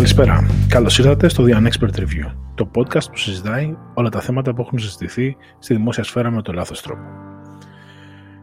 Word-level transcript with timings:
Καλησπέρα. 0.00 0.46
Καλώς 0.68 0.98
ήρθατε 0.98 1.28
στο 1.28 1.44
The 1.46 1.54
Unexpert 1.54 1.98
Review, 1.98 2.32
το 2.54 2.70
podcast 2.74 3.10
που 3.10 3.16
συζητάει 3.16 3.76
όλα 3.94 4.08
τα 4.08 4.20
θέματα 4.20 4.54
που 4.54 4.62
έχουν 4.62 4.78
συζητηθεί 4.78 5.36
στη 5.58 5.74
δημόσια 5.74 6.02
σφαίρα 6.02 6.30
με 6.30 6.42
το 6.42 6.52
λάθος 6.52 6.82
τρόπο. 6.82 7.02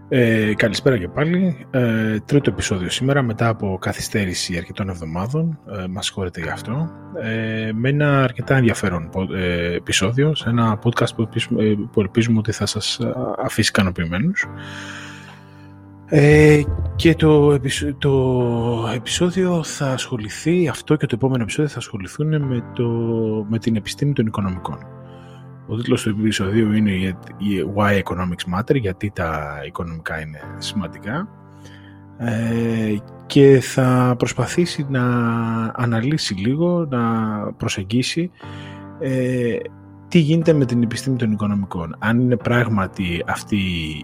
Ε, 0.10 0.54
καλησπέρα 0.54 0.98
και 0.98 1.08
πάλι. 1.08 1.68
Ε, 1.72 2.20
τρίτο 2.26 2.50
επεισόδιο 2.50 2.90
σήμερα 2.90 3.22
μετά 3.22 3.48
από 3.48 3.78
καθυστέρηση 3.82 4.58
αρκετών 4.58 4.90
εβδομάδων. 4.90 5.60
Ε, 5.78 5.88
μας 5.88 6.06
συγχωρείτε 6.06 6.42
γι' 6.42 6.50
αυτό. 6.50 6.90
Ε, 7.22 7.72
με 7.74 7.90
ένα 7.90 8.24
αρκετά 8.24 8.56
ενδιαφέρον 8.56 9.10
ε, 9.36 9.74
επεισόδιο 9.74 10.36
σε 10.36 10.50
ένα 10.50 10.80
podcast 10.84 11.16
που, 11.16 11.30
ε, 11.60 11.74
που 11.92 12.02
ελπίζουμε 12.02 12.38
ότι 12.38 12.52
θα 12.52 12.66
σας 12.66 13.00
αφήσει 13.44 13.70
ικανοποιημένους. 13.70 14.48
Ε, 16.10 16.62
και 16.96 17.16
το, 17.16 17.60
το 17.98 18.92
επεισόδιο 18.96 19.64
θα 19.64 19.92
ασχοληθεί, 19.92 20.68
αυτό 20.68 20.96
και 20.96 21.06
το 21.06 21.16
επόμενο 21.16 21.44
επεισόδιο 21.44 21.72
θα 21.72 21.78
ασχοληθούν 21.78 22.46
με, 22.46 22.64
το, 22.74 22.88
με 23.50 23.60
την 23.60 23.76
επιστήμη 23.76 24.14
των 24.14 24.26
οικονομικών. 24.26 24.78
Ο 25.68 25.76
τίτλος 25.76 26.02
του 26.02 26.10
επεισοδίου 26.10 26.72
είναι 26.74 27.18
Why 27.76 28.02
Economics 28.04 28.58
Matter, 28.58 28.80
γιατί 28.80 29.12
τα 29.16 29.60
οικονομικά 29.66 30.22
είναι 30.22 30.40
σημαντικά 30.58 31.28
ε, 32.18 32.96
και 33.26 33.60
θα 33.62 34.16
προσπαθήσει 34.18 34.86
να 34.90 35.04
αναλύσει 35.76 36.34
λίγο, 36.34 36.86
να 36.90 37.00
προσεγγίσει 37.58 38.32
ε, 39.00 39.56
τι 40.08 40.20
γίνεται 40.20 40.54
με 40.54 40.66
την 40.66 40.84
επιστήμη 40.84 41.16
των 41.16 41.32
οικονομικών. 41.32 41.96
Αν 42.00 42.20
είναι 42.20 42.38
πράγματι 42.38 43.24
αυτή 43.28 43.58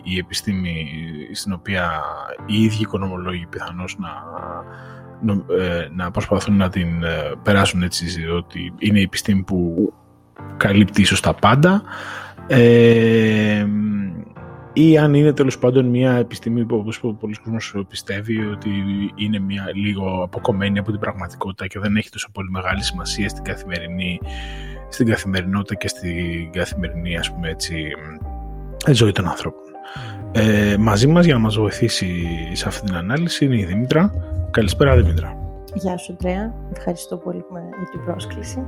η 0.04 0.18
επιστήμη 0.18 0.88
στην 1.32 1.54
οποία 1.54 1.92
οι 2.46 2.64
ίδιοι 2.64 2.82
οικονομολόγοι 2.82 3.46
πιθανώς 3.50 3.98
να, 4.00 4.10
ε, 5.64 5.88
να 5.96 6.12
προσπαθούν 6.12 6.58
να 6.58 6.70
την 6.70 7.04
ε, 7.04 7.32
περάσουν 7.44 7.84
έτσι 7.84 8.06
ότι 8.38 8.74
είναι 8.78 9.00
η 9.00 9.04
επιστήμη 9.04 9.44
που 9.44 9.94
καλύπτει 10.58 11.02
ίσως 11.02 11.20
τα 11.20 11.34
πάντα 11.34 11.84
ε, 12.48 13.66
ή 14.74 14.98
αν 14.98 15.14
είναι 15.14 15.34
τέλος 15.34 15.58
πάντων 15.58 15.86
μια 15.86 16.14
επιστήμη 16.14 16.66
που 16.66 16.76
όπως 16.76 17.00
πολλοί 17.20 17.36
κόσμος 17.44 17.76
πιστεύει 17.90 18.46
ότι 18.46 18.70
είναι 19.16 19.40
μια 19.40 19.66
λίγο 19.74 20.24
αποκομμένη 20.24 20.80
από 20.80 20.92
την 20.92 21.00
πραγματικότητα 21.00 21.68
και 21.68 21.80
δεν 21.80 21.96
έχει 21.96 22.10
τόσο 22.10 22.30
πολύ 22.32 22.50
μεγάλη 22.50 22.84
σημασία 22.84 23.30
στην 23.30 23.44
καθημερινή 23.44 24.20
στην 24.94 25.08
καθημερινότητα 25.08 25.76
και 25.76 25.88
στην 25.88 26.52
καθημερινή 26.52 27.18
ας 27.18 27.32
πούμε 27.32 27.50
έτσι 27.50 27.76
ζωή 28.92 29.12
των 29.12 29.28
ανθρώπων. 29.28 29.62
Ε, 30.32 30.78
μαζί 30.80 31.08
μας 31.08 31.26
για 31.26 31.34
να 31.34 31.40
μας 31.40 31.56
βοηθήσει 31.56 32.28
σε 32.54 32.68
αυτή 32.68 32.86
την 32.86 32.96
ανάλυση 32.96 33.46
είναι 33.46 33.58
η 33.58 33.66
Δήμητρα. 33.66 34.14
Καλησπέρα 34.52 34.96
Δήμητρα. 34.96 35.38
Γεια 35.74 35.98
σου 35.98 36.16
Τρέα. 36.16 36.54
Ευχαριστώ 36.76 37.18
πολύ 37.18 37.46
για 37.52 37.90
την 37.92 38.04
πρόσκληση. 38.06 38.68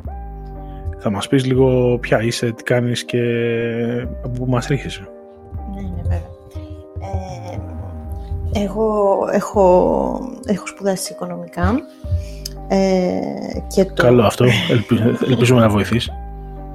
Θα 0.97 1.09
μας 1.09 1.27
πεις 1.27 1.45
λίγο 1.45 1.97
ποια 2.01 2.21
είσαι, 2.21 2.51
τι 2.51 2.63
κάνεις 2.63 3.05
και 3.05 3.21
από 4.23 4.29
πού 4.29 4.45
μας 4.45 4.67
ρίχνεσαι. 4.67 5.07
Ναι, 5.75 5.81
ναι, 5.81 6.01
βέβαια. 6.01 6.33
Ε, 8.53 8.63
εγώ 8.63 9.17
έχω, 9.31 10.19
έχω 10.45 10.67
σπουδάσει 10.67 11.13
οικονομικά 11.13 11.81
ε, 12.67 13.19
και 13.67 13.85
το... 13.85 14.03
Καλό 14.03 14.23
αυτό. 14.23 14.45
ελπίζουμε 15.27 15.59
να 15.59 15.69
βοηθήσει. 15.69 16.11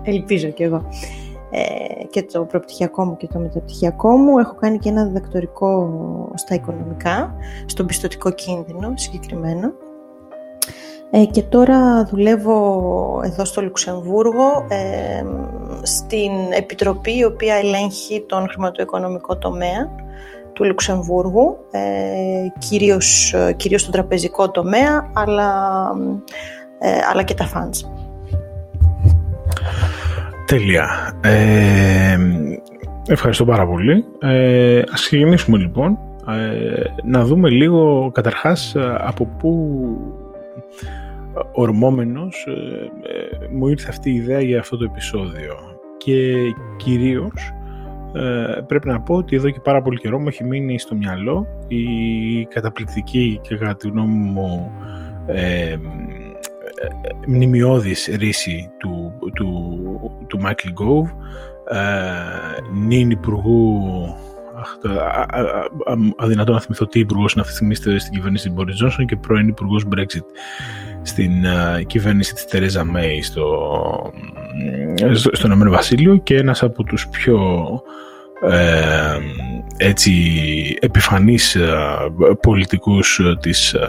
Ελπίζω 0.02 0.48
κι 0.48 0.62
εγώ. 0.62 0.84
Ε, 1.50 2.04
και 2.10 2.22
το 2.22 2.44
προπτυχιακό 2.44 3.04
μου 3.04 3.16
και 3.16 3.26
το 3.26 3.38
μεταπτυχιακό 3.38 4.16
μου. 4.16 4.38
Έχω 4.38 4.54
κάνει 4.54 4.78
και 4.78 4.88
ένα 4.88 5.04
διδακτορικό 5.04 5.90
στα 6.34 6.54
οικονομικά, 6.54 7.34
στον 7.66 7.86
πιστοτικό 7.86 8.30
κίνδυνο 8.30 8.92
συγκεκριμένα. 8.94 9.72
Ε, 11.10 11.24
και 11.24 11.42
τώρα 11.42 12.04
δουλεύω 12.04 13.20
εδώ 13.24 13.44
στο 13.44 13.62
Λουξεμβούργο 13.62 14.66
ε, 14.68 15.24
στην 15.82 16.32
επιτροπή 16.56 17.16
η 17.16 17.24
οποία 17.24 17.54
ελέγχει 17.54 18.24
τον 18.28 18.48
χρηματοοικονομικό 18.48 19.36
τομέα 19.36 19.90
του 20.60 20.66
Λουξεμβούργου, 20.66 21.56
ε, 21.70 21.80
κυρίως, 22.58 23.34
κυρίως 23.56 23.80
στον 23.80 23.92
τραπεζικό 23.92 24.50
τομέα, 24.50 25.10
αλλά, 25.12 25.52
ε, 26.78 26.88
αλλά 27.10 27.22
και 27.22 27.34
τα 27.34 27.48
funds. 27.54 27.90
Τέλεια. 30.46 31.14
Ε, 31.22 32.18
ευχαριστώ 33.08 33.44
πάρα 33.44 33.66
πολύ. 33.66 34.04
Ε, 34.20 34.82
ας 34.92 35.02
ξεκινήσουμε 35.02 35.58
λοιπόν. 35.58 35.98
Ε, 36.28 36.82
να 37.04 37.24
δούμε 37.24 37.48
λίγο 37.48 38.10
καταρχάς 38.14 38.76
από 38.98 39.24
πού 39.24 39.78
ορμόμενος 41.52 42.46
μου 43.52 43.68
ήρθε 43.68 43.88
αυτή 43.88 44.10
η 44.10 44.14
ιδέα 44.14 44.40
για 44.40 44.58
αυτό 44.58 44.76
το 44.76 44.84
επεισόδιο. 44.84 45.54
Και 45.96 46.36
κυρίως 46.76 47.52
ε, 48.12 48.60
πρέπει 48.66 48.88
να 48.88 49.00
πω 49.00 49.14
ότι 49.14 49.36
εδώ 49.36 49.50
και 49.50 49.60
πάρα 49.60 49.82
πολύ 49.82 49.98
καιρό 49.98 50.18
μου 50.18 50.28
έχει 50.28 50.44
μείνει 50.44 50.78
στο 50.78 50.94
μυαλό 50.94 51.46
η 51.68 51.84
καταπληκτική 52.44 53.40
και 53.42 53.56
κατά 53.56 53.76
τη 53.76 53.88
γνώμη 53.88 54.14
μου 54.14 54.70
ε, 55.26 55.76
μνημειώδης 57.26 58.10
ρίση 58.18 58.70
του, 58.78 59.12
του, 59.34 59.80
του 60.26 60.40
Michael 60.42 60.82
Gove 60.82 61.10
ε, 61.76 61.78
νυν 62.74 63.10
υπουργού 63.10 63.80
αδυνατό 66.16 66.52
να 66.52 66.60
θυμηθώ 66.60 66.86
τι 66.86 67.00
υπουργός 67.00 67.32
είναι 67.32 67.40
αυτή 67.40 67.66
τη 67.66 67.74
στιγμή 67.74 67.98
στην 67.98 68.12
κυβέρνηση 68.12 68.46
του 68.46 68.52
Μπόρις 68.52 68.74
Τζόνσον 68.74 69.06
και 69.06 69.16
πρώην 69.16 69.48
υπουργός 69.48 69.86
Brexit 69.94 70.24
στην 71.02 71.32
uh, 71.44 71.86
κυβέρνηση 71.86 72.34
της 72.34 72.44
Τερέζα 72.44 72.84
Μέη 72.84 73.22
στο, 73.22 74.12
στο, 75.12 75.30
στο 75.32 75.46
Ηνωμένο 75.46 75.70
Βασίλειο 75.70 76.16
και 76.16 76.36
ένας 76.36 76.62
από 76.62 76.84
τους 76.84 77.08
πιο 77.08 77.38
ε, 78.40 79.18
έτσι 79.76 80.12
επιφανείς 80.80 81.54
ε, 81.54 81.70
πολιτικούς 82.42 83.20
της, 83.40 83.74
ε, 83.74 83.86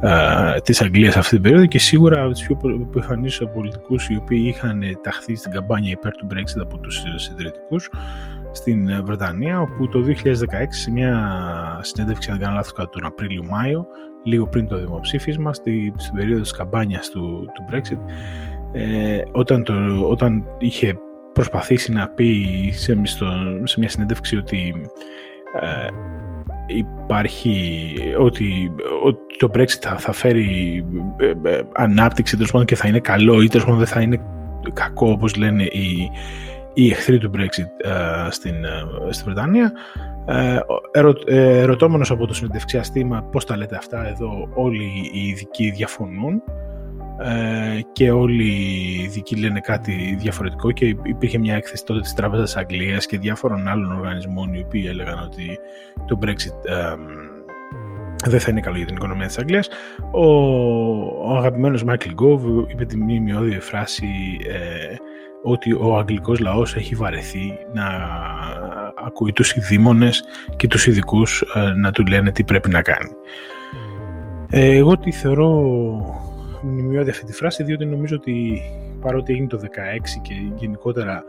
ε, 0.00 0.60
της 0.60 0.82
Αγγλίας 0.82 1.16
αυτή 1.16 1.34
την 1.34 1.42
περίοδο 1.42 1.66
και 1.66 1.78
σίγουρα 1.78 2.22
από 2.22 2.32
τους 2.32 2.46
πιο 2.46 2.56
επιφανείς 2.90 3.42
πολιτικούς 3.54 4.08
οι 4.08 4.16
οποίοι 4.16 4.44
είχαν 4.46 4.82
ταχθεί 5.02 5.36
στην 5.36 5.52
καμπάνια 5.52 5.90
υπέρ 5.90 6.12
του 6.12 6.26
Brexit 6.30 6.60
από 6.60 6.78
τους 6.78 7.02
συντηρητικούς 7.16 7.90
στην 8.52 9.04
Βρετανία 9.04 9.60
όπου 9.60 9.88
το 9.88 10.04
2016 10.06 10.12
σε 10.68 10.90
μια 10.90 11.80
συνέντευξη 11.82 12.30
αν 12.30 12.38
κάνω 12.38 12.54
λάθος 12.54 12.72
κατά 12.72 12.88
τον 12.88 13.04
Απρίλιο-Μάιο 13.04 13.86
λίγο 14.24 14.46
πριν 14.46 14.66
το 14.66 14.78
δημοψήφισμα 14.78 15.52
στη, 15.52 15.92
στην 15.96 16.14
περίοδο 16.14 16.42
της 16.42 16.52
καμπάνιας 16.52 17.10
του, 17.10 17.50
του 17.54 17.64
Brexit 17.70 17.98
ε, 18.72 19.22
όταν, 19.32 19.62
το, 19.62 19.74
όταν 20.08 20.44
είχε 20.58 20.98
προσπαθήσει 21.32 21.92
να 21.92 22.08
πει 22.08 22.46
σε, 22.72 23.00
σε 23.64 23.78
μια 23.78 23.88
συνέντευξη 23.88 24.36
ότι 24.36 24.74
ε, 25.60 25.86
υπάρχει 26.66 27.94
ότι, 28.18 28.72
ότι 29.04 29.36
το 29.38 29.50
Brexit 29.54 29.78
θα, 29.80 29.98
θα 29.98 30.12
φέρει 30.12 30.84
ε, 31.16 31.50
ε, 31.50 31.62
ανάπτυξη 31.72 32.36
τέλος 32.36 32.50
πάντων 32.50 32.66
και 32.66 32.76
θα 32.76 32.88
είναι 32.88 33.00
καλό 33.00 33.42
ή 33.42 33.48
τέλος 33.48 33.64
πάντων 33.64 33.78
δεν 33.78 33.88
θα 33.88 34.00
είναι 34.00 34.20
κακό 34.72 35.10
όπως 35.10 35.36
λένε 35.36 35.62
οι, 35.62 36.10
οι 36.78 36.90
εχθροί 36.90 37.18
του 37.18 37.30
Brexit 37.34 37.90
στην, 38.30 38.54
στην 39.10 39.24
Βρετανία 39.24 39.72
ερω, 40.92 41.12
ερωτώμενος 41.26 42.10
από 42.10 42.26
το 42.26 42.34
συνεντευξιαστήμα 42.34 43.16
στήμα 43.16 43.30
πώς 43.30 43.44
τα 43.44 43.56
λέτε 43.56 43.76
αυτά 43.76 44.08
εδώ 44.08 44.48
όλοι 44.54 45.10
οι 45.12 45.28
ειδικοί 45.28 45.70
διαφωνούν 45.70 46.42
ε, 47.22 47.80
και 47.92 48.10
όλοι 48.10 48.44
οι 48.44 49.02
ειδικοί 49.02 49.36
λένε 49.36 49.60
κάτι 49.60 50.16
διαφορετικό 50.18 50.72
και 50.72 50.86
υπήρχε 51.02 51.38
μια 51.38 51.54
έκθεση 51.54 51.84
τότε 51.84 52.00
της 52.00 52.14
Τράπεζας 52.14 52.56
Αγγλίας 52.56 53.06
και 53.06 53.18
διάφορων 53.18 53.68
άλλων 53.68 53.92
οργανισμών 53.92 54.54
οι 54.54 54.62
οποίοι 54.66 54.84
έλεγαν 54.88 55.18
ότι 55.18 55.58
το 56.06 56.18
Brexit 56.22 56.70
δεν 58.26 58.40
θα 58.40 58.50
είναι 58.50 58.60
καλό 58.60 58.76
για 58.76 58.86
την 58.86 58.96
οικονομία 58.96 59.26
της 59.26 59.38
Αγγλίας. 59.38 59.68
Ο, 60.10 60.24
ο 61.32 61.36
αγαπημένος 61.36 61.84
Μάικλ 61.84 62.10
Γκόβ 62.10 62.44
είπε 62.68 62.84
τη 62.84 62.96
μνημειώδη 62.96 63.60
φράση 63.60 64.06
ε, 64.48 64.94
ότι 65.42 65.72
ο 65.72 65.96
αγγλικός 65.96 66.38
λαός 66.38 66.76
έχει 66.76 66.94
βαρεθεί 66.94 67.58
να 67.72 67.84
ακούει 69.06 69.32
τους 69.32 69.56
ειδήμονες 69.56 70.24
και 70.56 70.66
τους 70.66 70.86
ειδικούς 70.86 71.44
ε, 71.54 71.72
να 71.76 71.90
του 71.90 72.06
λένε 72.06 72.32
τι 72.32 72.44
πρέπει 72.44 72.68
να 72.68 72.82
κάνει. 72.82 73.10
Ε, 74.50 74.76
εγώ 74.76 74.98
τη 74.98 75.12
θεωρώ 75.12 75.50
μνημειώδη 76.62 77.10
αυτή 77.10 77.24
τη 77.24 77.32
φράση 77.32 77.62
διότι 77.62 77.84
νομίζω 77.84 78.16
ότι 78.16 78.62
παρότι 79.00 79.32
έγινε 79.32 79.46
το 79.46 79.60
16 79.62 79.66
και 80.22 80.34
γενικότερα 80.54 81.24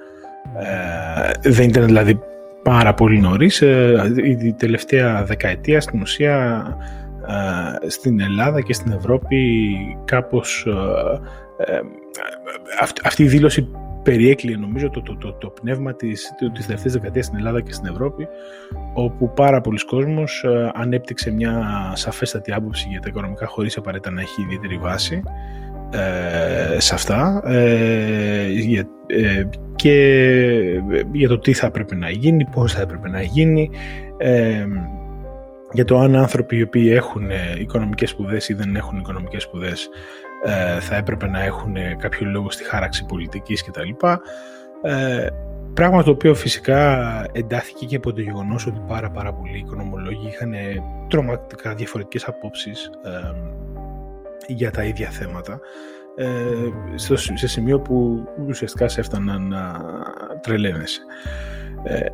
ε, 1.44 1.50
δεν 1.50 1.69
ήταν 1.69 1.85
δηλαδή 1.85 2.19
πάρα 2.63 2.94
πολύ 2.94 3.19
νωρίς 3.19 3.62
ε, 3.62 4.13
η 4.23 4.53
τελευταία 4.53 5.23
δεκαετία 5.23 5.81
στην 5.81 6.01
ουσία 6.01 6.63
ε, 7.27 7.89
στην 7.89 8.19
Ελλάδα 8.19 8.62
και 8.62 8.73
στην 8.73 8.91
Ευρώπη 8.91 9.67
κάπως 10.05 10.65
ε, 10.67 11.73
ε, 11.73 11.79
αυτή, 12.81 13.01
αυτή 13.03 13.23
η 13.23 13.27
δήλωση 13.27 13.67
περιέκλειε 14.11 14.57
νομίζω 14.57 14.89
το, 14.89 15.01
το, 15.01 15.15
το, 15.15 15.33
το 15.33 15.50
πνεύμα 15.50 15.94
της, 15.94 16.33
της 16.53 16.65
τελευταίας 16.65 16.94
δεκαετίας 16.94 17.25
στην 17.25 17.38
Ελλάδα 17.38 17.61
και 17.61 17.73
στην 17.73 17.88
Ευρώπη 17.88 18.27
όπου 18.94 19.33
πάρα 19.33 19.61
πολλοί 19.61 19.85
κόσμος 19.85 20.45
ανέπτυξε 20.73 21.31
μια 21.31 21.63
σαφέστατη 21.95 22.53
άποψη 22.53 22.88
για 22.89 23.00
τα 23.00 23.07
οικονομικά 23.09 23.45
χωρίς 23.45 23.77
απαραίτητα 23.77 24.11
να 24.11 24.21
έχει 24.21 24.41
ιδιαίτερη 24.41 24.77
βάση 24.77 25.21
ε, 25.91 26.79
σε 26.79 26.94
αυτά 26.94 27.41
ε, 27.45 28.45
ε, 29.07 29.47
και 29.75 29.94
για 31.12 31.27
το 31.27 31.39
τι 31.39 31.53
θα 31.53 31.67
έπρεπε 31.67 31.95
να 31.95 32.09
γίνει, 32.09 32.45
πώς 32.45 32.73
θα 32.73 32.81
έπρεπε 32.81 33.09
να 33.09 33.21
γίνει 33.21 33.69
για 35.71 35.85
το 35.85 36.00
αν 36.00 36.15
άνθρωποι 36.15 36.57
οι 36.57 36.62
οποίοι 36.62 36.91
έχουν 36.94 37.29
οικονομικές 37.59 38.09
σπουδές 38.09 38.50
ή 38.50 38.53
δεν 38.53 38.75
έχουν 38.75 38.97
οικονομικές 38.97 39.44
σπουδές 39.44 39.89
θα 40.80 40.95
έπρεπε 40.95 41.27
να 41.27 41.44
έχουν 41.44 41.75
κάποιο 41.97 42.27
λόγο 42.27 42.51
στη 42.51 42.63
χάραξη 42.63 43.06
πολιτικής 43.06 43.63
κτλ. 43.63 43.89
Πράγμα 45.74 46.03
το 46.03 46.12
οποίο 46.12 46.36
φυσικά 46.36 47.25
εντάθηκε 47.31 47.86
και 47.86 47.95
από 47.95 48.13
το 48.13 48.21
γεγονός 48.21 48.68
ότι 48.68 48.81
πάρα 48.88 49.09
πάρα 49.09 49.33
πολλοί 49.33 49.57
οικονομολόγοι 49.57 50.27
είχαν 50.27 50.53
τρομακτικά 51.07 51.74
διαφορετικές 51.74 52.24
απόψεις 52.27 52.89
για 54.47 54.71
τα 54.71 54.83
ίδια 54.83 55.09
θέματα 55.09 55.59
ε, 56.15 56.97
σε 57.36 57.47
σημείο 57.47 57.80
που 57.80 58.24
ουσιαστικά 58.47 58.88
σε 58.88 59.00
έφταναν 59.00 59.47
να 59.47 59.81
τρελαίνεσαι. 60.41 61.01
Ε, 61.83 62.06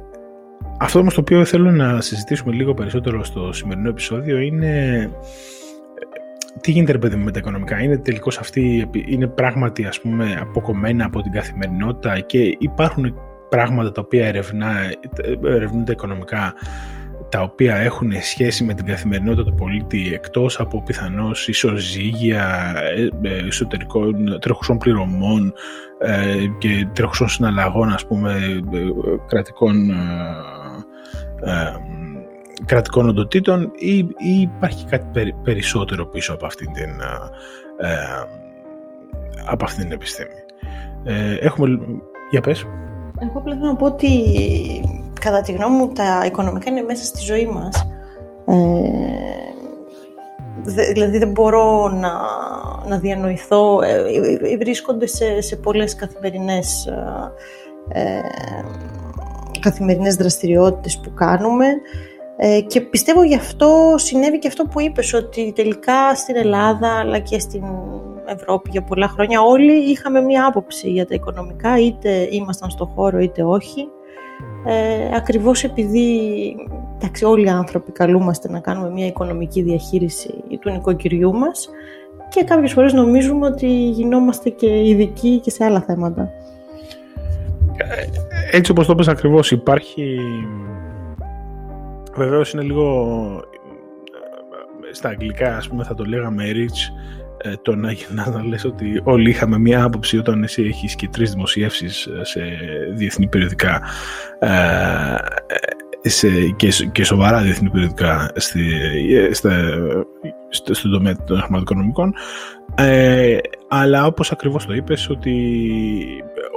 αυτό 0.80 1.00
όμως 1.00 1.13
το 1.13 1.22
οποίο 1.22 1.45
θέλω 1.45 1.72
να 1.72 2.01
συζητήσουμε 2.01 2.54
λίγο 2.54 2.74
περισσότερο 2.74 3.24
στο 3.24 3.54
σημερινό 3.54 3.89
επεισόδιο 3.89 4.38
είναι 4.38 4.98
ε, 4.98 5.10
τι 6.62 6.72
γίνεται 6.72 6.92
ρε 6.92 6.98
παιδί 6.98 7.16
με 7.16 7.31
τα 7.31 7.40
οικονομικά; 7.40 7.81
Είναι 7.81 7.98
τελικώς 7.98 8.38
αυτή, 8.38 8.90
είναι 9.07 9.28
πράγματι 9.28 9.86
ας 9.86 10.02
πούμε 10.02 10.38
αποκομμένα 10.42 11.06
από 11.06 11.22
την 11.22 11.31
καθημερινότητα 11.31 12.19
και 12.19 12.56
υπάρχουν 12.60 13.16
πράγματα 13.50 13.92
τα 13.92 14.02
οποία 14.02 14.28
ερευνά, 14.28 14.74
ερευνούνται 15.44 15.92
οικονομικά 15.92 16.54
τα 17.30 17.42
οποία 17.42 17.75
έχουν 17.75 18.12
σχέση 18.22 18.63
με 18.63 18.74
την 18.74 18.86
καθημερινότητα 18.86 19.44
του 19.44 19.56
πολίτη 19.56 20.13
εκτός 20.13 20.60
από 20.60 20.84
πιθανώς 20.84 21.48
ισοζύγια 21.48 22.74
ε, 22.96 23.30
ε, 23.30 23.46
εσωτερικών 23.48 24.40
τρέχουσων 24.40 24.78
πληρωμών 24.78 25.54
ε, 26.00 26.36
και 26.58 26.88
τρέχουσων 26.94 27.28
συναλλαγών 27.28 27.90
ας 27.90 28.06
πούμε 28.06 28.62
κρατικών 29.28 29.75
κρατικών 32.66 33.07
οντοτήτων 33.10 33.72
ή, 33.75 33.98
ή 33.98 34.42
υπάρχει 34.42 34.86
κάτι 34.86 35.34
περισσότερο 35.44 36.06
πίσω 36.06 36.34
από 36.34 36.46
αυτήν 36.46 36.74
την, 36.74 36.90
από 39.46 39.66
αυτήν 39.66 39.84
την 39.84 39.92
επιστήμη. 39.92 40.30
έχουμε... 41.40 41.80
Για 42.31 42.42
πες. 42.42 42.66
Εγώ 43.19 43.40
απλά 43.40 43.56
να 43.56 43.75
πω 43.75 43.86
ότι 43.86 44.10
κατά 45.19 45.42
τη 45.42 45.52
γνώμη 45.52 45.75
μου 45.75 45.92
τα 45.92 46.25
οικονομικά 46.25 46.72
είναι 46.72 46.81
μέσα 46.81 47.04
στη 47.04 47.19
ζωή 47.19 47.46
μας. 47.46 47.88
Ε, 48.46 48.56
δηλαδή 50.94 51.18
δεν 51.18 51.31
μπορώ 51.31 51.88
να, 51.88 52.12
να 52.88 52.98
διανοηθώ, 52.98 53.81
ε, 53.81 54.04
ε 54.51 54.58
βρίσκονται 54.58 55.08
σε, 55.08 55.42
σε 55.42 55.56
πολλές 55.56 55.96
καθημερινές, 55.96 56.86
ε, 56.86 58.00
ε, 58.00 58.22
καθημερινές 59.60 60.16
δραστηριότητες 60.16 61.00
που 61.00 61.13
κάνουμε 61.13 61.66
ε, 62.38 62.62
και 62.62 62.82
πιστεύω 62.82 63.24
γι' 63.24 63.36
αυτό 63.36 63.94
συνέβη 63.98 64.40
και 64.40 64.48
αυτό 64.48 64.64
που 64.64 64.82
είπες 64.82 65.14
ότι 65.14 65.54
τελικά 65.56 66.16
στην 66.16 66.36
Ελλάδα 66.36 67.00
αλλά 67.00 67.20
και 67.20 67.40
στην 67.40 67.64
Ευρώπη 68.26 68.70
για 68.72 68.84
πολλά 68.84 69.08
χρόνια 69.08 69.42
όλοι 69.42 69.74
είχαμε 69.74 70.22
μία 70.22 70.46
άποψη 70.46 70.90
για 70.90 71.06
τα 71.06 71.14
οικονομικά 71.16 71.80
είτε 71.80 72.28
ήμασταν 72.32 72.70
στο 72.70 72.86
χώρο 72.86 73.20
είτε 73.20 73.44
όχι 73.44 73.88
ε, 74.66 75.16
ακριβώς 75.16 75.64
επειδή 75.64 76.20
εντάξει, 76.96 77.26
όλοι 77.26 77.46
οι 77.46 77.50
άνθρωποι 77.50 77.92
καλούμαστε 77.92 78.50
να 78.50 78.60
κάνουμε 78.60 78.90
μια 78.90 79.06
οικονομική 79.06 79.62
διαχείριση 79.62 80.34
του 80.60 80.70
νοικοκυριού 80.70 81.34
μας 81.34 81.70
και 82.30 82.44
κάποιες 82.44 82.74
φορές 82.74 82.94
νομίζουμε 82.94 83.46
ότι 83.48 83.68
γινόμαστε 83.90 84.50
και 84.50 84.88
ειδικοί 84.88 85.40
και 85.40 85.50
σε 85.50 85.64
άλλα 85.64 85.82
θέματα. 85.82 86.30
Έτσι 88.52 88.72
όπως 88.72 88.86
το 88.86 88.96
πες 88.96 89.08
ακριβώς 89.08 89.52
υπάρχει 89.52 90.20
βεβαίως 92.15 92.51
είναι 92.51 92.63
λίγο 92.63 93.44
στα 94.91 95.09
αγγλικά 95.09 95.57
ας 95.57 95.67
πούμε 95.67 95.83
θα 95.83 95.94
το 95.94 96.06
λέγαμε 96.06 96.44
rich 96.53 96.94
ε, 97.38 97.53
το 97.62 97.75
να, 97.75 97.95
να, 98.09 98.29
να 98.29 98.44
λες 98.44 98.65
ότι 98.65 99.01
όλοι 99.03 99.29
είχαμε 99.29 99.57
μία 99.57 99.83
άποψη 99.83 100.17
όταν 100.17 100.44
εσύ 100.44 100.63
έχεις 100.63 100.95
και 100.95 101.07
τρεις 101.07 101.31
δημοσιεύσεις 101.31 102.06
ε, 102.06 102.23
σε 102.23 102.41
διεθνή 102.94 103.27
περιοδικά 103.27 103.81
ε, 104.39 106.09
σε, 106.09 106.29
και, 106.56 106.69
και 106.91 107.03
σοβαρά 107.03 107.41
διεθνή 107.41 107.69
περιοδικά 107.69 108.31
στη, 108.35 108.62
στα, 109.31 109.77
στο, 110.50 110.73
στον 110.73 110.91
τομέα 110.91 111.15
των 111.23 111.41
χρηματοοικονομικών. 111.41 112.13
Ε, 112.75 113.38
αλλά 113.67 114.06
όπως 114.06 114.31
ακριβώς 114.31 114.65
το 114.65 114.73
είπες 114.73 115.09
ότι 115.09 115.33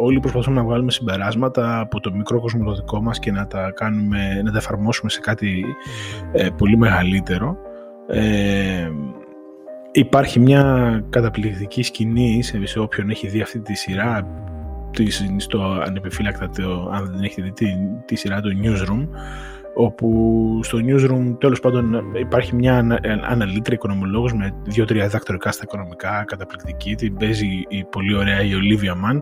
όλοι 0.01 0.21
προσπαθούμε 0.21 0.57
να 0.57 0.67
βγάλουμε 0.67 0.91
συμπεράσματα 0.91 1.81
από 1.81 2.01
το 2.01 2.13
μικρό 2.13 2.41
κόσμο 2.41 2.65
το 2.65 2.75
δικό 2.75 3.03
μας 3.03 3.19
και 3.19 3.33
να 3.33 3.47
τα, 3.47 3.73
κάνουμε, 3.75 4.43
να 4.45 4.51
τα 4.53 4.59
εφαρμόσουμε 4.59 5.11
σε 5.11 5.21
κάτι 5.21 5.65
πολύ 6.57 6.77
μεγαλύτερο. 6.77 7.57
Ε, 8.09 8.91
Υπάρχει 9.93 10.41
μια 10.41 11.05
καταπληκτική 11.11 11.83
σκηνή 11.83 12.43
σε 12.43 12.79
όποιον 12.79 13.11
έχει 13.11 13.29
δει 13.29 13.41
αυτή 13.41 13.61
τη 13.61 13.75
σειρά 13.75 14.27
στο 15.37 15.61
ανεπιφύλακτα 15.87 16.51
αν 16.93 17.11
δεν 17.13 17.23
έχετε 17.23 17.43
δει 17.43 17.53
τη, 17.53 17.67
τη 18.05 18.17
σειρά 18.17 18.41
του 18.41 18.61
Newsroom 18.63 19.09
όπου 19.81 20.61
στο 20.63 20.79
newsroom 20.79 21.37
τέλος 21.41 21.61
πάντων 21.61 22.03
υπάρχει 22.21 22.55
μια 22.55 23.01
αναλύτρια 23.29 23.75
οικονομολόγος 23.75 24.33
με 24.33 24.55
δύο-τρία 24.65 25.05
διδακτορικά 25.05 25.53
στα 25.53 25.63
οικονομικά 25.65 26.25
καταπληκτική, 26.27 26.95
την 26.95 27.17
παίζει 27.17 27.47
η 27.69 27.85
πολύ 27.85 28.15
ωραία 28.15 28.43
η 28.43 28.51
Olivia 28.53 28.93
Mann. 28.93 29.19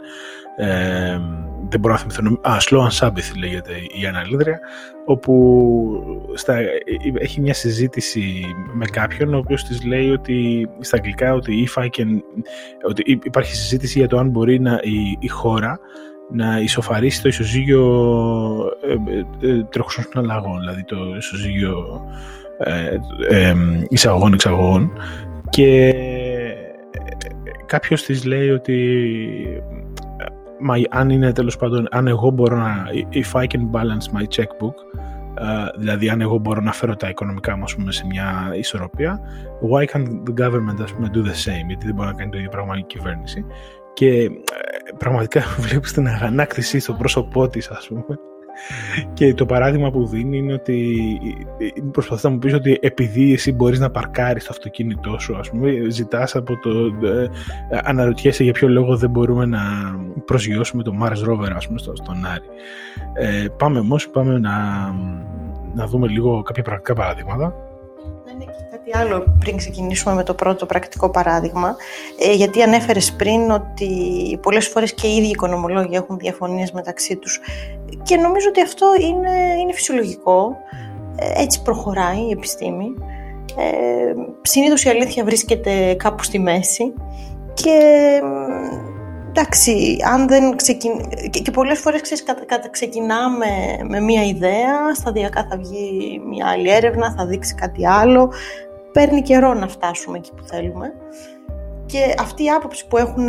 Ε, 0.57 1.19
δεν 1.69 1.81
μπορώ 1.81 1.95
να 1.95 2.01
θυμηθώ 2.01 2.41
α, 2.49 2.57
Slow 2.61 2.89
and 2.89 3.07
Sabbath 3.07 3.39
λέγεται 3.39 3.73
η 4.01 4.07
αναλύτρια 4.07 4.61
όπου 5.05 6.33
στα, 6.35 6.59
έχει 7.15 7.41
μια 7.41 7.55
συζήτηση 7.55 8.45
με 8.73 8.85
κάποιον 8.87 9.35
ο 9.35 9.39
οποίος 9.39 9.65
της 9.65 9.85
λέει 9.85 10.11
ότι 10.11 10.69
στα 10.81 10.97
αγγλικά 10.97 11.35
ότι, 11.35 11.69
if 11.69 11.83
I 11.83 11.87
can, 11.87 12.09
ότι 12.89 13.21
υπάρχει 13.23 13.57
συζήτηση 13.57 13.99
για 13.99 14.09
το 14.09 14.19
αν 14.19 14.29
μπορεί 14.29 14.61
να, 14.61 14.81
η, 14.83 15.17
η 15.19 15.29
χώρα 15.29 15.81
να 16.31 16.61
ισοφαρίσει 16.61 17.23
το 17.23 17.29
ισοζύγιο 17.29 17.85
ε, 18.83 18.93
ε, 19.47 19.51
ε 19.51 19.65
τρέχουσων 19.65 20.05
συναλλαγών, 20.05 20.59
δηλαδή 20.59 20.85
το 20.85 20.97
ισοζύγιο 21.17 22.05
ε, 23.29 23.55
εισαγωγών-εξαγωγών 23.89 24.93
και 25.51 25.95
κάποιος 27.67 28.03
της 28.03 28.25
λέει 28.25 28.51
ότι 28.51 29.07
μα, 30.61 30.75
αν 30.91 31.11
είναι 31.11 31.33
τέλος 31.33 31.57
πάντων, 31.57 31.87
αν 31.91 32.07
εγώ 32.07 32.31
μπορώ 32.31 32.57
να, 32.57 32.85
if 33.13 33.41
I 33.41 33.45
can 33.45 33.71
balance 33.73 34.19
my 34.19 34.25
checkbook, 34.37 34.75
δηλαδή 35.77 36.09
αν 36.09 36.21
εγώ 36.21 36.39
μπορώ 36.39 36.61
να 36.61 36.73
φέρω 36.73 36.97
τα 36.97 37.09
οικονομικά 37.09 37.57
μου 37.57 37.65
σε 37.89 38.07
μια 38.07 38.53
ισορροπία, 38.59 39.21
why 39.71 39.85
can't 39.85 40.07
the 40.07 40.45
government 40.45 40.83
ας 40.83 40.93
πούμε, 40.93 41.11
do 41.15 41.19
the 41.19 41.37
same, 41.47 41.67
γιατί 41.67 41.87
δεν 41.87 41.95
μπορεί 41.95 42.09
να 42.09 42.15
κάνει 42.15 42.31
το 42.31 42.39
ίδιο 42.39 42.51
πράγμα 42.51 42.79
η 42.79 42.83
κυβέρνηση. 42.83 43.45
Και 43.97 44.31
πραγματικά 44.99 45.43
βλέπεις 45.67 45.93
την 45.93 46.07
αγανάκτηση 46.07 46.79
στο 46.79 46.93
πρόσωπό 46.93 47.49
της, 47.49 47.71
ας 47.71 47.87
πούμε. 47.89 48.19
Και 49.13 49.35
το 49.35 49.47
παράδειγμα 49.47 49.91
που 49.91 50.07
δίνει 50.07 50.39
είναι 50.39 50.53
ότι 50.53 50.99
προσπαθείς 51.93 52.25
να 52.25 52.31
μου 52.31 52.39
πεις 52.39 52.55
ότι 52.55 52.79
επειδή 52.83 53.33
εσύ 53.33 53.53
μπορείς 53.53 53.79
να 53.79 53.91
παρκάρεις 53.91 54.45
το 54.45 54.49
αυτοκίνητό 54.53 55.19
σου 55.19 55.37
ας 55.37 55.51
πούμε 55.51 55.73
ζητάς 55.89 56.37
από 56.37 56.59
το 56.59 56.71
ε, 57.07 57.29
αναρωτιέσαι 57.83 58.43
για 58.43 58.53
ποιο 58.53 58.69
λόγο 58.69 58.97
δεν 58.97 59.11
μπορούμε 59.11 59.47
να 59.47 59.61
προσγειώσουμε 60.25 60.83
το 60.83 60.93
Mars 61.03 61.31
Rover 61.31 61.51
ας 61.55 61.67
πούμε 61.67 61.79
στον 61.79 62.27
Άρη. 62.27 62.47
Ε, 63.15 63.47
πάμε 63.57 63.79
όμως 63.79 64.09
πάμε 64.09 64.39
να, 64.39 64.55
να 65.75 65.87
δούμε 65.87 66.09
λίγο 66.09 66.43
κάποια 66.43 66.63
πρακτικά 66.63 66.95
παραδείγματα 66.95 67.66
κάτι 68.87 68.99
άλλο 68.99 69.37
πριν 69.39 69.57
ξεκινήσουμε 69.57 70.15
με 70.15 70.23
το 70.23 70.35
πρώτο 70.35 70.67
πρακτικό 70.67 71.11
παράδειγμα, 71.11 71.77
ε, 72.19 72.33
γιατί 72.33 72.63
ανέφερες 72.63 73.13
πριν 73.13 73.51
ότι 73.51 73.91
πολλές 74.43 74.69
φορές 74.69 74.95
και 74.95 75.07
οι 75.07 75.17
ίδιοι 75.17 75.29
οικονομολόγοι 75.29 75.95
έχουν 75.95 76.19
διαφωνίες 76.19 76.73
μεταξύ 76.73 77.17
τους. 77.17 77.41
Και 78.03 78.17
νομίζω 78.17 78.49
ότι 78.49 78.63
αυτό 78.63 78.87
είναι, 79.01 79.61
είναι 79.61 79.73
φυσιολογικό, 79.73 80.57
ε, 81.17 81.43
έτσι 81.43 81.63
προχωράει 81.63 82.27
η 82.29 82.31
επιστήμη. 82.31 82.95
Ε, 83.59 84.13
συνήθως 84.43 84.85
η 84.85 84.89
αλήθεια 84.89 85.25
βρίσκεται 85.25 85.95
κάπου 85.95 86.23
στη 86.23 86.39
μέση. 86.39 86.93
Και 87.55 87.79
εντάξει, 89.29 89.97
αν 90.13 90.29
δεν 90.29 90.57
ξεκιν... 90.57 90.93
και, 91.31 91.41
και 91.41 91.51
πολλές 91.51 91.79
φορές 91.79 92.01
ξέρεις, 92.01 92.25
ξεκινάμε 92.71 93.47
με 93.89 94.01
μία 94.01 94.23
ιδέα, 94.25 94.95
σταδιακά 94.95 95.47
θα 95.51 95.57
βγει 95.57 96.21
μια 96.29 96.47
άλλη 96.47 96.71
έρευνα, 96.71 97.15
θα 97.17 97.27
δείξει 97.27 97.55
κάτι 97.55 97.87
άλλο, 97.87 98.33
παίρνει 98.97 99.23
καιρό 99.23 99.55
να 99.55 99.69
φτάσουμε 99.69 100.19
εκεί 100.19 100.31
που 100.37 100.43
θέλουμε. 100.43 100.93
Και 101.87 102.15
αυτή 102.21 102.45
η 102.45 102.49
άποψη 102.49 102.87
που 102.87 102.97
έχουν 102.97 103.27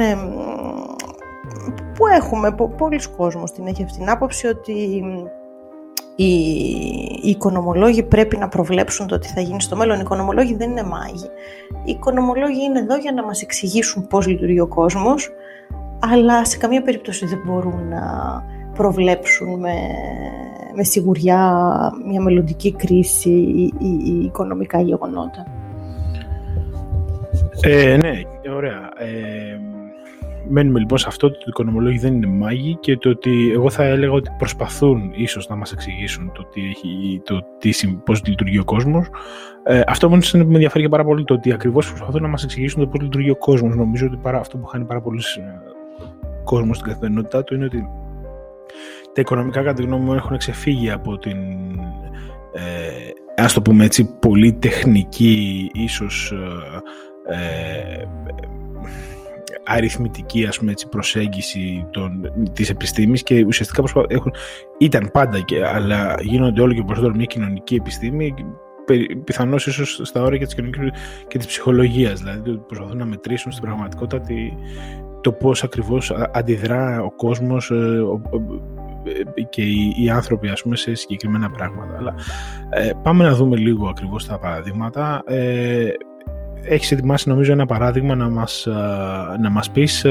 που 1.93 2.07
έχουμε, 2.07 2.55
πολλοί 2.77 3.01
κόσμος 3.17 3.51
την 3.51 3.67
έχει 3.67 3.83
αυτή 3.83 3.97
την 3.97 4.09
άποψη 4.09 4.47
ότι 4.47 4.71
οι, 6.15 6.25
οι 7.21 7.29
οικονομολόγοι 7.29 8.03
πρέπει 8.03 8.37
να 8.37 8.47
προβλέψουν 8.47 9.07
το 9.07 9.19
τι 9.19 9.27
θα 9.27 9.41
γίνει 9.41 9.61
στο 9.61 9.75
μέλλον. 9.75 9.97
Οι 9.97 10.01
οικονομολόγοι 10.03 10.55
δεν 10.55 10.69
είναι 10.69 10.83
μάγοι. 10.83 11.29
Οι 11.83 11.91
οικονομολόγοι 11.91 12.63
είναι 12.63 12.79
εδώ 12.79 12.95
για 12.95 13.11
να 13.11 13.23
μας 13.23 13.41
εξηγήσουν 13.41 14.07
πώς 14.07 14.27
λειτουργεί 14.27 14.59
ο 14.59 14.67
κόσμος, 14.67 15.29
αλλά 15.99 16.45
σε 16.45 16.57
καμία 16.57 16.81
περίπτωση 16.81 17.25
δεν 17.25 17.41
μπορούν 17.45 17.87
να 17.87 18.01
προβλέψουν 18.77 19.59
με, 19.59 19.73
με 20.75 20.83
σιγουριά 20.83 21.71
μια 22.05 22.21
μελλοντική 22.21 22.71
κρίση 22.73 23.29
ή, 23.29 23.73
ή, 23.79 24.23
οικονομικά 24.23 24.81
γεγονότα. 24.81 25.45
Ε, 27.61 27.97
ναι, 27.97 28.21
ωραία. 28.55 28.91
Ε, 28.97 29.59
μένουμε 30.49 30.79
λοιπόν 30.79 30.97
σε 30.97 31.05
αυτό 31.07 31.27
ότι 31.27 31.35
οι 31.35 31.45
οικονομολόγοι 31.47 31.97
δεν 31.97 32.13
είναι 32.13 32.27
μάγοι 32.27 32.77
και 32.79 32.97
το 32.97 33.09
ότι 33.09 33.51
εγώ 33.51 33.69
θα 33.69 33.83
έλεγα 33.83 34.11
ότι 34.11 34.29
προσπαθούν 34.37 35.11
ίσως 35.15 35.47
να 35.47 35.55
μας 35.55 35.71
εξηγήσουν 35.71 36.31
το, 36.33 36.43
τι 36.43 36.61
έχει, 36.61 37.21
το 37.23 37.43
τι, 37.57 37.71
πώς 38.05 38.25
λειτουργεί 38.25 38.59
ο 38.59 38.63
κόσμος. 38.63 39.07
Ε, 39.63 39.81
αυτό 39.87 40.07
όμως 40.07 40.33
με 40.33 40.39
ενδιαφέρει 40.41 40.83
και 40.83 40.89
πάρα 40.89 41.03
πολύ 41.03 41.23
το 41.23 41.33
ότι 41.33 41.51
ακριβώς 41.51 41.87
προσπαθούν 41.89 42.21
να 42.21 42.27
μας 42.27 42.43
εξηγήσουν 42.43 42.81
το 42.81 42.87
πώς 42.87 43.01
λειτουργεί 43.01 43.29
ο 43.29 43.35
κόσμος. 43.35 43.75
Νομίζω 43.75 44.05
ότι 44.05 44.17
παρά, 44.17 44.39
αυτό 44.39 44.57
που 44.57 44.65
χάνει 44.65 44.85
πάρα 44.85 45.01
πολύ 45.01 45.21
ε, 45.37 45.71
κόσμος 46.43 46.77
στην 46.77 46.89
καθημερινότητά 46.89 47.43
του 47.43 47.55
είναι 47.55 47.65
ότι 47.65 47.89
τα 49.17 49.23
οικονομικά 49.23 49.61
κατά 49.61 49.73
τη 49.73 49.83
γνώμη 49.83 50.03
μου 50.03 50.13
έχουν 50.13 50.37
ξεφύγει 50.37 50.91
από 50.91 51.17
την 51.17 51.37
ε, 52.53 53.43
ας 53.43 53.53
το 53.53 53.61
πούμε 53.61 53.85
έτσι 53.85 54.05
πολύ 54.19 54.53
τεχνική 54.53 55.69
ίσως 55.73 56.33
ε, 57.27 57.33
ε 57.33 58.05
αριθμητική 59.63 60.45
ας 60.45 60.59
πούμε, 60.59 60.71
έτσι, 60.71 60.87
προσέγγιση 60.87 61.87
των, 61.91 62.31
της 62.53 62.69
επιστήμης 62.69 63.23
και 63.23 63.45
ουσιαστικά 63.45 63.83
έχουν, 64.07 64.33
ήταν 64.77 65.09
πάντα 65.13 65.39
και, 65.39 65.65
αλλά 65.65 66.15
γίνονται 66.21 66.61
όλο 66.61 66.73
και 66.73 66.83
περισσότερο 66.83 67.15
μια 67.15 67.25
κοινωνική 67.25 67.75
επιστήμη 67.75 68.33
πιθανώς 69.23 69.67
ίσως 69.67 69.99
στα 70.03 70.21
όρια 70.21 70.37
και 70.37 70.45
της 70.45 70.55
κοινωνικής 70.55 70.89
και 71.27 71.37
της 71.37 71.47
ψυχολογίας 71.47 72.19
δηλαδή 72.19 72.57
προσπαθούν 72.57 72.97
να 72.97 73.05
μετρήσουν 73.05 73.51
στην 73.51 73.63
πραγματικότητα 73.63 74.21
το 75.21 75.31
πώς 75.31 75.63
ακριβώς 75.63 76.11
αντιδρά 76.31 77.03
ο 77.03 77.11
κόσμος 77.11 77.71
ε, 77.71 78.01
και 79.49 79.61
οι, 80.01 80.09
άνθρωποι 80.09 80.47
ας 80.47 80.61
πούμε, 80.61 80.75
σε 80.75 80.95
συγκεκριμένα 80.95 81.49
πράγματα. 81.49 81.97
Αλλά 81.97 82.13
ε, 82.69 82.91
πάμε 83.03 83.23
να 83.23 83.33
δούμε 83.33 83.57
λίγο 83.57 83.87
ακριβώς 83.87 84.25
τα 84.25 84.39
παραδείγματα. 84.39 85.23
Ε, 85.25 85.89
έχεις 86.61 86.91
ετοιμάσει 86.91 87.29
νομίζω 87.29 87.51
ένα 87.51 87.65
παράδειγμα 87.65 88.15
να 88.15 88.29
μας, 88.29 88.65
ε, 88.65 88.71
να 89.41 89.49
μας 89.49 89.71
πεις 89.71 90.05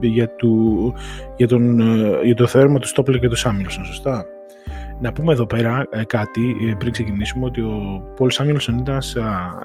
για, 0.00 0.28
του, 0.36 0.94
για, 1.36 1.48
τον, 1.48 1.80
για 2.24 2.34
το 2.34 2.46
θέωρημα 2.46 2.78
του 2.78 2.86
Στόπλερ 2.86 3.20
και 3.20 3.28
του 3.28 3.36
Σάμιλσον, 3.36 3.84
σωστά; 3.84 4.26
Να 5.00 5.12
πούμε 5.12 5.32
εδώ 5.32 5.46
πέρα 5.46 5.86
κάτι 6.06 6.74
πριν 6.78 6.92
ξεκινήσουμε 6.92 7.44
ότι 7.44 7.60
ο 7.60 8.02
Πολ 8.16 8.30
Σάμιλσον 8.30 8.78
ήταν 8.78 8.94
ένας 8.94 9.16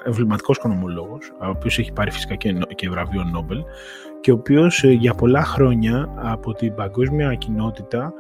εμβληματικός 0.06 0.58
οικονομολόγος 0.58 1.32
ο 1.42 1.50
οποίος 1.50 1.80
έχει 1.80 1.92
πάρει 1.92 2.12
φυσικά 2.12 2.36
και, 2.36 2.56
και 2.76 2.90
βραβείο 2.90 3.24
Νόμπελ 3.24 3.64
και 4.24 4.32
ο 4.32 4.34
οποίος 4.34 4.84
ε, 4.84 4.92
για 4.92 5.14
πολλά 5.14 5.44
χρόνια 5.44 6.10
από 6.16 6.54
την 6.54 6.76
παγκόσμια 6.76 7.34
κοινότητα 7.34 8.14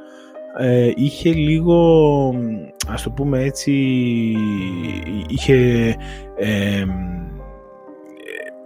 ε, 0.60 0.91
είχε 0.95 1.31
λίγο, 1.31 2.33
ας 2.88 3.03
το 3.03 3.10
πούμε 3.10 3.39
έτσι, 3.39 3.72
είχε 5.27 5.55
ε, 6.36 6.83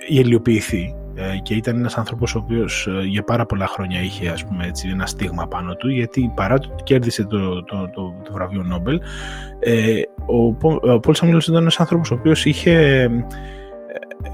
γελιοποιηθεί 0.07 0.95
και 1.43 1.53
ήταν 1.53 1.77
ένας 1.77 1.97
άνθρωπος 1.97 2.35
ο 2.35 2.39
οποίος 2.43 2.87
για 3.05 3.23
πάρα 3.23 3.45
πολλά 3.45 3.67
χρόνια 3.67 4.01
είχε 4.01 4.29
ας 4.29 4.45
πούμε 4.45 4.65
έτσι 4.65 4.89
ένα 4.91 5.05
στίγμα 5.05 5.47
πάνω 5.47 5.75
του 5.75 5.89
γιατί 5.89 6.31
παρά 6.35 6.59
το 6.59 6.69
ότι 6.71 6.83
κέρδισε 6.83 7.25
το, 7.25 7.63
το, 7.63 7.89
το, 7.93 8.13
το 8.23 8.33
βραβείο 8.33 8.63
Νόμπελ 8.63 8.99
ο, 10.25 10.45
ο 10.93 10.99
Πολς 10.99 11.19
ήταν 11.19 11.55
ένας 11.55 11.79
άνθρωπος 11.79 12.11
ο 12.11 12.13
οποίος 12.13 12.45
είχε 12.45 13.07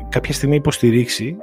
κάποια 0.09 0.33
στιγμή 0.33 0.55
υποστηρίξει 0.55 1.37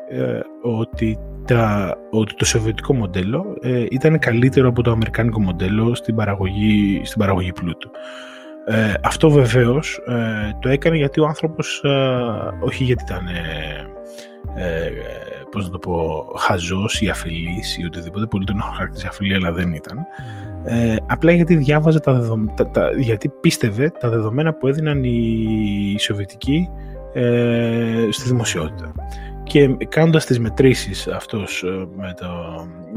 ότι 0.62 1.18
τα, 1.54 1.96
ότι 2.10 2.34
το 2.34 2.44
σοβιετικό 2.44 2.94
μοντέλο 2.94 3.56
ε, 3.60 3.84
ήταν 3.90 4.18
καλύτερο 4.18 4.68
από 4.68 4.82
το 4.82 4.90
αμερικάνικο 4.90 5.40
μοντέλο 5.40 5.94
στην 5.94 6.14
παραγωγή, 6.14 7.00
στην 7.04 7.18
παραγωγή 7.18 7.52
πλούτου. 7.52 7.90
Ε, 8.66 8.92
αυτό 9.02 9.30
βεβαίως 9.30 10.00
ε, 10.06 10.50
το 10.60 10.68
έκανε 10.68 10.96
γιατί 10.96 11.20
ο 11.20 11.26
άνθρωπος, 11.26 11.82
όχι 12.60 12.84
γιατί 12.84 13.04
ήταν 13.06 13.28
πώς 15.50 15.64
να 15.64 15.70
το 15.70 15.78
πω, 15.78 16.24
χαζός 16.36 17.00
ή 17.00 17.08
αφιλής 17.08 17.78
ή 17.78 17.84
οτιδήποτε, 17.84 18.26
πολύ 18.26 18.44
τον 18.44 18.58
έχω 18.58 18.70
χαρακτηρίσει 18.70 19.06
αφιλή 19.06 19.34
αλλά 19.34 19.52
δεν 19.52 19.72
ήταν, 19.72 19.98
απλά 21.06 21.32
γιατί 21.32 21.56
διάβαζε 21.56 22.00
τα, 22.00 22.12
δεδομένα, 22.12 22.54
γιατί 22.98 23.28
πίστευε 23.28 23.90
τα 24.00 24.08
δεδομένα 24.08 24.54
που 24.54 24.66
έδιναν 24.66 25.04
οι 25.04 25.96
Σοβιετικοί 25.98 26.68
στη 28.10 28.28
δημοσιότητα 28.28 28.92
και 29.50 29.68
κάνοντας 29.88 30.26
τις 30.26 30.38
μετρήσεις 30.38 31.08
αυτός 31.08 31.62
ε, 31.62 31.86
με, 31.96 32.14
το, 32.20 32.26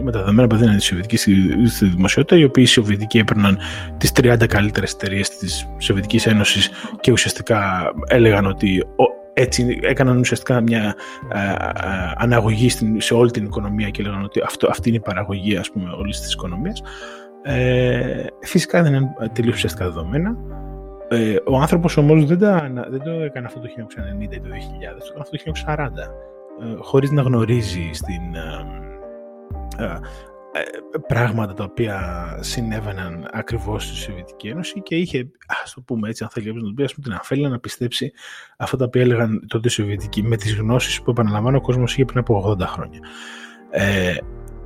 με 0.04 0.12
τα 0.12 0.20
δεδομένα 0.20 0.48
που 0.48 0.56
δίνανε 0.56 0.78
τη 0.78 0.84
Σοβιετική 0.84 1.18
στη, 1.18 1.86
δημοσιότητα, 1.86 2.36
οι 2.36 2.44
οποίοι 2.44 2.64
οι 2.68 2.72
Σοβιετικοί 2.72 3.18
έπαιρναν 3.18 3.58
τις 3.98 4.12
30 4.16 4.46
καλύτερες 4.48 4.94
εταιρείες 4.94 5.30
της 5.30 5.68
Σοβιετικής 5.78 6.26
Ένωσης 6.26 6.70
και 7.00 7.12
ουσιαστικά 7.12 7.92
έλεγαν 8.08 8.46
ότι 8.46 8.84
έτσι 9.34 9.80
έκαναν 9.82 10.18
ουσιαστικά 10.18 10.62
μια 10.62 10.96
ε, 11.34 11.40
ε, 11.40 11.56
αναγωγή 12.16 12.70
στην, 12.70 13.02
σε 13.02 13.14
όλη 13.14 13.32
την 13.32 13.46
οικονομία 13.46 13.90
και 13.90 14.02
έλεγαν 14.02 14.24
ότι 14.24 14.42
αυτό, 14.46 14.68
αυτή 14.70 14.90
είναι 14.90 14.98
η 14.98 15.02
παραγωγή 15.06 15.58
ας 15.58 15.72
πούμε 15.72 15.90
όλης 16.00 16.22
της 16.22 16.34
οικονομίας. 16.34 16.82
Ε, 17.44 18.26
φυσικά 18.42 18.84
δεν 18.84 18.94
είναι 18.94 19.10
τελείως 19.34 19.56
ουσιαστικά 19.56 19.86
δεδομένα. 19.86 20.38
Ε, 21.10 21.36
ο 21.46 21.58
άνθρωπος 21.58 21.98
όμως 21.98 22.26
δεν, 22.26 22.38
δεν 22.90 23.02
το 23.04 23.12
έκανε 23.12 23.46
αυτό 23.46 23.60
το 23.60 23.68
1990 23.68 24.34
ή 24.34 24.40
το 24.40 24.48
2000, 24.48 25.00
το 25.00 25.06
έκανε 25.10 25.22
αυτό 25.22 25.38
το 25.38 25.52
1940 25.68 25.98
ε, 25.98 26.33
χωρίς 26.80 27.12
να 27.12 27.22
γνωρίζει 27.22 27.90
στην, 27.94 28.36
ε, 29.78 30.00
ε, 30.56 31.00
πράγματα 31.08 31.54
τα 31.54 31.64
οποία 31.64 32.28
συνέβαιναν 32.42 33.30
ακριβώς 33.32 33.86
στη 33.86 33.96
Σοβιετική 33.96 34.48
Ένωση 34.48 34.82
και 34.82 34.96
είχε, 34.96 35.32
ας 35.64 35.74
το 35.74 35.82
πούμε 35.82 36.10
έτσι, 36.10 36.24
αν 36.24 36.30
θέλει 36.30 36.54
να 36.54 36.62
το 36.62 36.74
πει, 36.76 37.02
την 37.02 37.14
αφέλεια 37.14 37.50
να 37.50 37.60
πιστέψει 37.60 38.12
αυτά 38.58 38.78
τα 38.78 38.86
οποία 38.86 39.02
έλεγαν 39.02 39.46
τότε 39.48 39.68
οι 39.68 39.72
Σοβιετικοί 39.72 40.24
με 40.24 40.36
τις 40.36 40.56
γνώσεις 40.56 41.02
που 41.02 41.12
επαναλαμβάνω 41.12 41.58
ο 41.58 41.62
κόσμος 41.62 41.94
είχε 41.94 42.06
πριν 42.06 42.20
από 42.20 42.56
80 42.60 42.60
χρόνια. 42.68 43.00
Ε, 43.70 44.16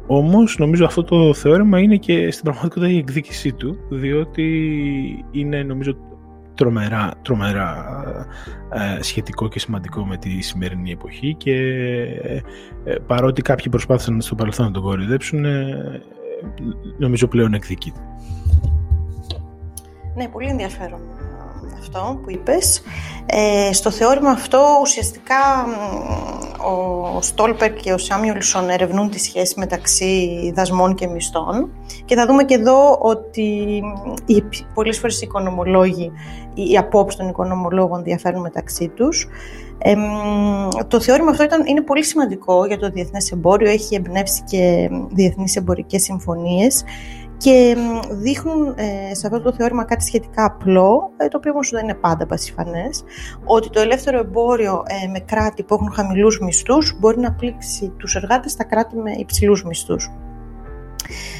όμως 0.07 0.57
νομίζω 0.57 0.85
αυτό 0.85 1.03
το 1.03 1.33
θεώρημα 1.33 1.79
είναι 1.79 1.97
και 1.97 2.31
στην 2.31 2.43
πραγματικότητα 2.43 2.91
η 2.91 2.97
εκδίκησή 2.97 3.53
του 3.53 3.77
διότι 3.89 4.45
είναι 5.31 5.63
νομίζω 5.63 5.97
τρομερά, 6.57 7.13
τρομερά 7.21 7.85
ε, 8.71 9.01
σχετικό 9.01 9.47
και 9.47 9.59
σημαντικό 9.59 10.05
με 10.05 10.17
τη 10.17 10.41
σημερινή 10.41 10.91
εποχή 10.91 11.35
και 11.35 11.53
ε, 12.83 12.95
παρότι 13.07 13.41
κάποιοι 13.41 13.69
προσπάθησαν 13.69 14.21
στο 14.21 14.35
παρελθόν 14.35 14.65
να 14.65 14.71
τον 14.71 14.83
κορυδέψουν 14.83 15.45
ε, 15.45 16.01
νομίζω 16.97 17.27
πλέον 17.27 17.53
εκδικείται. 17.53 17.99
Ναι, 20.15 20.27
πολύ 20.27 20.47
ενδιαφέρον 20.47 20.99
αυτό 21.79 22.19
που 22.23 22.31
είπες. 22.31 22.81
Ε, 23.25 23.73
στο 23.73 23.91
θεώρημα 23.91 24.29
αυτό 24.29 24.63
ουσιαστικά 24.81 25.65
ο 27.15 27.21
Στόλπερ 27.21 27.73
και 27.73 27.93
ο 27.93 27.97
Σάμιουλσον 27.97 28.69
ερευνούν 28.69 29.09
τη 29.09 29.19
σχέση 29.19 29.59
μεταξύ 29.59 30.51
δασμών 30.55 30.95
και 30.95 31.07
μισθών 31.07 31.69
και 32.07 32.15
θα 32.15 32.25
δούμε 32.25 32.43
και 32.43 32.53
εδώ 32.53 32.97
ότι 33.01 33.81
οι, 34.25 34.43
πολλές 34.73 34.99
φορές 34.99 35.21
οι 35.21 35.25
οικονομολόγοι, 35.25 36.11
οι 36.53 36.77
απόψεις 36.77 37.19
των 37.19 37.29
οικονομολόγων 37.29 38.03
διαφέρουν 38.03 38.41
μεταξύ 38.41 38.87
τους. 38.87 39.27
Ε, 39.77 39.95
το 40.87 40.99
θεώρημα 40.99 41.31
αυτό 41.31 41.43
ήταν, 41.43 41.65
είναι 41.65 41.81
πολύ 41.81 42.03
σημαντικό 42.03 42.65
για 42.65 42.77
το 42.77 42.89
διεθνές 42.89 43.31
εμπόριο, 43.31 43.69
έχει 43.69 43.95
εμπνεύσει 43.95 44.43
και 44.43 44.89
διεθνείς 45.09 45.55
εμπορικές 45.55 46.01
συμφωνίες 46.03 46.83
και 47.37 47.77
δείχνουν 48.09 48.73
ε, 48.77 49.15
σε 49.15 49.27
αυτό 49.27 49.41
το 49.41 49.53
θεώρημα 49.53 49.83
κάτι 49.83 50.03
σχετικά 50.03 50.45
απλό, 50.45 51.11
ε, 51.17 51.27
το 51.27 51.37
οποίο 51.37 51.51
όμως 51.51 51.69
δεν 51.69 51.83
είναι 51.83 51.93
πάντα 51.93 52.25
πασιφανές, 52.25 53.03
ότι 53.45 53.69
το 53.69 53.79
ελεύθερο 53.79 54.19
εμπόριο 54.19 54.83
ε, 54.85 55.07
με 55.07 55.19
κράτη 55.19 55.63
που 55.63 55.73
έχουν 55.73 55.91
χαμηλούς 55.91 56.39
μισθούς 56.39 56.97
μπορεί 56.99 57.19
να 57.19 57.33
πλήξει 57.33 57.93
τους 57.97 58.15
εργάτες 58.15 58.51
στα 58.51 58.63
κράτη 58.63 58.95
με 58.95 59.11
υψηλούς 59.11 59.63
μισθούς. 59.63 60.11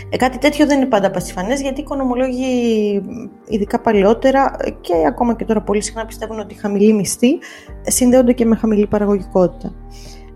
Ε, 0.10 0.18
κάτι 0.18 0.38
τέτοιο 0.38 0.66
δεν 0.66 0.78
είναι 0.78 0.86
πάντα 0.86 1.12
πασιφανές 1.12 1.62
γιατί 1.62 1.80
οι 1.80 1.84
οικονομολόγοι 1.84 3.02
ειδικά 3.48 3.80
παλαιότερα 3.80 4.56
και 4.82 4.94
ακόμα 5.08 5.36
και 5.36 5.46
τώρα 5.46 5.62
πολύ 5.62 5.82
συχνά 5.82 6.06
πιστεύουν 6.06 6.40
ότι 6.40 6.54
οι 6.54 6.58
χαμηλοί 6.58 6.94
μισθοί 6.94 7.38
συνδέονται 7.82 8.34
και 8.34 8.46
με 8.46 8.56
χαμηλή 8.56 8.88
παραγωγικότητα. 8.88 9.74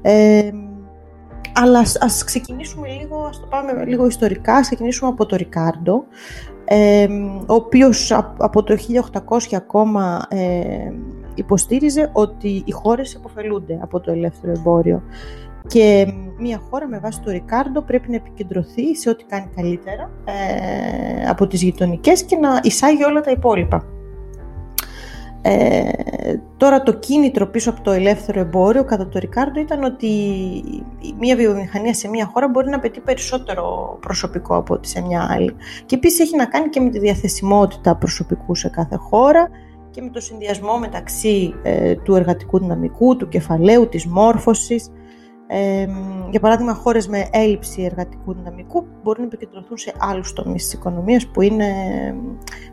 Ε, 0.01 0.49
αλλά 1.53 1.79
ας, 1.79 2.23
ξεκινήσουμε 2.23 2.87
λίγο, 2.87 3.23
ας 3.23 3.39
το 3.39 3.47
πάμε 3.49 3.85
λίγο 3.85 4.05
ιστορικά, 4.05 4.53
ας 4.53 4.65
ξεκινήσουμε 4.65 5.09
από 5.09 5.25
το 5.25 5.35
Ρικάρντο, 5.35 6.03
ε, 6.65 7.07
ο 7.45 7.53
οποίος 7.53 8.11
από 8.37 8.63
το 8.63 8.73
1800 8.73 9.55
ακόμα 9.55 10.25
ε, 10.29 10.91
υποστήριζε 11.35 12.09
ότι 12.13 12.63
οι 12.65 12.71
χώρες 12.71 13.15
επωφελούνται 13.15 13.79
από 13.81 13.99
το 13.99 14.11
ελεύθερο 14.11 14.53
εμπόριο 14.57 15.03
Και 15.67 16.13
μια 16.37 16.61
χώρα 16.69 16.87
με 16.87 16.99
βάση 16.99 17.19
το 17.21 17.31
Ρικάρντο 17.31 17.81
πρέπει 17.81 18.09
να 18.09 18.15
επικεντρωθεί 18.15 18.95
σε 18.95 19.09
ό,τι 19.09 19.23
κάνει 19.23 19.49
καλύτερα 19.55 20.11
ε, 20.25 21.29
από 21.29 21.47
τις 21.47 21.61
γειτονικές 21.61 22.23
και 22.23 22.35
να 22.35 22.59
εισάγει 22.63 23.03
όλα 23.03 23.21
τα 23.21 23.31
υπόλοιπα. 23.31 23.85
Ε, 25.43 25.89
τώρα 26.57 26.83
το 26.83 26.93
κίνητρο 26.93 27.47
πίσω 27.47 27.69
από 27.69 27.81
το 27.81 27.91
ελεύθερο 27.91 28.39
εμπόριο 28.39 28.83
κατά 28.83 29.07
το 29.07 29.19
Ρικάρντο 29.19 29.59
ήταν 29.59 29.83
ότι 29.83 30.07
μια 31.19 31.35
βιομηχανία 31.35 31.93
σε 31.93 32.07
μια 32.07 32.29
χώρα 32.33 32.47
μπορεί 32.47 32.69
να 32.69 32.75
απαιτεί 32.75 32.99
περισσότερο 32.99 33.97
προσωπικό 34.01 34.55
από 34.55 34.73
ό,τι 34.73 34.87
σε 34.87 35.01
μια 35.01 35.27
άλλη. 35.31 35.55
Και 35.85 35.95
επίσης 35.95 36.19
έχει 36.19 36.35
να 36.35 36.45
κάνει 36.45 36.69
και 36.69 36.79
με 36.79 36.89
τη 36.89 36.99
διαθεσιμότητα 36.99 37.95
προσωπικού 37.95 38.55
σε 38.55 38.69
κάθε 38.69 38.95
χώρα 38.95 39.49
και 39.91 40.01
με 40.01 40.09
το 40.09 40.19
συνδυασμό 40.19 40.77
μεταξύ 40.77 41.53
ε, 41.63 41.95
του 41.95 42.15
εργατικού 42.15 42.59
δυναμικού, 42.59 43.15
του 43.15 43.27
κεφαλαίου, 43.27 43.87
της 43.89 44.05
μόρφωσης 44.05 44.91
για 46.29 46.39
παράδειγμα, 46.39 46.73
χώρες 46.73 47.07
με 47.07 47.27
έλλειψη 47.31 47.83
εργατικού 47.83 48.33
δυναμικού 48.33 48.85
μπορούν 49.03 49.21
να 49.21 49.27
επικεντρωθούν 49.33 49.77
σε 49.77 49.93
άλλους 49.97 50.33
τομείς 50.33 50.63
της 50.63 50.73
οικονομίας 50.73 51.27
που 51.27 51.41
είναι 51.41 51.65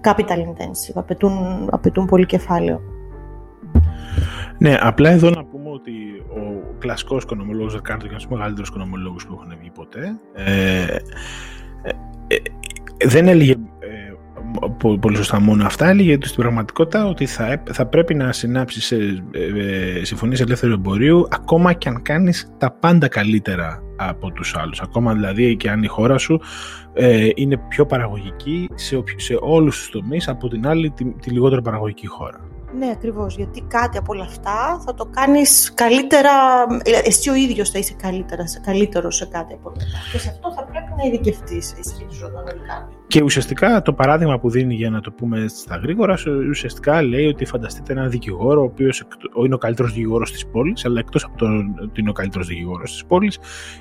capital 0.02 0.38
intensive, 0.38 0.94
απαιτούν, 0.94 1.68
απαιτούν 1.70 2.06
πολύ 2.06 2.26
κεφάλαιο. 2.26 2.80
Ναι, 4.58 4.76
απλά 4.80 5.10
εδώ 5.10 5.30
να 5.30 5.44
πούμε 5.44 5.70
ότι 5.70 5.92
ο 6.30 6.74
κλασικός 6.78 7.22
οικονομολόγος 7.22 7.74
Ρεκάρντο 7.74 8.04
και 8.04 8.10
ένας 8.10 8.26
μεγαλύτερος 8.26 8.68
οικονομολόγος 8.68 9.26
που 9.26 9.32
έχουν 9.32 9.56
βγει 9.60 9.70
ποτέ 9.70 10.18
ε, 10.34 10.96
ε, 11.82 11.90
ε, 12.26 12.36
δεν 13.06 13.28
έλεγε 13.28 13.54
πολύ 15.00 15.16
σωστά 15.16 15.40
μόνο 15.40 15.66
αυτά, 15.66 15.88
έλεγε 15.88 16.12
ότι 16.12 16.28
στην 16.28 16.42
πραγματικότητα 16.42 17.06
ότι 17.06 17.26
θα, 17.26 17.62
θα 17.72 17.86
πρέπει 17.86 18.14
να 18.14 18.32
συνάψεις 18.32 18.84
σε, 18.86 18.96
ε, 19.30 20.04
συμφωνίες 20.04 20.40
ελεύθερου 20.40 20.72
εμπορίου 20.72 21.28
ακόμα 21.30 21.72
και 21.72 21.88
αν 21.88 22.02
κάνεις 22.02 22.54
τα 22.58 22.70
πάντα 22.70 23.08
καλύτερα 23.08 23.82
από 23.96 24.32
τους 24.32 24.56
άλλους. 24.56 24.80
Ακόμα 24.80 25.14
δηλαδή 25.14 25.56
και 25.56 25.70
αν 25.70 25.82
η 25.82 25.86
χώρα 25.86 26.18
σου 26.18 26.40
ε, 26.92 27.28
είναι 27.34 27.56
πιο 27.68 27.86
παραγωγική 27.86 28.68
σε, 28.74 29.02
σε 29.16 29.36
όλους 29.40 29.76
τους 29.76 29.90
τομείς 29.90 30.28
από 30.28 30.48
την 30.48 30.66
άλλη 30.66 30.90
τη, 30.90 31.04
τη 31.04 31.30
λιγότερο 31.30 31.62
παραγωγική 31.62 32.06
χώρα. 32.06 32.57
Ναι, 32.76 32.90
ακριβώς. 32.92 33.36
Γιατί 33.36 33.60
κάτι 33.68 33.98
από 33.98 34.12
όλα 34.12 34.24
αυτά 34.24 34.80
θα 34.84 34.94
το 34.94 35.04
κάνεις 35.04 35.72
καλύτερα. 35.74 36.30
Εσύ 37.04 37.30
ο 37.30 37.34
ίδιος 37.34 37.70
θα 37.70 37.78
είσαι 37.78 37.94
καλύτερα, 38.02 38.44
καλύτερος 38.64 39.16
σε 39.16 39.26
κάτι 39.26 39.54
από 39.54 39.68
όλα 39.68 39.76
αυτά. 39.82 39.98
Και 40.12 40.18
σε 40.18 40.28
αυτό 40.28 40.52
θα 40.52 40.64
πρέπει 40.64 40.92
να 40.96 41.04
ειδικευτείς, 41.06 41.74
ισχυριζόταν 41.78 42.44
ο 42.46 42.96
Και 43.06 43.22
ουσιαστικά 43.22 43.82
το 43.82 43.92
παράδειγμα 43.92 44.38
που 44.38 44.50
δίνει, 44.50 44.74
για 44.74 44.90
να 44.90 45.00
το 45.00 45.12
πούμε 45.12 45.48
στα 45.48 45.76
γρήγορα, 45.76 46.14
ουσιαστικά 46.48 47.02
λέει 47.02 47.26
ότι 47.26 47.44
φανταστείτε 47.44 47.92
έναν 47.92 48.10
δικηγόρο, 48.10 48.60
ο 48.60 48.64
οποίος 48.64 49.02
είναι 49.44 49.54
ο 49.54 49.58
καλύτερος 49.58 49.92
δικηγόρος 49.92 50.32
της 50.32 50.46
πόλης, 50.46 50.84
αλλά 50.84 50.98
εκτός 51.00 51.24
από 51.24 51.36
το 51.36 51.46
ότι 51.82 52.00
είναι 52.00 52.10
ο 52.10 52.12
καλύτερος 52.12 52.46
δικηγόρος 52.46 52.92
της 52.92 53.04
πόλης, 53.04 53.38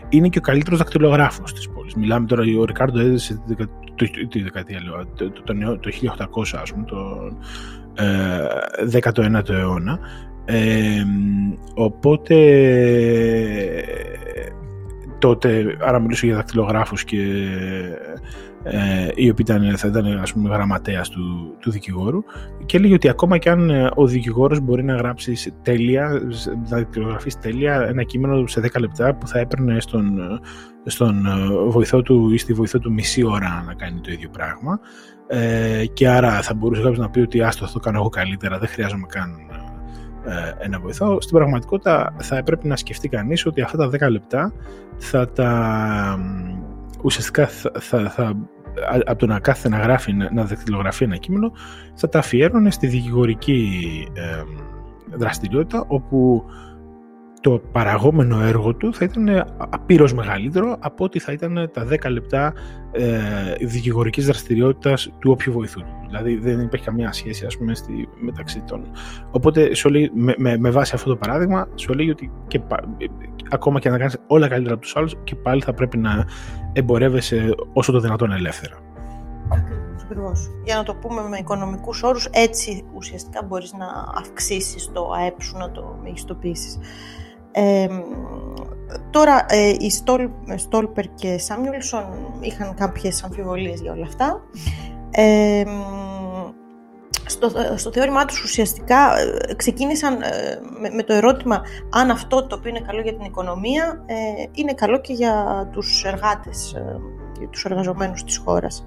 είναι 0.09 0.27
και 0.27 0.37
ο 0.37 0.41
καλύτερος 0.41 0.79
δακτυλογράφος 0.79 1.53
της 1.53 1.69
πόλης. 1.69 1.95
Μιλάμε 1.95 2.25
τώρα, 2.25 2.43
ο 2.59 2.65
Ρικάρντο 2.65 2.99
έδεσε 2.99 3.41
τη 4.29 4.41
δεκαετία, 4.41 4.79
το, 5.15 5.31
το, 5.31 5.43
το, 5.43 5.77
το 5.79 5.89
1800, 5.91 6.59
ας 6.61 6.73
πούμε, 6.73 6.85
το, 6.85 6.97
19ο 8.91 9.49
ε, 9.49 9.59
αιώνα. 9.59 9.99
Ε, 10.45 11.03
οπότε 11.73 12.35
τότε, 15.19 15.77
άρα 15.79 15.99
μιλήσω 15.99 16.25
για 16.25 16.35
δακτυλογράφους 16.35 17.03
και 17.03 17.17
ε, 18.63 19.07
οι 19.15 19.29
οποίοι 19.29 19.45
ήταν, 19.49 19.77
θα 19.77 19.87
ήταν 19.87 20.05
ας 20.05 20.33
πούμε 20.33 20.49
γραμματέας 20.49 21.09
του, 21.09 21.55
του 21.59 21.71
δικηγόρου 21.71 22.23
και 22.65 22.77
έλεγε 22.77 22.93
ότι 22.93 23.09
ακόμα 23.09 23.37
και 23.37 23.49
αν 23.49 23.69
ε, 23.69 23.89
ο 23.95 24.05
δικηγόρος 24.05 24.59
μπορεί 24.59 24.83
να 24.83 24.95
γράψει 24.95 25.53
τέλεια, 25.61 26.21
να 26.69 26.77
δακτυλογραφήσει 26.77 27.39
τέλεια 27.39 27.85
ένα 27.87 28.03
κείμενο 28.03 28.47
σε 28.47 28.61
10 28.73 28.79
λεπτά 28.79 29.15
που 29.15 29.27
θα 29.27 29.39
έπαιρνε 29.39 29.79
στον, 29.79 30.19
στον 30.85 31.27
βοηθό 31.67 32.01
του 32.01 32.29
ή 32.33 32.37
στη 32.37 32.53
βοηθό 32.53 32.79
του 32.79 32.93
μισή 32.93 33.23
ώρα 33.23 33.63
να 33.65 33.73
κάνει 33.73 33.99
το 33.99 34.11
ίδιο 34.11 34.29
πράγμα 34.29 34.79
ε, 35.27 35.85
και 35.93 36.09
άρα 36.09 36.41
θα 36.41 36.53
μπορούσε 36.53 36.81
κάποιος 36.81 36.99
να 36.99 37.09
πει 37.09 37.19
ότι 37.19 37.41
άστο 37.41 37.65
θα 37.65 37.73
το 37.73 37.79
κάνω 37.79 37.97
εγώ 37.97 38.09
καλύτερα, 38.09 38.57
δεν 38.57 38.67
χρειάζομαι 38.67 39.05
καν 39.09 39.47
ε, 40.25 40.65
ένα 40.65 40.79
βοηθό. 40.79 41.21
Στην 41.21 41.37
πραγματικότητα 41.37 42.15
θα 42.17 42.37
έπρεπε 42.37 42.67
να 42.67 42.75
σκεφτεί 42.75 43.09
κανείς 43.09 43.45
ότι 43.45 43.61
αυτά 43.61 43.77
τα 43.77 44.07
10 44.07 44.11
λεπτά 44.11 44.53
θα 44.97 45.29
τα 45.29 46.19
ουσιαστικά 47.01 47.47
θα, 47.47 47.71
θα, 47.79 48.09
θα 48.09 48.33
από 49.05 49.19
το 49.19 49.25
να 49.25 49.39
κάθεται 49.39 49.69
να 49.69 49.77
γράφει, 49.77 50.13
να 50.13 50.43
δακτυλογραφεί 50.43 51.03
ένα 51.03 51.17
κείμενο, 51.17 51.51
θα 51.93 52.09
τα 52.09 52.19
αφιέρωνε 52.19 52.71
στη 52.71 52.87
δικηγορική 52.87 53.71
ε, 54.13 54.43
δραστηριότητα 55.17 55.83
όπου 55.87 56.45
το 57.47 57.61
παραγόμενο 57.71 58.41
έργο 58.41 58.73
του 58.75 58.93
θα 58.93 59.05
ήταν 59.05 59.45
απείρως 59.69 60.13
μεγαλύτερο 60.13 60.77
από 60.79 61.03
ότι 61.03 61.19
θα 61.19 61.31
ήταν 61.31 61.69
τα 61.73 61.87
10 61.89 62.09
λεπτά 62.09 62.53
ε, 62.91 63.07
δικηγορικής 63.61 64.25
δραστηριότητας 64.25 65.09
του 65.19 65.31
όποιου 65.31 65.53
βοηθού 65.53 65.79
του. 65.79 66.05
Δηλαδή 66.07 66.35
δεν 66.35 66.59
υπάρχει 66.59 66.85
καμία 66.85 67.11
σχέση 67.11 67.45
ας 67.45 67.57
πούμε 67.57 67.75
στη, 67.75 68.09
μεταξύ 68.19 68.61
των... 68.67 68.91
Οπότε 69.31 69.71
με, 70.13 70.33
με, 70.37 70.57
με, 70.57 70.69
βάση 70.69 70.95
αυτό 70.95 71.09
το 71.09 71.15
παράδειγμα 71.15 71.67
σου 71.75 71.93
λέει 71.93 72.09
ότι 72.09 72.31
και, 72.47 72.61
ακόμα 73.49 73.79
και 73.79 73.89
να 73.89 73.97
κάνεις 73.97 74.17
όλα 74.27 74.47
καλύτερα 74.47 74.73
από 74.73 74.83
τους 74.83 74.95
άλλους 74.95 75.15
και 75.23 75.35
πάλι 75.35 75.61
θα 75.61 75.73
πρέπει 75.73 75.97
να 75.97 76.25
εμπορεύεσαι 76.73 77.55
όσο 77.73 77.91
το 77.91 77.99
δυνατόν 77.99 78.31
ελεύθερα. 78.31 78.77
Ακριβώς. 80.03 80.49
Για 80.63 80.75
να 80.75 80.83
το 80.83 80.93
πούμε 80.93 81.21
με 81.29 81.37
οικονομικούς 81.37 82.03
όρους, 82.03 82.29
έτσι 82.31 82.85
ουσιαστικά 82.95 83.43
μπορείς 83.43 83.73
να 83.73 83.87
αυξήσεις 84.15 84.91
το 84.93 85.11
ΑΕΠ 85.11 85.41
σου, 85.41 85.57
να 85.57 85.71
το 85.71 85.99
μεγιστοποιήσεις 86.03 86.77
τώρα 89.09 89.45
ε, 89.49 89.73
οι 89.79 89.89
Στόλ, 89.89 90.29
Στόλπερ 90.55 91.05
και 91.13 91.37
Σάμιουλσον 91.37 92.05
είχαν 92.39 92.73
κάποιες 92.73 93.23
αμφιβολίες 93.23 93.81
για 93.81 93.91
όλα 93.91 94.05
αυτά. 94.05 94.41
στο, 97.25 97.51
στο 97.75 97.91
θεώρημά 97.91 98.25
τους 98.25 98.43
ουσιαστικά 98.43 99.19
ε, 99.19 99.53
ξεκίνησαν 99.53 100.21
ε, 100.21 100.59
με, 100.95 101.03
το 101.03 101.13
ερώτημα 101.13 101.61
αν 101.89 102.09
αυτό 102.09 102.47
το 102.47 102.55
οποίο 102.55 102.69
είναι 102.69 102.81
καλό 102.81 103.01
για 103.01 103.13
την 103.15 103.25
οικονομία 103.25 104.05
είναι 104.51 104.73
καλό 104.73 104.99
και 105.01 105.13
για 105.13 105.67
τους 105.71 106.03
εργάτες, 106.03 106.75
για 107.39 107.47
τους 107.47 107.65
εργαζομένους 107.65 108.23
της 108.23 108.37
χώρας. 108.37 108.85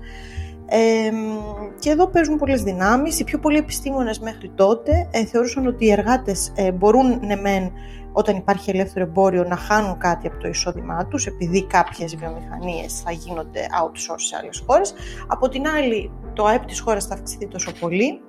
και 1.79 1.91
εδώ 1.91 2.07
παίζουν 2.07 2.39
πολλές 2.39 2.63
δυνάμεις. 2.63 3.21
Οι 3.21 3.25
πιο 3.25 3.39
πολλοί 3.39 3.57
επιστήμονες 3.57 4.19
μέχρι 4.19 4.51
τότε 4.55 5.09
θεωρούσαν 5.31 5.67
ότι 5.67 5.85
οι 5.85 5.91
εργάτες 5.91 6.53
μπορούν 6.75 7.21
ναι 7.27 7.37
μεν 7.37 7.73
όταν 8.13 8.37
υπάρχει 8.37 8.71
ελεύθερο 8.71 9.05
εμπόριο 9.05 9.45
να 9.45 9.57
χάνουν 9.57 9.99
κάτι 9.99 10.27
από 10.27 10.37
το 10.37 10.49
εισόδημά 10.49 11.07
τους 11.07 11.27
επειδή 11.27 11.67
κάποιες 11.67 12.17
βιομηχανίες 12.17 13.01
θα 13.01 13.13
γίνονται 13.13 13.61
outsource 13.61 14.21
σε 14.29 14.37
άλλες 14.41 14.63
χώρες. 14.67 14.95
Από 15.27 15.49
την 15.49 15.69
άλλη 15.69 16.11
το 16.33 16.45
ΑΕΠ 16.45 16.65
της 16.65 16.81
χώρας 16.81 17.07
θα 17.07 17.15
αυξηθεί 17.15 17.49
τόσο 17.49 17.73
πολύ 17.81 18.21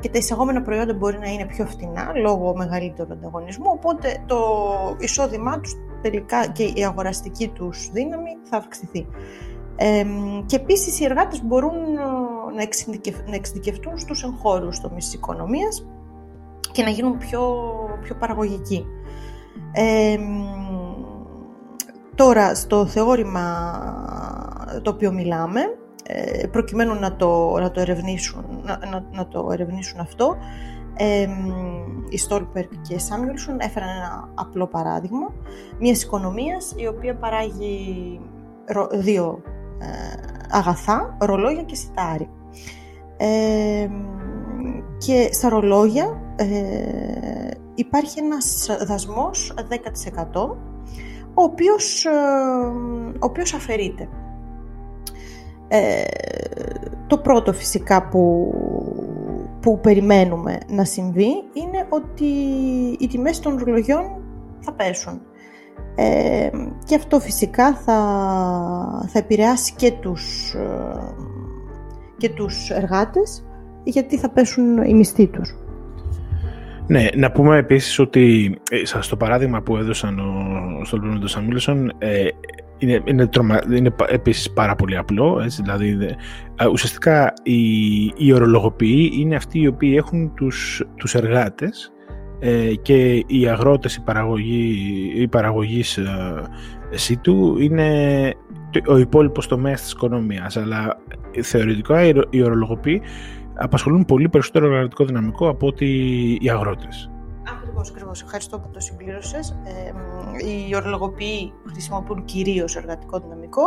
και 0.00 0.08
τα 0.08 0.18
εισαγόμενα 0.18 0.62
προϊόντα 0.62 0.94
μπορεί 0.94 1.18
να 1.18 1.28
είναι 1.28 1.46
πιο 1.46 1.66
φτηνά 1.66 2.12
λόγω 2.16 2.56
μεγαλύτερου 2.56 3.12
ανταγωνισμού 3.12 3.70
οπότε 3.72 4.24
το 4.26 4.38
εισόδημά 4.98 5.60
τους 5.60 5.72
τελικά 6.02 6.46
και 6.46 6.64
η 6.64 6.84
αγοραστική 6.84 7.48
τους 7.48 7.90
δύναμη 7.92 8.30
θα 8.42 8.56
αυξηθεί. 8.56 9.06
Ε, 9.76 10.04
και 10.46 10.56
επίσης 10.56 11.00
οι 11.00 11.04
εργάτες 11.04 11.42
μπορούν 11.44 11.74
να 13.26 13.34
εξειδικευτούν 13.34 13.98
στους 13.98 14.22
εγχώριους 14.22 14.80
τομείς 14.80 15.04
της 15.04 15.14
οικονομίας 15.14 15.86
και 16.72 16.82
να 16.82 16.90
γίνουν 16.90 17.18
πιο, 17.18 17.64
πιο 18.02 18.14
παραγωγικοί 18.14 18.86
τώρα, 22.14 22.54
στο 22.54 22.86
θεώρημα 22.86 23.44
το 24.82 24.90
οποίο 24.90 25.12
μιλάμε, 25.12 25.60
ε, 26.06 26.46
προκειμένου 26.46 26.94
να 26.94 27.16
το, 27.16 27.58
να 27.60 27.70
το, 27.70 27.80
ερευνήσουν, 27.80 28.44
να, 28.62 28.78
να, 29.12 29.28
το 29.28 29.48
ερευνήσουν 29.52 30.00
αυτό, 30.00 30.36
ε, 30.96 31.28
οι 32.08 32.18
Στόλπερ 32.18 32.64
και 32.66 32.94
οι 32.94 32.98
Σάμιουλσον 32.98 33.56
έφεραν 33.60 33.88
ένα 33.88 34.30
απλό 34.34 34.66
παράδειγμα 34.66 35.34
μιας 35.78 36.02
οικονομίας 36.02 36.74
η 36.76 36.86
οποία 36.86 37.14
παράγει 37.14 38.20
δύο 38.92 39.42
ε, 39.78 39.86
αγαθά, 40.50 41.16
ρολόγια 41.20 41.62
και 41.62 41.74
σιτάρι. 41.74 42.28
και 44.98 45.28
στα 45.32 45.48
ρολόγια 45.48 46.20
υπάρχει 47.76 48.18
ένας 48.18 48.66
δασμός 48.86 49.54
10% 49.68 50.56
ο 51.34 51.42
οποίος, 51.42 52.04
ε, 52.04 52.10
ο 53.12 53.18
οποίος 53.18 53.54
αφαιρείται. 53.54 54.08
Ε, 55.68 56.02
το 57.06 57.18
πρώτο 57.18 57.52
φυσικά 57.52 58.08
που, 58.08 58.52
που 59.60 59.80
περιμένουμε 59.80 60.58
να 60.68 60.84
συμβεί 60.84 61.30
είναι 61.52 61.86
ότι 61.88 62.24
οι 62.98 63.06
τιμές 63.06 63.40
των 63.40 63.62
ρολογιών 63.64 64.22
θα 64.60 64.72
πέσουν. 64.72 65.20
Ε, 65.94 66.50
και 66.84 66.94
αυτό 66.94 67.20
φυσικά 67.20 67.74
θα, 67.74 67.98
θα 69.08 69.18
επηρεάσει 69.18 69.74
και 69.74 69.90
τους, 69.90 70.54
ε, 70.54 71.14
και 72.16 72.28
τους 72.28 72.70
εργάτες 72.70 73.44
γιατί 73.84 74.18
θα 74.18 74.30
πέσουν 74.30 74.82
οι 74.82 74.94
μισθοί 74.94 75.26
τους. 75.26 75.56
Ναι, 76.86 77.06
να 77.14 77.30
πούμε 77.32 77.56
επίσης 77.56 77.98
ότι 77.98 78.56
ε, 78.70 79.00
στο 79.00 79.16
παράδειγμα 79.16 79.62
που 79.62 79.76
έδωσαν 79.76 80.18
ο 80.80 80.84
Στολπίνο 80.84 81.26
Σαμίλσον 81.26 81.92
ε, 81.98 82.28
είναι, 82.78 83.02
είναι, 83.04 83.26
τρομα, 83.26 83.60
είναι 83.72 83.94
επίσης 84.08 84.50
πάρα 84.52 84.74
πολύ 84.74 84.96
απλό. 84.96 85.40
Έτσι, 85.44 85.62
δηλαδή, 85.62 85.98
ουσιαστικά 86.72 87.32
οι, 87.42 88.04
οι 88.04 88.32
ορολογοποιοί 88.32 89.10
είναι 89.18 89.36
αυτοί 89.36 89.60
οι 89.60 89.66
οποίοι 89.66 89.94
έχουν 89.96 90.34
τους, 90.34 90.82
τους 90.96 91.14
εργάτες 91.14 91.92
ε, 92.38 92.74
και 92.74 93.24
οι 93.26 93.48
αγρότες, 93.48 93.96
η 93.96 94.00
παραγωγή, 94.00 94.76
η 95.14 95.28
παραγωγής 95.28 95.96
ε, 95.96 97.16
του 97.20 97.56
είναι 97.60 98.32
ο 98.86 98.98
υπόλοιπος 98.98 99.46
τομέας 99.46 99.80
της 99.80 99.92
οικονομίας. 99.92 100.56
Αλλά 100.56 100.96
θεωρητικά 101.42 102.04
οι 102.30 102.42
ορολογοποιοί 102.42 103.02
απασχολούν 103.56 104.04
πολύ 104.04 104.28
περισσότερο 104.28 104.66
εργατικό 104.74 105.04
δυναμικό 105.04 105.48
από 105.48 105.66
ότι 105.66 105.86
οι 106.40 106.50
αγρότες. 106.50 107.10
Ακριβώς, 107.50 107.90
ακριβώς. 107.90 108.22
Ευχαριστώ 108.22 108.58
που 108.58 108.70
το 108.70 108.80
συμπλήρωσες. 108.80 109.58
Ε, 109.64 109.92
οι 110.46 110.74
ορολογοποιοί 110.74 111.52
χρησιμοποιούν 111.70 112.24
κυρίως 112.24 112.76
εργατικό 112.76 113.18
δυναμικό. 113.18 113.62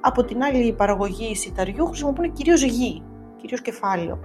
Από 0.00 0.24
την 0.24 0.42
άλλη, 0.42 0.66
η 0.66 0.72
παραγωγή 0.72 1.36
σιταριού 1.36 1.86
χρησιμοποιούν 1.86 2.32
κυρίως 2.32 2.62
γη, 2.62 3.02
κυρίως 3.36 3.60
κεφάλαιο. 3.60 4.18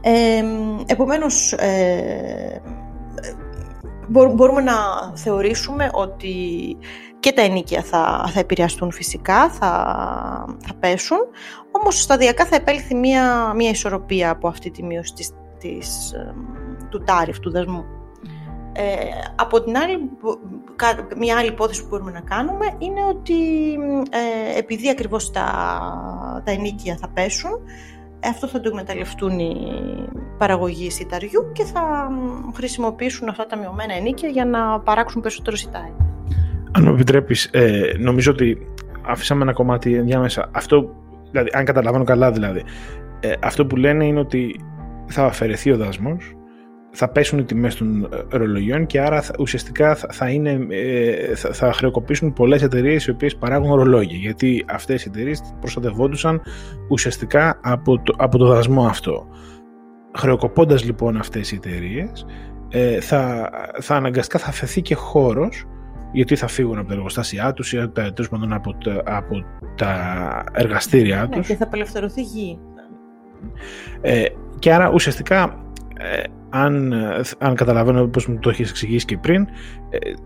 Ε, 0.00 0.44
επομένως, 0.86 1.52
ε, 1.52 2.62
μπορούμε 4.08 4.60
να 4.62 4.72
θεωρήσουμε 5.14 5.90
ότι 5.92 6.36
και 7.22 7.32
τα 7.32 7.42
ενίκια 7.42 7.82
θα, 7.82 8.30
θα 8.32 8.40
επηρεαστούν 8.40 8.92
φυσικά, 8.92 9.50
θα, 9.50 9.68
θα 10.66 10.74
πέσουν, 10.80 11.18
όμως 11.70 12.00
σταδιακά 12.00 12.46
θα 12.46 12.56
επέλθει 12.56 12.94
μία, 12.94 13.52
μία 13.54 13.70
ισορροπία 13.70 14.30
από 14.30 14.48
αυτή 14.48 14.70
τη 14.70 14.82
μείωση 14.82 15.12
της, 15.12 15.30
της, 15.58 16.12
του 16.88 17.02
τάριφ, 17.02 17.38
του 17.38 17.50
δασμού. 17.50 17.84
Ε, 18.72 18.94
από 19.36 19.62
την 19.62 19.76
άλλη, 19.76 20.10
μια 21.16 21.38
άλλη 21.38 21.48
υπόθεση 21.48 21.82
που 21.82 21.88
μπορούμε 21.88 22.10
να 22.10 22.20
κάνουμε 22.20 22.74
είναι 22.78 23.04
ότι 23.04 23.34
ε, 24.10 24.58
επειδή 24.58 24.90
ακριβώς 24.90 25.30
τα, 25.30 25.46
τα 26.44 26.50
ενίκια 26.50 26.96
θα 27.00 27.08
πέσουν, 27.08 27.50
αυτό 28.28 28.46
θα 28.46 28.60
το 28.60 28.68
εκμεταλλευτούν 28.68 29.38
οι 29.38 29.54
παραγωγοί 30.38 30.90
σιταριού 30.90 31.52
και 31.52 31.64
θα 31.64 32.10
χρησιμοποιήσουν 32.54 33.28
αυτά 33.28 33.46
τα 33.46 33.56
μειωμένα 33.56 33.94
ενίκια 33.94 34.28
για 34.28 34.44
να 34.44 34.80
παράξουν 34.80 35.22
περισσότερο 35.22 35.56
σιτάρι. 35.56 35.94
Αν 36.72 36.84
μου 36.84 36.92
επιτρέπεις, 36.92 37.44
ε, 37.44 37.92
νομίζω 37.98 38.32
ότι 38.32 38.58
αφήσαμε 39.06 39.42
ένα 39.42 39.52
κομμάτι 39.52 39.94
ενδιάμεσα. 39.94 40.50
Αυτό, 40.52 40.94
δηλαδή, 41.30 41.50
αν 41.52 41.64
καταλαβαίνω 41.64 42.04
καλά 42.04 42.32
δηλαδή, 42.32 42.62
ε, 43.20 43.32
αυτό 43.42 43.66
που 43.66 43.76
λένε 43.76 44.06
είναι 44.06 44.20
ότι 44.20 44.60
θα 45.06 45.24
αφαιρεθεί 45.24 45.70
ο 45.70 45.76
δασμός 45.76 46.34
θα 46.92 47.08
πέσουν 47.08 47.38
οι 47.38 47.44
τιμές 47.44 47.74
των 47.74 48.04
ε, 48.04 48.36
ρολογιών 48.36 48.86
και 48.86 49.00
άρα 49.00 49.24
ουσιαστικά 49.38 49.94
θα, 49.94 50.28
είναι, 50.28 50.66
ε, 50.70 51.34
θα, 51.34 51.52
θα 51.52 51.72
χρεοκοπήσουν 51.72 52.32
πολλές 52.32 52.62
εταιρείες 52.62 53.06
οι 53.06 53.10
οποίες 53.10 53.36
παράγουν 53.36 53.74
ρολόγια 53.74 54.16
γιατί 54.16 54.64
αυτές 54.68 55.04
οι 55.04 55.08
εταιρείες 55.14 55.54
προστατευόντουσαν 55.60 56.42
ουσιαστικά 56.88 57.60
από 57.62 58.02
το, 58.02 58.14
από 58.18 58.38
το 58.38 58.46
δασμό 58.46 58.86
αυτό. 58.86 59.26
Χρεοκοπώντας 60.18 60.84
λοιπόν 60.84 61.16
αυτές 61.16 61.52
οι 61.52 61.54
εταιρείες, 61.54 62.26
ε, 62.68 63.00
θα, 63.00 63.50
θα 63.80 63.94
αναγκαστικά 63.94 64.38
θα 64.38 64.52
φεθεί 64.52 64.82
και 64.82 64.94
χώρος 64.94 65.64
γιατί 66.12 66.36
θα 66.36 66.46
φύγουν 66.46 66.78
από 66.78 66.88
τα 66.88 66.94
εργοστάσια 66.94 67.52
τους 67.52 67.72
ή 67.72 67.80
από 67.80 67.92
τα, 67.92 68.12
από 69.04 69.44
τα, 69.76 70.44
εργαστήριά 70.52 71.26
ναι, 71.30 71.36
τους. 71.36 71.46
και 71.46 71.56
θα 71.56 71.64
απελευθερωθεί 71.64 72.22
γη. 72.22 72.58
Ε, 74.00 74.24
και 74.58 74.72
άρα 74.72 74.90
ουσιαστικά 74.90 75.62
ε, 75.98 76.22
αν, 76.48 76.94
αν 77.38 77.54
καταλαβαίνω 77.54 78.06
πώς 78.06 78.26
μου 78.26 78.38
το 78.38 78.50
έχεις 78.50 78.70
εξηγήσει 78.70 79.04
και 79.04 79.18
πριν, 79.18 79.46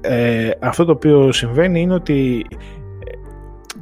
ε, 0.00 0.46
ε, 0.46 0.50
αυτό 0.60 0.84
το 0.84 0.92
οποίο 0.92 1.32
συμβαίνει 1.32 1.80
είναι 1.80 1.94
ότι 1.94 2.46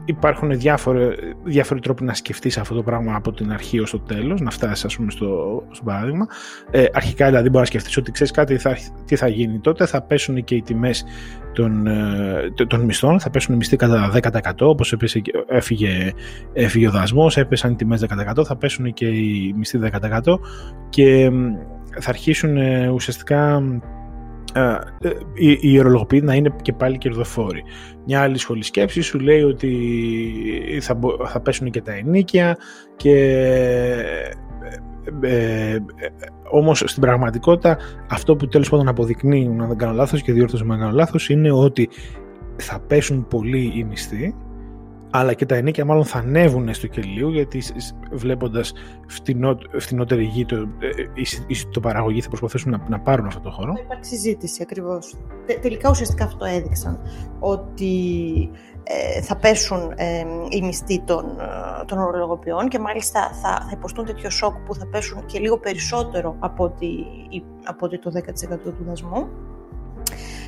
υπάρχουν 0.05 0.59
διάφοροι, 0.59 1.15
διάφοροι 1.45 1.81
τρόποι 1.81 2.05
να 2.05 2.15
σκεφτείς 2.15 2.59
αυτό 2.59 2.75
το 2.75 2.83
πράγμα 2.83 3.15
από 3.15 3.33
την 3.33 3.53
αρχή 3.53 3.81
ως 3.81 3.91
το 3.91 3.99
τέλος, 3.99 4.41
να 4.41 4.51
φτάσεις 4.51 4.85
ας 4.85 4.97
πούμε 4.97 5.11
στο, 5.11 5.63
στο 5.71 5.85
παράδειγμα. 5.85 6.27
Ε, 6.71 6.85
αρχικά 6.93 7.27
δηλαδή 7.27 7.49
μπορείς 7.49 7.61
να 7.61 7.79
σκεφτείς 7.79 7.97
ότι 7.97 8.13
ξέρεις 8.13 8.33
κάτι 8.33 8.59
θα, 8.59 8.77
τι 9.05 9.17
θα 9.17 9.29
γίνει 9.29 9.59
τότε, 9.59 9.87
θα 9.87 10.03
πέσουν 10.03 10.45
και 10.45 10.55
οι 10.55 10.63
τιμές 10.63 11.05
των, 11.53 11.87
των 12.69 12.81
μισθών, 12.81 13.21
θα 13.21 13.31
πέσουν 13.31 13.55
οι 13.55 13.57
μισθοί 13.57 13.77
κατά 13.77 14.13
10% 14.23 14.53
όπως 14.59 14.93
έπεσε, 14.93 15.23
έφυγε, 15.49 16.13
έφυγε 16.53 16.89
ο 16.89 16.91
δασμός, 16.91 17.37
έπεσαν 17.37 17.73
οι 17.73 17.77
τιμές 17.77 18.07
10%, 18.39 18.45
θα 18.45 18.57
πέσουν 18.57 18.93
και 18.93 19.07
οι 19.07 19.55
μισθοί 19.57 19.79
10% 19.83 20.39
και 20.89 21.31
θα 22.01 22.11
αρχίσουν 22.11 22.57
ε, 22.57 22.89
ουσιαστικά 22.89 23.63
ε, 24.55 24.79
οι 25.35 25.59
ιερολογοποιοί 25.61 26.21
να 26.25 26.35
είναι 26.35 26.55
και 26.63 26.73
πάλι 26.73 26.99
κερδοφόροι. 26.99 27.63
Μια 28.07 28.21
άλλη 28.21 28.39
σχολή 28.39 28.63
σκέψη 28.63 29.01
σου 29.01 29.19
λέει 29.19 29.43
ότι 29.43 29.71
θα, 30.81 30.99
θα 31.27 31.41
πέσουν 31.41 31.71
και 31.71 31.83
τα 31.83 31.93
ενίκια 31.93 32.57
και 32.97 33.15
ε, 35.21 35.73
ε, 35.73 35.79
όμως 36.51 36.83
στην 36.87 37.03
πραγματικότητα 37.03 37.79
αυτό 38.11 38.37
που 38.37 38.49
τέλος 38.49 38.69
πάντων 38.69 38.89
αποδεικνύουν 38.89 39.57
να 39.57 39.67
δεν 39.67 39.77
κάνω 39.77 39.93
λάθος 39.93 40.23
και 40.23 40.33
διόρθωση 40.33 40.65
να 40.65 40.77
κάνω 40.77 40.93
λάθος 40.93 41.29
είναι 41.29 41.53
ότι 41.53 41.89
θα 42.57 42.81
πέσουν 42.81 43.27
πολύ 43.29 43.73
οι 43.75 43.85
μισθοί 43.85 44.35
αλλά 45.17 45.35
και 45.35 45.47
τα 45.47 45.55
ενίκια 45.55 45.85
μάλλον 45.85 46.05
θα 46.05 46.19
ανέβουν 46.19 46.75
στο 46.75 46.87
κελίου 46.87 47.31
γιατί 47.31 47.63
βλέποντας 48.13 48.73
φτηνό, 49.07 49.59
φτηνότερη 49.79 50.25
γη 50.25 50.45
το, 50.45 50.57
ε, 50.57 51.63
το 51.71 51.81
παραγωγή 51.81 52.21
θα 52.21 52.29
προσπαθήσουν 52.29 52.71
να, 52.71 52.85
να 52.89 53.01
πάρουν 53.01 53.27
αυτό 53.27 53.41
το 53.41 53.51
χώρο. 53.51 53.73
Θα 53.75 53.81
υπάρξει 53.85 54.11
συζήτηση 54.11 54.63
ακριβώς. 54.63 55.17
τελικά 55.61 55.91
ουσιαστικά 55.91 56.25
αυτό 56.25 56.45
έδειξαν 56.45 57.01
ότι 57.39 57.91
ε, 58.83 59.21
θα 59.21 59.37
πέσουν 59.37 59.93
ε, 59.97 60.25
οι 60.49 60.63
μισθοί 60.63 61.01
των, 61.01 61.25
ε, 61.25 61.85
των 61.85 61.99
ορολογοποιών 61.99 62.69
και 62.69 62.79
μάλιστα 62.79 63.21
θα, 63.43 63.49
θα 63.49 63.71
υποστούν 63.73 64.05
τέτοιο 64.05 64.31
σοκ 64.31 64.55
που 64.57 64.75
θα 64.75 64.87
πέσουν 64.87 65.27
και 65.27 65.39
λίγο 65.39 65.59
περισσότερο 65.59 66.37
από 66.39 66.65
ότι, 66.65 67.07
από 67.65 67.87
ότι 67.87 67.99
το 67.99 68.13
10% 68.15 68.59
του 68.65 68.85
δασμού. 68.87 69.29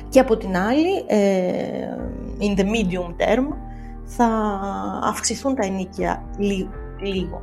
Και 0.09 0.19
από 0.19 0.37
την 0.37 0.57
άλλη, 0.57 1.05
in 2.39 2.59
the 2.59 2.63
medium 2.63 3.15
term, 3.17 3.66
θα 4.07 4.25
αυξηθούν 5.03 5.55
τα 5.55 5.65
ενίκια 5.65 6.23
λίγο. 6.99 7.41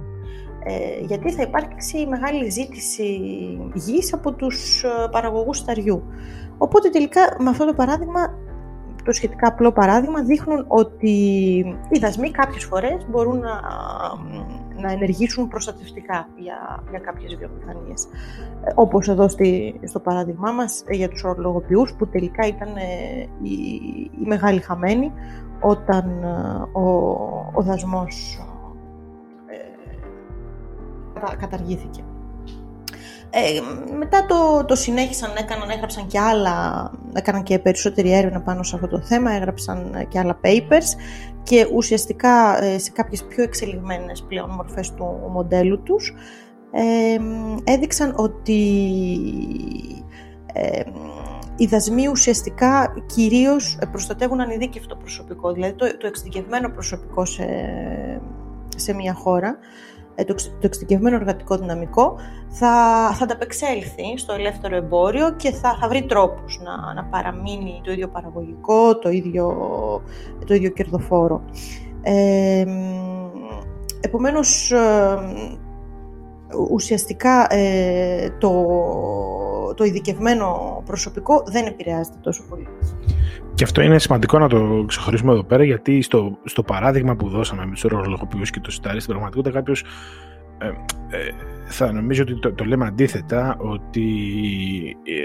Ε, 0.67 1.05
γιατί 1.05 1.33
θα 1.33 1.43
υπάρξει 1.43 2.07
μεγάλη 2.07 2.51
ζήτηση 2.51 3.21
γης 3.75 4.13
από 4.13 4.33
τους 4.33 4.83
ε, 4.85 4.89
παραγωγούς 5.11 5.59
σταριού. 5.59 6.03
Οπότε 6.59 6.89
τελικά 6.89 7.21
με 7.39 7.51
αυτό 7.51 7.67
το 7.67 7.75
παράδειγμα, 7.75 8.39
το 9.05 9.13
σχετικά 9.13 9.49
απλό 9.49 9.73
παράδειγμα, 9.73 10.23
δείχνουν 10.23 10.65
ότι 10.69 11.11
οι 11.89 11.99
δασμοί 11.99 12.31
κάποιες 12.31 12.65
φορές 12.65 13.07
μπορούν 13.11 13.39
να, 13.39 13.61
να 14.77 14.93
ενεργήσουν 14.93 15.49
προστατευτικά 15.49 16.29
για, 16.37 16.85
για 16.91 16.99
κάποιες 16.99 17.37
βιομηχανίες. 17.37 18.05
Ε, 18.65 18.73
όπως 18.75 19.09
εδώ 19.09 19.29
στη, 19.29 19.81
στο 19.85 20.01
παράδειγμά 20.01 20.53
μας 20.53 20.85
για 20.91 21.09
τους 21.09 21.25
ορολογοποιούς 21.25 21.95
που 21.95 22.09
τελικά 22.09 22.47
ήταν 22.47 22.69
οι, 23.43 23.53
οι 24.21 24.27
μεγάλοι 24.27 24.61
χαμένοι 24.61 25.13
όταν 25.65 26.23
ε, 26.23 26.79
ο, 26.79 26.83
ο 27.53 27.63
δασμός 27.63 28.39
ε, 31.31 31.37
καταργήθηκε. 31.37 32.05
Ε, 33.31 33.61
μετά 33.97 34.27
το, 34.27 34.65
το 34.65 34.75
συνέχισαν, 34.75 35.31
έκαναν, 35.39 35.71
έγραψαν 35.71 36.07
και 36.07 36.19
άλλα, 36.21 36.91
έκαναν 37.13 37.43
και 37.43 37.59
περισσότερη 37.59 38.13
έρευνα 38.13 38.41
πάνω 38.41 38.63
σε 38.63 38.75
αυτό 38.75 38.89
το 38.89 39.01
θέμα, 39.01 39.33
έγραψαν 39.33 40.07
και 40.09 40.19
άλλα 40.19 40.41
papers 40.45 40.97
και 41.43 41.69
ουσιαστικά 41.75 42.65
ε, 42.65 42.79
σε 42.79 42.91
κάποιες 42.91 43.25
πιο 43.25 43.43
εξελιγμένες 43.43 44.23
πλέον 44.29 44.51
μορφές 44.51 44.95
του 44.95 45.31
μοντέλου 45.33 45.83
τους 45.83 46.15
ε, 46.71 47.17
έδειξαν 47.73 48.15
ότι 48.17 48.61
οι 51.57 51.67
δασμοί 51.67 52.09
ουσιαστικά 52.09 52.95
κυρίως 53.07 53.79
προστατεύουν 53.91 54.41
ανειδίκευτο 54.41 54.97
προσωπικό, 54.97 55.53
δηλαδή 55.53 55.73
το, 55.73 55.97
το 55.97 56.07
εξειδικευμένο 56.07 56.69
προσωπικό 56.69 57.25
σε, 57.25 57.47
σε 58.77 58.95
μια 58.95 59.15
χώρα, 59.15 59.59
ε, 60.15 60.25
το, 60.25 60.35
το 60.35 60.61
εξειδικευμένο 60.61 61.17
εργατικό 61.17 61.57
δυναμικό 61.57 62.17
θα, 62.49 62.69
θα 63.15 63.25
ανταπεξέλθει 63.25 64.17
στο 64.17 64.33
ελεύθερο 64.33 64.77
εμπόριο 64.77 65.35
και 65.37 65.51
θα, 65.51 65.77
θα 65.81 65.89
βρει 65.89 66.07
τρόπους 66.07 66.61
να, 66.63 66.95
να 66.95 67.05
παραμείνει 67.05 67.81
το 67.85 67.93
ίδιο 67.93 68.09
παραγωγικό, 68.09 68.99
το 68.99 69.11
ίδιο, 69.11 69.57
το 70.47 70.55
ίδιο 70.55 70.71
κερδοφόρο. 70.71 71.45
Ε, 72.03 72.65
επομένως, 74.01 74.71
ε, 74.71 75.19
ουσιαστικά 76.71 77.47
ε, 77.55 78.31
το, 78.39 78.53
το 79.77 79.85
ειδικευμένο 79.85 80.83
προσωπικό 80.87 81.43
δεν 81.47 81.67
επηρεάζεται 81.67 82.17
τόσο 82.23 82.45
πολύ. 82.49 82.69
Και 83.55 83.65
αυτό 83.65 83.83
είναι 83.83 83.99
σημαντικό 83.99 84.39
να 84.39 84.49
το 84.49 84.85
ξεχωρίσουμε 84.87 85.33
εδώ 85.33 85.45
πέρα, 85.45 85.65
γιατί 85.65 86.03
στο, 86.03 86.39
στο 86.45 86.63
παράδειγμα 86.63 87.17
που 87.17 87.29
δώσαμε 87.29 87.67
με 87.67 87.73
τους 87.73 87.85
ορολογοποιού 87.85 88.43
και 88.43 88.61
το 88.61 88.71
σιτάρι, 88.71 89.01
στην 89.01 89.11
πραγματικότητα 89.11 89.55
κάποιος 89.59 89.85
θα 91.67 91.93
νομίζω 91.93 92.23
ότι 92.23 92.39
το, 92.39 92.53
το 92.53 92.65
λέμε 92.65 92.87
αντίθετα 92.87 93.57
ότι 93.59 94.07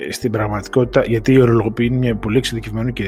ε, 0.07 0.11
στην 0.11 0.31
πραγματικότητα 0.31 1.03
γιατί 1.05 1.33
η 1.33 1.41
ορολογοποιεί 1.41 1.87
είναι 1.89 1.99
μια 1.99 2.15
πολύ 2.15 2.37
εξειδικευμένη 2.37 2.93
και, 2.93 3.07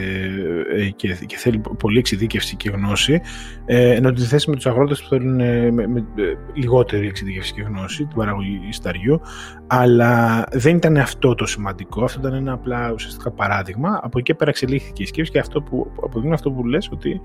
ε, 0.76 0.90
και, 0.90 1.18
και, 1.26 1.38
θέλει 1.38 1.62
πολύ 1.80 1.98
εξειδίκευση 2.00 2.56
και 2.56 2.70
γνώση 2.70 3.22
ε, 3.66 3.96
ενώ 3.96 4.12
τη 4.12 4.22
θέση 4.22 4.50
με 4.50 4.56
τους 4.56 4.66
αγρότες 4.66 5.02
που 5.02 5.08
θέλουν 5.08 5.40
ε, 5.40 5.72
με, 5.72 5.88
με, 5.88 6.06
λιγότερη 6.54 7.08
εξειδίκευση 7.08 7.54
και 7.54 7.62
γνώση 7.62 8.06
την 8.06 8.18
παραγωγή 8.18 8.60
σταριού 8.70 9.22
αλλά 9.68 10.46
δεν 10.52 10.76
ήταν 10.76 10.98
αυτό 10.98 11.36
το 11.36 11.46
σημαντικό. 11.46 12.04
Αυτό 12.04 12.20
ήταν 12.20 12.34
ένα 12.34 12.52
απλά 12.54 12.92
ουσιαστικά 12.94 13.32
παράδειγμα. 13.32 14.00
Από 14.04 14.20
εκεί 14.20 14.34
πέρα 14.34 14.50
εξελίχθηκε 14.50 15.04
η 15.04 15.06
σκέψη 15.06 15.32
και 15.32 15.40
αυτό 15.40 15.62
που 15.62 15.92
αποδεικνύει 16.04 16.34
αυτό 16.34 16.52
που 16.52 16.66
λες 16.66 16.90
ότι 16.92 17.22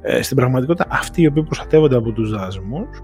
ε, 0.00 0.22
στην 0.22 0.36
πραγματικότητα 0.36 0.86
αυτοί 0.90 1.22
οι 1.22 1.26
οποίοι 1.26 1.42
προστατεύονται 1.42 1.96
από 1.96 2.12
τους 2.12 2.30
δάσμους 2.30 3.02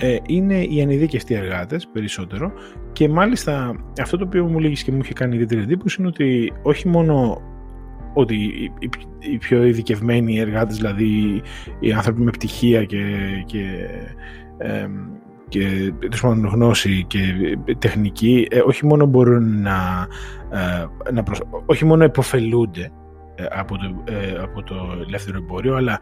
ε, 0.00 0.16
είναι 0.26 0.62
οι 0.62 0.82
ανειδίκευτοι 0.82 1.34
εργάτες 1.34 1.88
περισσότερο 1.92 2.52
και 2.92 3.08
μάλιστα 3.08 3.74
αυτό 4.00 4.16
το 4.16 4.24
οποίο 4.24 4.46
μου 4.46 4.58
λέγεις 4.58 4.82
και 4.82 4.92
μου 4.92 5.00
είχε 5.02 5.12
κάνει 5.12 5.34
ιδιαίτερη 5.34 5.60
εντύπωση 5.60 5.96
είναι 5.98 6.08
ότι 6.08 6.52
όχι 6.62 6.88
μόνο 6.88 7.42
ότι 8.14 8.34
οι, 9.18 9.38
πιο 9.38 9.64
ειδικευμένοι 9.64 10.38
εργάτες, 10.38 10.76
δηλαδή 10.76 11.42
οι 11.80 11.92
άνθρωποι 11.92 12.22
με 12.22 12.30
πτυχία 12.30 12.84
και, 12.84 13.04
και, 13.46 13.88
ε, 14.58 14.86
και 15.48 15.92
γνώση 16.44 17.04
και 17.06 17.18
τεχνική, 17.78 18.46
ε, 18.50 18.60
όχι 18.64 18.86
μόνο 18.86 19.06
μπορούν 19.06 19.62
να, 19.62 20.06
ε, 20.50 21.12
να 21.12 21.22
όχι 21.66 21.84
μόνο 21.84 22.04
υποφελούνται 22.04 22.90
ε, 23.34 23.44
από 23.50 23.76
το, 23.78 24.04
από 24.42 24.62
το 24.62 24.74
ελεύθερο 25.06 25.38
εμπόριο, 25.38 25.76
αλλά 25.76 25.98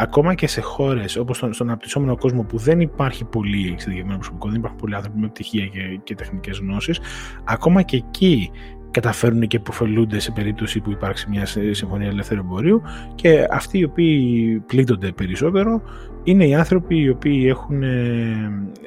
ακόμα 0.00 0.34
και 0.34 0.46
σε 0.46 0.60
χώρες 0.60 1.16
όπως 1.16 1.36
στον, 1.36 1.52
στον 1.52 1.68
αναπτυσσόμενο 1.68 2.16
κόσμο 2.16 2.42
που 2.42 2.58
δεν 2.58 2.80
υπάρχει 2.80 3.24
πολύ 3.24 3.68
εξειδικευμένο 3.72 4.18
προσωπικό, 4.18 4.48
δεν 4.48 4.58
υπάρχουν 4.58 4.78
πολλοί 4.78 4.94
άνθρωποι 4.94 5.18
με 5.18 5.28
πτυχία 5.28 5.66
και, 5.66 6.00
και 6.04 6.14
τεχνικές 6.14 6.58
γνώσεις, 6.58 7.00
ακόμα 7.44 7.82
και 7.82 7.96
εκεί 7.96 8.50
καταφέρουν 8.90 9.46
και 9.46 9.56
υποφελούνται 9.56 10.18
σε 10.18 10.30
περίπτωση 10.30 10.80
που 10.80 10.90
υπάρξει 10.90 11.26
μια 11.30 11.46
συμφωνία 11.70 12.08
ελεύθερου 12.08 12.40
εμπορίου 12.40 12.82
και 13.14 13.46
αυτοί 13.50 13.78
οι 13.78 13.84
οποίοι 13.84 14.62
πλήττονται 14.66 15.12
περισσότερο 15.12 15.82
είναι 16.24 16.46
οι 16.46 16.54
άνθρωποι 16.54 17.00
οι 17.00 17.08
οποίοι 17.08 17.46
έχουν 17.48 17.82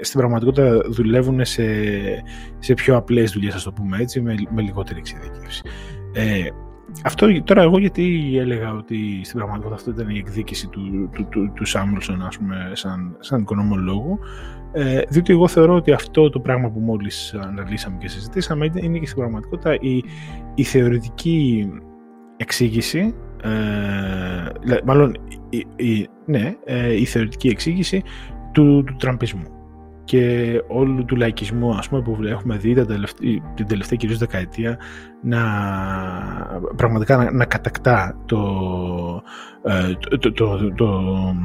στην 0.02 0.20
πραγματικότητα 0.20 0.82
δουλεύουν 0.90 1.46
σε, 1.46 1.64
σε 2.60 2.74
πιο 2.74 2.96
απλές 2.96 3.32
δουλειές, 3.32 3.56
ας 3.56 3.64
το 3.64 3.72
πούμε 3.72 3.98
έτσι, 3.98 4.22
με, 4.22 4.36
με 4.50 4.62
λιγότερη 4.62 5.00
εξειδικεύση. 5.00 5.62
Ε, 6.14 6.48
αυτό 7.04 7.44
τώρα 7.44 7.62
εγώ 7.62 7.80
γιατί 7.80 8.36
έλεγα 8.38 8.74
ότι 8.74 9.22
στην 9.24 9.38
πραγματικότητα 9.38 9.76
αυτό 9.76 9.92
ήταν 9.92 10.16
η 10.16 10.18
εκδίκηση 10.18 10.68
του, 10.68 11.10
του, 11.14 11.28
του, 11.30 11.52
του 11.56 11.66
Σάμουλσον 11.66 12.22
ας 12.22 12.38
πούμε 12.38 12.72
σαν, 12.74 13.18
σαν 13.20 13.40
οικονομολόγο. 13.40 14.20
Ε, 14.74 15.02
διότι 15.10 15.34
εγώ 15.34 15.48
θεωρώ 15.48 15.76
ότι 15.76 15.92
αυτό 15.92 16.30
το 16.30 16.40
πράγμα 16.40 16.70
που 16.70 16.80
μόλις 16.80 17.34
αναλύσαμε 17.34 17.98
και 17.98 18.08
συζητήσαμε 18.08 18.70
είναι 18.76 18.98
και 18.98 19.06
στην 19.06 19.18
πραγματικότητα 19.18 19.74
η, 19.80 20.04
η 20.56 20.64
θεωρητική 20.64 21.70
εξήγηση 22.38 23.14
ε, 23.44 24.80
μάλλον 24.86 25.16
η, 25.50 25.66
η, 25.76 26.08
ναι, 26.26 26.56
ε, 26.66 26.94
η 26.94 27.06
θεωρητική 27.06 27.48
εξήγηση 27.48 28.04
του, 28.52 28.84
του 28.84 28.96
τραμπισμού 28.96 29.61
και 30.12 30.64
όλου 30.68 31.06
του 31.06 31.16
λαϊκισμού 31.16 31.76
ας 31.76 31.90
πούμε, 31.90 32.02
που 32.02 32.18
έχουμε 32.24 32.58
δει 32.58 32.74
την 32.74 32.88
τελευταία, 32.88 33.54
την 33.56 33.68
τελευταία 33.68 33.98
κυρίως 33.98 34.18
δεκαετία 34.18 34.78
να 35.22 35.42
πραγματικά 36.76 37.18
να, 37.18 37.32
να 37.32 37.46
κατακτά 37.46 38.18
το, 38.26 38.38
ε, 39.64 40.18
το, 40.18 40.32
το, 40.32 40.74
το, 40.74 41.36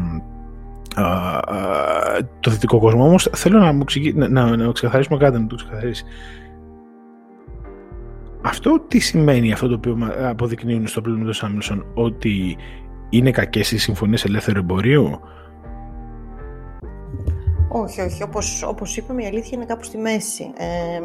το, 2.41 2.51
δυτικό 2.51 2.79
κόσμο. 2.79 3.05
Όμως 3.05 3.31
θέλω 3.33 3.59
να 3.59 3.73
μου 3.73 3.85
να, 4.15 4.29
να, 4.29 4.57
να 4.57 4.73
ξεκαθαρίσουμε 4.73 5.19
κάτι, 5.19 5.39
να 5.39 5.47
το 5.47 5.55
ξεκαθαρίσει. 5.55 6.05
Αυτό 8.43 8.85
τι 8.89 8.99
σημαίνει 8.99 9.53
αυτό 9.53 9.69
το 9.69 9.75
οποίο 9.75 9.99
αποδεικνύουν 10.23 10.87
στο 10.87 11.01
πλήρω 11.01 11.25
του 11.25 11.33
Σάμιλσον 11.33 11.87
ότι 11.95 12.57
είναι 13.11 13.31
κακές 13.31 13.73
οι 13.73 13.79
συμφωνίες 13.79 14.25
ελεύθερου 14.25 14.59
εμπορίου; 14.59 15.21
Όχι, 17.69 18.01
όχι. 18.01 18.23
Όπως, 18.23 18.63
όπως 18.63 18.97
είπαμε, 18.97 19.23
η 19.23 19.27
αλήθεια 19.27 19.51
είναι 19.57 19.65
κάπου 19.65 19.85
στη 19.85 19.99
μέση. 19.99 20.53
Ε, 20.57 21.01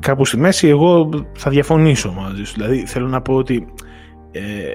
κάπου 0.00 0.24
στη 0.24 0.36
μέση 0.36 0.68
εγώ 0.68 1.08
θα 1.36 1.50
διαφωνήσω 1.50 2.12
μαζί 2.12 2.44
σου. 2.44 2.54
Δηλαδή 2.54 2.86
θέλω 2.86 3.08
να 3.08 3.20
πω 3.20 3.34
ότι 3.34 3.66
ε, 4.30 4.72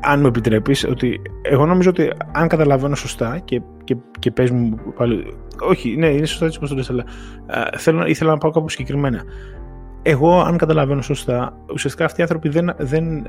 αν 0.00 0.20
μου 0.20 0.26
επιτρέπεις 0.26 0.84
ότι 0.84 1.20
εγώ 1.42 1.66
νομίζω 1.66 1.90
ότι 1.90 2.10
αν 2.32 2.48
καταλαβαίνω 2.48 2.94
σωστά 2.94 3.38
και, 3.44 3.62
και, 3.84 3.96
και 4.18 4.30
πες 4.30 4.50
μου 4.50 4.78
πάλι 4.96 5.34
όχι, 5.60 5.96
ναι, 5.96 6.06
είναι 6.06 6.26
σωστά 6.26 6.44
έτσι 6.44 6.58
όπως 6.58 6.70
το 6.70 6.76
λες 6.76 6.90
αλλά 6.90 7.04
θέλω, 7.76 8.06
ήθελα 8.06 8.30
να 8.30 8.38
πάω 8.38 8.50
κάπου 8.50 8.68
συγκεκριμένα 8.68 9.22
εγώ 10.02 10.40
αν 10.40 10.56
καταλαβαίνω 10.56 11.02
σωστά 11.02 11.56
ουσιαστικά 11.72 12.04
αυτοί 12.04 12.20
οι 12.20 12.22
άνθρωποι 12.22 12.48
δεν, 12.48 12.74
δεν, 12.78 13.26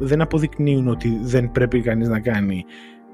δεν 0.00 0.20
αποδεικνύουν 0.20 0.88
ότι 0.88 1.18
δεν 1.22 1.50
πρέπει 1.50 1.80
κανείς 1.80 2.08
να 2.08 2.20
κάνει 2.20 2.64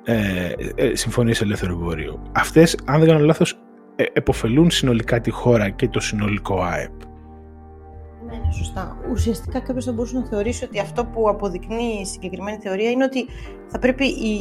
ε, 0.05 0.53
ε, 0.75 0.95
συμφωνίες 0.95 1.41
ελεύθερου 1.41 1.73
εμπορίου. 1.73 2.21
Αυτές, 2.33 2.79
αν 2.85 2.99
δεν 3.01 3.09
κάνω 3.09 3.25
λάθος, 3.25 3.59
ε, 3.97 4.05
εποφελούν 4.13 4.71
συνολικά 4.71 5.21
τη 5.21 5.31
χώρα 5.31 5.71
και 5.71 5.89
το 5.89 6.01
συνολικό 6.01 6.63
ΑΕΠ. 6.63 6.93
Ναι, 8.27 8.33
ναι, 8.33 8.53
σωστά. 8.53 8.97
Ουσιαστικά 9.11 9.61
κάποιος 9.61 9.85
θα 9.85 9.93
μπορούσε 9.93 10.19
να 10.19 10.27
θεωρήσει 10.27 10.65
ότι 10.65 10.81
αυτό 10.81 11.05
που 11.05 11.29
αποδεικνύει 11.29 11.99
η 12.01 12.05
συγκεκριμένη 12.05 12.59
θεωρία 12.63 12.91
είναι 12.91 13.05
ότι 13.05 13.27
θα 13.67 13.79
πρέπει 13.79 14.05
οι, 14.05 14.33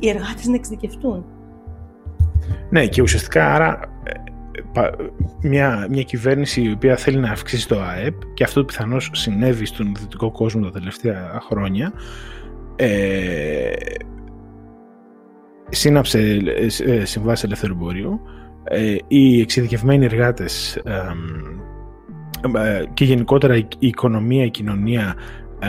οι 0.00 0.08
εργάτες 0.08 0.46
να 0.46 0.54
εξειδικευτούν. 0.54 1.24
Ναι, 2.70 2.86
και 2.86 3.02
ουσιαστικά 3.02 3.54
άρα 3.54 3.80
ε, 4.04 4.80
μια, 5.42 5.86
μια 5.90 6.02
κυβέρνηση 6.02 6.62
η 6.62 6.72
οποία 6.72 6.96
θέλει 6.96 7.18
να 7.18 7.30
αυξήσει 7.30 7.68
το 7.68 7.80
ΑΕΠ 7.80 8.14
και 8.34 8.44
αυτό 8.44 8.64
πιθανώς 8.64 9.10
συνέβη 9.12 9.64
στον 9.64 9.94
δυτικό 9.98 10.30
κόσμο 10.30 10.64
τα 10.64 10.70
τελευταία 10.70 11.40
χρόνια 11.48 11.92
ε, 12.76 13.70
σύναψε 15.70 16.18
ε, 16.78 16.92
ε, 16.92 17.04
συμβάσεις 17.04 17.44
ελεύθερου 17.44 17.72
εμπορίου, 17.72 18.20
ε, 18.64 18.96
οι 19.08 19.40
εξειδικευμένοι 19.40 20.04
εργάτες 20.04 20.82
και 22.94 23.04
γενικότερα 23.04 23.56
η 23.56 23.66
οικονομία, 23.78 24.44
η 24.44 24.50
κοινωνία 24.50 25.14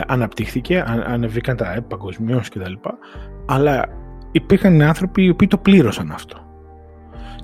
αναπτύχθηκε, 0.08 0.84
ανεβήκαν 1.06 1.56
τα 1.56 1.68
ΑΕΠ 1.68 1.84
παγκοσμίως 1.84 2.50
κτλ. 2.50 2.74
Αλλά 3.46 3.86
υπήρχαν 4.32 4.82
άνθρωποι 4.82 5.24
οι 5.24 5.30
οποίοι 5.30 5.48
το 5.48 5.58
πλήρωσαν 5.58 6.12
αυτό. 6.12 6.38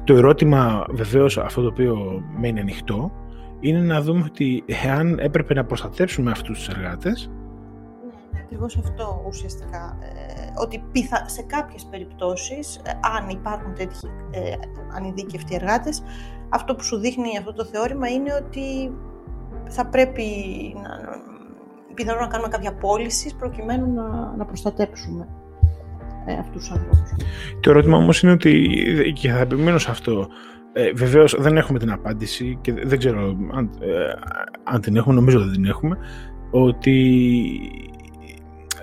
Το 0.04 0.16
ερώτημα 0.16 0.86
βεβαίως 0.90 1.38
αυτό 1.38 1.62
το 1.62 1.68
οποίο 1.68 2.24
μένει 2.40 2.60
ανοιχτό 2.60 3.12
είναι 3.60 3.80
να 3.80 4.02
δούμε 4.02 4.24
ότι 4.26 4.64
εάν 4.86 5.20
έπρεπε 5.20 5.54
να 5.54 5.66
προστατεύσουμε 5.66 6.32
αυτούς 6.32 6.58
τους 6.58 6.68
εργάτες 6.68 7.30
ναι, 7.30 7.47
ακριβώς 8.48 8.78
αυτό 8.78 9.24
ουσιαστικά 9.28 9.98
ότι 10.58 10.84
πιθα... 10.92 11.30
σε 11.30 11.42
κάποιες 11.42 11.88
περιπτώσεις, 11.92 12.76
ε, 12.76 12.92
αν 13.18 13.30
υπάρχουν 13.30 13.74
τέτοιοι 13.74 14.08
ε, 14.32 14.54
ανειδίκευτοι 14.96 15.56
εργάτες, 15.56 16.04
αυτό 16.50 16.76
που 16.76 16.84
σου 16.84 16.98
δείχνει 16.98 17.38
αυτό 17.38 17.54
το 17.54 17.66
θεώρημα 17.66 18.08
είναι 18.08 18.34
ότι 18.34 18.92
θα 19.68 19.86
πρέπει 19.86 20.24
να, 20.76 20.90
πιθανόν 21.94 22.22
να 22.22 22.28
κάνουμε 22.28 22.50
κάποια 22.50 22.74
πώληση 22.74 23.36
προκειμένου 23.36 23.94
να, 23.94 24.36
να 24.38 24.46
προστατέψουμε 24.46 25.28
ε, 26.26 26.34
αυτούς 26.34 26.68
τους 26.68 26.72
ανθρώπους. 26.72 27.14
Το 27.60 27.70
ερώτημα 27.70 27.98
όμως 27.98 28.22
είναι 28.22 28.32
ότι, 28.32 29.14
και 29.16 29.32
θα 29.32 29.40
επιμείνω 29.40 29.78
σε 29.78 29.92
αυτό, 29.92 30.28
ε, 30.74 30.92
βεβαίως 30.92 31.36
δεν 31.40 31.58
έχουμε 31.58 31.80
την 31.80 31.92
απάντηση 31.92 32.58
και 32.62 32.74
δεν 32.74 32.98
ξέρω 32.98 33.38
αν, 33.54 33.70
ε, 33.80 34.14
αν 34.64 34.82
την 34.82 34.96
έχουμε, 34.96 35.16
νομίζω 35.16 35.38
ότι 35.38 35.48
δεν 35.48 35.56
την 35.56 35.66
έχουμε, 35.66 35.98
ότι 36.52 36.98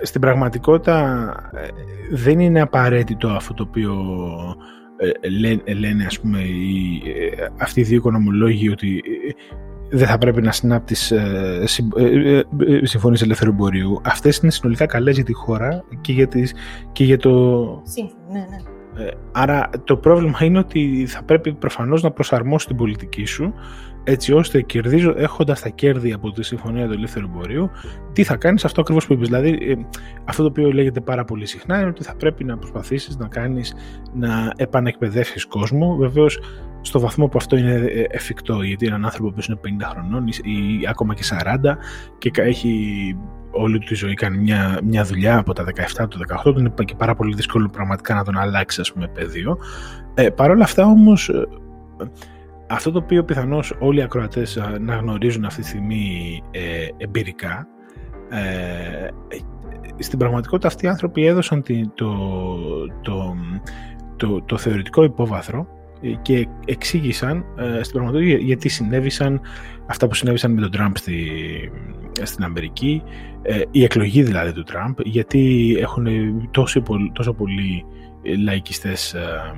στην 0.01 0.21
πραγματικότητα 0.21 1.29
ε, 1.53 1.67
δεν 2.11 2.39
είναι 2.39 2.61
απαραίτητο 2.61 3.27
αυτό 3.27 3.53
το 3.53 3.63
οποίο 3.67 3.93
ε, 5.65 5.73
λένε, 5.73 6.05
ας 6.05 6.19
πούμε 6.19 6.39
οι, 6.39 7.01
ε, 7.37 7.47
αυτοί 7.57 7.79
οι 7.79 7.83
δύο 7.83 7.97
οικονομολόγοι 7.97 8.69
ότι 8.69 9.03
δεν 9.89 10.07
θα 10.07 10.17
πρέπει 10.17 10.41
να 10.41 10.51
συνάπτεις 10.51 11.13
συμφωνίες 12.83 13.21
ελεύθερου 13.21 13.51
εμπορίου. 13.51 14.01
Αυτές 14.03 14.37
είναι 14.37 14.51
συνολικά 14.51 14.85
καλές 14.85 15.15
για 15.15 15.23
τη 15.23 15.33
χώρα 15.33 15.83
και 16.01 16.11
για, 16.11 16.27
τις, 16.27 16.53
και 16.91 17.03
για 17.03 17.17
το... 17.17 17.31
Σύμφωνο, 17.83 18.23
ναι, 18.31 18.39
ναι. 18.39 18.57
Άρα 19.31 19.69
το 19.83 19.97
πρόβλημα 19.97 20.37
είναι 20.41 20.59
ότι 20.59 21.05
θα 21.07 21.23
πρέπει 21.23 21.53
προφανώς 21.53 22.03
να 22.03 22.11
προσαρμόσεις 22.11 22.67
την 22.67 22.75
πολιτική 22.75 23.25
σου 23.25 23.53
έτσι 24.07 24.33
ώστε 24.33 24.61
κερδίζω, 24.61 25.13
έχοντας 25.17 25.61
τα 25.61 25.69
κέρδη 25.69 26.13
από 26.13 26.31
τη 26.31 26.43
Συμφωνία 26.43 26.87
του 26.87 26.93
Ελεύθερου 26.93 27.25
Εμπορίου, 27.25 27.69
τι 28.13 28.23
θα 28.23 28.35
κάνεις 28.35 28.65
αυτό 28.65 28.81
ακριβώς 28.81 29.07
που 29.07 29.13
είπες. 29.13 29.27
Δηλαδή, 29.27 29.49
ε, 29.49 29.73
αυτό 30.25 30.41
το 30.41 30.47
οποίο 30.47 30.71
λέγεται 30.71 31.01
πάρα 31.01 31.25
πολύ 31.25 31.45
συχνά 31.45 31.79
είναι 31.79 31.89
ότι 31.89 32.03
θα 32.03 32.15
πρέπει 32.15 32.43
να 32.43 32.57
προσπαθήσεις 32.57 33.17
να 33.17 33.27
κάνεις 33.27 33.75
να 34.13 34.53
επανεκπαιδεύσεις 34.55 35.45
κόσμο. 35.45 35.95
Βεβαίως, 35.95 36.39
στο 36.81 36.99
βαθμό 36.99 37.27
που 37.27 37.37
αυτό 37.37 37.57
είναι 37.57 37.73
ε, 37.73 38.03
εφικτό, 38.09 38.61
γιατί 38.61 38.85
έναν 38.85 39.05
άνθρωπο 39.05 39.31
που 39.31 39.41
είναι 39.47 39.77
50 39.83 39.85
χρονών 39.91 40.27
ή, 40.27 40.87
ακόμα 40.89 41.13
και 41.13 41.23
40 41.29 41.77
και 42.17 42.31
έχει 42.35 43.15
όλη 43.51 43.79
τη 43.79 43.95
ζωή 43.95 44.13
κάνει 44.13 44.37
μια, 44.37 44.79
μια 44.83 45.03
δουλειά 45.03 45.37
από 45.37 45.53
τα 45.53 45.63
17 46.03 46.07
του 46.09 46.19
18, 46.43 46.57
είναι 46.57 46.71
και 46.85 46.95
πάρα 46.97 47.15
πολύ 47.15 47.35
δύσκολο 47.35 47.69
πραγματικά 47.69 48.13
να 48.13 48.23
τον 48.23 48.37
αλλάξει 48.37 48.81
ας 48.81 48.93
πούμε 48.93 49.07
πεδίο. 49.07 49.57
Ε, 50.13 50.29
Παρ' 50.29 50.49
όλα 50.49 50.63
αυτά 50.63 50.85
όμως, 50.85 51.29
ε, 51.29 51.47
αυτό 52.75 52.91
το 52.91 52.99
οποίο 52.99 53.23
πιθανώς 53.23 53.75
όλοι 53.79 53.99
οι 53.99 54.01
ακροατές 54.01 54.55
ε, 54.55 54.77
να 54.79 54.95
γνωρίζουν 54.95 55.45
αυτή 55.45 55.61
τη 55.61 55.67
στιγμή 55.67 56.41
ε, 56.51 56.87
εμπειρικά, 56.97 57.67
ε, 58.29 59.07
στην 59.99 60.19
πραγματικότητα 60.19 60.67
αυτοί 60.67 60.85
οι 60.85 60.89
άνθρωποι 60.89 61.25
έδωσαν 61.25 61.63
το, 61.93 62.15
το, 63.01 63.35
το, 64.15 64.41
το 64.41 64.57
θεωρητικό 64.57 65.03
υπόβαθρο 65.03 65.67
και 66.21 66.47
εξήγησαν 66.65 67.45
ε, 67.57 67.83
στην 67.83 67.93
πραγματικότητα 67.93 68.45
γιατί 68.45 68.69
συνέβησαν 68.69 69.41
αυτά 69.85 70.07
που 70.07 70.13
συνέβησαν 70.13 70.51
με 70.51 70.61
τον 70.61 70.71
Τραμπ 70.71 70.95
στη, 70.95 71.29
στην 72.21 72.43
Αμερική, 72.43 73.03
ε, 73.41 73.61
η 73.71 73.83
εκλογή 73.83 74.23
δηλαδή 74.23 74.53
του 74.53 74.63
Τραμπ, 74.63 74.97
γιατί 75.03 75.75
έχουν 75.79 76.07
τόσο, 76.51 76.83
τόσο 77.13 77.33
πολλοί 77.33 77.85
λαϊκιστές 78.43 79.13
ε, 79.13 79.53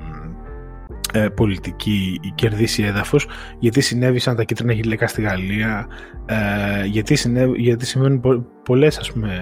ε, 1.12 1.28
πολιτικοί 1.28 2.20
κερδίσει 2.34 2.82
έδαφος, 2.82 3.26
γιατί 3.58 3.80
συνέβησαν 3.80 4.36
τα 4.36 4.44
κίτρινα 4.44 4.72
γυλαίκα 4.72 5.06
στη 5.06 5.22
Γαλλία, 5.22 5.86
ε, 6.26 6.84
γιατί, 6.84 7.14
συνέβη, 7.16 7.60
γιατί 7.60 7.86
συμβαίνουν 7.86 8.20
πο, 8.20 8.46
πολλές 8.64 8.98
ας 8.98 9.12
πούμε, 9.12 9.40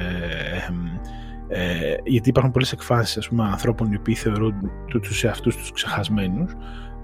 ε, 1.49 1.95
γιατί 2.05 2.29
υπάρχουν 2.29 2.53
πολλές 2.53 2.73
εκφάσεις 2.73 3.17
ας 3.17 3.29
πούμε, 3.29 3.45
ανθρώπων 3.45 3.93
οι 3.93 3.97
οποίοι 3.97 4.15
θεωρούν 4.15 4.55
τους 5.03 5.25
εαυτούς 5.25 5.57
τους 5.57 5.73
ξεχασμένους 5.73 6.53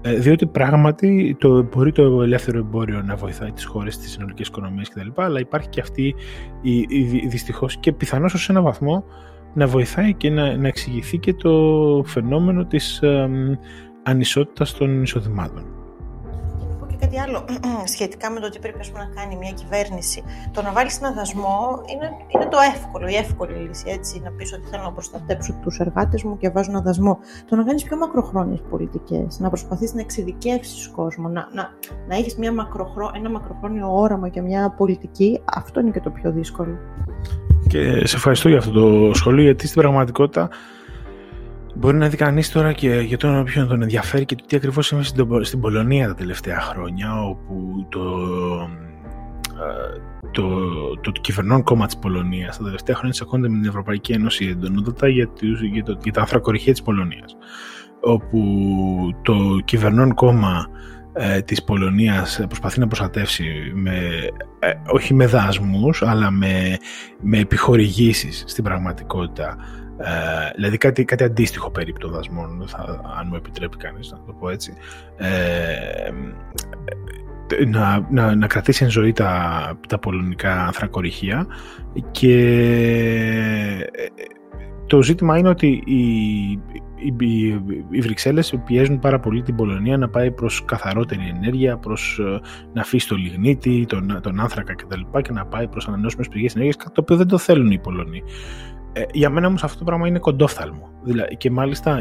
ε, 0.05 0.13
διότι 0.13 0.45
πράγματι 0.45 1.35
το, 1.39 1.63
μπορεί 1.63 1.91
το 1.91 2.21
ελεύθερο 2.21 2.57
εμπόριο 2.57 3.01
να 3.01 3.15
βοηθάει 3.15 3.51
τις 3.51 3.65
χώρες 3.65 3.97
της 3.97 4.11
συνολικής 4.11 4.47
οικονομίας 4.47 4.89
κτλ. 4.89 5.07
Αλλά 5.15 5.39
υπάρχει 5.39 5.69
και 5.69 5.81
αυτή 5.81 6.15
η, 6.61 6.77
η, 6.77 7.27
δυστυχώς 7.27 7.77
και 7.77 7.91
πιθανώς 7.91 8.33
ως 8.33 8.49
ένα 8.49 8.61
βαθμό 8.61 9.03
να 9.53 9.67
βοηθάει 9.67 10.13
και 10.13 10.29
να, 10.29 10.57
να 10.57 10.67
εξηγηθεί 10.67 11.17
και 11.17 11.33
το 11.33 11.51
φαινόμενο 12.05 12.65
της 12.65 13.01
ε, 13.01 13.29
ανισότητας 14.03 14.73
των 14.73 15.01
εισοδημάτων 15.03 15.73
κάτι 17.13 17.19
άλλο 17.19 17.45
σχετικά 17.95 18.31
με 18.31 18.39
το 18.39 18.49
τι 18.49 18.59
πρέπει 18.59 18.89
πούμε, 18.91 19.03
να 19.03 19.21
κάνει 19.21 19.35
μια 19.35 19.51
κυβέρνηση. 19.51 20.23
Το 20.53 20.61
να 20.61 20.71
βάλεις 20.71 20.97
ένα 20.97 21.11
δασμό 21.13 21.81
είναι, 21.93 22.09
είναι 22.27 22.45
το 22.45 22.57
εύκολο, 22.75 23.07
η 23.07 23.15
εύκολη 23.15 23.53
λύση. 23.53 23.83
Έτσι, 23.87 24.21
να 24.23 24.31
πεις 24.31 24.53
ότι 24.53 24.67
θέλω 24.69 24.83
να 24.83 24.91
προστατέψω 24.91 25.53
τους 25.61 25.79
εργάτες 25.79 26.23
μου 26.23 26.37
και 26.37 26.49
βάζω 26.49 26.71
ένα 26.71 26.81
δασμό. 26.81 27.19
Το 27.49 27.55
να 27.55 27.63
κάνεις 27.63 27.83
πιο 27.83 27.97
μακροχρόνιες 27.97 28.61
πολιτικές, 28.69 29.39
να 29.39 29.49
προσπαθείς 29.49 29.93
να 29.93 30.01
εξειδικεύσεις 30.01 30.87
κόσμο, 30.87 31.27
να, 31.27 31.47
να, 31.53 31.69
να 32.07 32.15
έχεις 32.15 32.35
μακροχρό, 32.53 33.11
ένα 33.15 33.29
μακροχρόνιο 33.29 33.95
όραμα 33.95 34.29
και 34.29 34.41
μια 34.41 34.73
πολιτική, 34.77 35.41
αυτό 35.45 35.79
είναι 35.79 35.91
και 35.91 35.99
το 35.99 36.09
πιο 36.09 36.31
δύσκολο. 36.31 36.77
Και 37.67 38.07
σε 38.07 38.15
ευχαριστώ 38.15 38.49
για 38.49 38.57
αυτό 38.57 38.71
το 38.71 39.13
σχολείο, 39.13 39.43
γιατί 39.43 39.67
στην 39.67 39.81
πραγματικότητα 39.81 40.49
Μπορεί 41.75 41.97
να 41.97 42.07
δει 42.09 42.17
κανείς 42.17 42.51
τώρα 42.51 42.73
και 42.73 42.89
για 42.89 43.17
τον 43.17 43.39
οποίο 43.39 43.67
τον 43.67 43.81
ενδιαφέρει 43.81 44.25
και 44.25 44.35
το 44.35 44.45
τι 44.47 44.55
ακριβώς 44.55 44.87
συμβαίνει 44.87 45.45
στην 45.45 45.59
Πολωνία 45.59 46.07
τα 46.07 46.15
τελευταία 46.15 46.59
χρόνια, 46.59 47.23
όπου 47.23 47.87
το, 47.89 48.01
ε, 49.53 50.29
το, 50.31 50.59
το, 51.01 51.11
το 51.11 51.21
κυβερνών 51.21 51.63
κόμμα 51.63 51.85
της 51.85 51.97
Πολωνίας 51.97 52.57
τα 52.57 52.63
τελευταία 52.63 52.95
χρόνια 52.95 53.13
τσακώνεται 53.13 53.53
με 53.53 53.59
την 53.59 53.69
Ευρωπαϊκή 53.69 54.11
Ένωση 54.11 54.47
εντονότατα 54.47 55.07
για, 55.07 55.29
για, 55.73 55.83
το, 55.83 55.97
για 56.03 56.11
τα 56.11 56.21
ανθρακοριχεία 56.21 56.71
της 56.71 56.81
Πολωνίας. 56.81 57.35
Όπου 58.01 58.39
το 59.21 59.59
κυβερνών 59.65 60.13
κόμμα 60.13 60.67
ε, 61.13 61.41
της 61.41 61.63
Πολωνίας 61.63 62.41
προσπαθεί 62.47 62.79
να 62.79 62.87
προστατεύσει 62.87 63.71
με, 63.73 63.99
ε, 64.59 64.71
όχι 64.91 65.13
με 65.13 65.25
δάσμους 65.25 66.01
αλλά 66.01 66.31
με, 66.31 66.77
με 67.21 67.37
επιχορηγήσεις 67.37 68.43
στην 68.47 68.63
πραγματικότητα 68.63 69.55
ε, 69.97 70.51
δηλαδή 70.55 70.77
κάτι, 70.77 71.05
κάτι 71.05 71.23
αντίστοιχο 71.23 71.69
περίπου 71.71 71.99
των 71.99 72.11
δασμών, 72.11 72.63
θα, 72.67 73.01
αν 73.19 73.27
μου 73.29 73.35
επιτρέπει 73.35 73.77
κανείς 73.77 74.11
να 74.11 74.17
το 74.25 74.33
πω 74.39 74.49
έτσι. 74.49 74.73
Ε, 75.17 76.11
να, 77.67 78.07
να, 78.09 78.35
να 78.35 78.47
κρατήσει 78.47 78.83
εν 78.83 78.89
ζωή 78.89 79.13
τα, 79.13 79.79
τα 79.87 79.99
πολωνικά 79.99 80.65
ανθρακοριχεία 80.65 81.47
και 82.11 82.35
ε, 83.91 84.05
το 84.87 85.01
ζήτημα 85.01 85.37
είναι 85.37 85.49
ότι 85.49 85.83
οι, 85.85 86.01
οι, 87.19 87.47
οι 87.89 87.99
Βρυξέλλες 87.99 88.61
πιέζουν 88.65 88.99
πάρα 88.99 89.19
πολύ 89.19 89.41
την 89.41 89.55
Πολωνία 89.55 89.97
να 89.97 90.09
πάει 90.09 90.31
προς 90.31 90.65
καθαρότερη 90.65 91.33
ενέργεια, 91.35 91.77
προς 91.77 92.19
ε, 92.19 92.39
να 92.73 92.81
αφήσει 92.81 93.07
το 93.07 93.15
λιγνίτη, 93.15 93.85
τον, 93.87 94.19
τον 94.21 94.39
άνθρακα 94.39 94.75
κτλ. 94.75 94.99
Και, 95.13 95.21
και 95.21 95.31
να 95.31 95.45
πάει 95.45 95.67
προς 95.67 95.87
ανανεώσιμες 95.87 96.27
πηγές 96.27 96.53
ενέργειας, 96.53 96.75
κάτι 96.75 96.93
το 96.93 97.01
οποίο 97.01 97.15
δεν 97.15 97.27
το 97.27 97.37
θέλουν 97.37 97.71
οι 97.71 97.79
Πολωνοί. 97.79 98.23
Ε, 98.93 99.03
για 99.11 99.29
μένα 99.29 99.47
όμως 99.47 99.63
αυτό 99.63 99.77
το 99.77 99.83
πράγμα 99.83 100.07
είναι 100.07 100.19
κοντόφθαλμο. 100.19 100.91
Δηλαδή, 101.03 101.37
και 101.37 101.51
μάλιστα 101.51 101.97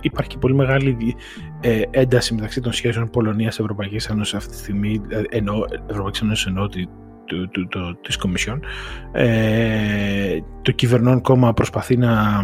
υπάρχει 0.00 0.30
και 0.30 0.38
πολύ 0.38 0.54
μεγάλη 0.54 1.16
ε, 1.60 1.82
ένταση 1.90 2.34
μεταξύ 2.34 2.60
των 2.60 2.72
σχέσεων 2.72 3.10
Πολωνίας-Ευρωπαϊκής 3.10 4.06
Ένωσης 4.08 4.34
αυτή 4.34 4.50
τη 4.50 4.56
στιγμή, 4.56 5.00
ε, 5.08 5.22
ενώ 5.28 5.64
Ευρωπαϊκής 5.86 6.20
Ένωσης 6.20 6.46
εννοώ 6.46 6.64
ότι 6.64 6.88
του, 7.24 7.48
του, 7.48 7.68
του, 7.68 7.98
της 8.02 8.16
Κομισιόν. 8.16 8.60
Ε, 9.12 10.38
το 10.62 10.72
κυβερνών 10.72 11.20
κόμμα 11.20 11.54
προσπαθεί 11.54 11.96
να 11.96 12.42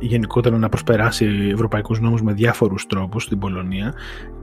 γενικότερα 0.00 0.58
να 0.58 0.68
προσπεράσει 0.68 1.48
ευρωπαϊκούς 1.52 2.00
νόμους 2.00 2.22
με 2.22 2.32
διάφορους 2.32 2.86
τρόπους 2.86 3.22
στην 3.22 3.38
Πολωνία 3.38 3.94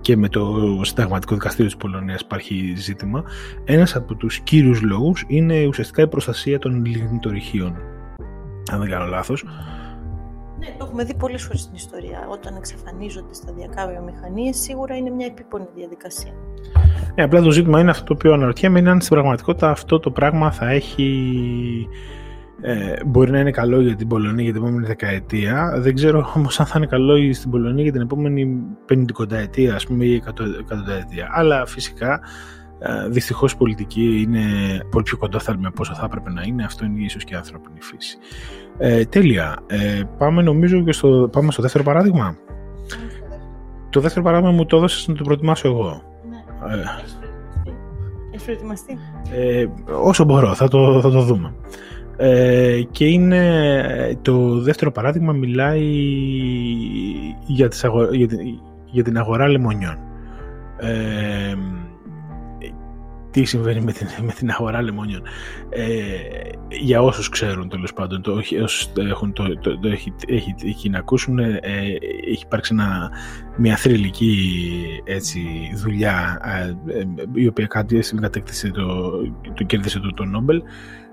και 0.05 0.17
με 0.17 0.29
το 0.29 0.55
συνταγματικό 0.81 1.33
δικαστήριο 1.33 1.65
της 1.65 1.77
Πολωνίας 1.77 2.21
υπάρχει 2.21 2.73
ζήτημα. 2.77 3.23
Ένας 3.63 3.95
από 3.95 4.15
τους 4.15 4.39
κύριους 4.39 4.81
λόγους 4.81 5.23
είναι 5.27 5.65
ουσιαστικά 5.65 6.01
η 6.01 6.07
προστασία 6.07 6.59
των 6.59 6.85
λιγνητορυχείων. 6.85 7.75
Αν 8.71 8.79
δεν 8.79 8.89
κάνω 8.89 9.05
λάθος. 9.05 9.45
Ναι, 10.59 10.67
το 10.77 10.85
έχουμε 10.85 11.03
δει 11.03 11.15
πολλές 11.15 11.43
φορές 11.43 11.61
στην 11.61 11.75
ιστορία. 11.75 12.27
Όταν 12.31 12.55
εξαφανίζονται 12.55 13.33
σταδιακά 13.33 13.87
βιομηχανίες, 13.87 14.57
σίγουρα 14.57 14.95
είναι 14.95 15.09
μια 15.09 15.25
επίπονη 15.25 15.67
διαδικασία. 15.75 16.31
Ναι, 17.15 17.23
απλά 17.23 17.41
το 17.41 17.51
ζήτημα 17.51 17.79
είναι 17.79 17.89
αυτό 17.89 18.03
το 18.03 18.13
οποίο 18.13 18.33
αναρωτιέμαι 18.33 18.79
είναι 18.79 18.89
αν 18.89 19.01
στην 19.01 19.13
πραγματικότητα 19.13 19.69
αυτό 19.69 19.99
το 19.99 20.11
πράγμα 20.11 20.51
θα 20.51 20.69
έχει 20.69 21.87
ε, 22.61 22.93
μπορεί 23.05 23.31
να 23.31 23.39
είναι 23.39 23.51
καλό 23.51 23.81
για 23.81 23.95
την 23.95 24.07
Πολωνία 24.07 24.43
για 24.43 24.53
την 24.53 24.61
επόμενη 24.61 24.85
δεκαετία. 24.85 25.73
Δεν 25.77 25.95
ξέρω 25.95 26.31
όμως 26.35 26.59
αν 26.59 26.65
θα 26.65 26.73
είναι 26.77 26.85
καλό 26.87 27.33
στην 27.33 27.51
Πολωνία 27.51 27.83
για 27.83 27.91
την 27.91 28.01
επόμενη 28.01 28.61
πενηκονταετία, 28.85 29.75
ας 29.75 29.85
πούμε, 29.85 30.05
ή 30.05 30.13
εκατονταετία. 30.13 31.29
Αλλά 31.31 31.65
φυσικά 31.65 32.19
ε, 32.79 33.09
δυστυχώς 33.09 33.51
η 33.51 33.57
πολιτική 33.57 34.21
είναι 34.21 34.41
πολύ 34.91 35.03
πιο 35.03 35.17
κοντόθαλμη 35.17 35.65
από 35.65 35.77
όσο 35.79 35.93
θα 35.93 36.05
έπρεπε 36.05 36.31
να 36.31 36.41
είναι. 36.45 36.63
Αυτό 36.63 36.85
είναι 36.85 37.03
ίσως 37.03 37.23
και 37.23 37.33
η 37.33 37.37
ανθρώπινη 37.37 37.81
φύση. 37.81 38.17
Ε, 38.77 39.05
τέλεια. 39.05 39.55
Ε, 39.67 40.01
πάμε 40.17 40.41
νομίζω 40.41 40.83
και 40.83 40.91
στο, 40.91 41.29
πάμε 41.31 41.51
στο 41.51 41.61
δεύτερο 41.61 41.83
παράδειγμα. 41.83 42.37
Το 43.89 43.99
δεύτερο 43.99 44.25
παράδειγμα 44.25 44.51
μου 44.51 44.65
το 44.65 44.77
έδωσες 44.77 45.07
να 45.07 45.15
το 45.15 45.23
προετοιμάσω 45.23 45.67
εγώ. 45.67 46.01
Ναι. 46.29 46.73
Ε, 46.73 46.83
Έχεις 48.31 48.43
προετοιμαστεί. 48.45 48.97
Ε, 49.31 49.65
όσο 50.03 50.23
μπορώ, 50.23 50.53
θα 50.53 50.67
το, 50.67 51.01
θα 51.01 51.09
το 51.11 51.21
δούμε. 51.21 51.53
Ε, 52.17 52.81
και 52.91 53.05
είναι 53.05 54.19
το 54.21 54.59
δεύτερο 54.59 54.91
παράδειγμα 54.91 55.33
μιλάει 55.33 55.83
για, 57.45 57.67
τις 57.67 57.85
για, 58.91 59.03
την 59.03 59.17
αγορά 59.17 59.47
λεμονιών. 59.47 59.97
Ε, 60.77 61.55
τι 63.35 63.43
συμβαίνει 63.43 63.81
με 63.81 63.91
την, 63.91 64.07
με 64.21 64.31
την 64.31 64.49
αγορά 64.49 64.81
λεμονιών. 64.81 65.21
Ε, 65.69 65.85
για 66.69 67.01
όσους 67.01 67.29
ξέρουν 67.29 67.69
τέλος 67.69 67.93
πάντων, 67.93 68.21
το, 68.21 68.33
όσους 68.63 68.91
έχουν, 68.97 69.33
το, 69.33 69.59
το, 69.59 69.79
το 69.79 69.87
έχει, 69.87 70.13
έχει, 70.27 70.55
έχει, 70.65 70.89
να 70.89 70.97
ακούσουν, 70.97 71.39
ε, 71.39 71.59
έχει 72.31 72.43
υπάρξει 72.45 72.73
ένα, 72.73 73.11
μια 73.57 73.75
θρηλυκή 73.75 74.35
έτσι, 75.03 75.41
δουλειά 75.75 76.41
ε, 76.87 77.03
η 77.33 77.47
οποία 77.47 77.65
κάτι 77.65 77.99
κατέκτησε 78.19 78.71
το, 78.71 79.11
το 79.53 79.63
κέρδισε 79.63 79.99
το, 79.99 80.13
το 80.13 80.25
Νόμπελ 80.25 80.61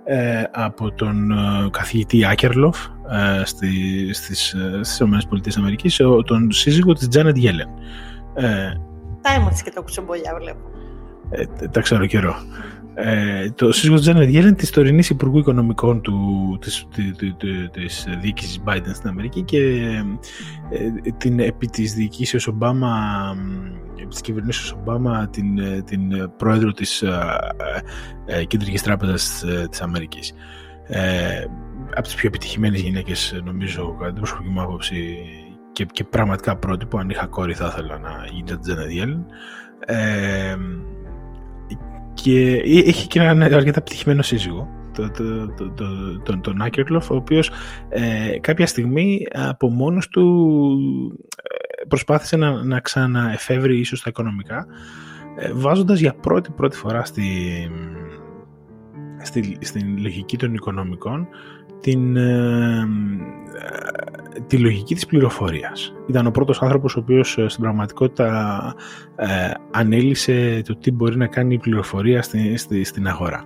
ε, 0.04 0.42
από 0.50 0.92
τον 0.92 1.30
ε, 1.30 1.68
καθηγητή 1.70 2.26
Άκερλοφ 2.26 2.86
ε, 3.10 3.44
στη, 3.44 3.68
στις, 4.14 4.52
ε, 4.52 4.80
στις 4.82 5.56
ΗΠΑ, 5.96 6.22
τον 6.24 6.52
σύζυγο 6.52 6.92
της 6.92 7.08
Τζάνετ 7.08 7.36
Γέλεν. 7.36 7.68
Τα 9.22 9.32
έμαθες 9.34 9.62
και 9.62 9.70
το 9.70 9.80
κουτσομπολιά 9.80 10.36
βλέπω. 10.40 10.70
Ε, 11.30 11.68
τα 11.68 11.80
ξέρω 11.80 12.06
καιρό. 12.06 12.34
Ε, 12.94 13.50
το 13.50 13.72
σύζυγος 13.72 14.00
της 14.00 14.08
Τζάνετ 14.08 14.28
Γέλεν 14.28 14.54
της 14.54 14.70
τωρινής 14.70 15.10
Υπουργού 15.10 15.38
Οικονομικών 15.38 16.00
του, 16.00 16.58
της, 16.60 16.86
της, 16.90 17.36
της 17.70 18.06
διοίκησης 18.20 18.62
Biden 18.66 18.90
στην 18.94 19.08
Αμερική 19.08 19.42
και 19.42 19.58
ε, 20.70 21.10
την, 21.16 21.38
επί 21.40 21.66
της 21.66 21.94
διοικήσεως 21.94 22.46
Ομπάμα 22.46 22.90
της 24.08 24.20
κυβερνήσεως 24.20 24.72
Ομπάμα 24.72 25.28
την, 25.28 25.58
ε, 25.58 25.82
την 25.82 26.12
ε, 26.12 26.28
πρόεδρο 26.36 26.72
της 26.72 27.02
ε, 27.02 27.18
ε, 28.26 28.44
Κεντρικής 28.44 28.82
Τράπεζας 28.82 29.44
της 29.70 29.80
Αμερικής. 29.80 30.32
Ε, 30.86 31.44
από 31.90 32.02
τις 32.02 32.14
πιο 32.14 32.28
επιτυχημένες 32.28 32.80
γυναίκες 32.80 33.40
νομίζω 33.44 33.96
κατά 33.98 34.06
την 34.06 34.14
προσωπική 34.14 34.48
μου 34.48 34.60
άποψη 34.60 35.18
και, 35.72 35.84
και 35.84 36.04
πραγματικά 36.04 36.56
πρότυπο. 36.56 36.98
Αν 36.98 37.10
είχα 37.10 37.26
κόρη 37.26 37.54
θα 37.54 37.66
ήθελα 37.66 37.98
να 37.98 38.26
γίνει 38.32 38.58
Τζένα 38.58 38.84
Ε, 39.86 40.56
και 42.14 42.62
έχει 42.64 43.06
και 43.06 43.20
ένα 43.20 43.44
αρκετά 43.44 43.82
πτυχημένο 43.82 44.22
σύζυγο 44.22 44.68
το, 44.94 45.10
το, 45.10 45.48
το, 45.48 45.74
το, 46.22 46.38
τον 46.40 46.62
Άκερλοφ 46.62 47.10
ο 47.10 47.14
οποίος 47.14 47.50
ε, 47.88 48.38
κάποια 48.40 48.66
στιγμή 48.66 49.26
από 49.32 49.70
μόνος 49.70 50.08
του 50.08 50.26
ε, 51.36 51.84
προσπάθησε 51.88 52.36
να, 52.36 52.64
να 52.64 52.80
ξαναεφεύρει 52.80 53.78
ίσως 53.78 54.02
τα 54.02 54.10
οικονομικά 54.10 54.66
ε, 55.36 55.52
βάζοντας 55.52 56.00
για 56.00 56.14
πρώτη 56.14 56.50
πρώτη 56.50 56.76
φορά 56.76 57.04
στη, 57.04 57.24
στη, 59.22 59.56
στην 59.60 59.98
λογική 60.00 60.36
των 60.36 60.54
οικονομικών 60.54 61.28
την, 61.80 62.16
ε, 62.16 62.88
τη 64.46 64.58
λογική 64.58 64.94
της 64.94 65.06
πληροφορίας. 65.06 65.92
Ήταν 66.08 66.26
ο 66.26 66.30
πρώτος 66.30 66.62
άνθρωπος 66.62 66.96
ο 66.96 67.00
οποίος 67.00 67.38
ε, 67.38 67.48
στην 67.48 67.62
πραγματικότητα 67.62 68.74
ε, 69.16 69.26
ανέλησε 69.70 70.62
το 70.64 70.76
τι 70.76 70.90
μπορεί 70.92 71.16
να 71.16 71.26
κάνει 71.26 71.54
η 71.54 71.58
πληροφορία 71.58 72.22
στη, 72.22 72.56
στη, 72.56 72.84
στην 72.84 73.08
αγορά. 73.08 73.44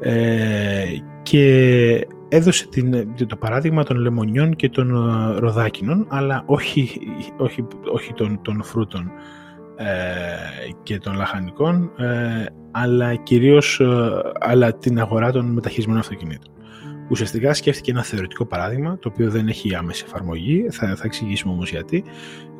Ε, 0.00 0.84
και 1.22 2.06
έδωσε 2.28 2.68
την, 2.68 3.14
το 3.26 3.36
παράδειγμα 3.36 3.84
των 3.84 3.96
λεμονιών 3.96 4.56
και 4.56 4.68
των 4.68 4.88
ροδάκινων 5.38 6.06
αλλά 6.08 6.42
όχι, 6.46 7.00
όχι, 7.36 7.66
όχι 7.92 8.12
των, 8.12 8.38
των 8.42 8.62
φρούτων 8.62 9.10
και 10.82 10.98
των 10.98 11.16
λαχανικών 11.16 11.90
αλλά 12.70 13.14
κυρίως 13.14 13.82
αλλά 14.40 14.72
την 14.74 15.00
αγορά 15.00 15.32
των 15.32 15.46
μεταχειρισμένων 15.46 16.00
αυτοκινήτων 16.00 16.52
ουσιαστικά 17.10 17.54
σκέφτηκε 17.54 17.90
ένα 17.90 18.02
θεωρητικό 18.02 18.46
παράδειγμα, 18.46 18.98
το 18.98 19.08
οποίο 19.12 19.30
δεν 19.30 19.48
έχει 19.48 19.74
άμεση 19.74 20.04
εφαρμογή, 20.06 20.66
θα, 20.70 20.96
θα 20.96 21.02
εξηγήσουμε 21.04 21.52
όμως 21.52 21.70
γιατί. 21.70 22.04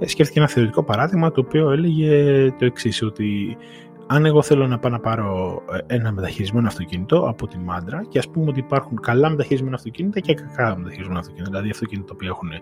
Ε, 0.00 0.06
σκέφτηκε 0.06 0.38
ένα 0.38 0.48
θεωρητικό 0.48 0.82
παράδειγμα 0.82 1.30
το 1.30 1.40
οποίο 1.40 1.70
έλεγε 1.70 2.50
το 2.58 2.64
εξής 2.64 3.02
ότι 3.02 3.56
αν 4.06 4.24
εγώ 4.24 4.42
θέλω 4.42 4.66
να 4.66 4.78
πάω 4.78 4.90
να 4.90 5.00
πάρω 5.00 5.62
ε, 5.88 5.94
ένα 5.94 6.12
μεταχειρισμένο 6.12 6.66
αυτοκίνητο 6.66 7.28
από 7.28 7.46
τη 7.46 7.58
μάντρα 7.58 8.04
και 8.08 8.18
ας 8.18 8.28
πούμε 8.28 8.50
ότι 8.50 8.58
υπάρχουν 8.58 9.00
καλά 9.00 9.28
μεταχειρισμένα 9.28 9.76
αυτοκίνητα 9.76 10.20
και 10.20 10.34
κακά 10.34 10.76
μεταχειρισμένα 10.76 11.18
αυτοκίνητα, 11.18 11.50
δηλαδή 11.50 11.70
αυτοκίνητα 11.70 12.14
που 12.14 12.24
έχουν, 12.24 12.52
ε, 12.52 12.60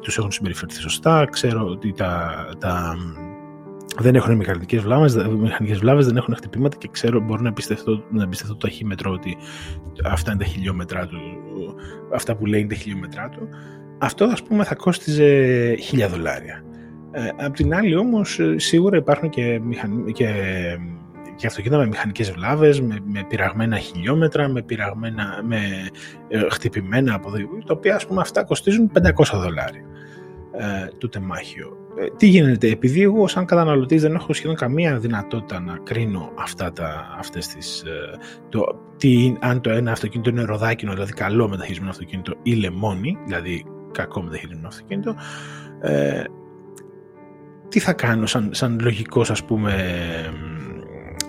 τους 0.00 0.18
έχουν 0.18 0.30
συμπεριφερθεί 0.30 0.80
σωστά, 0.80 1.24
ξέρω 1.30 1.66
ότι 1.66 1.92
τα, 1.92 2.44
τα 2.58 2.96
δεν 4.00 4.14
έχουν 4.14 4.36
μηχανικές 4.36 4.82
βλάβες, 4.82 5.16
μηχανικές 5.16 5.78
βλάβες, 5.78 6.06
δεν 6.06 6.16
έχουν 6.16 6.34
χτυπήματα 6.34 6.76
και 6.76 6.88
ξέρω, 6.92 7.20
μπορώ 7.20 7.42
να 7.42 7.48
εμπιστευτώ, 7.48 8.04
να 8.10 8.22
εμπιστευτώ 8.22 8.56
το 8.56 8.66
ταχύμετρο 8.66 9.12
ότι 9.12 9.36
αυτά 10.04 10.32
είναι 10.32 10.44
τα 10.44 10.50
χιλιόμετρά 10.50 11.06
του, 11.06 11.18
αυτά 12.14 12.36
που 12.36 12.46
λέει 12.46 12.60
είναι 12.60 12.68
τα 12.68 12.74
χιλιόμετρά 12.74 13.28
του. 13.28 13.48
Αυτό 13.98 14.24
ας 14.24 14.42
πούμε 14.42 14.64
θα 14.64 14.74
κόστιζε 14.74 15.74
χίλια 15.74 16.08
δολάρια. 16.08 16.62
Ε, 17.10 17.28
απ' 17.44 17.54
την 17.54 17.74
άλλη 17.74 17.96
όμως 17.96 18.40
σίγουρα 18.56 18.96
υπάρχουν 18.96 19.28
και, 19.28 19.60
μηχαν... 19.62 20.12
και, 20.12 20.28
και 21.36 21.46
αυτοκίνητα 21.46 21.80
με 21.80 21.86
μηχανικές 21.86 22.30
βλάβες, 22.30 22.80
με, 22.80 22.98
με 23.04 23.24
πειραγμένα 23.28 23.78
χιλιόμετρα, 23.78 24.48
με, 24.48 24.62
πειραγμένα, 24.62 25.40
με 25.44 25.58
ε, 26.28 26.40
χτυπημένα 26.50 27.14
αποδείγματα, 27.14 27.66
τα 27.66 27.74
οποία 27.74 27.94
ας 27.94 28.06
πούμε 28.06 28.20
αυτά 28.20 28.44
κοστίζουν 28.44 28.90
500 28.94 29.00
δολάρια 29.34 29.87
ε, 30.58 30.88
το 30.98 31.08
τεμάχιο. 31.08 31.76
Ε, 31.98 32.06
τι 32.16 32.26
γίνεται, 32.26 32.68
επειδή 32.68 33.02
εγώ 33.02 33.28
σαν 33.28 33.44
καταναλωτής 33.44 34.02
δεν 34.02 34.14
έχω 34.14 34.32
σχεδόν 34.32 34.56
καμία 34.56 34.98
δυνατότητα 34.98 35.60
να 35.60 35.78
κρίνω 35.82 36.32
αυτά 36.34 36.72
τα, 36.72 37.16
αυτές 37.18 37.46
τις, 37.46 37.82
ε, 37.82 38.18
το, 38.48 38.64
τι, 38.96 39.34
αν 39.40 39.60
το 39.60 39.70
ένα 39.70 39.92
αυτοκίνητο 39.92 40.30
είναι 40.30 40.42
ροδάκινο, 40.42 40.92
δηλαδή 40.92 41.12
καλό 41.12 41.48
μεταχειρισμένο 41.48 41.90
αυτοκίνητο 41.90 42.34
ή 42.42 42.54
λεμόνι, 42.54 43.18
δηλαδή 43.24 43.64
κακό 43.92 44.22
μεταχειρισμένο 44.22 44.68
αυτοκίνητο, 44.68 45.14
ε, 45.80 46.22
τι 47.68 47.78
θα 47.78 47.92
κάνω 47.92 48.26
σαν, 48.26 48.48
σαν 48.52 48.78
λογικός 48.80 49.30
ας 49.30 49.44
πούμε 49.44 49.74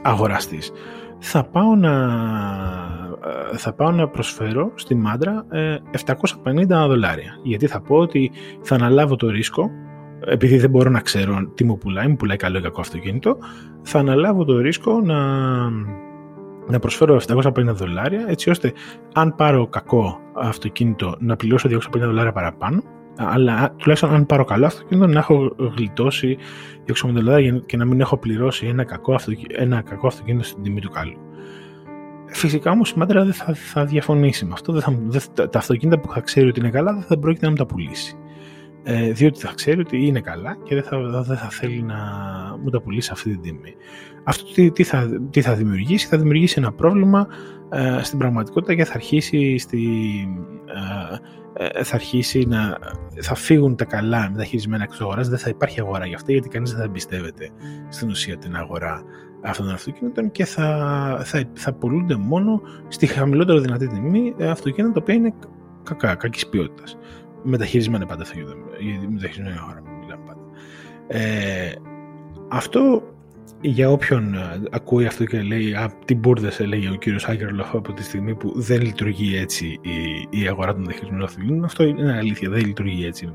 αγοραστής. 0.02 0.72
Θα 1.20 1.44
πάω 1.44 1.76
να, 1.76 1.92
ε, 1.92 3.09
θα 3.56 3.74
πάω 3.74 3.92
να 3.92 4.08
προσφέρω 4.08 4.72
στη 4.76 4.96
μάντρα 4.96 5.46
750 6.06 6.66
δολάρια. 6.68 7.40
Γιατί 7.44 7.68
θα 7.68 7.82
πω 7.82 7.96
ότι 7.96 8.32
θα 8.62 8.76
αναλάβω 8.76 9.16
το 9.16 9.30
ρίσκο 9.30 9.72
επειδή 10.26 10.58
δεν 10.58 10.70
μπορώ 10.70 10.90
να 10.90 11.00
ξέρω 11.00 11.52
τι 11.54 11.64
μου 11.64 11.78
πουλάει, 11.78 12.08
μου 12.08 12.16
πουλάει 12.16 12.38
καλό 12.38 12.58
ή 12.58 12.62
κακό 12.62 12.82
αυτοκίνητο, 12.82 13.38
θα 13.82 14.00
αναλάβω 14.00 14.44
το 14.44 14.60
ρίσκο 14.60 15.02
να, 15.02 15.20
να 16.68 16.80
προσφέρω 16.80 17.22
750 17.28 17.52
δολάρια, 17.66 18.26
έτσι 18.28 18.50
ώστε 18.50 18.74
αν 19.14 19.36
πάρω 19.36 19.68
κακό 19.68 20.20
αυτοκίνητο 20.36 21.16
να 21.20 21.36
πληρώσω 21.36 21.70
250 21.70 21.78
δολάρια 22.00 22.32
παραπάνω, 22.32 22.84
αλλά 23.18 23.74
τουλάχιστον 23.78 24.14
αν 24.14 24.26
πάρω 24.26 24.44
καλό 24.44 24.66
αυτοκίνητο 24.66 25.08
να 25.08 25.20
έχω 25.20 25.56
γλιτώσει 25.78 26.38
250 26.88 27.10
δολάρια 27.14 27.62
και 27.66 27.78
να 27.78 27.86
μην 27.86 28.00
έχω 28.00 28.18
πληρώσει 28.18 28.66
ένα 28.66 28.84
κακό, 28.84 29.14
αυτοκίνητο, 29.14 29.56
ένα 29.62 29.82
κακό 29.82 30.08
αυτοκίνητο 30.08 30.44
στην 30.44 30.64
τιμή 30.64 30.80
του 30.80 30.90
καλού. 30.90 31.18
Φυσικά 32.32 32.72
όμως 32.72 32.92
η 32.92 32.94
μάντρα 32.98 33.24
δεν 33.24 33.34
θα, 33.34 33.54
θα 33.54 33.86
διαφωνήσει 33.86 34.46
με 34.46 34.52
αυτό. 34.54 34.74
Δεν 34.74 34.82
θα, 34.82 35.00
δεν, 35.08 35.50
τα 35.50 35.60
αυτοκίνητα 35.60 36.00
που 36.00 36.14
θα 36.14 36.20
ξέρει 36.20 36.48
ότι 36.48 36.60
είναι 36.60 36.70
καλά 36.70 36.94
δεν 36.94 37.04
θα 37.04 37.20
πρόκειται 37.20 37.46
να 37.46 37.52
μου 37.52 37.58
τα 37.58 37.66
πουλήσει 37.66 38.18
ε, 38.84 39.12
διότι 39.12 39.40
θα 39.40 39.52
ξέρει 39.56 39.80
ότι 39.80 40.06
είναι 40.06 40.22
καλά 40.22 40.58
και 40.64 40.76
δεν 40.76 40.84
θα, 40.84 40.98
δεν 41.22 41.38
θα 41.38 41.50
θέλει 41.50 41.82
να 41.82 41.98
μου 42.64 42.70
τα 42.70 42.82
πουλήσει 42.82 43.10
αυτή 43.14 43.30
την 43.30 43.42
τιμή. 43.42 43.76
Αυτό 44.24 44.54
τι, 44.54 44.72
τι, 44.72 44.84
θα, 44.84 45.08
τι 45.30 45.42
θα 45.42 45.54
δημιουργήσει, 45.54 46.08
θα 46.08 46.18
δημιουργήσει 46.18 46.56
ένα 46.58 46.72
πρόβλημα 46.72 47.28
ε, 47.70 48.00
στην 48.02 48.18
πραγματικότητα 48.18 48.76
και 48.76 48.86
θα 48.86 48.94
αρχίσει, 48.94 49.58
στη, 49.58 49.88
ε, 51.54 51.78
ε 51.78 51.84
θα 51.84 51.96
αρχίσει 51.96 52.46
να 52.48 52.78
θα 53.22 53.36
φύγουν 53.36 53.76
τα 53.76 53.86
καλά 53.86 54.30
μεταχειρισμένα 54.32 54.84
εκτός 54.84 55.02
αγοράς, 55.02 55.30
δεν 55.30 55.38
θα 55.38 55.50
υπάρχει 55.50 55.80
αγορά 55.80 56.06
για 56.06 56.16
αυτά 56.16 56.32
γιατί 56.32 56.50
κανείς 56.50 56.70
δεν 56.70 56.80
θα 56.80 56.86
εμπιστεύεται 56.86 57.50
στην 57.90 58.10
ουσία 58.10 58.38
την 58.38 58.56
αγορά 58.56 59.04
αυτών 59.42 59.66
των 59.66 59.76
αυτοκίνητων 59.76 60.32
και 60.32 60.46
θα, 60.46 61.22
θα, 61.24 61.44
θα 61.54 61.74
πουλούνται 61.74 62.16
μόνο 62.16 62.62
στη 62.88 63.06
χαμηλότερο 63.06 63.60
δυνατή 63.60 63.88
τιμή 63.88 64.36
αυτοκίνητα 64.40 64.94
τα 64.94 65.00
οποία 65.02 65.14
είναι 65.14 65.34
κακά, 65.84 66.16
κακής 66.16 66.48
ποιότητας 66.48 66.98
μεταχειρισμένα 67.44 68.06
πάντα 68.06 68.24
θα 68.24 68.34
γιατί 68.80 69.08
μεταχειρισμένη 69.08 69.58
αγορά 69.60 69.84
μιλάμε 70.00 70.24
πάντα. 70.26 70.42
Ε, 71.08 71.72
αυτό 72.50 73.04
για 73.62 73.92
όποιον 73.92 74.34
ε, 74.34 74.62
ακούει 74.72 75.06
αυτό 75.06 75.26
και 75.26 75.42
λέει 75.42 75.74
«Α, 75.74 75.94
τι 76.06 76.16
μπουρδες 76.16 76.60
έλεγε 76.60 76.90
ο 76.90 76.96
κύριος 76.96 77.28
Άγγερλοφ 77.28 77.76
από 77.76 77.94
τη 77.94 78.04
στιγμή 78.04 78.36
που 78.36 78.54
δεν 78.56 78.82
λειτουργεί 78.82 79.38
έτσι 79.38 79.66
η, 79.66 80.40
η 80.42 80.48
αγορά 80.48 80.72
των 80.72 80.82
μεταχειρισμένων 80.82 81.26
αυτοκινήτων». 81.26 81.66
Αυτό 81.66 81.84
είναι 81.84 82.18
αλήθεια, 82.18 82.50
δεν 82.50 82.66
λειτουργεί 82.66 83.06
έτσι 83.06 83.32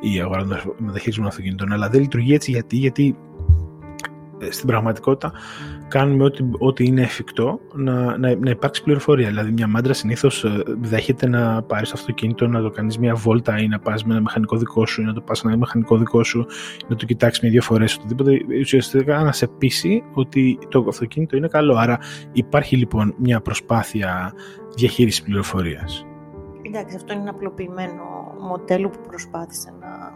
η 0.00 0.20
αγορά 0.20 0.46
των 0.46 0.58
μεταχειρισμένων 0.78 1.30
αυτοκινήτων, 1.30 1.72
αλλά 1.72 1.88
δεν 1.88 2.00
λειτουργεί 2.00 2.34
έτσι 2.34 2.50
γιατί, 2.50 2.76
γιατί 2.76 3.16
ε, 3.35 3.35
στην 4.50 4.66
πραγματικότητα 4.66 5.32
κάνουμε 5.88 6.24
ό,τι, 6.24 6.44
ό,τι 6.58 6.84
είναι 6.84 7.02
εφικτό 7.02 7.60
να, 7.74 8.18
να, 8.18 8.36
να 8.36 8.50
υπάρξει 8.50 8.82
πληροφορία. 8.82 9.28
Δηλαδή, 9.28 9.50
μια 9.50 9.66
μάντρα 9.66 9.92
συνήθως 9.92 10.44
ε, 10.44 10.62
δέχεται 10.80 11.28
να 11.28 11.62
πάρεις 11.62 11.88
το 11.88 11.94
αυτοκίνητο, 11.98 12.46
να 12.46 12.62
το 12.62 12.70
κάνεις 12.70 12.98
μια 12.98 13.14
βόλτα 13.14 13.58
ή 13.58 13.68
να 13.68 13.78
πας 13.78 14.04
με 14.04 14.12
ένα 14.12 14.20
μηχανικό 14.22 14.56
δικό 14.56 14.86
σου, 14.86 15.00
ή 15.00 15.04
να 15.04 15.12
το 15.12 15.20
πας 15.20 15.44
ένα 15.44 15.56
μηχανικό 15.56 15.96
δικό 15.96 16.24
σου, 16.24 16.46
να 16.88 16.96
το 16.96 17.06
κοιτάξεις 17.06 17.42
μια-δύο 17.42 17.62
φορές, 17.62 17.96
οτιδήποτε. 17.96 18.38
Ουσιαστικά 18.60 19.22
να 19.22 19.32
σε 19.32 19.46
πείσει 19.46 20.02
ότι 20.12 20.58
το 20.68 20.84
αυτοκίνητο 20.88 21.36
είναι 21.36 21.48
καλό. 21.48 21.76
Άρα, 21.76 21.98
υπάρχει 22.32 22.76
λοιπόν 22.76 23.14
μια 23.18 23.40
προσπάθεια 23.40 24.32
διαχείρισης 24.76 25.22
πληροφορίας. 25.22 26.06
Εντάξει, 26.62 26.96
αυτό 26.96 27.12
είναι 27.12 27.22
ένα 27.22 27.30
απλοποιημένο 27.30 28.02
μοντέλο 28.48 28.88
που 28.88 28.98
προσπάθησε 29.08 29.74
να 29.80 30.12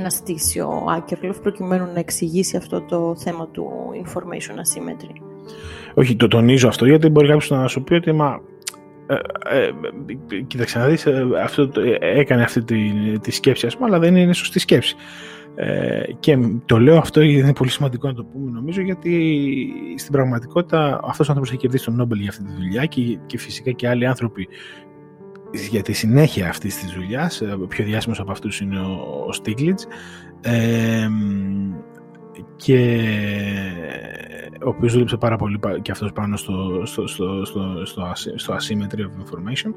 να 0.00 0.10
στήσει 0.10 0.60
ο 0.60 0.84
Άκερλοφ 0.96 1.38
προκειμένου 1.38 1.84
να 1.92 1.98
εξηγήσει 1.98 2.56
αυτό 2.56 2.80
το 2.80 3.16
θέμα 3.16 3.48
του 3.48 3.70
information 4.04 4.54
asymmetry. 4.54 5.22
Όχι, 5.94 6.16
το 6.16 6.28
τονίζω 6.28 6.68
αυτό 6.68 6.86
γιατί 6.86 7.08
μπορεί 7.08 7.26
κάποιος 7.26 7.50
να 7.50 7.68
σου 7.68 7.82
πει 7.82 7.94
ότι 7.94 8.12
μα, 8.12 8.40
ε, 9.06 9.14
ε, 9.58 10.40
κοίταξε 10.46 10.78
να 10.78 10.86
δεις, 10.86 11.06
ε, 11.06 11.26
αυτό, 11.42 11.70
έκανε 12.00 12.42
αυτή 12.42 12.64
τη, 12.64 12.78
τη 13.18 13.30
σκέψη 13.30 13.66
ας 13.66 13.76
πούμε, 13.76 13.88
αλλά 13.88 13.98
δεν 13.98 14.16
είναι 14.16 14.32
σωστή 14.32 14.58
σκέψη. 14.58 14.96
Ε, 15.56 16.02
και 16.20 16.38
το 16.64 16.78
λέω 16.78 16.98
αυτό 16.98 17.20
γιατί 17.20 17.42
είναι 17.42 17.52
πολύ 17.52 17.70
σημαντικό 17.70 18.06
να 18.06 18.14
το 18.14 18.24
πούμε 18.24 18.50
νομίζω 18.50 18.80
γιατί 18.80 19.36
στην 19.96 20.12
πραγματικότητα 20.12 21.00
αυτός 21.04 21.28
ο 21.28 21.30
άνθρωπος 21.30 21.50
έχει 21.50 21.60
κερδίσει 21.60 21.84
τον 21.84 21.94
Νόμπελ 21.94 22.18
για 22.18 22.28
αυτή 22.28 22.42
τη 22.44 22.52
δουλειά 22.52 22.84
και, 22.84 23.18
και 23.26 23.38
φυσικά 23.38 23.70
και 23.70 23.88
άλλοι 23.88 24.06
άνθρωποι 24.06 24.48
για 25.70 25.82
τη 25.82 25.92
συνέχεια 25.92 26.48
αυτής 26.48 26.76
της 26.76 26.92
δουλειάς. 26.92 27.40
Ε, 27.40 27.56
ο 27.62 27.66
πιο 27.66 27.84
διάσημος 27.84 28.20
από 28.20 28.30
αυτούς 28.30 28.60
είναι 28.60 28.80
ο, 29.26 29.32
Στίγκλιτς 29.32 29.86
και 32.56 33.00
ο 34.64 34.68
οποίος 34.68 34.92
δούλεψε 34.92 35.16
πάρα 35.16 35.36
πολύ 35.36 35.58
και 35.82 35.90
αυτός 35.90 36.12
πάνω 36.12 36.36
στο, 36.36 36.82
στο, 36.84 37.06
στο, 37.06 37.44
στο, 37.44 38.12
στο, 38.34 38.54
asymmetry 38.54 39.00
of 39.00 39.24
information 39.24 39.74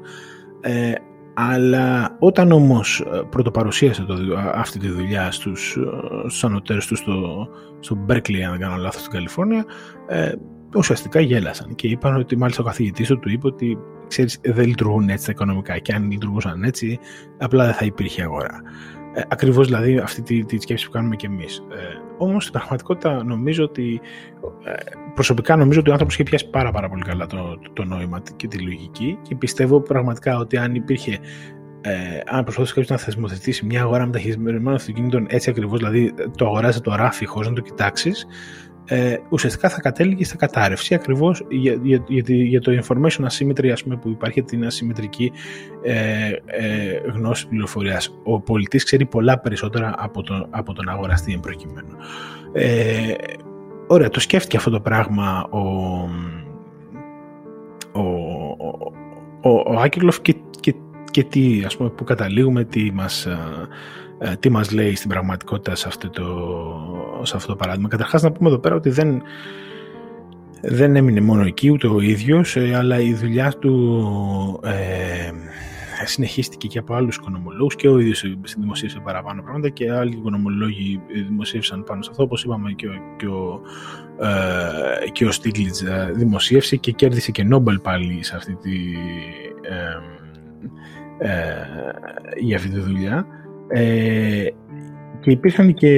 ε, 0.60 0.92
αλλά 1.34 2.16
όταν 2.18 2.52
όμως 2.52 3.00
ε, 3.00 3.20
πρωτοπαρουσίασε 3.30 4.02
το, 4.02 4.14
αυτή 4.54 4.78
τη 4.78 4.88
δουλειά 4.88 5.30
στους, 5.30 5.78
στους 6.20 6.44
ανωτέρους 6.44 6.86
του 6.86 6.96
στο, 6.96 7.48
στο 7.80 8.04
Berkeley 8.08 8.40
αν 8.40 8.50
δεν 8.50 8.60
κάνω 8.60 8.76
λάθος 8.76 9.00
στην 9.00 9.12
Καλιφόρνια 9.12 9.64
ε, 10.08 10.32
ουσιαστικά 10.76 11.20
γέλασαν 11.20 11.74
και 11.74 11.88
είπαν 11.88 12.16
ότι 12.16 12.36
μάλιστα 12.36 12.62
ο 12.62 12.66
καθηγητής 12.66 13.08
του 13.08 13.30
είπε 13.30 13.46
ότι 13.46 13.78
ξέρεις, 14.08 14.40
δεν 14.42 14.66
λειτουργούν 14.66 15.08
έτσι 15.08 15.26
τα 15.26 15.32
οικονομικά 15.32 15.78
και 15.78 15.92
αν 15.92 16.10
λειτουργούσαν 16.10 16.62
έτσι 16.62 16.98
απλά 17.38 17.64
δεν 17.64 17.74
θα 17.74 17.84
υπήρχε 17.84 18.22
αγορά. 18.22 18.62
Ε, 19.14 19.22
ακριβώς 19.28 19.66
δηλαδή 19.66 19.98
αυτή 19.98 20.22
τη, 20.22 20.44
τη 20.44 20.60
σκέψη 20.60 20.86
που 20.86 20.92
κάνουμε 20.92 21.16
και 21.16 21.26
εμείς. 21.26 21.58
Ε, 21.58 21.76
όμως 22.18 22.42
στην 22.42 22.54
πραγματικότητα 22.58 23.24
νομίζω 23.24 23.64
ότι 23.64 24.00
ε, 24.64 24.72
προσωπικά 25.14 25.56
νομίζω 25.56 25.80
ότι 25.80 25.88
ο 25.88 25.92
άνθρωπος 25.92 26.14
είχε 26.14 26.24
πιάσει 26.24 26.50
πάρα, 26.50 26.70
πάρα 26.70 26.88
πολύ 26.88 27.02
καλά 27.02 27.26
το, 27.26 27.58
το, 27.72 27.84
νόημα 27.84 28.22
και 28.36 28.48
τη 28.48 28.58
λογική 28.58 29.18
και 29.22 29.36
πιστεύω 29.36 29.80
πραγματικά 29.80 30.38
ότι 30.38 30.56
αν 30.56 30.74
υπήρχε 30.74 31.18
ε, 31.80 32.20
αν 32.26 32.42
προσπαθούσε 32.42 32.74
κάποιος 32.74 32.88
να 32.88 32.96
θεσμοθετήσει 32.96 33.66
μια 33.66 33.82
αγορά 33.82 34.06
μεταχειρισμένων 34.06 34.68
αυτοκινήτων 34.68 35.26
έτσι 35.28 35.50
ακριβώς, 35.50 35.78
δηλαδή 35.78 36.14
το 36.36 36.46
αγοράζει 36.46 36.80
το 36.80 36.94
ράφι 36.94 37.26
χωρίς 37.26 37.48
να 37.48 37.54
το 37.54 37.60
κοιτάξεις, 37.60 38.26
ε, 38.90 39.16
ουσιαστικά 39.28 39.68
θα 39.68 39.80
κατέληγε 39.80 40.24
στα 40.24 40.36
κατάρρευση 40.36 40.94
ακριβώς 40.94 41.46
για, 41.48 41.78
για, 41.82 42.04
για, 42.08 42.22
για, 42.26 42.60
το 42.60 42.72
information 42.82 43.24
asymmetry 43.24 43.68
ας 43.68 43.82
πούμε, 43.82 43.96
που 43.96 44.08
υπάρχει 44.08 44.42
την 44.42 44.64
ασυμμετρική 44.64 45.32
ε, 45.82 46.30
ε, 46.46 47.00
γνώση 47.12 47.48
πληροφορίας. 47.48 48.18
Ο 48.24 48.40
πολιτής 48.40 48.84
ξέρει 48.84 49.04
πολλά 49.04 49.38
περισσότερα 49.38 49.94
από 49.98 50.22
τον, 50.22 50.46
από 50.50 50.72
τον 50.72 50.88
αγοραστή 50.88 51.32
εν 51.32 51.40
προκειμένου. 51.40 51.96
Ε, 52.52 53.14
ωραία, 53.86 54.08
το 54.08 54.20
σκέφτηκε 54.20 54.56
αυτό 54.56 54.70
το 54.70 54.80
πράγμα 54.80 55.46
ο, 55.50 55.58
ο, 57.92 58.02
ο, 59.40 59.50
ο 59.50 59.78
Άκυλοφ 59.78 60.20
και, 60.20 60.34
και, 60.60 60.74
και 61.10 61.24
τι, 61.24 61.62
ας 61.64 61.76
πούμε, 61.76 61.88
που 61.90 62.04
καταλήγουμε, 62.04 62.64
τι 62.64 62.92
μας, 62.92 63.28
ε, 64.18 64.36
τι 64.36 64.50
μας 64.50 64.70
λέει 64.70 64.94
στην 64.94 65.08
πραγματικότητα 65.08 65.74
σε 65.74 65.88
αυτό 65.88 66.10
το, 66.10 66.26
σε 67.22 67.36
αυτό 67.36 67.48
το 67.48 67.56
παράδειγμα. 67.56 67.88
Καταρχάς 67.88 68.22
να 68.22 68.32
πούμε 68.32 68.48
εδώ 68.48 68.58
πέρα 68.58 68.74
ότι 68.74 68.90
δεν, 68.90 69.22
δεν 70.62 70.96
έμεινε 70.96 71.20
μόνο 71.20 71.42
εκεί 71.42 71.70
ούτε 71.70 71.86
ο 71.86 72.00
ίδιος, 72.00 72.56
ε, 72.56 72.76
αλλά 72.76 73.00
η 73.00 73.14
δουλειά 73.14 73.52
του 73.58 74.60
ε, 74.64 75.30
συνεχίστηκε 76.04 76.66
και 76.66 76.78
από 76.78 76.94
άλλους 76.94 77.16
οικονομολόγους 77.16 77.76
και 77.76 77.88
ο 77.88 77.98
ίδιος 77.98 78.24
δημοσίευσε 78.58 79.00
παραπάνω 79.04 79.42
πράγματα 79.42 79.68
και 79.68 79.92
άλλοι 79.92 80.16
οικονομολόγοι 80.16 81.00
δημοσίευσαν 81.26 81.84
πάνω 81.84 82.02
σε 82.02 82.10
αυτό, 82.10 82.22
όπως 82.22 82.44
είπαμε 82.44 82.72
και 82.72 82.86
ο, 82.86 82.92
και 83.16 83.26
ο, 83.26 83.60
ε, 84.26 85.08
και 85.10 85.24
ο 85.24 85.32
Στίγλιτς 85.32 85.82
ε, 85.82 86.12
δημοσίευσε 86.14 86.76
και 86.76 86.92
κέρδισε 86.92 87.30
και 87.30 87.44
Νόμπελ 87.44 87.78
πάλι 87.78 88.24
σε 88.24 88.36
αυτή 88.36 88.54
τη, 88.54 88.76
ε, 91.18 91.40
για 92.40 92.56
αυτή 92.56 92.68
τη 92.68 92.78
δουλειά. 92.78 93.26
Ε, 93.68 94.46
και 95.20 95.30
υπήρχαν 95.30 95.74
και 95.74 95.90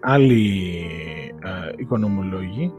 άλλοι 0.00 0.84
ε, 1.42 1.72
οικονομολόγοι. 1.76 2.72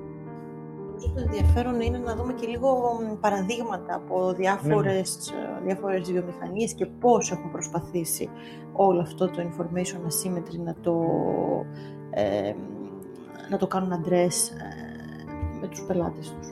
Το 1.16 1.22
ενδιαφέρον 1.26 1.82
είναι 1.82 1.98
να 1.98 2.16
δούμε 2.16 2.34
και 2.34 2.48
λίγο 2.48 3.00
παραδείγματα 3.20 3.96
από 3.96 4.34
διάφορες, 4.34 5.34
ναι. 5.34 5.66
διάφορες 5.66 6.12
βιομηχανίες 6.12 6.74
και 6.74 6.86
πώς 6.86 7.32
έχουν 7.32 7.52
προσπαθήσει 7.52 8.30
όλο 8.74 9.02
αυτό 9.02 9.30
το 9.30 9.42
information 9.42 9.98
asymmetry 9.98 10.60
να 10.66 10.76
το, 10.82 11.02
ε, 12.10 12.54
να 13.50 13.58
το 13.58 13.68
κάνουν 13.68 13.94
αντρές 13.94 14.50
ε, 14.50 14.56
με 15.62 15.68
τους 15.68 15.84
πελάτες 15.88 16.36
τους. 16.40 16.52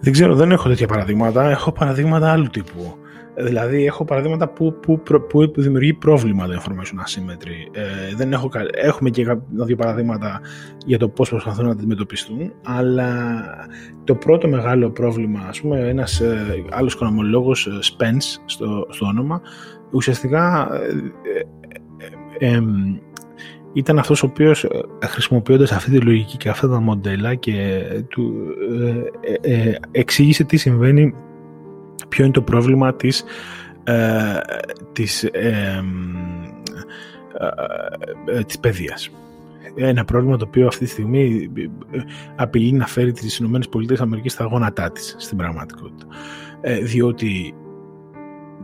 Δεν 0.00 0.12
ξέρω, 0.12 0.34
δεν 0.34 0.50
έχω 0.50 0.68
τέτοια 0.68 0.86
παραδείγματα. 0.86 1.50
Έχω 1.50 1.72
παραδείγματα 1.72 2.32
άλλου 2.32 2.46
τύπου. 2.46 2.96
Δηλαδή, 3.40 3.84
έχω 3.84 4.04
παραδείγματα 4.04 4.48
που, 4.48 4.74
που, 4.82 5.02
που 5.28 5.52
δημιουργεί 5.56 5.92
πρόβλημα 5.92 6.46
το 6.46 6.62
information 6.62 6.98
asymmetry. 7.06 7.68
Ε, 7.72 8.14
δεν 8.16 8.32
έχω, 8.32 8.50
έχουμε 8.72 9.10
και 9.10 9.24
δύο 9.50 9.76
παραδείγματα 9.76 10.40
για 10.86 10.98
το 10.98 11.08
πώς 11.08 11.28
προσπαθούν 11.28 11.64
να 11.64 11.70
αντιμετωπιστούν, 11.70 12.52
αλλά 12.64 13.44
το 14.04 14.14
πρώτο 14.14 14.48
μεγάλο 14.48 14.90
πρόβλημα, 14.90 15.40
ας 15.48 15.60
πούμε, 15.60 15.78
ένας 15.78 16.20
ε, 16.20 16.64
άλλος 16.70 16.92
οικονομολόγος, 16.92 17.66
ε, 17.66 17.70
Spence, 17.70 18.42
στο, 18.44 18.86
στο 18.90 19.06
όνομα, 19.06 19.40
ουσιαστικά 19.92 20.68
ε, 22.38 22.54
ε, 22.54 22.62
ήταν 23.72 23.98
αυτός 23.98 24.22
ο 24.22 24.26
οποίος 24.26 24.66
χρησιμοποιώντας 25.04 25.72
αυτή 25.72 25.90
τη 25.90 26.00
λογική 26.00 26.36
και 26.36 26.48
αυτά 26.48 26.68
τα 26.68 26.80
μοντέλα 26.80 27.34
και 27.34 27.82
του 28.08 28.34
εξήγησε 29.90 30.44
τι 30.44 30.56
συμβαίνει 30.56 31.14
ποιο 32.08 32.24
είναι 32.24 32.32
το 32.32 32.42
πρόβλημα 32.42 32.94
της, 32.94 33.24
ε, 33.84 34.38
της, 34.92 35.22
ε, 35.24 35.82
ε, 38.26 38.42
της 38.42 38.58
παιδείας. 38.58 39.10
Ένα 39.74 40.04
πρόβλημα 40.04 40.36
το 40.36 40.44
οποίο 40.48 40.66
αυτή 40.66 40.84
τη 40.84 40.90
στιγμή 40.90 41.50
ε, 41.90 41.98
απειλεί 42.36 42.72
να 42.72 42.86
φέρει 42.86 43.12
τις 43.12 43.38
ΗΠΑ 43.38 43.60
στα 44.24 44.44
γόνατά 44.44 44.90
της 44.92 45.14
στην 45.18 45.36
πραγματικότητα. 45.36 46.06
Ε, 46.60 46.78
διότι 46.78 47.54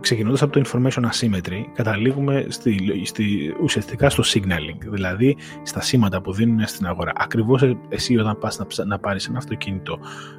ξεκινώντας 0.04 0.42
από 0.42 0.52
το 0.52 0.62
information 0.66 1.02
asymmetry, 1.02 1.64
καταλήγουμε 1.74 2.46
στη, 2.48 3.02
στη, 3.04 3.54
ουσιαστικά 3.62 4.10
στο 4.10 4.22
signaling, 4.26 4.78
δηλαδή 4.90 5.36
στα 5.62 5.80
σήματα 5.80 6.20
που 6.20 6.32
δίνουν 6.32 6.66
στην 6.66 6.86
αγορά. 6.86 7.12
Ακριβώς 7.16 7.76
εσύ 7.88 8.16
όταν 8.16 8.38
πας 8.38 8.58
να, 8.58 8.84
να 8.84 8.98
πάρεις 8.98 9.26
ένα 9.28 9.38
αυτοκίνητο 9.38 9.98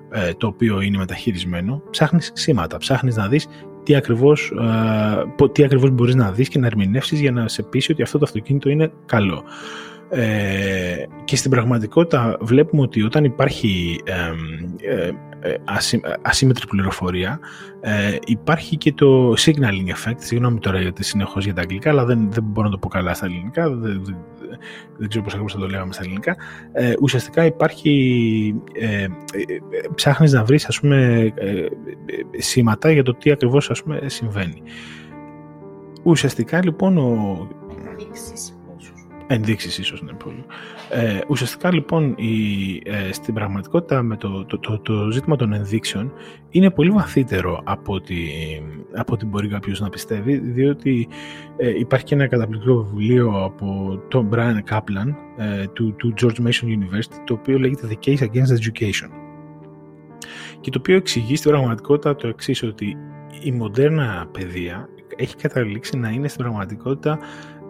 ε, 0.10 0.34
το 0.34 0.48
οποίο 0.48 0.82
είναι 0.82 0.98
μεταχειρισμένο, 0.98 1.82
ψάχνεις 1.90 2.32
σήματα, 2.34 2.78
ψάχνεις 2.78 3.16
να 3.16 3.28
δεις 3.28 3.48
τι 3.84 3.96
ακριβώς, 3.96 4.54
ε, 5.40 5.48
τι 5.52 5.64
ακριβώς 5.64 5.90
μπορείς 5.90 6.16
να 6.16 6.32
δεις 6.32 6.50
και 6.50 6.60
να 6.60 6.66
ερμηνεύσεις 6.66 7.20
για 7.20 7.32
να 7.32 7.48
σε 7.48 7.64
πείσει 7.64 7.92
ότι 7.92 8.02
αυτό 8.02 8.18
το 8.18 8.26
αυτοκίνητο 8.26 8.70
είναι 8.70 8.92
καλό. 9.06 9.44
Ε, 10.10 11.06
και 11.24 11.36
στην 11.36 11.52
πραγματικότητα 11.52 12.38
βλέπουμε 12.42 12.82
ότι 12.82 13.04
όταν 13.04 13.24
υπάρχει 13.24 14.02
ε, 14.04 15.12
ε, 15.46 15.56
ασύμμετρη 16.22 16.68
πληροφορία 16.68 17.40
ε, 17.82 18.18
υπάρχει 18.26 18.78
και 18.78 18.94
το 18.94 19.34
signaling 19.38 19.90
effect. 19.90 20.16
Συγγνώμη 20.18 20.60
τώρα 20.60 20.82
γιατί 20.82 21.04
συνεχώς 21.04 21.46
για 21.46 21.54
τα 21.54 21.62
αγγλικά 21.62 21.90
αλλά 21.90 22.06
δεν, 22.06 22.32
δεν 22.32 22.44
μπορώ 22.44 22.68
να 22.68 22.74
το 22.74 22.78
πω 22.78 22.88
καλά 22.88 23.14
στα 23.14 23.26
ελληνικά 23.26 23.70
δεν, 23.70 24.02
δεν, 24.98 25.10
ξέρω 25.10 25.24
πώς 25.24 25.34
ακριβώς 25.34 25.54
θα 25.54 25.60
το 25.60 25.68
λέγαμε 25.68 25.94
στα 25.94 26.04
ελληνικά. 26.04 26.36
Ε, 26.72 26.94
ουσιαστικά 27.02 27.46
υπάρχει 27.46 28.56
ε, 28.74 29.08
ψάχνεις 29.96 30.32
να 30.32 30.44
βρεις 30.44 30.66
ας 30.66 30.80
πούμε 30.80 31.34
σήματα 32.38 32.92
για 32.92 33.04
το 33.04 33.14
τι 33.16 33.32
ακριβώς 33.32 33.70
ας 33.70 33.84
πούμε 33.84 34.02
συμβαίνει. 34.06 34.62
Ουσιαστικά 36.04 36.64
λοιπόν 36.64 36.98
ο 36.98 37.48
ενδείξεις 37.90 38.55
ίσως 39.28 40.00
είναι 40.00 40.14
πολύ. 40.24 40.46
Ε, 40.90 41.20
ουσιαστικά 41.28 41.74
λοιπόν 41.74 42.16
η, 42.18 42.82
ε, 42.86 43.12
στην 43.12 43.34
πραγματικότητα 43.34 44.02
με 44.02 44.18
το, 44.18 44.46
το, 44.46 44.60
το, 44.60 44.80
το, 44.80 45.12
ζήτημα 45.12 45.36
των 45.36 45.54
ενδείξεων 45.54 46.12
είναι 46.50 46.70
πολύ 46.70 46.90
βαθύτερο 46.90 47.62
από 47.64 47.94
ότι, 47.94 48.30
από 48.96 49.14
ότι 49.14 49.26
μπορεί 49.26 49.48
κάποιος 49.48 49.80
να 49.80 49.90
πιστεύει 49.90 50.38
διότι 50.38 51.08
ε, 51.58 51.80
υπάρχει 51.80 52.06
και 52.06 52.16
ένα 52.16 52.28
καταπληκτικό 52.28 52.84
βιβλίο 52.84 53.44
από 53.44 54.00
τον 54.08 54.30
Brian 54.34 54.60
Kaplan 54.70 55.16
ε, 55.38 55.68
του, 55.68 55.96
του 55.96 56.14
George 56.22 56.40
Mason 56.42 56.66
University 56.66 57.22
το 57.26 57.34
οποίο 57.34 57.60
λέγεται 57.60 57.88
The 57.90 58.08
Case 58.08 58.20
Against 58.20 58.56
Education 58.62 59.10
και 60.62 60.70
το 60.70 60.80
οποίο 60.80 60.96
εξηγεί 60.96 61.36
στην 61.36 61.52
πραγματικότητα 61.52 62.16
το 62.16 62.28
εξής 62.28 62.64
ότι 62.64 62.98
η 63.42 63.52
μοντέρνα 63.52 64.28
παιδεία 64.32 64.90
έχει 65.16 65.36
καταλήξει 65.36 65.98
να 65.98 66.10
είναι 66.10 66.28
στην 66.28 66.44
πραγματικότητα 66.44 67.20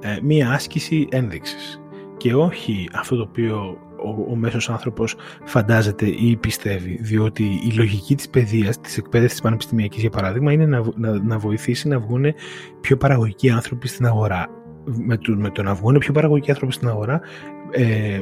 ε, 0.05 0.19
μία 0.21 0.51
άσκηση 0.51 1.07
ένδειξης. 1.11 1.79
Και 2.17 2.35
όχι 2.35 2.89
αυτό 2.93 3.15
το 3.15 3.21
οποίο 3.21 3.77
ο, 4.05 4.31
ο 4.31 4.35
μέσος 4.35 4.69
άνθρωπος 4.69 5.15
φαντάζεται 5.43 6.05
ή 6.05 6.37
πιστεύει 6.37 6.99
διότι 7.01 7.43
η 7.43 7.71
λογική 7.75 8.15
της 8.15 8.29
παιδείας, 8.29 8.79
της 8.81 8.97
εκπαίδευσης 8.97 9.33
της 9.33 9.41
πανεπιστημιακής 9.41 10.01
για 10.01 10.09
παράδειγμα 10.09 10.51
είναι 10.51 10.65
να, 10.65 10.83
να, 10.95 11.23
να 11.23 11.37
βοηθήσει 11.37 11.87
να 11.87 11.99
βγουν 11.99 12.25
πιο 12.81 12.97
παραγωγικοί 12.97 13.49
άνθρωποι 13.49 13.87
στην 13.87 14.05
αγορά. 14.05 14.47
Με 14.85 15.17
το, 15.17 15.35
με 15.35 15.49
το 15.49 15.63
να 15.63 15.73
βγουν 15.73 15.97
πιο 15.97 16.13
παραγωγικοί 16.13 16.51
άνθρωποι 16.51 16.73
στην 16.73 16.87
αγορά 16.87 17.21
ε, 17.71 18.19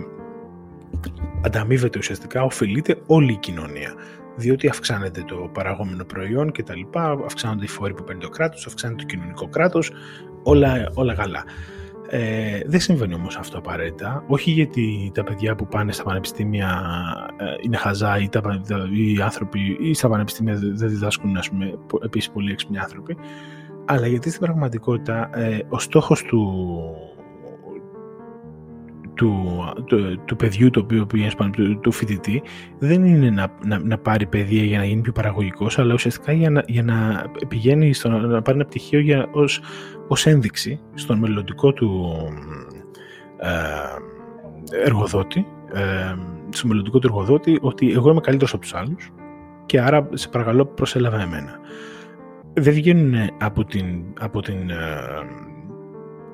ανταμείβεται 1.45 1.97
ουσιαστικά, 1.97 2.43
ωφελείται 2.43 3.01
όλη 3.05 3.31
η 3.31 3.37
κοινωνία. 3.37 3.93
Διότι 4.35 4.67
αυξάνεται 4.67 5.23
το 5.27 5.35
παραγόμενο 5.53 6.03
προϊόν 6.03 6.51
και 6.51 6.63
τα 6.63 6.75
λοιπά, 6.75 7.17
αυξάνονται 7.25 7.63
οι 7.63 7.67
φόροι 7.67 7.93
που 7.93 8.03
παίρνει 8.03 8.21
το 8.21 8.29
κράτος, 8.29 8.65
αυξάνεται 8.65 9.01
το 9.01 9.07
κοινωνικό 9.07 9.47
κράτος, 9.47 9.91
όλα, 10.43 10.91
όλα 10.93 11.13
καλά. 11.13 11.43
Ε, 12.15 12.59
δεν 12.65 12.79
συμβαίνει 12.79 13.13
όμως 13.13 13.37
αυτό 13.37 13.57
απαραίτητα, 13.57 14.23
όχι 14.27 14.51
γιατί 14.51 15.11
τα 15.13 15.23
παιδιά 15.23 15.55
που 15.55 15.67
πάνε 15.67 15.91
στα 15.91 16.03
πανεπιστήμια 16.03 16.81
ε, 17.37 17.45
είναι 17.61 17.77
χαζά 17.77 18.17
ή, 18.17 18.29
τα, 18.29 18.41
οι 18.93 19.21
άνθρωποι 19.21 19.77
ή 19.79 19.93
στα 19.93 20.09
πανεπιστήμια 20.09 20.55
δεν 20.55 20.89
διδάσκουν 20.89 21.37
ας 21.37 21.49
πούμε, 21.49 21.73
επίσης 22.03 22.29
πολύ 22.29 22.51
έξυπνοι 22.51 22.77
άνθρωποι, 22.77 23.17
αλλά 23.85 24.07
γιατί 24.07 24.29
στην 24.29 24.41
πραγματικότητα 24.41 25.29
ε, 25.33 25.59
ο 25.69 25.79
στόχος 25.79 26.23
του, 26.23 26.65
του, 29.13 29.63
του, 29.85 30.19
του 30.25 30.35
παιδιού 30.35 30.69
το 30.69 30.79
οποίο 30.79 31.05
πηγαίνει 31.05 31.31
του, 31.51 31.79
του 31.79 31.91
φοιτητή 31.91 32.41
δεν 32.79 33.05
είναι 33.05 33.29
να, 33.29 33.47
να, 33.65 33.79
να, 33.79 33.97
πάρει 33.97 34.25
παιδεία 34.25 34.63
για 34.63 34.77
να 34.77 34.85
γίνει 34.85 35.01
πιο 35.01 35.11
παραγωγικός 35.11 35.79
αλλά 35.79 35.93
ουσιαστικά 35.93 36.31
για 36.31 36.49
να, 36.49 36.63
για 36.67 36.83
να 36.83 37.25
πηγαίνει 37.47 37.93
στο, 37.93 38.09
να 38.09 38.41
πάρει 38.41 38.57
ένα 38.57 38.67
πτυχίο 38.67 38.99
για, 38.99 39.27
ως, 39.31 39.61
ως 40.07 40.25
ένδειξη 40.25 40.79
στον 40.93 41.19
μελλοντικό 41.19 41.73
του 41.73 42.15
ε, 43.37 43.49
εργοδότη 44.83 45.45
ε, 45.73 46.15
στο 46.49 46.67
μελλοντικό 46.67 46.99
του 46.99 47.07
εργοδότη 47.07 47.59
ότι 47.61 47.91
εγώ 47.91 48.09
είμαι 48.09 48.21
καλύτερος 48.21 48.53
από 48.53 48.61
τους 48.61 48.73
άλλους 48.73 49.11
και 49.65 49.81
άρα 49.81 50.09
σε 50.13 50.29
παρακαλώ 50.29 50.65
προσέλαβα 50.65 51.21
εμένα. 51.21 51.59
Δεν 52.53 52.73
βγαίνουν 52.73 53.29
από 53.39 53.65
την, 53.65 54.03
από 54.19 54.41
την 54.41 54.69
ε, 54.69 54.75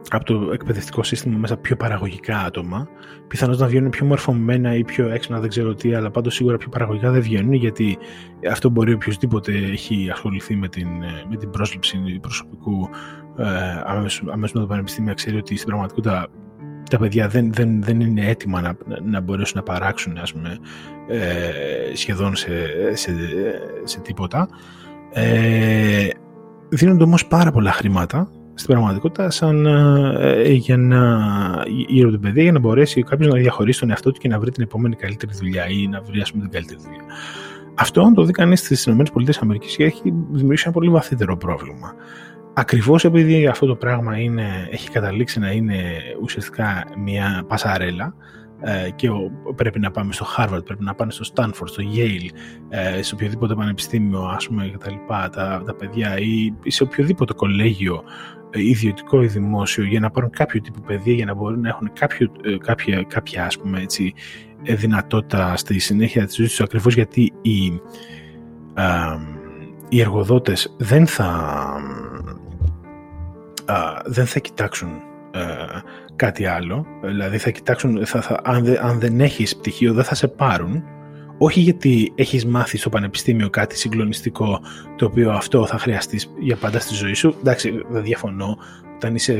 από 0.10 0.26
το 0.26 0.50
εκπαιδευτικό 0.54 1.04
σύστημα 1.04 1.38
μέσα 1.38 1.58
πιο 1.58 1.76
παραγωγικά 1.76 2.38
άτομα. 2.38 2.88
Πιθανώς 3.28 3.60
να 3.60 3.68
βγαίνουν 3.68 3.90
πιο 3.90 4.06
μορφωμένα 4.06 4.76
ή 4.76 4.84
πιο 4.84 5.10
έξυπνα, 5.10 5.40
δεν 5.40 5.50
ξέρω 5.50 5.74
τι, 5.74 5.94
αλλά 5.94 6.12
πάντως 6.12 6.34
σίγουρα 6.34 6.58
πιο 6.58 6.70
παραγωγικά 6.70 7.12
δεν 7.12 7.22
βγαίνουν, 7.22 7.54
γιατί 7.54 7.98
αυτό 8.52 8.70
μπορεί 8.70 8.94
οποιοδήποτε 8.94 9.52
έχει 9.52 10.10
ασχοληθεί 10.12 10.56
με 10.56 10.68
την, 10.68 10.88
με 11.30 11.36
την 11.38 11.50
πρόσληψη 11.50 12.20
προσωπικού 12.22 12.90
ε, 13.38 13.46
αμέσως 13.86 14.22
με 14.36 14.48
το 14.48 14.68
πανεπιστήμιο, 14.68 15.14
ξέρει 15.14 15.38
ότι 15.38 15.56
στην 15.56 15.68
πραγματικότητα 15.68 16.28
τα 16.90 16.98
παιδιά 16.98 17.28
δεν, 17.28 17.54
δεν, 17.54 17.84
δεν 17.84 18.00
είναι 18.00 18.28
έτοιμα 18.28 18.62
να, 18.62 18.78
να 19.04 19.22
μπορέσουν 19.22 19.58
να 19.58 19.64
παράξουν 19.64 20.18
ας 20.18 20.34
πούμε, 20.34 20.58
ε, 21.08 21.96
σχεδόν 21.96 22.36
σε, 22.36 22.50
σε, 22.94 23.12
σε 23.84 24.00
τίποτα. 24.00 24.50
Ε, 25.14 26.08
δίνονται 26.70 27.04
όμως 27.04 27.28
πάρα 27.28 27.52
πολλά 27.52 27.72
χρήματα 27.72 28.32
στην 28.60 28.74
πραγματικότητα 28.74 29.30
σαν 29.30 29.66
ε, 29.66 30.52
για 30.52 30.78
να 30.78 31.20
γύρω 31.88 32.12
το 32.12 32.18
παιδί 32.20 32.42
για 32.42 32.52
να 32.52 32.60
μπορέσει 32.60 33.04
κάποιος 33.04 33.34
να 33.34 33.40
διαχωρίσει 33.40 33.80
τον 33.80 33.90
εαυτό 33.90 34.12
του 34.12 34.20
και 34.20 34.28
να 34.28 34.40
βρει 34.40 34.52
την 34.52 34.64
επόμενη 34.64 34.96
καλύτερη 34.96 35.32
δουλειά 35.36 35.68
ή 35.68 35.88
να 35.88 36.02
βρει 36.02 36.20
ας 36.22 36.32
πούμε, 36.32 36.44
την 36.44 36.52
καλύτερη 36.52 36.80
δουλειά. 36.82 37.04
Αυτό, 37.76 38.02
αν 38.02 38.14
το 38.14 38.24
δει 38.24 38.32
κανείς 38.32 38.60
στις 38.60 38.86
ΗΠΑ, 38.86 39.04
έχει 39.78 40.02
δημιουργήσει 40.32 40.64
ένα 40.66 40.74
πολύ 40.74 40.90
βαθύτερο 40.90 41.38
πρόβλημα. 41.38 41.94
Ακριβώς 42.54 43.06
επειδή 43.06 43.48
αυτό 43.48 43.66
το 43.66 43.76
πράγμα 43.76 44.20
είναι, 44.20 44.68
έχει 44.72 44.90
καταλήξει 44.90 45.40
να 45.40 45.52
είναι 45.52 45.84
ουσιαστικά 46.22 46.86
μια 47.04 47.44
πασαρέλα, 47.48 48.14
ε, 48.62 48.90
και 48.96 49.10
πρέπει 49.56 49.80
να 49.80 49.92
πάμε 49.92 50.14
στο 50.14 50.26
Harvard, 50.38 50.66
πρέπει 50.66 50.84
να 50.84 50.96
πάνε 50.96 51.12
στο 51.12 51.26
Stanford, 51.34 51.68
στο 51.68 51.84
Yale, 51.96 52.30
ε, 52.70 53.02
σε 53.02 53.14
οποιοδήποτε 53.14 53.56
πανεπιστήμιο, 53.56 54.22
ας 54.22 54.48
πούμε, 54.48 54.72
τα 54.84 54.92
λοιπά, 54.92 55.30
τα, 55.30 55.64
τα 55.66 55.76
παιδιά 55.76 56.18
ή 56.20 56.54
σε 56.68 56.84
οποιοδήποτε 56.84 57.34
κολέγιο 57.34 57.96
ε, 57.96 58.39
ιδιωτικό 58.52 59.24
ή 59.24 59.28
δημόσιο 59.28 59.84
για 59.84 60.00
να 60.00 60.10
πάρουν 60.10 60.30
κάποιο 60.30 60.62
τύπο 60.62 60.80
παιδεία, 60.86 61.14
για 61.14 61.26
να 61.26 61.34
μπορούν 61.34 61.62
να 61.62 61.70
έχουν 61.70 61.92
κάποιο, 61.94 62.32
κάποια, 62.64 63.04
κάποια 63.04 63.46
ας 63.46 63.58
πούμε, 63.58 63.82
έτσι, 63.82 64.14
δυνατότητα 64.64 65.58
στη 65.58 65.80
συνέχεια 65.80 66.26
της 66.26 66.36
ζωής 66.36 66.50
τους 66.50 66.62
ακριβώς 66.62 66.94
γιατί 66.94 67.34
οι, 67.42 67.82
οι 69.90 70.02
εργοδότες 70.02 70.76
δεν 70.78 71.08
θα, 71.08 71.64
δεν 74.06 74.26
θα 74.26 74.40
κοιτάξουν 74.40 74.90
κάτι 76.16 76.46
άλλο. 76.46 76.86
Δηλαδή 77.02 77.38
θα 77.38 77.50
κοιτάξουν, 77.50 78.06
θα, 78.06 78.22
θα, 78.22 78.40
αν, 78.44 78.64
δε, 78.64 78.78
αν 78.82 79.00
δεν 79.00 79.20
έχεις 79.20 79.58
πτυχίο 79.58 79.94
δεν 79.94 80.04
θα 80.04 80.16
σε 80.16 80.28
πάρουν. 80.28 80.84
Όχι 81.42 81.60
γιατί 81.60 82.12
έχεις 82.16 82.46
μάθει 82.46 82.78
στο 82.78 82.90
πανεπιστήμιο 82.90 83.50
κάτι 83.50 83.78
συγκλονιστικό 83.78 84.60
το 84.96 85.06
οποίο 85.06 85.32
αυτό 85.32 85.66
θα 85.66 85.78
χρειαστείς 85.78 86.34
για 86.40 86.56
πάντα 86.56 86.80
στη 86.80 86.94
ζωή 86.94 87.14
σου. 87.14 87.36
Εντάξει, 87.40 87.84
δεν 87.90 88.04
διαφωνώ. 88.04 88.58
Όταν 88.96 89.16
είσαι, 89.16 89.36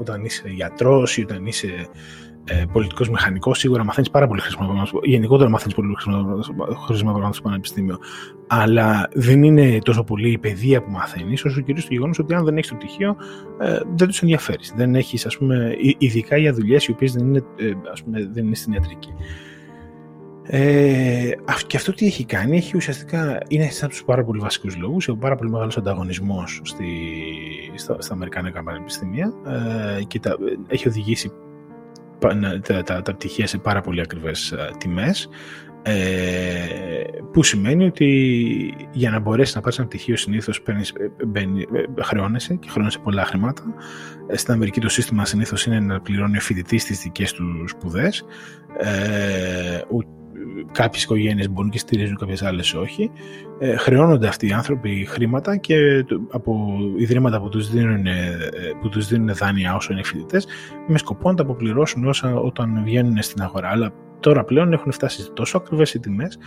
όταν 0.00 0.24
είσαι 0.24 0.48
γιατρός 0.48 1.16
ή 1.16 1.22
όταν 1.22 1.46
είσαι 1.46 1.88
ε, 2.44 2.64
πολιτικός 2.72 3.10
μηχανικός, 3.10 3.58
σίγουρα 3.58 3.84
μαθαίνεις 3.84 4.10
πάρα 4.10 4.26
πολύ 4.26 4.40
χρήσιμα 4.40 4.64
πράγματα. 4.64 4.90
Γενικότερα 5.02 5.50
μαθαίνεις 5.50 5.74
πολύ 5.74 5.94
χρήσιμα 6.86 7.10
πράγματα 7.10 7.32
στο 7.32 7.42
πανεπιστήμιο. 7.42 7.98
Αλλά 8.46 9.08
δεν 9.12 9.42
είναι 9.42 9.78
τόσο 9.78 10.04
πολύ 10.04 10.30
η 10.30 10.38
παιδεία 10.38 10.82
που 10.82 10.90
μαθαίνεις, 10.90 11.44
όσο 11.44 11.60
κυρίως 11.60 11.86
το 11.86 11.92
γεγονός 11.92 12.18
ότι 12.18 12.34
αν 12.34 12.44
δεν 12.44 12.56
έχεις 12.56 12.68
το 12.68 12.76
πτυχίο, 12.76 13.16
ε, 13.60 13.78
δεν 13.96 14.08
τους 14.08 14.22
ενδιαφέρεις. 14.22 14.72
Δεν 14.76 14.94
έχεις, 14.94 15.26
ας 15.26 15.36
πούμε, 15.36 15.74
ειδικά 15.98 16.36
για 16.36 16.52
δουλειές 16.52 16.86
οι 16.86 16.90
οποίες 16.90 17.12
δεν, 17.12 17.26
είναι, 17.26 17.44
ε, 17.56 17.72
δεν 18.32 18.46
είναι 18.46 18.54
στην 18.54 18.72
ιατρική. 18.72 19.14
Ε, 20.46 21.30
και 21.66 21.76
αυτό 21.76 21.92
τι 21.92 22.06
έχει 22.06 22.24
κάνει, 22.24 22.56
έχει 22.56 22.76
ουσιαστικά 22.76 23.38
είναι 23.48 23.62
ένα 23.62 23.72
από 23.80 23.88
τους 23.88 24.04
πάρα 24.04 24.24
πολύ 24.24 24.40
βασικούς 24.40 24.76
λόγους. 24.76 25.08
Έχει 25.08 25.18
πάρα 25.18 25.34
πολύ 25.34 25.50
μεγάλος 25.50 25.76
ανταγωνισμός 25.76 26.60
στα, 27.74 27.96
στα 27.98 28.14
Αμερικανικά 28.14 28.62
πανεπιστήμια 28.62 29.32
ε, 29.98 30.02
και 30.02 30.20
τα, 30.20 30.36
έχει 30.66 30.88
οδηγήσει 30.88 31.30
τα, 32.18 32.82
τα, 32.82 33.02
τα 33.02 33.14
πτυχία 33.14 33.46
σε 33.46 33.58
πάρα 33.58 33.80
πολύ 33.80 34.00
ακριβές 34.00 34.52
ε, 34.52 34.70
τιμές 34.78 35.28
ε, 35.86 36.64
που 37.32 37.42
σημαίνει 37.42 37.84
ότι 37.84 38.08
για 38.92 39.10
να 39.10 39.18
μπορέσεις 39.18 39.54
να 39.54 39.60
πάρεις 39.60 39.78
ένα 39.78 39.86
πτυχίο 39.86 40.16
συνήθως 40.16 40.62
παίρνεις, 40.62 40.90
ε, 40.90 41.12
ε, 41.40 42.02
χρεώνεσαι 42.02 42.54
και 42.54 42.68
χρεώνεσαι 42.70 42.98
πολλά 42.98 43.24
χρήματα. 43.24 43.62
Στην 44.32 44.54
Αμερική 44.54 44.80
το 44.80 44.88
σύστημα 44.88 45.24
συνήθως 45.24 45.66
είναι 45.66 45.80
να 45.80 46.00
πληρώνει 46.00 46.36
ο 46.36 46.40
φοιτητής 46.40 46.84
τις 46.84 47.00
δικές 47.00 47.32
του 47.32 47.64
σπουδές. 47.68 48.24
Ε, 48.78 49.80
κάποιες 50.74 51.02
οικογένειες 51.02 51.50
μπορούν 51.50 51.70
και 51.70 51.78
στηρίζουν, 51.78 52.16
κάποιες 52.16 52.42
άλλες 52.42 52.74
όχι. 52.74 53.10
Ε, 53.58 53.76
χρεώνονται 53.76 54.28
αυτοί 54.28 54.46
οι 54.46 54.52
άνθρωποι 54.52 55.06
χρήματα 55.08 55.56
και 55.56 56.04
από 56.30 56.76
ιδρύματα 56.96 57.40
που 57.40 57.48
τους 57.48 57.70
δίνουν, 57.70 58.06
ε, 58.06 58.36
που 58.80 58.88
τους 58.88 59.08
δίνουν 59.08 59.34
δάνεια 59.34 59.74
όσο 59.74 59.92
είναι 59.92 60.02
φοιτητές, 60.02 60.46
με 60.86 60.98
σκοπό 60.98 61.30
να 61.30 61.36
τα 61.36 61.42
αποπληρώσουν 61.42 62.04
όσα, 62.06 62.34
όταν 62.34 62.82
βγαίνουν 62.84 63.22
στην 63.22 63.42
αγορά. 63.42 63.68
Αλλά 63.68 63.92
τώρα 64.20 64.44
πλέον 64.44 64.72
έχουν 64.72 64.92
φτάσει 64.92 65.30
τόσο 65.32 65.56
ακριβές 65.56 65.94
οι 65.94 66.00
τιμές 66.00 66.38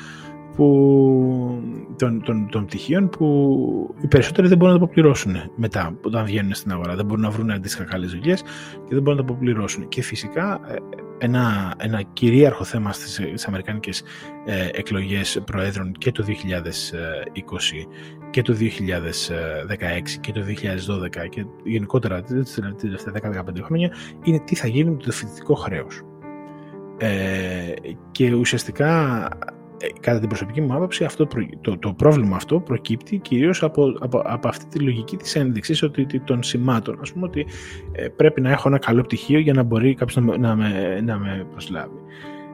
που, 0.57 1.63
των, 1.97 2.21
των, 2.23 2.47
των 2.51 2.65
πτυχίων 2.65 3.09
που 3.09 3.95
οι 4.01 4.07
περισσότεροι 4.07 4.47
δεν 4.47 4.57
μπορούν 4.57 4.73
να 4.73 4.79
το 4.79 4.85
αποπληρώσουν 4.85 5.35
μετά 5.55 5.97
όταν 6.01 6.25
βγαίνουν 6.25 6.53
στην 6.53 6.71
αγορά. 6.71 6.95
Δεν 6.95 7.05
μπορούν 7.05 7.23
να 7.23 7.29
βρουν 7.29 7.51
αντίστοιχα 7.51 7.83
καλές 7.83 8.11
δουλειές 8.11 8.41
και 8.87 8.93
δεν 8.93 9.01
μπορούν 9.01 9.19
να 9.19 9.25
το 9.25 9.33
αποπληρώσουν. 9.33 9.87
Και 9.87 10.01
φυσικά 10.01 10.59
ε, 10.67 10.75
ένα, 11.17 11.73
ένα 11.77 12.01
κυρίαρχο 12.01 12.63
θέμα 12.63 12.91
στις, 12.91 13.47
Αμερικάνικες 13.47 14.03
ε, 14.45 14.69
εκλογές 14.71 15.41
προέδρων 15.45 15.91
και 15.91 16.11
το 16.11 16.25
2020 16.27 16.31
και 18.29 18.41
το 18.41 18.55
2016 18.59 18.59
και 20.21 20.31
το 20.31 20.41
2012 21.25 21.29
και 21.29 21.45
γενικότερα 21.63 22.21
τα 22.21 22.75
τελευταία 22.77 23.43
10-15 23.47 23.61
χρόνια 23.61 23.93
είναι 24.23 24.39
τι 24.39 24.55
θα 24.55 24.67
γίνει 24.67 24.89
με 24.89 24.97
το 24.97 25.11
φοιτητικό 25.11 25.53
χρέος. 25.53 26.01
Ε, 26.97 27.73
και 28.11 28.33
ουσιαστικά 28.33 29.23
ε, 29.23 29.57
κατά 29.99 30.19
την 30.19 30.27
προσωπική 30.27 30.61
μου 30.61 30.73
άποψη 30.73 31.03
αυτό, 31.03 31.27
το, 31.61 31.77
το 31.77 31.93
πρόβλημα 31.93 32.35
αυτό 32.35 32.59
προκύπτει 32.59 33.17
κυρίως 33.17 33.63
από, 33.63 33.93
από, 33.99 34.21
από 34.25 34.47
αυτή 34.47 34.65
τη 34.65 34.79
λογική 34.79 35.17
της 35.17 35.35
ένδειξης 35.35 35.83
ότι, 35.83 36.19
των 36.19 36.43
σημάτων 36.43 36.97
ας 37.01 37.13
πούμε 37.13 37.25
ότι 37.25 37.45
ε, 37.91 38.07
πρέπει 38.07 38.41
να 38.41 38.51
έχω 38.51 38.67
ένα 38.67 38.77
καλό 38.77 39.01
πτυχίο 39.01 39.39
για 39.39 39.53
να 39.53 39.63
μπορεί 39.63 39.93
κάποιος 39.93 40.25
να, 40.25 40.37
να, 40.37 40.55
με, 40.55 41.01
να 41.01 41.17
με 41.17 41.47
προσλάβει. 41.51 41.99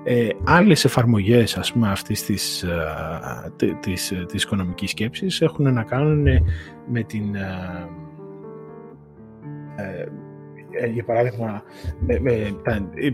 Ε, 0.04 0.28
άλλες 0.44 0.86
εφαρμογές 0.86 1.58
ας 1.58 1.74
πούμε 1.74 1.92
αυτής 1.92 2.26
της, 2.26 2.64
ε, 2.64 3.76
της, 3.80 4.14
της 4.28 4.44
οικονομικής 4.44 4.90
σκέψης 4.90 5.42
έχουν 5.42 5.74
να 5.74 5.84
κάνουν 5.84 6.28
με 6.88 7.04
την 7.04 7.36
ε, 9.76 10.88
για 10.88 11.04
παράδειγμα 11.04 11.64
με, 12.00 12.20
με, 12.20 12.58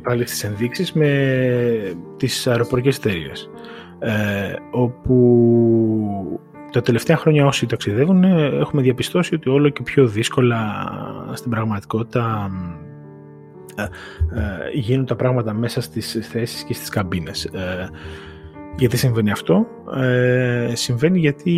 πάλι 0.04 0.24
τις 0.24 0.44
ενδείξεις 0.44 0.94
με 0.94 1.94
τις 2.18 2.48
αεροπορικές 2.48 2.98
εταιρείες 2.98 3.50
ε, 4.00 4.54
όπου 4.72 6.40
τα 6.72 6.82
τελευταία 6.82 7.18
χρόνια 7.18 7.46
όσοι 7.46 7.66
ταξιδεύουν 7.66 8.24
έχουμε 8.24 8.82
διαπιστώσει 8.82 9.36
ότι 9.36 9.50
όλο 9.50 9.70
και 9.70 9.84
πιο 9.84 10.08
δύσκολα 10.08 10.58
στην 11.34 11.52
πραγματικότητα 11.52 12.50
ε, 13.76 13.84
ε, 13.84 14.80
γίνουν 14.80 15.06
τα 15.06 15.16
πράγματα 15.16 15.54
μέσα 15.54 15.82
στις 15.82 16.28
θέσεις 16.32 16.64
και 16.64 16.74
στις 16.74 16.90
καμπίνες. 16.90 17.46
Ε, 17.46 17.90
γιατί 18.78 18.98
συμβαίνει 18.98 19.32
αυτό; 19.32 19.66
Ε, 19.98 20.72
συμβαίνει 20.74 21.20
γιατί 21.20 21.52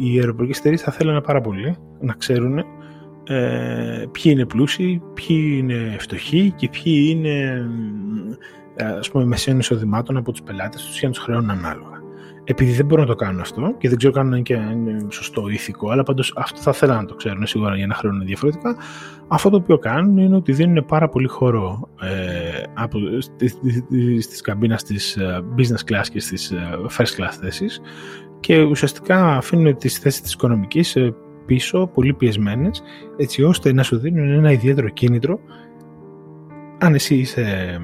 οι 0.00 0.18
αεροπορικές 0.18 0.58
εταιρείες 0.58 0.82
θα 0.82 0.92
θέλουν 0.92 1.22
πάρα 1.22 1.40
πολύ 1.40 1.76
να 2.00 2.12
ξέρουν 2.12 2.58
ε, 3.28 4.04
ποιοι 4.12 4.32
είναι 4.34 4.44
πλούσιοι, 4.44 5.02
ποιοι 5.14 5.56
είναι 5.58 5.96
φτωχοί 5.98 6.52
και 6.56 6.68
ποιοι 6.68 7.14
είναι 7.16 7.66
ας 8.98 9.10
πούμε 9.10 9.24
μεσαίων 9.24 9.58
εισοδημάτων 9.58 10.16
από 10.16 10.30
τους 10.30 10.42
πελάτες 10.42 10.84
τους 10.84 10.98
για 10.98 11.08
να 11.08 11.14
τους 11.14 11.22
χρεώνουν 11.22 11.50
ανάλογα. 11.50 12.04
Επειδή 12.48 12.72
δεν 12.72 12.86
μπορούν 12.86 13.04
να 13.04 13.10
το 13.10 13.16
κάνουν 13.16 13.40
αυτό 13.40 13.74
και 13.78 13.88
δεν 13.88 13.98
ξέρω 13.98 14.12
καν 14.12 14.32
αν 14.32 14.86
είναι 14.86 15.06
σωστό 15.08 15.48
ηθικό, 15.48 15.90
αλλά 15.90 16.02
πάντως 16.02 16.32
αυτό 16.36 16.60
θα 16.60 16.72
θέλανε 16.72 17.00
να 17.00 17.06
το 17.06 17.14
ξέρουν 17.14 17.46
σίγουρα 17.46 17.76
για 17.76 17.86
να 17.86 17.94
χρεώνουν 17.94 18.24
διαφορετικά. 18.24 18.76
Αυτό 19.28 19.50
το 19.50 19.56
οποίο 19.56 19.78
κάνουν 19.78 20.18
είναι 20.18 20.36
ότι 20.36 20.52
δίνουν 20.52 20.84
πάρα 20.84 21.08
πολύ 21.08 21.28
χώρο 21.28 21.88
ε, 22.00 22.62
από, 22.74 22.98
στις 24.20 24.40
καμπίνας 24.40 24.82
της 24.82 25.16
ε, 25.16 25.40
business 25.56 25.92
class 25.92 26.04
και 26.12 26.20
στις 26.20 26.50
ε, 26.50 26.56
first 26.96 27.20
class 27.20 27.32
θέσεις 27.40 27.80
και 28.40 28.62
ουσιαστικά 28.62 29.36
αφήνουν 29.36 29.76
τις 29.76 29.98
θέσεις 29.98 30.20
της 30.20 30.32
οικονομικής 30.32 30.96
ε, 30.96 31.14
πίσω, 31.46 31.90
πολύ 31.94 32.12
πιεσμένες, 32.12 32.82
έτσι 33.16 33.42
ώστε 33.42 33.72
να 33.72 33.82
σου 33.82 33.98
δίνουν 33.98 34.28
ένα 34.28 34.52
ιδιαίτερο 34.52 34.88
κίνητρο 34.88 35.40
αν 36.78 36.94
εσύ 36.94 37.14
είσαι, 37.14 37.78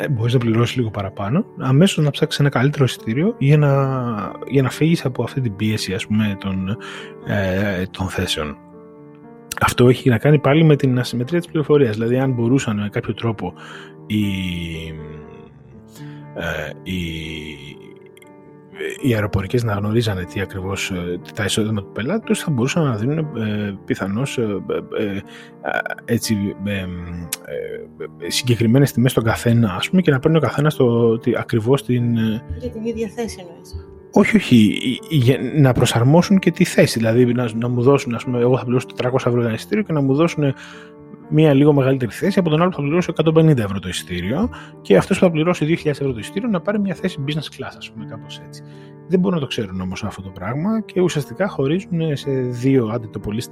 ε, 0.00 0.08
μπορείς 0.08 0.32
να 0.32 0.38
πληρώσεις 0.38 0.76
λίγο 0.76 0.90
παραπάνω, 0.90 1.44
αμέσως 1.58 2.04
να 2.04 2.10
ψάξεις 2.10 2.40
ένα 2.40 2.48
καλύτερο 2.48 2.84
εισιτήριο 2.84 3.34
για 3.38 3.58
να, 3.58 3.72
για 4.48 4.62
να 4.62 4.70
φύγεις 4.70 5.04
από 5.04 5.22
αυτή 5.22 5.40
την 5.40 5.56
πίεση 5.56 5.94
ας 5.94 6.06
πούμε, 6.06 6.36
των, 6.40 6.76
ε, 7.26 7.82
των 7.90 8.08
θέσεων. 8.08 8.56
Αυτό 9.60 9.88
έχει 9.88 10.08
να 10.08 10.18
κάνει 10.18 10.38
πάλι 10.38 10.64
με 10.64 10.76
την 10.76 10.98
ασυμμετρία 10.98 11.38
της 11.38 11.48
πληροφορίας. 11.48 11.94
Δηλαδή, 11.94 12.18
αν 12.18 12.32
μπορούσαν 12.32 12.80
με 12.80 12.88
κάποιο 12.88 13.14
τρόπο 13.14 13.52
οι, 14.06 14.24
ε, 16.34 16.70
οι, 16.82 16.96
οι 19.02 19.14
αεροπορικές 19.14 19.64
να 19.64 19.72
γνωρίζανε 19.72 20.24
τι 20.24 20.40
ακριβώς 20.40 20.92
τα 21.34 21.44
εισόδημα 21.44 21.80
του 21.80 21.92
πελάτη 21.92 22.24
τους 22.24 22.38
θα 22.38 22.50
μπορούσαν 22.50 22.84
να 22.84 22.96
δίνουν 22.96 23.18
ε, 23.18 23.78
πιθανώς 23.84 24.38
ε, 24.38 24.62
έτσι, 26.04 26.56
ε, 26.64 26.86
συγκεκριμένες 28.26 28.92
τιμές 28.92 29.10
στον 29.10 29.24
καθένα 29.24 29.74
ας 29.74 29.88
πούμε, 29.88 30.02
και 30.02 30.10
να 30.10 30.18
παίρνει 30.18 30.36
ο 30.36 30.40
καθένας 30.40 30.74
το, 30.74 31.18
ακριβώς 31.36 31.84
την... 31.84 32.14
Για 32.58 32.70
την 32.72 32.84
ίδια 32.84 33.08
θέση 33.08 33.36
εννοείς. 33.40 33.88
Όχι, 34.12 34.36
όχι. 34.36 34.78
Να 35.54 35.72
προσαρμόσουν 35.72 36.38
και 36.38 36.50
τη 36.50 36.64
θέση. 36.64 36.98
Δηλαδή 36.98 37.24
να, 37.24 37.48
να 37.54 37.68
μου 37.68 37.82
δώσουν, 37.82 38.14
ας 38.14 38.24
πούμε, 38.24 38.38
εγώ 38.40 38.58
θα 38.58 38.64
πληρώσω 38.64 38.86
400 39.02 39.14
ευρώ 39.14 39.40
ένα 39.40 39.52
εισιτήριο 39.52 39.84
και 39.84 39.92
να 39.92 40.00
μου 40.00 40.14
δώσουν 40.14 40.54
μία 41.28 41.54
λίγο 41.54 41.72
μεγαλύτερη 41.72 42.10
θέση 42.10 42.38
από 42.38 42.50
τον 42.50 42.60
άλλο 42.60 42.70
που 42.70 42.76
θα 42.76 42.82
πληρώσει 42.82 43.12
150 43.24 43.58
ευρώ 43.58 43.78
το 43.78 43.88
εισιτήριο 43.88 44.50
και 44.80 44.96
αυτός 44.96 45.18
που 45.18 45.24
θα 45.24 45.30
πληρώσει 45.30 45.78
2.000 45.84 45.86
ευρώ 45.90 46.12
το 46.12 46.18
εισιτήριο 46.18 46.48
να 46.48 46.60
πάρει 46.60 46.78
μια 46.80 46.94
θέση 46.94 47.24
business 47.26 47.62
class, 47.62 47.74
ας 47.76 47.90
πούμε, 47.90 48.06
κάπως 48.06 48.40
έτσι. 48.46 48.62
Δεν 49.08 49.20
μπορούν 49.20 49.36
να 49.36 49.42
το 49.42 49.48
ξέρουν 49.48 49.80
όμως 49.80 50.04
αυτό 50.04 50.22
το 50.22 50.30
πράγμα 50.30 50.80
και 50.80 51.00
ουσιαστικά 51.00 51.48
χωρίζουν 51.48 52.16
σε 52.16 52.30
δύο, 52.30 52.86
άντε 52.86 53.06
το 53.06 53.18
πολύ 53.18 53.42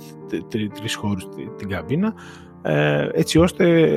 τρεις 0.75 0.95
χώρους 0.95 1.29
την 1.57 1.69
καμπίνα, 1.69 2.15
ε, 2.63 3.09
έτσι 3.13 3.39
ώστε 3.39 3.95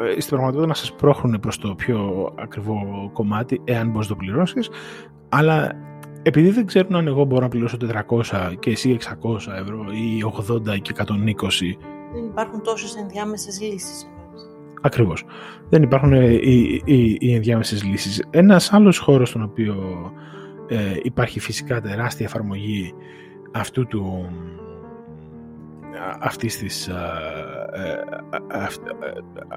ε, 0.00 0.20
στην 0.20 0.28
πραγματικότητα 0.28 0.66
να 0.66 0.74
σας 0.74 0.92
πρόχνουν 0.92 1.40
προς 1.40 1.58
το 1.58 1.74
πιο 1.74 2.28
ακριβό 2.38 3.10
κομμάτι 3.12 3.60
εάν 3.64 3.90
μπορείς 3.90 4.08
να 4.08 4.14
το 4.14 4.20
πληρώσεις 4.20 4.70
αλλά 5.28 5.72
επειδή 6.22 6.50
δεν 6.50 6.66
ξέρουν 6.66 6.94
αν 6.94 7.06
εγώ 7.06 7.24
μπορώ 7.24 7.42
να 7.42 7.48
πληρώσω 7.48 7.76
400 8.22 8.54
και 8.58 8.70
εσύ 8.70 8.98
600 9.22 9.36
ευρώ 9.60 9.84
ή 9.92 10.22
80 10.72 10.80
και 10.82 10.92
120 10.96 11.04
δεν 12.12 12.24
υπάρχουν 12.24 12.62
τόσες 12.62 12.96
ενδιάμεσες 12.96 13.60
λύσεις. 13.60 14.08
Ακριβώς. 14.82 15.24
Δεν 15.68 15.82
υπάρχουν 15.82 16.12
ε, 16.12 16.32
οι, 16.32 16.82
οι, 16.84 17.16
οι 17.20 17.34
ενδιάμεσες 17.34 17.84
λύσεις. 17.84 18.24
Ένας 18.30 18.72
άλλος 18.72 18.98
χώρος 18.98 19.28
στον 19.28 19.42
οποίο 19.42 19.76
ε, 20.68 20.96
υπάρχει 21.02 21.40
φυσικά 21.40 21.80
τεράστια 21.80 22.26
εφαρμογή 22.26 22.94
αυτού 23.52 23.86
του 23.86 24.28
αυτής 26.20 26.58
της, 26.58 26.88
ε, 26.88 26.94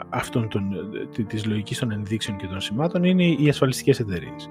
αυτών 0.09 0.47
των, 0.47 0.63
της 1.27 1.45
λογικής 1.45 1.79
των 1.79 1.91
ενδείξεων 1.91 2.37
και 2.37 2.47
των 2.47 2.61
σημάτων 2.61 3.03
είναι 3.03 3.23
οι 3.23 3.49
ασφαλιστικές 3.49 3.99
εταιρείες. 3.99 4.49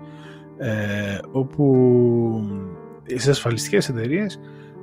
Ε, 0.59 1.19
όπου 1.33 1.67
στις 3.05 3.29
ασφαλιστικές 3.29 3.89
εταιρείες 3.89 4.41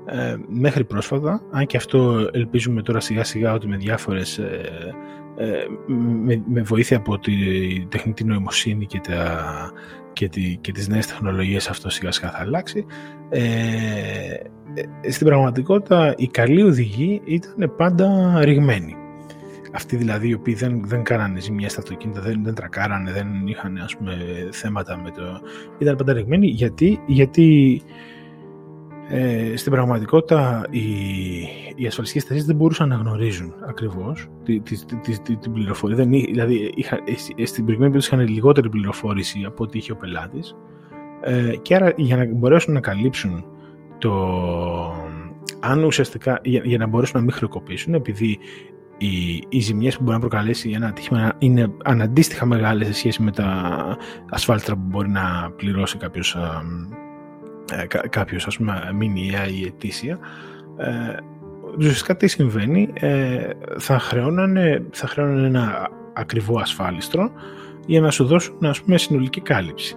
ε, 0.09 0.35
μέχρι 0.47 0.83
πρόσφατα, 0.83 1.41
αν 1.51 1.65
και 1.65 1.77
αυτό 1.77 2.29
ελπίζουμε 2.31 2.81
τώρα 2.81 2.99
σιγά 2.99 3.23
σιγά 3.23 3.53
ότι 3.53 3.67
με 3.67 3.77
διάφορες 3.77 4.37
ε, 4.37 4.95
ε, 5.37 5.65
με, 6.47 6.61
βοήθεια 6.61 6.97
από 6.97 7.19
τη 7.19 7.33
τεχνητή 7.89 8.23
νοημοσύνη 8.23 8.85
και, 8.85 8.99
τα, 8.99 9.45
και, 10.13 10.29
τη, 10.29 10.57
και 10.61 10.71
τις 10.71 10.87
νέες 10.87 11.07
τεχνολογίες 11.07 11.69
αυτό 11.69 11.89
σιγά 11.89 12.11
σιγά 12.11 12.31
θα 12.31 12.39
αλλάξει. 12.39 12.85
Στην 15.09 15.27
πραγματικότητα 15.27 16.13
οι 16.17 16.27
καλοί 16.27 16.61
οδηγοί 16.61 17.21
ήταν 17.25 17.73
πάντα 17.77 18.39
ρηγμένοι 18.43 18.95
αυτοί 19.71 19.95
δηλαδή 19.95 20.29
οι 20.29 20.33
οποίοι 20.33 20.53
δεν, 20.53 20.81
δεν 20.85 21.03
κάνανε 21.03 21.39
ζημιά 21.39 21.69
στα 21.69 21.79
αυτοκίνητα, 21.79 22.21
δεν, 22.21 22.43
δεν 22.43 22.53
τρακάρανε, 22.53 23.11
δεν 23.11 23.27
είχαν 23.47 23.77
ας 23.77 23.97
πούμε, 23.97 24.17
θέματα 24.51 24.97
με 24.97 25.11
το... 25.11 25.21
ήταν 25.77 25.95
πάντα 25.95 26.13
ρηγμένοι 26.13 26.47
γιατί, 26.47 26.99
γιατί 27.05 27.81
ε, 29.09 29.55
στην 29.55 29.71
πραγματικότητα 29.71 30.65
οι, 30.69 30.81
οι 31.75 31.87
ασφαλιστικές 31.87 32.23
εταιρείε 32.23 32.43
δεν 32.43 32.55
μπορούσαν 32.55 32.89
να 32.89 32.95
γνωρίζουν 32.95 33.53
ακριβώς 33.67 34.27
τη, 34.43 34.59
τη, 34.59 34.77
τη, 35.01 35.37
την 35.37 35.53
πληροφορία. 35.53 35.95
Δεν, 35.95 36.09
δηλαδή 36.09 36.71
είχα, 36.75 36.97
στην 37.43 37.65
προηγούμενη 37.65 37.91
περίπτωση 37.91 38.15
είχαν 38.15 38.27
λιγότερη 38.27 38.69
πληροφόρηση 38.69 39.43
από 39.45 39.63
ό,τι 39.63 39.77
είχε 39.77 39.91
ο 39.91 39.95
πελάτης 39.95 40.55
ε, 41.21 41.55
και 41.61 41.75
άρα 41.75 41.93
για 41.95 42.15
να 42.15 42.25
μπορέσουν 42.25 42.73
να 42.73 42.79
καλύψουν 42.79 43.45
το, 43.97 44.13
αν 45.59 45.83
ουσιαστικά 45.83 46.39
για, 46.43 46.61
για 46.65 46.77
να 46.77 46.87
μπορέσουν 46.87 47.19
να 47.19 47.25
μην 47.25 47.33
χρεοκοπήσουν 47.33 47.93
επειδή 47.93 48.39
οι, 48.97 49.43
οι 49.49 49.59
ζημιές 49.59 49.97
που 49.97 50.03
μπορεί 50.03 50.15
να 50.15 50.27
προκαλέσει 50.27 50.69
ένα 50.69 50.87
ατύχημα 50.87 51.33
είναι 51.37 51.71
αναντίστοιχα 51.83 52.45
μεγάλες 52.45 52.87
σε 52.87 52.93
σχέση 52.93 53.21
με 53.21 53.31
τα 53.31 53.47
ασφάλτρα 54.29 54.75
που 54.75 54.83
μπορεί 54.85 55.09
να 55.09 55.51
πληρώσει 55.55 55.97
κάποιος 55.97 56.37
ε, 57.71 58.07
κάποιος 58.09 58.47
ας 58.47 58.57
πούμε 58.57 58.91
μηνιαία 58.93 59.47
ή 59.47 59.65
ετήσια 59.65 60.19
ε, 60.77 61.17
ουσιαστικά 61.77 62.17
τι 62.17 62.27
συμβαίνει 62.27 62.89
ε, 62.93 63.49
θα 63.77 63.99
χρεώνανε, 63.99 64.85
θα 64.91 65.07
χρεώνανε 65.07 65.47
ένα 65.47 65.89
ακριβό 66.13 66.59
ασφάλιστρο 66.59 67.31
για 67.85 68.01
να 68.01 68.11
σου 68.11 68.25
δώσουν 68.25 68.65
ας 68.65 68.81
πούμε 68.81 68.97
συνολική 68.97 69.41
κάλυψη. 69.41 69.95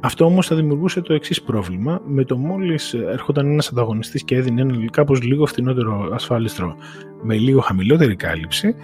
Αυτό 0.00 0.24
όμως 0.24 0.46
θα 0.46 0.56
δημιουργούσε 0.56 1.00
το 1.00 1.14
εξής 1.14 1.42
πρόβλημα. 1.42 2.00
Με 2.06 2.24
το 2.24 2.36
μόλις 2.36 2.94
έρχονταν 2.94 3.46
ένας 3.46 3.68
ανταγωνιστής 3.68 4.24
και 4.24 4.34
έδινε 4.34 4.60
ένα 4.60 4.90
κάπως 4.90 5.22
λίγο 5.22 5.46
φθηνότερο 5.46 6.10
ασφάλιστρο 6.12 6.76
με 7.22 7.34
λίγο 7.34 7.60
χαμηλότερη 7.60 8.16
κάλυψη 8.16 8.74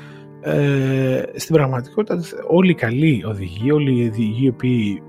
ε, 0.41 1.23
στην 1.35 1.55
πραγματικότητα 1.55 2.21
όλοι 2.49 2.71
οι 2.71 2.75
καλοί 2.75 3.25
οδηγοί, 3.27 3.71
όλοι 3.71 4.03
οι 4.03 4.09
οδηγοί 4.09 4.45
οι 4.45 4.49
οποίοι 4.49 5.03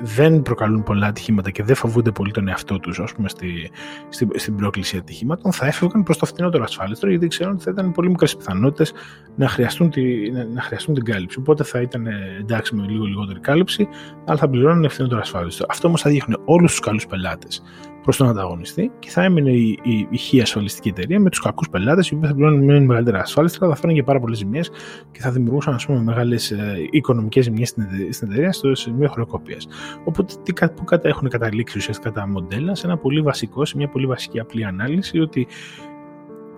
δεν 0.00 0.42
προκαλούν 0.42 0.82
πολλά 0.82 1.06
ατυχήματα 1.06 1.50
και 1.50 1.62
δεν 1.62 1.76
φοβούνται 1.76 2.10
πολύ 2.10 2.30
τον 2.30 2.48
εαυτό 2.48 2.78
τους, 2.78 3.00
ας 3.00 3.12
πούμε, 3.12 3.28
στη, 3.28 3.70
στη, 4.08 4.28
στην 4.34 4.56
πρόκληση 4.56 4.96
ατυχήματων, 4.96 5.52
θα 5.52 5.66
έφευγαν 5.66 6.02
προς 6.02 6.18
το 6.18 6.26
φθηνότερο 6.26 6.62
ασφάλιστρο, 6.62 7.10
γιατί 7.10 7.26
ξέρουν 7.26 7.52
ότι 7.52 7.62
θα 7.62 7.70
ήταν 7.70 7.92
πολύ 7.92 8.08
μικρές 8.08 8.36
πιθανότητες 8.36 8.92
να, 9.36 9.48
χρειαστούν 9.48 9.90
τη, 9.90 10.30
να, 10.30 10.44
να 10.44 10.62
χρειαστούν 10.62 10.94
την 10.94 11.04
κάλυψη. 11.04 11.38
Οπότε 11.38 11.64
θα 11.64 11.80
ήταν 11.80 12.06
εντάξει 12.40 12.74
με 12.74 12.86
λίγο 12.88 13.04
λιγότερη 13.04 13.40
κάλυψη, 13.40 13.88
αλλά 14.24 14.38
θα 14.38 14.48
πληρώνουν 14.48 14.88
φθηνότερο 14.88 15.20
ασφάλιστρο. 15.20 15.66
Αυτό 15.68 15.88
όμως 15.88 16.00
θα 16.00 16.10
δείχνει 16.10 16.34
όλους 16.44 16.70
τους 16.70 16.80
καλούς 16.80 17.06
πελάτες 17.06 17.62
προς 18.04 18.16
τον 18.16 18.28
ανταγωνιστή 18.28 18.90
και 18.98 19.10
θα 19.10 19.22
έμεινε 19.22 19.50
η, 19.50 19.78
η, 19.82 20.06
η 20.10 20.16
χή 20.16 20.40
ασφαλιστική 20.40 20.88
εταιρεία 20.88 21.20
με 21.20 21.30
τους 21.30 21.40
κακούς 21.40 21.68
πελάτες, 21.70 22.08
οι 22.08 22.14
οποίοι 22.14 22.28
θα 22.28 22.34
πληρώνουν 22.34 22.84
μεγαλύτερα 22.84 23.20
ασφάλιστρα, 23.20 23.68
θα 23.68 23.74
φέρνουν 23.74 23.94
και 23.94 24.02
πάρα 24.02 24.20
πολλές 24.20 24.38
ζημιές 24.38 24.70
και 25.10 25.20
θα 25.20 25.30
δημιουργούσαν 25.30 25.76
μεγάλες 26.02 26.54
οικονομικές 26.90 27.44
ζημιές 27.44 27.68
στην, 27.68 27.84
στην 28.10 28.30
εταιρεία 28.30 28.52
στο 28.52 28.74
σημείο 28.74 29.08
χρεοκοπία. 29.08 29.56
Οπότε, 30.04 30.34
τι, 30.42 30.52
που 30.52 30.84
κατα, 30.84 31.08
έχουν 31.08 31.28
καταλήξει 31.28 31.78
ουσιαστικά 31.78 32.10
τα 32.10 32.28
μοντέλα 32.28 32.74
σε 32.74 32.86
ένα 32.86 32.98
πολύ 32.98 33.20
βασικό, 33.20 33.64
σε 33.64 33.76
μια 33.76 33.88
πολύ 33.88 34.06
βασική 34.06 34.40
απλή 34.40 34.64
ανάλυση, 34.64 35.18
ότι 35.18 35.46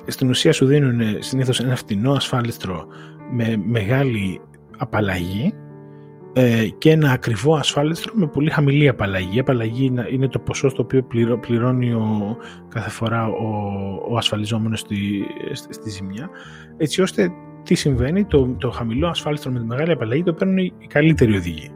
στην 0.07 0.29
ουσία 0.29 0.53
σου 0.53 0.67
δίνουν 0.67 1.01
συνήθως 1.19 1.61
ένα 1.61 1.77
φτηνό 1.77 2.13
ασφάλιστρο 2.13 2.87
με 3.31 3.57
μεγάλη 3.67 4.41
απαλλαγή 4.79 5.55
ε, 6.39 6.69
και 6.79 6.91
ένα 6.91 7.11
ακριβό 7.11 7.55
ασφάλιστρο 7.55 8.13
με 8.15 8.27
πολύ 8.27 8.51
χαμηλή 8.51 8.89
απαλλαγή. 8.89 9.37
Η 9.37 9.39
απαλλαγή 9.39 9.93
είναι 10.11 10.29
το 10.29 10.39
ποσό 10.39 10.69
στο 10.69 10.83
οποίο 10.83 11.07
πληρώνει 11.41 11.93
ο, 11.93 12.37
κάθε 12.69 12.91
φορά 12.91 13.27
ο, 13.27 13.47
ο 14.11 14.17
ασφαλιζόμενος 14.17 14.81
στη, 14.81 15.25
στη, 15.71 15.91
ζημιά. 15.91 16.31
Έτσι 16.77 17.03
ώστε 17.03 17.31
τι 17.63 17.75
συμβαίνει, 17.75 18.25
το, 18.25 18.57
το 18.59 18.71
χαμηλό 18.71 19.09
ασφάλιστρο 19.09 19.53
με 19.53 19.59
τη 19.59 19.65
μεγάλη 19.65 19.93
απαλλαγή 19.93 20.23
το 20.23 20.33
παίρνουν 20.33 20.59
οι 20.59 20.73
καλύτεροι 20.89 21.37
οδηγοί. 21.37 21.71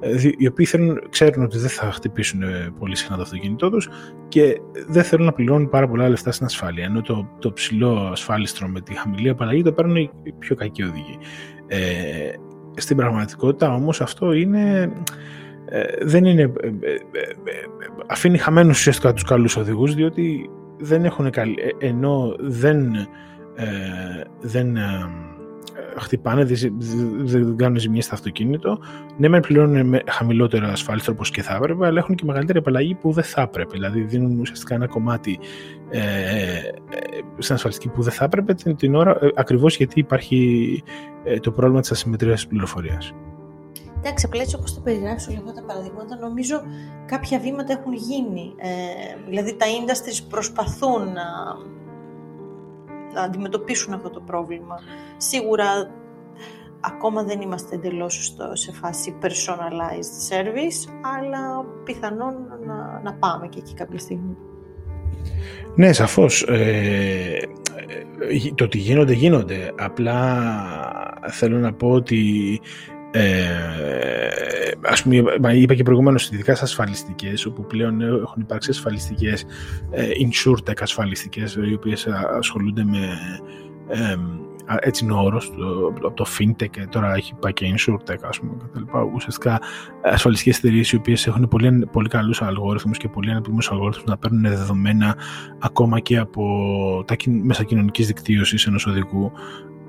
Ε, 0.00 0.30
οι 0.38 0.46
οποίοι 0.46 0.66
θέλουν, 0.66 1.00
ξέρουν 1.10 1.44
ότι 1.44 1.58
δεν 1.58 1.70
θα 1.70 1.92
χτυπήσουν 1.92 2.42
ε, 2.42 2.74
πολύ 2.78 2.96
συχνά 2.96 3.16
το 3.16 3.22
αυτοκίνητό 3.22 3.70
τους 3.70 3.88
και 4.28 4.60
δεν 4.88 5.04
θέλουν 5.04 5.24
να 5.24 5.32
πληρώνουν 5.32 5.68
πάρα 5.68 5.88
πολλά 5.88 6.08
λεφτά 6.08 6.32
στην 6.32 6.46
ασφάλεια. 6.46 6.84
Ενώ 6.84 7.00
το, 7.00 7.28
το 7.38 7.52
ψηλό 7.52 8.08
ασφάλιστρο 8.12 8.68
με 8.68 8.80
τη 8.80 8.94
χαμηλή 8.94 9.28
απαλλαγή 9.28 9.62
το 9.62 9.72
παίρνουν 9.72 9.96
οι 9.96 10.10
πιο 10.38 10.56
κακοί 10.56 10.82
οδηγοί. 10.82 11.18
Ε, 11.66 11.78
στην 12.76 12.96
πραγματικότητα 12.96 13.74
όμως 13.74 14.00
αυτό 14.00 14.32
είναι, 14.32 14.92
ε, 15.64 15.82
δεν 16.02 16.24
είναι, 16.24 16.42
ε, 16.42 16.68
ε, 16.68 17.00
αφήνει 18.06 18.38
χαμένους 18.38 18.78
ουσιαστικά 18.78 19.12
τους 19.12 19.24
καλούς 19.24 19.56
οδηγούς 19.56 19.94
διότι 19.94 20.50
δεν 20.78 21.04
έχουν 21.04 21.30
καλή, 21.30 21.56
ενώ 21.78 22.36
δεν, 22.38 23.08
δεν 24.40 24.76
χτυπάνε, 25.98 26.44
δεν 27.24 27.56
κάνουν 27.56 27.78
ζημιέ 27.78 28.00
στο 28.00 28.14
αυτοκίνητο. 28.14 28.78
Ναι, 29.16 29.28
με 29.28 29.40
πληρώνουν 29.40 29.86
με 29.86 30.02
χαμηλότερο 30.06 30.68
ασφάλιστρο 30.68 31.12
όπως 31.12 31.30
και 31.30 31.42
θα 31.42 31.54
έπρεπε, 31.54 31.86
αλλά 31.86 31.98
έχουν 31.98 32.14
και 32.14 32.24
μεγαλύτερη 32.24 32.58
απαλλαγή 32.58 32.94
που 32.94 33.12
δεν 33.12 33.24
θα 33.24 33.42
έπρεπε. 33.42 33.70
Δηλαδή, 33.72 34.00
δίνουν 34.00 34.40
ουσιαστικά 34.40 34.74
ένα 34.74 34.86
κομμάτι 34.86 35.38
ε, 35.90 36.00
στην 37.38 37.54
ασφαλιστική 37.54 37.88
που 37.88 38.02
δεν 38.02 38.12
θα 38.12 38.24
έπρεπε 38.24 38.54
την, 38.54 38.76
την 38.76 38.94
ώρα 38.94 39.18
ε, 39.20 39.28
ακριβώς 39.34 39.76
γιατί 39.76 40.00
υπάρχει 40.00 40.82
ε, 41.24 41.38
το 41.38 41.50
πρόβλημα 41.50 41.80
της 41.80 41.90
ασυμμετρίας 41.90 42.40
τη 42.40 42.46
πληροφορίας. 42.46 43.14
Εντάξει, 43.98 44.26
απλά 44.26 44.42
έτσι 44.42 44.56
όπως 44.56 44.74
το 44.74 44.80
περιγράφεις 44.80 45.28
όλα 45.28 45.38
αυτά 45.38 45.52
τα 45.52 45.62
παραδείγματα, 45.62 46.16
νομίζω 46.16 46.62
κάποια 47.06 47.38
βήματα 47.38 47.72
έχουν 47.72 47.92
γίνει. 47.92 48.54
Ε, 48.56 49.28
δηλαδή 49.28 49.56
τα 49.56 49.66
industries 49.66 50.26
προσπαθούν 50.28 51.02
να 51.02 51.26
να 53.14 53.22
αντιμετωπίσουν 53.22 53.92
αυτό 53.94 54.10
το 54.10 54.20
πρόβλημα. 54.20 54.78
Σίγουρα 55.16 55.90
ακόμα 56.80 57.22
δεν 57.22 57.40
είμαστε 57.40 57.74
εντελώς 57.74 58.36
σε 58.52 58.72
φάση 58.72 59.16
personalized 59.22 60.34
service, 60.34 60.92
αλλά 61.18 61.64
πιθανόν 61.84 62.34
να, 62.66 63.00
να 63.04 63.14
πάμε 63.14 63.48
και 63.48 63.58
εκεί 63.58 63.74
κάποια 63.74 63.98
στιγμή. 63.98 64.36
Ναι, 65.74 65.92
σαφώς. 65.92 66.42
Ε, 66.42 67.38
το 68.54 68.64
ότι 68.64 68.78
γίνονται, 68.78 69.12
γίνονται. 69.12 69.72
Απλά 69.78 70.50
θέλω 71.30 71.58
να 71.58 71.72
πω 71.72 71.90
ότι 71.90 72.60
Ε, 73.16 74.70
ας 74.80 75.02
πούμε, 75.02 75.22
είπα 75.54 75.74
και 75.74 75.82
προηγουμένως, 75.82 76.30
ειδικά 76.30 76.54
στις 76.54 76.68
ασφαλιστικές, 76.68 77.46
όπου 77.46 77.66
πλέον 77.66 78.00
έχουν 78.00 78.42
υπάρξει 78.42 78.70
ασφαλιστικές, 78.70 79.44
ε, 79.90 80.06
insurtech 80.06 80.80
ασφαλιστικές, 80.80 81.54
οι 81.54 81.74
οποίες 81.74 82.06
ασχολούνται 82.36 82.84
με 82.84 82.98
ε, 83.88 84.16
έτσι 84.80 85.04
είναι 85.04 85.12
ο 85.12 85.18
όρος 85.18 85.52
από 85.96 86.10
το 86.10 86.26
fintech 86.38 86.86
τώρα 86.88 87.14
έχει 87.14 87.34
πάει 87.34 87.52
και 87.52 87.74
insurtech 87.76 88.18
ας 88.22 88.40
πούμε 88.40 88.52
κτλ. 88.72 88.82
Ουσιαστικά 89.14 89.60
ασφαλιστικές 90.02 90.58
εταιρείες 90.58 90.92
οι 90.92 90.96
οποίες 90.96 91.26
έχουν 91.26 91.48
πολύ, 91.48 91.86
πολύ 91.92 92.08
καλούς 92.08 92.42
αλγόριθμους 92.42 92.98
και 92.98 93.08
πολύ 93.08 93.30
αναπτυγμένους 93.30 93.70
αλγόριθμους 93.70 94.04
να 94.04 94.16
παίρνουν 94.16 94.42
δεδομένα 94.42 95.16
ακόμα 95.58 96.00
και 96.00 96.18
από 96.18 96.44
τα 97.06 97.16
μέσα 97.42 97.64
κοινωνικής 97.64 98.06
δικτύωσης 98.06 98.66
ενός 98.66 98.86
οδηγού 98.86 99.32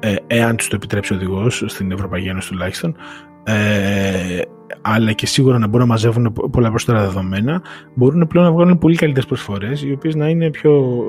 ε, 0.06 0.16
εάν 0.28 0.56
τους 0.56 0.68
το 0.68 0.76
επιτρέψει 0.76 1.14
ο 1.14 1.16
οδηγός, 1.16 1.64
στην 1.66 1.92
Ευρωπαϊκή 1.92 2.28
Ένωση 2.28 2.50
τουλάχιστον, 2.50 2.96
ε, 3.44 4.42
αλλά 4.82 5.12
και 5.12 5.26
σίγουρα 5.26 5.58
να 5.60 5.68
μπορούν 5.68 5.88
να 5.88 5.94
μαζεύουν 5.94 6.34
πολλά 6.52 6.68
περισσότερα 6.68 7.02
δεδομένα, 7.02 7.62
μπορούν 7.94 8.28
πλέον 8.28 8.46
να 8.46 8.52
βγάλουν 8.52 8.78
πολύ 8.78 8.96
καλύτερες 8.96 9.26
προσφορές, 9.26 9.84
οι 9.84 9.92
οποίες 9.92 10.16
να 10.16 10.30
είναι 10.30 10.50
πιο, 10.50 11.04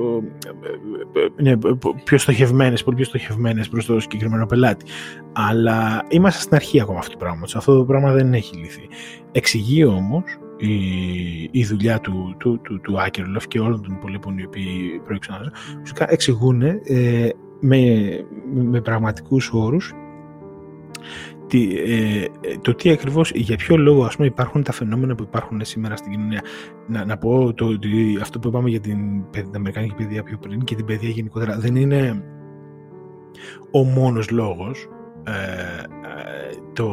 είναι 1.39 1.57
πιο 2.03 2.17
στοχευμένες, 2.17 2.83
πολύ 2.83 2.95
πιο 2.95 3.05
στοχευμένες 3.05 3.69
προς 3.69 3.85
το 3.85 3.99
συγκεκριμένο 3.99 4.45
πελάτη. 4.45 4.85
Αλλά 5.33 6.05
είμαστε 6.09 6.41
στην 6.41 6.55
αρχή 6.55 6.81
ακόμα 6.81 6.99
αυτού 6.99 7.11
του 7.11 7.17
πράγματος. 7.17 7.55
Αυτό 7.55 7.77
το 7.77 7.85
πράγμα 7.85 8.11
δεν 8.11 8.33
έχει 8.33 8.55
λυθεί. 8.55 8.87
Εξηγεί 9.31 9.85
όμως 9.85 10.23
η, 10.57 10.75
η 11.51 11.65
δουλειά 11.65 11.99
του, 11.99 12.35
του, 12.37 12.59
του, 12.63 12.81
του 12.81 13.01
Άκερλοφ 13.01 13.47
και 13.47 13.59
όλων 13.59 13.81
των 13.81 13.93
υπολείπων 13.93 14.37
οι 14.37 14.45
οποίοι 14.45 15.01
προεξηγούν, 15.05 15.51
εξηγούν 16.07 16.61
ε, 16.61 17.29
με, 17.59 18.09
με 18.53 18.81
πραγματικούς 18.81 19.51
όρους 19.53 19.93
τι, 21.47 21.77
ε, 21.77 22.25
το 22.61 22.75
τι 22.75 22.89
ακριβώς, 22.89 23.31
για 23.31 23.57
ποιο 23.57 23.77
λόγο 23.77 24.03
ας 24.03 24.15
πούμε, 24.15 24.27
υπάρχουν 24.27 24.63
τα 24.63 24.71
φαινόμενα 24.71 25.15
που 25.15 25.23
υπάρχουν 25.23 25.65
σήμερα 25.65 25.95
στην 25.95 26.11
κοινωνία. 26.11 26.41
Να, 26.87 27.05
να 27.05 27.17
πω 27.17 27.53
το, 27.53 27.65
ότι 27.65 28.17
αυτό 28.21 28.39
που 28.39 28.47
είπαμε 28.47 28.69
για 28.69 28.79
την, 28.79 28.99
την 29.31 29.55
Αμερικανική 29.55 29.95
παιδεία 29.95 30.23
πιο 30.23 30.37
πριν 30.37 30.59
και 30.59 30.75
την 30.75 30.85
παιδεία 30.85 31.09
γενικότερα 31.09 31.57
δεν 31.59 31.75
είναι 31.75 32.23
ο 33.71 33.83
μόνος 33.83 34.29
λόγος 34.29 34.87
ε, 35.23 35.31
ε, 35.31 36.06
το, 36.73 36.87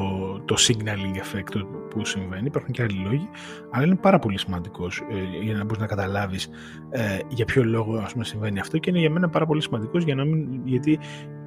το 0.45 0.55
signaling 0.59 1.16
effect 1.16 1.66
που 1.91 2.05
συμβαίνει. 2.05 2.47
Υπάρχουν 2.47 2.72
και 2.72 2.83
άλλοι 2.83 3.03
λόγοι, 3.05 3.29
αλλά 3.70 3.85
είναι 3.85 3.95
πάρα 3.95 4.18
πολύ 4.18 4.39
σημαντικός 4.39 4.99
ε, 4.99 5.45
για 5.45 5.55
να 5.55 5.64
μπορείς 5.64 5.79
να 5.79 5.87
καταλάβεις 5.87 6.49
ε, 6.91 7.18
για 7.29 7.45
ποιο 7.45 7.64
λόγο 7.64 7.97
ας 7.97 8.12
πούμε, 8.12 8.25
συμβαίνει 8.25 8.61
αυτό 8.61 8.79
και 8.79 8.91
είναι 8.91 8.99
για 8.99 9.11
μένα 9.11 9.29
πάρα 9.29 9.47
πολύ 9.47 9.62
σημαντικός 9.62 10.05
για 10.05 10.14
να 10.14 10.25
μην, 10.25 10.61
γιατί 10.64 10.99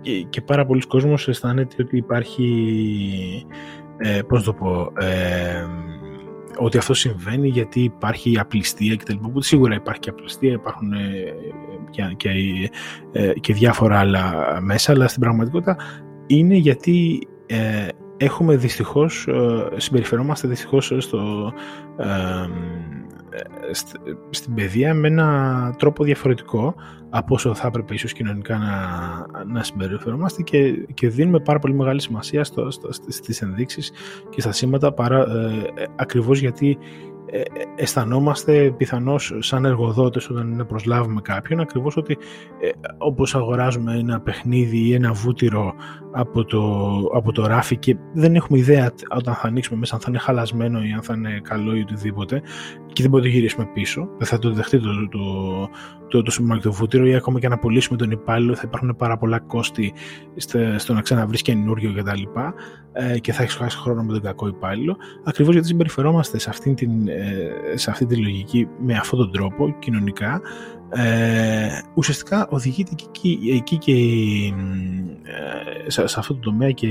και, 0.02 0.22
και 0.22 0.42
πάρα 0.42 0.66
πολλοί 0.66 0.82
κόσμος 0.82 1.28
αισθάνεται 1.28 1.76
ότι 1.80 1.98
υπάρχει 1.98 3.46
ε, 3.98 4.22
πώς 4.22 4.44
το 4.44 4.54
πω 4.54 4.92
ε, 5.00 5.66
ότι 6.58 6.78
αυτό 6.78 6.94
συμβαίνει 6.94 7.48
γιατί 7.48 7.80
υπάρχει 7.84 8.40
απληστία 8.40 8.96
και 8.96 9.04
τα 9.04 9.14
λοιπά. 9.14 9.42
Σίγουρα 9.42 9.76
υπάρχει 9.76 10.00
και 10.00 10.10
απληστία, 10.10 10.52
υπάρχουν 10.52 10.94
ε, 10.94 11.34
και, 11.90 12.14
και, 12.18 12.30
ε, 13.12 13.34
και 13.34 13.54
διάφορα 13.54 14.00
άλλα 14.00 14.34
μέσα, 14.62 14.92
αλλά 14.92 15.08
στην 15.08 15.22
πραγματικότητα 15.22 15.78
είναι 16.28 16.56
γιατί 16.56 17.28
ε, 17.48 17.88
έχουμε 18.18 18.56
δυστυχώς, 18.56 19.28
ε, 19.28 19.68
συμπεριφερόμαστε 19.76 20.48
δυστυχώς 20.48 20.94
στο, 20.98 21.54
ε, 21.98 22.48
στην 24.30 24.54
παιδεία 24.54 24.94
με 24.94 25.08
ένα 25.08 25.74
τρόπο 25.78 26.04
διαφορετικό 26.04 26.76
από 27.10 27.34
όσο 27.34 27.54
θα 27.54 27.68
έπρεπε 27.68 27.94
ίσως 27.94 28.14
κοινωνικά 28.14 28.58
να, 28.58 29.44
να 29.46 29.64
συμπεριφερόμαστε 29.64 30.42
και, 30.42 30.72
και 30.94 31.10
δίνουμε 31.10 31.40
πάρα 31.40 31.60
πολύ 31.60 31.74
μεγάλη 31.74 32.02
σημασία 32.02 32.44
στο, 32.44 32.72
στο, 32.72 32.90
στις 33.08 33.42
ενδείξεις 33.42 33.92
και 34.30 34.42
στα 34.42 34.52
σήματα 34.52 34.94
παρά, 34.94 35.20
ε, 35.20 35.86
ακριβώς 35.96 36.40
γιατί 36.40 36.78
ε, 37.30 37.42
αισθανόμαστε 37.76 38.74
πιθανώς 38.78 39.34
σαν 39.40 39.66
εργοδότες 39.66 40.30
όταν 40.30 40.66
προσλάβουμε 40.68 41.22
κάποιον 41.22 41.60
ακριβώς 41.60 41.98
ότι 41.98 42.18
ε, 42.60 42.70
όπως 42.98 43.36
αγοράζουμε 43.36 43.98
ένα 43.98 44.22
παιχνίδι 44.22 44.78
ή 44.78 44.94
ένα 44.94 45.14
βούτυρο 45.14 45.74
από 46.12 46.46
το, 46.46 46.62
από 47.14 47.32
το 47.32 47.48
ράφι 47.48 47.78
και 47.78 47.98
δεν 48.14 48.36
έχουμε 48.36 48.58
ιδέα 48.58 48.92
όταν 49.16 49.34
θα 49.34 49.48
ανοίξουμε 49.48 49.80
μέσα 49.80 49.96
αν 49.96 50.02
θα 50.02 50.08
είναι 50.10 50.20
χαλασμένο 50.20 50.84
ή 50.84 50.92
αν 50.92 51.02
θα 51.02 51.14
είναι 51.14 51.40
καλό 51.44 51.76
ή 51.76 51.82
οτιδήποτε 51.82 52.42
και 52.98 53.04
δεν 53.04 53.12
μπορούμε 53.12 53.30
να 53.30 53.36
το 53.36 53.40
γυρίσουμε 53.40 53.66
πίσω 53.74 54.08
δεν 54.18 54.28
θα 54.28 54.40
το 54.40 54.52
δεχτεί 54.52 54.80
το, 54.80 55.08
το, 55.10 55.20
το, 56.08 56.22
το 56.22 56.32
σούπερ 56.32 56.62
το 56.62 56.72
βούτυρο 56.72 57.06
ή 57.06 57.16
ακόμα 57.16 57.40
και 57.40 57.48
να 57.48 57.58
πωλήσουμε 57.58 57.98
τον 57.98 58.12
υπάλληλο 58.12 58.56
θα 58.56 58.62
υπάρχουν 58.66 58.96
πάρα 58.96 59.18
πολλά 59.18 59.40
κόστη 59.40 59.94
στο 60.78 60.94
να 60.94 61.02
ξαναβρεις 61.02 61.42
καινούριο 61.42 61.94
κτλ. 61.94 62.22
Ε, 62.94 63.20
και 63.20 63.32
θα 63.32 63.44
έχεις 63.44 63.56
χάσει 63.56 63.78
χρόνο 63.78 64.04
με 64.04 64.14
τον 64.14 64.22
κακό 64.22 64.48
υπάλληλο. 64.48 64.98
Ακριβώς 65.24 65.54
γιατί 65.54 65.68
συμπεριφερόμαστε 65.68 66.40
σε 66.40 66.50
αυτή, 66.50 66.74
την, 66.74 67.08
ε, 67.08 67.78
σε 67.78 67.90
αυτή 67.90 68.06
τη 68.06 68.16
λογική 68.16 68.68
με 68.80 68.94
αυτόν 68.94 69.20
τον 69.20 69.32
τρόπο 69.32 69.76
κοινωνικά. 69.80 70.42
Ε, 70.90 71.68
ουσιαστικά 71.94 72.48
οδηγείται 72.50 72.92
εκεί, 73.08 73.40
εκεί 73.56 73.78
και 73.78 73.94
ε, 75.86 75.90
σε, 75.90 76.08
σε 76.08 76.20
αυτό 76.20 76.34
το 76.34 76.40
τομέα 76.40 76.72
και 76.72 76.88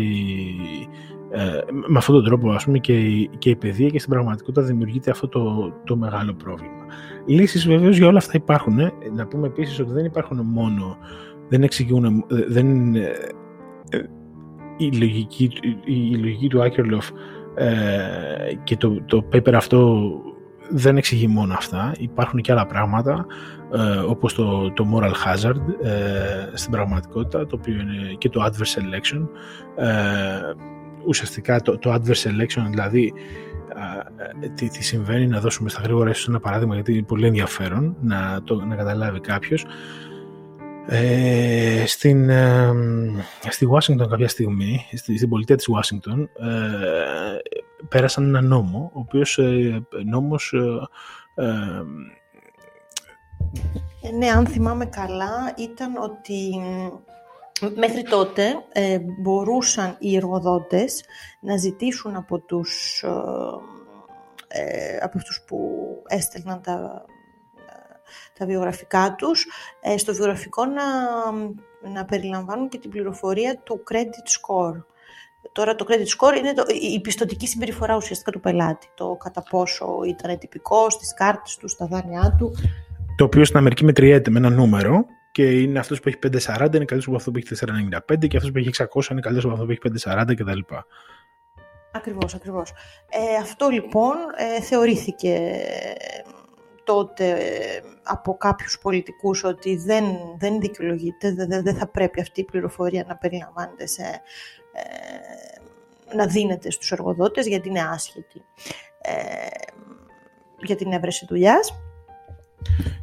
ε, 1.30 1.60
με 1.70 1.98
αυτόν 1.98 2.14
τον 2.14 2.24
τρόπο 2.24 2.50
ας 2.50 2.64
πούμε 2.64 2.78
και, 2.78 3.28
και 3.38 3.50
η 3.50 3.56
παιδεία 3.56 3.88
και 3.88 3.98
στην 3.98 4.10
πραγματικότητα 4.10 4.62
δημιουργείται 4.62 5.10
αυτό 5.10 5.28
το, 5.28 5.72
το 5.84 5.96
μεγάλο 5.96 6.34
πρόβλημα. 6.34 6.84
Λύσεις 7.26 7.66
βεβαίως 7.66 7.96
για 7.96 8.06
όλα 8.06 8.18
αυτά 8.18 8.32
υπάρχουν. 8.34 8.78
Ε. 8.78 8.92
Να 9.14 9.26
πούμε 9.26 9.46
επίσης 9.46 9.80
ότι 9.80 9.92
δεν 9.92 10.04
υπάρχουν 10.04 10.40
μόνο, 10.44 10.96
δεν 11.48 11.62
εξηγούν, 11.62 12.04
ε, 12.04 12.22
δεν, 12.48 12.94
η, 14.76 14.92
λογική, 14.98 15.50
η 15.84 16.16
λογική 16.16 16.48
του 16.48 16.62
Άκερλοφ 16.62 17.10
και 18.64 18.76
το, 18.76 19.02
το 19.06 19.28
paper 19.32 19.52
αυτό 19.52 20.10
δεν 20.70 20.96
εξηγεί 20.96 21.26
μόνο 21.26 21.54
αυτά. 21.54 21.94
Υπάρχουν 21.98 22.40
και 22.40 22.52
άλλα 22.52 22.66
πράγματα 22.66 23.26
όπως 24.08 24.34
το, 24.34 24.70
το 24.70 24.86
moral 24.94 25.10
hazard 25.10 25.60
στην 26.54 26.72
πραγματικότητα 26.72 27.46
το 27.46 27.56
οποίο 27.60 27.74
είναι 27.74 28.14
και 28.18 28.28
το 28.28 28.44
adverse 28.44 28.78
selection 28.78 29.28
ουσιαστικά 31.06 31.60
το, 31.60 31.78
το 31.78 31.94
adverse 31.94 32.28
selection, 32.28 32.66
δηλαδή 32.70 33.12
τι, 34.54 34.68
τι 34.68 34.84
συμβαίνει, 34.84 35.26
να 35.26 35.40
δώσουμε 35.40 35.68
στα 35.68 35.80
γρήγορα 35.80 36.10
ίσως 36.10 36.28
ένα 36.28 36.40
παράδειγμα 36.40 36.74
γιατί 36.74 36.92
είναι 36.92 37.02
πολύ 37.02 37.26
ενδιαφέρον 37.26 37.96
να, 38.00 38.42
το, 38.44 38.54
να 38.54 38.76
καταλάβει 38.76 39.20
κάποιος. 39.20 39.64
Ε, 40.88 41.84
στην, 41.86 42.28
ε, 42.28 42.72
στη 43.48 43.68
Washington 43.70 44.08
κάποια 44.08 44.28
στιγμή, 44.28 44.86
στη, 44.92 45.16
στην 45.16 45.28
πολιτεία 45.28 45.56
της 45.56 45.68
Washington, 45.68 46.18
ε, 46.18 47.36
πέρασαν 47.88 48.24
ένα 48.24 48.40
νόμο, 48.40 48.90
ο 48.94 48.98
οποίος 48.98 49.38
ε, 49.38 49.86
νόμος... 50.04 50.54
Ε, 51.34 51.40
ναι, 54.18 54.26
αν 54.26 54.46
θυμάμαι 54.46 54.86
καλά, 54.86 55.54
ήταν 55.56 55.96
ότι 55.96 56.60
Μέχρι 57.60 58.02
τότε 58.02 58.54
ε, 58.72 58.98
μπορούσαν 59.20 59.96
οι 59.98 60.16
εργοδότες 60.16 61.04
να 61.40 61.56
ζητήσουν 61.56 62.16
από 62.16 62.38
τους, 62.38 63.02
ε, 64.48 64.60
ε 64.60 64.96
από 64.96 65.18
αυτούς 65.18 65.42
που 65.46 65.58
έστελναν 66.06 66.62
τα, 66.62 67.04
τα 68.38 68.46
βιογραφικά 68.46 69.14
τους, 69.18 69.46
ε, 69.80 69.98
στο 69.98 70.14
βιογραφικό 70.14 70.64
να, 70.64 70.82
να 71.92 72.04
περιλαμβάνουν 72.04 72.68
και 72.68 72.78
την 72.78 72.90
πληροφορία 72.90 73.56
του 73.56 73.82
credit 73.90 74.26
score. 74.36 74.82
Τώρα 75.52 75.74
το 75.74 75.86
credit 75.88 76.26
score 76.26 76.38
είναι 76.38 76.52
το, 76.52 76.64
η 76.94 77.00
πιστοτική 77.00 77.46
συμπεριφορά 77.46 77.96
ουσιαστικά 77.96 78.30
του 78.30 78.40
πελάτη. 78.40 78.86
Το 78.94 79.16
κατά 79.16 79.42
πόσο 79.50 79.86
ήταν 80.06 80.38
τυπικό 80.38 80.90
στις 80.90 81.14
κάρτες 81.14 81.56
τους, 81.56 81.70
στα 81.72 81.86
δάνειά 81.86 82.34
του. 82.38 82.52
Το 83.16 83.24
οποίο 83.24 83.44
στην 83.44 83.58
Αμερική 83.58 83.84
μετριέται 83.84 84.30
με 84.30 84.38
ένα 84.38 84.50
νούμερο 84.50 85.06
και 85.36 85.60
είναι 85.60 85.78
αυτός 85.78 86.00
που 86.00 86.08
έχει 86.08 86.18
540 86.22 86.28
είναι 86.28 86.66
καλύτερος 86.68 87.06
από 87.06 87.16
αυτό 87.16 87.30
που 87.30 87.38
έχει 87.38 87.46
495 88.16 88.28
και 88.28 88.36
αυτός 88.36 88.52
που 88.52 88.58
έχει 88.58 88.70
600 88.76 89.10
είναι 89.10 89.20
καλύτερος 89.20 89.44
από 89.44 89.52
αυτό 89.52 89.64
που 89.64 89.70
έχει 89.70 89.80
540 90.08 90.34
κτλ. 90.36 90.74
Ακριβώς, 91.92 92.34
ακριβώς. 92.34 92.72
Ε, 93.08 93.36
αυτό 93.42 93.68
λοιπόν 93.68 94.14
ε, 94.36 94.60
θεωρήθηκε 94.60 95.32
ε, 95.32 96.30
τότε 96.84 97.30
ε, 97.30 97.80
από 98.02 98.36
κάποιους 98.36 98.78
πολιτικούς 98.78 99.44
ότι 99.44 99.76
δεν, 99.76 100.04
δεν 100.38 100.60
δικαιολογείται, 100.60 101.32
δεν, 101.32 101.62
δεν 101.62 101.76
θα 101.76 101.88
πρέπει 101.88 102.20
αυτή 102.20 102.40
η 102.40 102.44
πληροφορία 102.44 103.04
να 103.08 103.16
περιλαμβάνεται 103.16 103.86
σε, 103.86 104.02
να 106.14 106.26
δίνεται 106.26 106.70
στους 106.70 106.92
εργοδότες 106.92 107.46
γιατί 107.46 107.68
είναι 107.68 107.88
άσχετη 107.92 108.44
για 110.58 110.76
την 110.76 110.92
έβρεση 110.92 111.26
δουλειάς. 111.28 111.85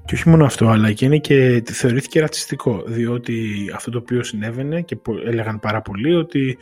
Και 0.06 0.16
όχι 0.16 0.30
μόνο 0.30 0.46
αυτό, 0.46 0.68
αλλά 0.68 0.92
και 0.92 1.06
είναι 1.06 1.18
και 1.18 1.64
θεωρήθηκε 1.66 2.20
ρατσιστικό, 2.20 2.84
διότι 2.86 3.56
αυτό 3.76 3.92
το 3.92 3.98
οποίο 3.98 4.24
συνέβαινε 4.24 4.82
και 4.82 4.98
έλεγαν 5.26 5.60
πάρα 5.60 5.82
πολύ 5.82 6.16
ότι 6.16 6.58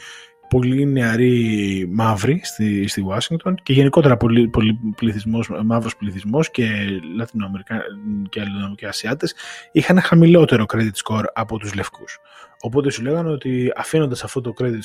πολύ 0.52 0.86
νεαροί 0.86 1.88
μαύροι 1.92 2.42
στη, 2.44 2.88
στη 2.88 3.06
Washington 3.10 3.54
και 3.64 3.74
γενικότερα 3.74 4.18
πολύ, 4.18 4.48
πολύ 4.48 4.80
πληθυσμός, 4.96 5.50
μαύρος 5.66 5.96
πληθυσμός 5.96 6.52
και 6.52 6.68
Λατινοαμερικά 7.16 7.82
και, 8.30 8.42
και 8.76 8.88
Ασιάτες 8.88 9.36
είχαν 9.72 10.02
χαμηλότερο 10.02 10.66
credit 10.74 10.92
score 11.04 11.24
από 11.34 11.58
τους 11.58 11.74
λευκούς. 11.74 12.20
Οπότε 12.62 12.92
σου 12.92 13.02
λέγανε 13.02 13.30
ότι 13.30 13.72
αφήνοντας 13.76 14.24
αυτό 14.24 14.42
το 14.42 14.54
credit 14.60 14.80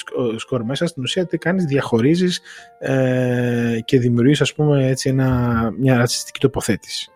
score 0.48 0.61
μέσα, 0.64 0.86
στην 0.86 1.02
ουσία 1.02 1.26
τι 1.26 1.38
κάνεις, 1.38 1.64
διαχωρίζεις 1.64 2.40
ε, 2.78 3.78
και 3.84 3.98
δημιουργείς, 3.98 4.40
ας 4.40 4.54
πούμε, 4.54 4.86
έτσι 4.86 5.09
ένα, 5.09 5.70
μια 5.78 5.96
ρατσιστική 5.96 6.40
τοποθέτηση. 6.40 7.11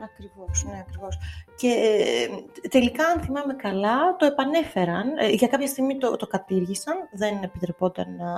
Ακριβώς, 0.00 0.64
ναι, 0.64 0.78
ακριβώς. 0.80 1.18
Και 1.56 1.68
ε, 1.68 2.68
τελικά, 2.68 3.06
αν 3.06 3.20
θυμάμαι 3.20 3.54
καλά, 3.54 4.16
το 4.16 4.26
επανέφεραν. 4.26 5.16
Ε, 5.18 5.28
για 5.28 5.48
κάποια 5.48 5.66
στιγμή 5.66 5.98
το, 5.98 6.16
το 6.16 6.26
κατήργησαν, 6.26 6.94
δεν 7.12 7.42
επιτρεπόταν 7.42 8.16
να, 8.16 8.32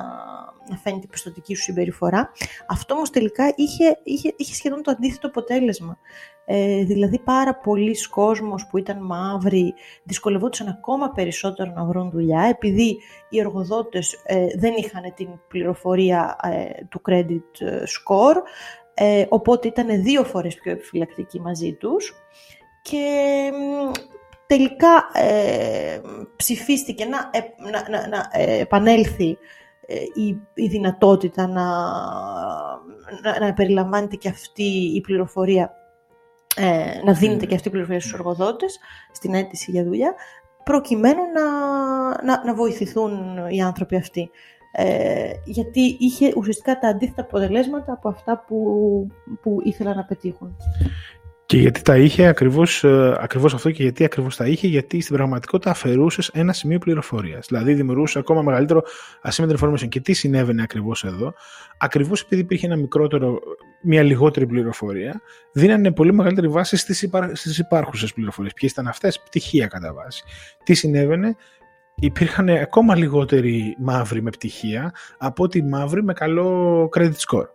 να 0.69 0.77
φαίνει 0.77 1.01
την 1.01 1.09
πιστοτική 1.09 1.55
σου 1.55 1.63
συμπεριφορά. 1.63 2.33
Αυτό 2.67 2.95
όμως 2.95 3.11
τελικά 3.11 3.53
είχε, 3.57 3.99
είχε, 4.03 4.35
είχε 4.37 4.55
σχεδόν 4.55 4.83
το 4.83 4.91
αντίθετο 4.91 5.27
αποτέλεσμα. 5.27 5.99
Ε, 6.51 6.85
δηλαδή 6.85 7.19
πάρα 7.19 7.55
πολλοί 7.55 7.97
κόσμος 8.09 8.67
που 8.67 8.79
ήταν 8.79 8.99
μαύροι 9.05 9.75
δυσκολευόντουσαν 10.03 10.69
ακόμα 10.69 11.11
περισσότερο 11.11 11.73
να 11.75 11.85
βρουν 11.85 12.11
δουλειά 12.11 12.43
επειδή 12.43 12.99
οι 13.29 13.39
εργοδότες 13.39 14.21
ε, 14.25 14.47
δεν 14.59 14.75
είχαν 14.77 15.13
την 15.15 15.29
πληροφορία 15.49 16.37
ε, 16.43 16.85
του 16.89 17.01
credit 17.09 17.65
score 17.85 18.37
οπότε 19.29 19.69
ήταν 19.69 20.03
δύο 20.03 20.25
φορές 20.25 20.55
πιο 20.55 20.73
επιφυλακτικοί 20.73 21.41
μαζί 21.41 21.73
τους 21.73 22.15
και 22.83 23.07
τελικά 24.47 25.05
ψηφίστηκε 26.37 27.05
να, 27.05 27.31
να, 27.71 27.89
να, 27.91 28.09
να 28.09 28.31
επανέλθει 28.43 29.39
η, 30.15 30.27
η 30.55 30.67
δυνατότητα 30.67 31.47
να, 31.47 31.65
να, 33.23 33.47
να 33.47 33.53
περιλαμβάνεται 33.53 34.17
και 34.17 34.29
αυτή 34.29 34.93
η 34.95 35.01
πληροφορία 35.01 35.73
ε, 36.61 37.01
να 37.05 37.13
δίνεται 37.13 37.47
και 37.47 37.55
αυτή 37.55 37.69
η 37.69 37.71
πληροφορία 37.71 38.01
στους 38.01 38.13
εργοδότες 38.13 38.79
στην 39.13 39.35
αίτηση 39.35 39.71
για 39.71 39.85
δουλειά, 39.85 40.15
προκειμένου 40.65 41.23
να, 41.35 41.45
να, 42.25 42.45
να 42.45 42.55
βοηθηθούν 42.55 43.39
οι 43.49 43.63
άνθρωποι 43.63 43.97
αυτοί. 43.97 44.31
Ε, 44.73 45.31
γιατί 45.45 45.97
είχε 45.99 46.33
ουσιαστικά 46.37 46.79
τα 46.79 46.89
αντίθετα 46.89 47.23
αποτελέσματα 47.23 47.93
από 47.93 48.09
αυτά 48.09 48.45
που, 48.47 48.57
που 49.43 49.59
ήθελαν 49.63 49.97
να 49.97 50.05
πετύχουν. 50.05 50.57
Και 51.49 51.59
γιατί 51.59 51.83
τα 51.83 51.97
είχε 51.97 52.27
ακριβώς, 52.27 52.85
ε, 52.85 53.17
ακριβώς 53.21 53.55
αυτό 53.55 53.71
και 53.71 53.83
γιατί 53.83 54.05
ακριβώς 54.05 54.37
τα 54.37 54.47
είχε, 54.47 54.67
γιατί 54.67 55.01
στην 55.01 55.17
πραγματικότητα 55.17 55.71
αφαιρούσες 55.71 56.29
ένα 56.29 56.53
σημείο 56.53 56.79
πληροφορίας. 56.79 57.47
Δηλαδή 57.49 57.75
δημιουργούσες 57.75 58.17
ακόμα 58.17 58.43
μεγαλύτερο 58.43 58.83
asymmetry 59.23 59.57
information. 59.59 59.89
Και 59.89 60.01
τι 60.01 60.13
συνέβαινε 60.13 60.63
ακριβώς 60.63 61.05
εδώ; 61.05 61.35
Ακριβώς 61.79 62.21
επειδή 62.21 62.41
υπήρχε 62.41 62.67
ένα 62.67 62.77
μικρότερο, 62.77 63.39
μια 63.83 64.03
λιγότερη 64.03 64.47
πληροφορία, 64.47 65.21
δίνανε 65.53 65.93
πολύ 65.93 66.13
μεγαλύτερη 66.13 66.49
βάση 66.49 66.77
στις, 66.77 67.03
υπά, 67.03 67.35
στις 67.35 67.59
υπάρχουσες 67.59 68.13
πληροφορίες. 68.13 68.53
Ποιες 68.53 68.71
ήταν 68.71 68.87
αυτές, 68.87 69.21
πτυχία 69.21 69.67
κατά 69.67 69.93
βάση. 69.93 70.23
Τι 70.65 70.75
συνέβαινε, 70.75 71.37
υπήρχαν 72.01 72.49
ακόμα 72.49 72.97
λιγότεροι 72.97 73.77
μαύροι 73.79 74.23
με 74.23 74.31
πτυχία 74.31 74.95
από 75.19 75.43
ότι 75.43 75.63
μαύροι 75.63 76.03
με 76.03 76.13
καλό 76.13 76.89
credit 76.97 77.13
score. 77.13 77.47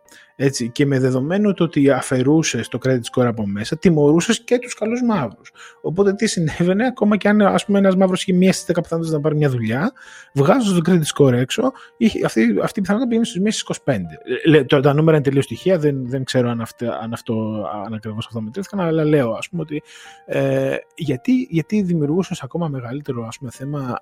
Έτσι, 0.46 0.70
και 0.70 0.86
με 0.86 1.00
δεδομένο 1.00 1.54
το 1.54 1.64
ότι 1.64 1.90
αφαιρούσες 1.90 2.68
το 2.68 2.80
credit 2.86 3.00
score 3.12 3.26
από 3.26 3.48
μέσα, 3.48 3.78
τιμωρούσες 3.78 4.44
και 4.44 4.60
τους 4.60 4.74
καλούς 4.74 5.02
μαύρους. 5.02 5.52
Οπότε 5.82 6.14
τι 6.14 6.28
συνέβαινε, 6.28 6.86
ακόμα 6.86 7.18
και 7.18 7.28
αν 7.30 7.42
ας 7.42 7.66
πούμε, 7.66 7.78
ένας 7.78 7.96
μαύρος 7.96 8.22
είχε 8.22 8.34
μία 8.34 8.54
στι 8.54 8.74
10 8.76 8.82
πιθανότητε 8.82 9.16
να 9.16 9.22
πάρει 9.22 9.36
μια 9.36 9.50
δουλειά, 9.50 9.92
βγάζοντας 10.34 10.80
το 10.82 10.92
credit 10.92 11.04
score 11.16 11.34
έξω, 11.34 11.72
είχε, 11.98 12.26
αυτή, 12.26 12.56
αυτή 12.64 12.80
η 12.80 12.82
πιθανότητα 12.82 13.08
πήγαινε 13.08 13.26
στου 13.26 13.42
μία 13.42 13.52
στις 13.52 13.82
25. 13.86 13.98
Λε, 14.46 14.64
το, 14.64 14.80
τα 14.80 14.94
νούμερα 14.94 15.18
είναι 15.18 15.26
τελείως 15.26 15.44
στοιχεία, 15.44 15.80
δεν, 15.80 16.10
δεν 16.10 16.24
ξέρω 16.24 16.50
αν, 16.50 16.62
αυτά, 16.62 17.00
αν, 17.04 17.14
αυτό, 17.14 17.66
αν 17.86 17.94
ακριβώς 17.94 18.26
αυτό 18.26 18.42
μετρήθηκαν, 18.42 18.80
αλλά 18.80 19.04
λέω 19.04 19.32
ας 19.32 19.50
πούμε 19.50 19.62
ότι 19.62 19.84
ε, 20.26 20.76
γιατί, 20.96 21.48
γιατί 21.50 21.82
δημιουργούσες 21.82 22.44
ακόμα 22.44 22.68
μεγαλύτερο 22.68 23.26
ας 23.28 23.38
πούμε, 23.38 23.52
θέμα 23.52 24.02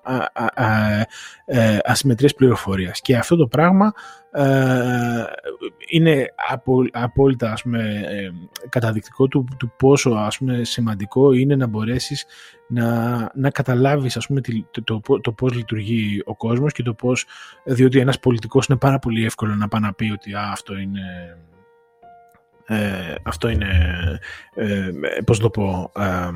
ε, 1.46 1.78
ασυμμετρίας 1.84 2.34
πληροφορίας. 2.34 3.02
Και 3.02 3.18
αυτό 3.18 3.36
το 3.36 3.48
πράγμα 3.48 3.94
ε, 4.32 5.24
είναι 5.92 6.26
απόλυτα 6.92 7.52
ας 7.52 7.62
πούμε, 7.62 8.04
ε, 8.06 8.32
καταδεικτικό 8.70 9.28
του, 9.28 9.46
του 9.58 9.74
πόσο 9.78 10.10
ας 10.10 10.38
πούμε, 10.38 10.64
σημαντικό 10.64 11.32
είναι 11.32 11.56
να 11.56 11.68
μπορέσεις 11.68 12.26
να, 12.68 13.18
να 13.36 13.50
καταλάβεις 13.50 14.18
ας 14.18 14.28
πούμε, 14.28 14.42
το, 14.72 15.02
το, 15.02 15.20
το, 15.22 15.32
πώς 15.32 15.54
λειτουργεί 15.54 16.22
ο 16.26 16.36
κόσμος 16.36 16.74
και 16.74 16.84
το 16.84 16.94
πώς, 16.94 17.26
διότι 17.64 18.00
ένας 18.00 18.20
πολιτικός 18.20 18.68
είναι 18.68 18.78
πάρα 18.78 19.00
πολύ 19.00 19.26
εύκολο 19.26 19.56
να 19.56 19.68
πάει 19.68 19.82
να 19.82 19.94
πει 19.94 20.12
ότι 20.12 20.34
α, 20.34 20.50
αυτό 20.52 20.78
είναι 20.78 21.02
ε, 22.66 23.16
αυτό 23.24 23.50
είναι, 23.50 23.68
ε, 24.54 24.92
πώς 25.26 25.40
το 25.40 25.50
πω, 25.50 25.92
ε, 25.96 26.30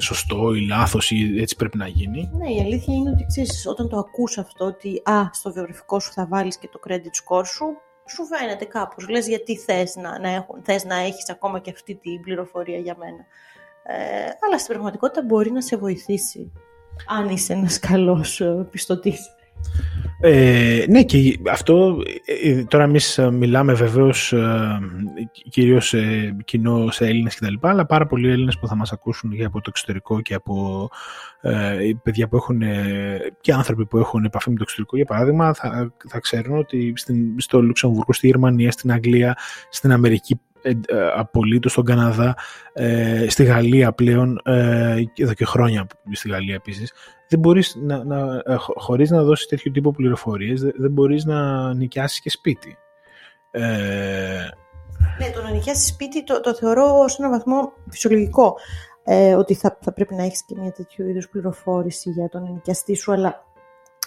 σωστό 0.00 0.54
ή 0.54 0.66
λάθος 0.66 1.10
ή 1.10 1.40
έτσι 1.40 1.56
πρέπει 1.56 1.76
να 1.76 1.86
γίνει. 1.86 2.30
Ναι, 2.32 2.52
η 2.52 2.60
αλήθεια 2.60 2.94
είναι 2.94 3.10
ότι 3.10 3.26
ξέρεις, 3.26 3.66
όταν 3.66 3.88
το 3.88 3.98
ακούς 3.98 4.38
αυτό 4.38 4.64
ότι 4.64 5.02
α, 5.04 5.28
στο 5.32 5.52
βιογραφικό 5.52 6.00
σου 6.00 6.12
θα 6.12 6.26
βάλεις 6.26 6.58
και 6.58 6.68
το 6.72 6.80
credit 6.88 6.94
score 6.94 7.46
σου, 7.46 7.64
σου 8.06 8.24
φαίνεται 8.24 8.64
κάπως. 8.64 9.08
Λες 9.08 9.28
γιατί 9.28 9.56
θες 9.56 9.96
να, 9.96 10.18
να, 10.18 10.28
έχουν, 10.28 10.62
θες 10.62 10.84
να 10.84 10.96
έχεις 10.96 11.30
ακόμα 11.30 11.58
και 11.58 11.70
αυτή 11.70 11.94
την 11.94 12.20
πληροφορία 12.20 12.78
για 12.78 12.96
μένα. 12.98 13.26
Ε, 13.82 14.30
αλλά 14.46 14.58
στην 14.58 14.72
πραγματικότητα 14.72 15.22
μπορεί 15.22 15.50
να 15.50 15.60
σε 15.60 15.76
βοηθήσει 15.76 16.52
αν 17.06 17.28
είσαι 17.28 17.52
ένας 17.52 17.78
καλός 17.78 18.40
ε, 18.40 18.66
πιστωτής. 18.70 19.34
Ε, 20.20 20.84
ναι 20.88 21.02
και 21.02 21.38
αυτό 21.50 22.02
ε, 22.42 22.64
τώρα 22.64 22.84
εμείς 22.84 23.20
μιλάμε 23.32 23.72
βεβαίως 23.72 24.32
ε, 24.32 24.78
κυρίως 25.50 25.88
σε 25.88 26.36
κοινό 26.44 26.90
σε 26.90 27.06
Έλληνες 27.06 27.34
κτλ 27.36 27.54
αλλά 27.60 27.86
πάρα 27.86 28.06
πολλοί 28.06 28.30
Έλληνες 28.30 28.58
που 28.58 28.66
θα 28.66 28.76
μας 28.76 28.92
ακούσουν 28.92 29.30
και 29.30 29.44
από 29.44 29.60
το 29.60 29.66
εξωτερικό 29.68 30.20
και 30.20 30.34
από 30.34 30.88
ε, 31.40 31.76
παιδιά 32.02 32.28
που 32.28 32.36
έχουν 32.36 32.62
και 33.40 33.52
άνθρωποι 33.52 33.86
που 33.86 33.98
έχουν 33.98 34.24
επαφή 34.24 34.50
με 34.50 34.56
το 34.56 34.62
εξωτερικό 34.62 34.96
για 34.96 35.04
παράδειγμα 35.04 35.54
θα, 35.54 35.92
θα 36.08 36.20
ξέρουν 36.20 36.58
ότι 36.58 36.92
στην, 36.96 37.40
στο 37.40 37.62
Λουξεμβούργο, 37.62 38.12
στη 38.12 38.26
Γερμανία, 38.26 38.70
στην 38.70 38.92
Αγγλία, 38.92 39.36
στην 39.70 39.92
Αμερική 39.92 40.40
απολύτως 41.16 41.72
στον 41.72 41.84
Καναδά, 41.84 42.36
στη 43.28 43.44
Γαλλία 43.44 43.92
πλέον, 43.92 44.40
εδώ 45.14 45.32
και 45.34 45.44
χρόνια 45.44 45.86
στη 46.12 46.28
Γαλλία 46.28 46.54
επίσης, 46.54 46.92
δεν 47.28 47.38
μπορείς 47.38 47.76
να, 47.80 48.04
να, 48.04 48.42
ε, 48.44 48.56
χωρίς 48.58 49.10
να 49.10 49.22
δώσεις 49.22 49.46
τέτοιο 49.46 49.70
τύπο 49.70 49.90
πληροφορίες, 49.90 50.60
δεν 50.60 50.90
μπορείς 50.90 51.24
να 51.24 51.74
νοικιάσεις 51.74 52.20
και 52.20 52.30
σπίτι. 52.30 52.78
Ε... 53.50 53.62
Ναι, 55.18 55.30
το 55.34 55.42
να 55.42 55.50
νοικιάσεις 55.50 55.88
σπίτι 55.88 56.24
το, 56.24 56.40
το 56.40 56.54
θεωρώ 56.54 57.08
σε 57.08 57.16
έναν 57.18 57.30
βαθμό 57.30 57.72
φυσιολογικό. 57.90 58.56
Ε, 59.04 59.34
ότι 59.34 59.54
θα, 59.54 59.78
θα 59.80 59.92
πρέπει 59.92 60.14
να 60.14 60.22
έχεις 60.22 60.44
και 60.44 60.54
μια 60.58 60.72
τέτοιου 60.72 61.08
είδους 61.08 61.28
πληροφόρηση 61.28 62.10
για 62.10 62.28
τον 62.28 62.42
νοικιαστή 62.52 62.94
σου, 62.94 63.12
αλλά 63.12 63.44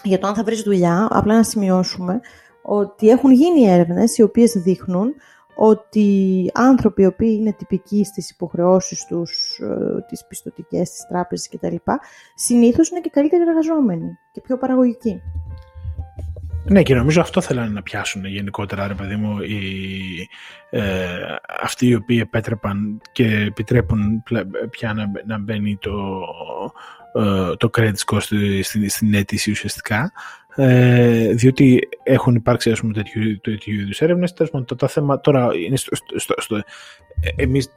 για 0.02 0.18
το 0.18 0.26
αν 0.26 0.34
θα 0.34 0.44
βρεις 0.44 0.62
δουλειά, 0.62 1.08
απλά 1.10 1.34
να 1.34 1.42
σημειώσουμε 1.42 2.20
ότι 2.62 3.08
έχουν 3.08 3.30
γίνει 3.30 3.64
έρευνες 3.70 4.18
οι 4.18 4.22
οποίες 4.22 4.52
δείχνουν 4.52 5.14
ότι 5.60 6.50
άνθρωποι 6.54 7.02
οι 7.02 7.06
οποίοι 7.06 7.36
είναι 7.40 7.52
τυπικοί 7.52 8.04
στις 8.04 8.30
υποχρεώσεις 8.30 9.06
τους, 9.06 9.58
ε, 9.62 10.04
τις 10.08 10.26
πιστοτικές, 10.26 10.90
τις 10.90 11.06
τράπεζες 11.08 11.48
κτλ. 11.48 11.76
συνήθως 12.34 12.88
είναι 12.88 13.00
και 13.00 13.10
καλύτεροι 13.12 13.42
εργαζόμενοι 13.42 14.18
και 14.32 14.40
πιο 14.40 14.58
παραγωγικοί. 14.58 15.22
Ναι, 16.64 16.82
και 16.82 16.94
νομίζω 16.94 17.20
αυτό 17.20 17.40
θέλανε 17.40 17.72
να 17.72 17.82
πιάσουν 17.82 18.24
γενικότερα, 18.24 18.86
ρε 18.86 18.94
παιδί 18.94 19.16
μου, 19.16 19.40
οι, 19.40 19.58
ε, 20.70 21.06
αυτοί 21.60 21.86
οι 21.86 21.94
οποίοι 21.94 22.18
επέτρεπαν 22.22 23.00
και 23.12 23.24
επιτρέπουν 23.24 24.22
πια 24.70 24.92
να, 24.92 25.10
να 25.26 25.38
μπαίνει 25.38 25.76
το, 25.80 26.24
ε, 27.14 27.56
το 27.56 27.70
credit 27.78 27.94
score 28.06 28.20
στην, 28.62 28.90
στην 28.90 29.14
αίτηση 29.14 29.50
ουσιαστικά 29.50 30.12
ε, 30.60 31.32
διότι 31.32 31.88
έχουν 32.02 32.34
υπάρξει 32.34 32.70
ας 32.70 32.80
πούμε, 32.80 32.92
τέτοιου, 32.92 33.40
τέτοιου 33.40 33.74
είδους 33.74 34.00
έρευνες. 34.00 34.32
Το, 34.32 34.64
το 34.76 34.88
θέμα 34.88 35.20
τώρα 35.20 35.48
είναι 35.66 35.76
στο. 35.76 35.96
στο, 36.16 36.34
στο 36.36 36.56
ε, 36.56 36.62
Εμείς 37.36 37.68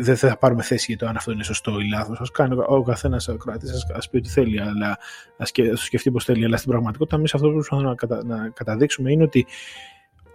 δεν 0.00 0.16
θα 0.16 0.38
πάρουμε 0.38 0.62
θέση 0.62 0.84
για 0.88 0.96
το 0.96 1.06
αν 1.06 1.16
αυτό 1.16 1.32
είναι 1.32 1.44
σωστό 1.44 1.80
ή 1.80 1.88
λάθος. 1.88 2.20
Α 2.20 2.24
κάνει 2.32 2.54
ο 2.66 2.82
καθένας 2.82 3.30
κράτη, 3.44 3.66
α 3.68 4.08
πει 4.10 4.16
ό,τι 4.16 4.28
θέλει, 4.28 4.60
αλλά 4.60 4.98
ας 5.36 5.50
σκεφτεί 5.74 6.10
πώ 6.10 6.20
θέλει. 6.20 6.44
Αλλά 6.44 6.56
στην 6.56 6.70
πραγματικότητα, 6.70 7.16
εμείς 7.16 7.34
αυτό 7.34 7.46
που 7.46 7.54
προσπαθούμε 7.54 7.88
να, 7.88 7.94
κατα, 7.94 8.24
να 8.24 8.48
καταδείξουμε 8.48 9.10
είναι 9.10 9.22
ότι 9.22 9.46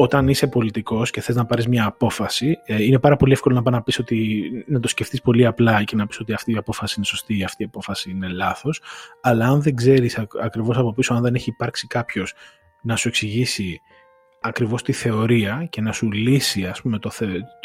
όταν 0.02 0.28
είσαι 0.28 0.48
πολιτικός 0.48 1.12
και 1.12 1.22
θες 1.22 1.36
να 1.36 1.46
πάρεις 1.46 1.68
μια 1.68 1.86
απόφαση, 1.86 2.58
ε, 2.66 2.84
είναι 2.84 3.00
πάρα 3.00 3.16
πολύ 3.16 3.32
εύκολο 3.32 3.56
να 3.56 3.62
πάει 3.62 3.74
να 3.74 3.82
πεις 3.82 4.00
ότι 4.00 4.50
να 4.68 4.80
το 4.80 4.88
σκεφτείς 4.88 5.22
πολύ 5.22 5.46
απλά 5.46 5.84
και 5.84 5.96
να 5.96 6.08
πεις 6.08 6.20
ότι 6.20 6.34
αυτή 6.34 6.52
η 6.52 6.58
απόφαση 6.58 6.94
είναι 6.98 7.06
σωστή 7.06 7.38
ή 7.38 7.44
αυτή 7.44 7.64
η 7.64 7.66
απόφαση 7.66 8.10
είναι 8.10 8.28
λάθος. 8.28 8.82
Αλλά 9.22 9.48
αν 9.48 9.62
δεν 9.62 9.76
ξέρεις 9.76 10.26
ακριβώς 10.42 10.78
από 10.78 10.94
πίσω, 10.94 11.14
αν 11.14 11.22
δεν 11.22 11.36
έχει 11.36 11.50
υπάρξει 11.50 11.88
κάποιος 11.88 12.34
να 12.82 12.96
σου 12.96 13.08
εξηγήσει 13.08 13.82
ακριβώς 14.42 14.84
τη 14.84 14.92
θεωρία 14.92 15.68
και 15.70 15.82
να 15.82 15.92
σου 15.92 16.12
λύσει 16.12 16.66
ας 16.66 16.82
πούμε, 16.82 17.00
το, 17.00 17.12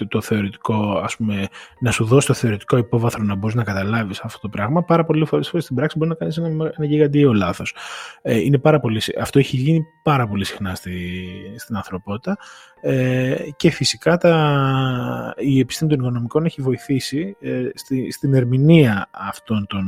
το, 0.08 0.20
θεωρητικό, 0.20 1.00
ας 1.04 1.16
πούμε, 1.16 1.48
να 1.80 1.90
σου 1.90 2.04
δώσει 2.04 2.26
το 2.26 2.34
θεωρητικό 2.34 2.76
υπόβαθρο 2.76 3.22
να 3.22 3.34
μπορείς 3.34 3.54
να 3.54 3.64
καταλάβεις 3.64 4.20
αυτό 4.20 4.38
το 4.40 4.48
πράγμα, 4.48 4.82
πάρα 4.82 5.04
πολλές 5.04 5.28
φορές 5.28 5.64
στην 5.64 5.76
πράξη 5.76 5.98
μπορεί 5.98 6.10
να 6.10 6.16
κάνεις 6.16 6.36
ένα, 6.36 6.72
ένα 6.76 6.86
γιγαντιαίο 6.86 7.32
λάθος. 7.32 7.74
Ε, 8.22 8.38
είναι 8.38 8.58
πάρα 8.58 8.80
πολύ, 8.80 9.00
αυτό 9.20 9.38
έχει 9.38 9.56
γίνει 9.56 9.82
πάρα 10.02 10.28
πολύ 10.28 10.44
συχνά 10.44 10.74
στη, 10.74 11.26
στην 11.56 11.76
ανθρωπότητα 11.76 12.38
ε, 12.80 13.36
και 13.56 13.70
φυσικά 13.70 14.16
τα, 14.16 15.34
η 15.38 15.58
επιστήμη 15.58 15.90
των 15.90 16.00
οικονομικών 16.00 16.44
έχει 16.44 16.62
βοηθήσει 16.62 17.36
ε, 17.40 17.68
στη, 17.74 18.10
στην 18.10 18.34
ερμηνεία 18.34 19.08
αυτών 19.10 19.66
των, 19.68 19.84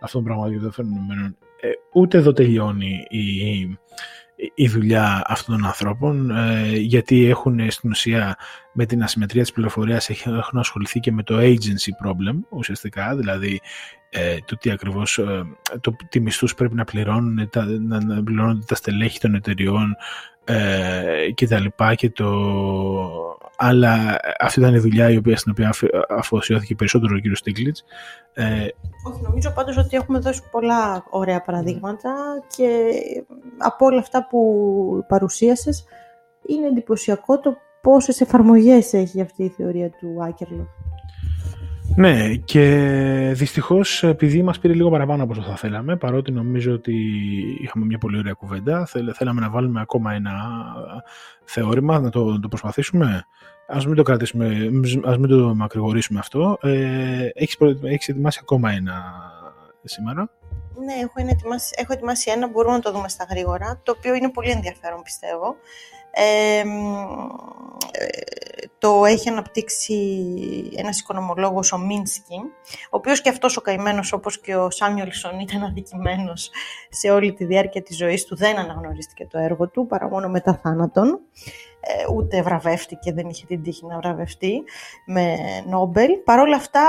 αυτών 0.00 0.24
των 0.24 0.24
πραγματικών 0.24 0.72
φαινομένων. 0.72 1.36
Ε, 1.60 1.70
ούτε 1.92 2.18
εδώ 2.18 2.32
τελειώνει 2.32 3.06
η, 3.08 3.78
η 4.54 4.68
δουλειά 4.68 5.22
αυτών 5.26 5.56
των 5.56 5.66
ανθρώπων 5.66 6.30
ε, 6.30 6.76
γιατί 6.76 7.24
έχουν 7.24 7.70
στην 7.70 7.90
ουσία 7.90 8.36
με 8.72 8.86
την 8.86 9.02
ασυμμετρία 9.02 9.42
της 9.42 9.52
πληροφορίας 9.52 10.10
έχουν 10.10 10.58
ασχοληθεί 10.58 11.00
και 11.00 11.12
με 11.12 11.22
το 11.22 11.38
agency 11.38 12.06
problem 12.06 12.38
ουσιαστικά 12.48 13.16
δηλαδή 13.16 13.60
ε, 14.10 14.36
το 14.44 14.56
τι 14.56 14.70
ακριβώς 14.70 15.18
ε, 15.18 15.44
το 15.80 15.96
τι 16.08 16.20
μισθούς 16.20 16.54
πρέπει 16.54 16.74
να 16.74 16.84
πληρώνουν 16.84 17.50
τα, 17.50 17.64
να, 17.64 18.04
να 18.04 18.22
πληρώνονται 18.22 18.64
τα 18.66 18.74
στελέχη 18.74 19.18
των 19.18 19.34
εταιριών 19.34 19.96
ε, 20.50 21.30
και 21.30 21.46
τα 21.46 21.60
λοιπά 21.60 21.94
και 21.94 22.10
το 22.10 22.28
αλλά 23.56 24.20
αυτή 24.40 24.60
ήταν 24.60 24.74
η 24.74 24.78
δουλειά 24.78 25.10
η 25.10 25.16
οποία, 25.16 25.36
στην 25.36 25.52
οποία 25.52 25.72
αφοσιώθηκε 26.08 26.74
περισσότερο 26.74 27.14
ο 27.16 27.18
κύριος 27.18 27.38
Στίγκλιτς 27.38 27.84
ε, 28.32 28.44
Όχι, 29.08 29.22
νομίζω 29.22 29.50
πάντως 29.50 29.76
ότι 29.76 29.96
έχουμε 29.96 30.18
δώσει 30.18 30.42
πολλά 30.50 31.04
ωραία 31.10 31.42
παραδείγματα 31.42 32.12
και 32.56 32.90
από 33.58 33.86
όλα 33.86 33.98
αυτά 33.98 34.26
που 34.26 35.04
παρουσίασες 35.08 35.84
είναι 36.46 36.66
εντυπωσιακό 36.66 37.40
το 37.40 37.56
πόσες 37.80 38.20
εφαρμογές 38.20 38.92
έχει 38.92 39.20
αυτή 39.20 39.44
η 39.44 39.48
θεωρία 39.48 39.90
του 39.90 40.24
Άκερλο. 40.24 40.68
Ναι, 41.96 42.34
και 42.34 42.64
δυστυχώς 43.34 44.02
επειδή 44.02 44.42
μας 44.42 44.58
πήρε 44.58 44.72
λίγο 44.72 44.90
παραπάνω 44.90 45.22
από 45.22 45.32
όσο 45.32 45.42
θα 45.42 45.56
θέλαμε, 45.56 45.96
παρότι 45.96 46.32
νομίζω 46.32 46.72
ότι 46.72 46.94
είχαμε 47.60 47.84
μια 47.84 47.98
πολύ 47.98 48.18
ωραία 48.18 48.32
κουβέντα, 48.32 48.88
θέλαμε 49.14 49.40
να 49.40 49.50
βάλουμε 49.50 49.80
ακόμα 49.80 50.12
ένα 50.12 50.32
θεώρημα, 51.44 51.98
να 51.98 52.10
το, 52.10 52.24
να 52.24 52.40
το 52.40 52.48
προσπαθήσουμε. 52.48 53.24
Ας 53.68 53.86
μην 53.86 53.94
το 53.96 54.02
κρατήσουμε, 54.02 54.70
ας 55.04 55.18
μην 55.18 55.28
το 55.28 55.54
μακρηγορήσουμε 55.54 56.18
αυτό. 56.18 56.58
Ε, 56.62 57.28
έχεις, 57.34 57.56
έχεις 57.82 58.08
ετοιμάσει 58.08 58.38
ακόμα 58.42 58.70
ένα 58.70 58.94
σήμερα; 59.84 60.30
Ναι, 60.84 60.92
έχω, 60.92 61.30
ετοιμάσει, 61.30 61.74
έχω 61.76 61.92
ετοιμάσει 61.92 62.30
ένα, 62.30 62.48
μπορούμε 62.48 62.74
να 62.74 62.80
το 62.80 62.92
δούμε 62.92 63.08
στα 63.08 63.26
γρήγορα, 63.30 63.80
το 63.82 63.94
οποίο 63.96 64.14
είναι 64.14 64.30
πολύ 64.30 64.50
ενδιαφέρον 64.50 65.02
πιστεύω. 65.02 65.56
Ε, 66.10 66.62
το 68.78 69.04
έχει 69.04 69.28
αναπτύξει 69.28 69.96
ένας 70.76 71.00
οικονομολόγος, 71.00 71.72
ο 71.72 71.78
Μίνσκι, 71.78 72.36
ο 72.84 72.96
οποίος 72.96 73.20
και 73.20 73.28
αυτός 73.28 73.56
ο 73.56 73.60
καημένος, 73.60 74.12
όπως 74.12 74.40
και 74.40 74.56
ο 74.56 74.70
Σάμιολσον, 74.70 75.38
ήταν 75.38 75.62
αδικημένος 75.62 76.50
σε 76.90 77.10
όλη 77.10 77.32
τη 77.32 77.44
διάρκεια 77.44 77.82
της 77.82 77.96
ζωής 77.96 78.24
του. 78.24 78.36
Δεν 78.36 78.58
αναγνωρίστηκε 78.58 79.26
το 79.26 79.38
έργο 79.38 79.68
του, 79.68 79.86
παρά 79.86 80.08
μόνο 80.08 80.28
μετά 80.28 80.60
θάνατον. 80.62 81.20
Ε, 81.80 82.12
ούτε 82.14 82.42
βραβεύτηκε, 82.42 83.12
δεν 83.12 83.28
είχε 83.28 83.46
την 83.46 83.62
τύχη 83.62 83.86
να 83.86 83.96
βραβευτεί 83.96 84.62
με 85.06 85.36
Νόμπελ. 85.68 86.18
Παρ' 86.24 86.38
όλα 86.38 86.56
αυτά 86.56 86.82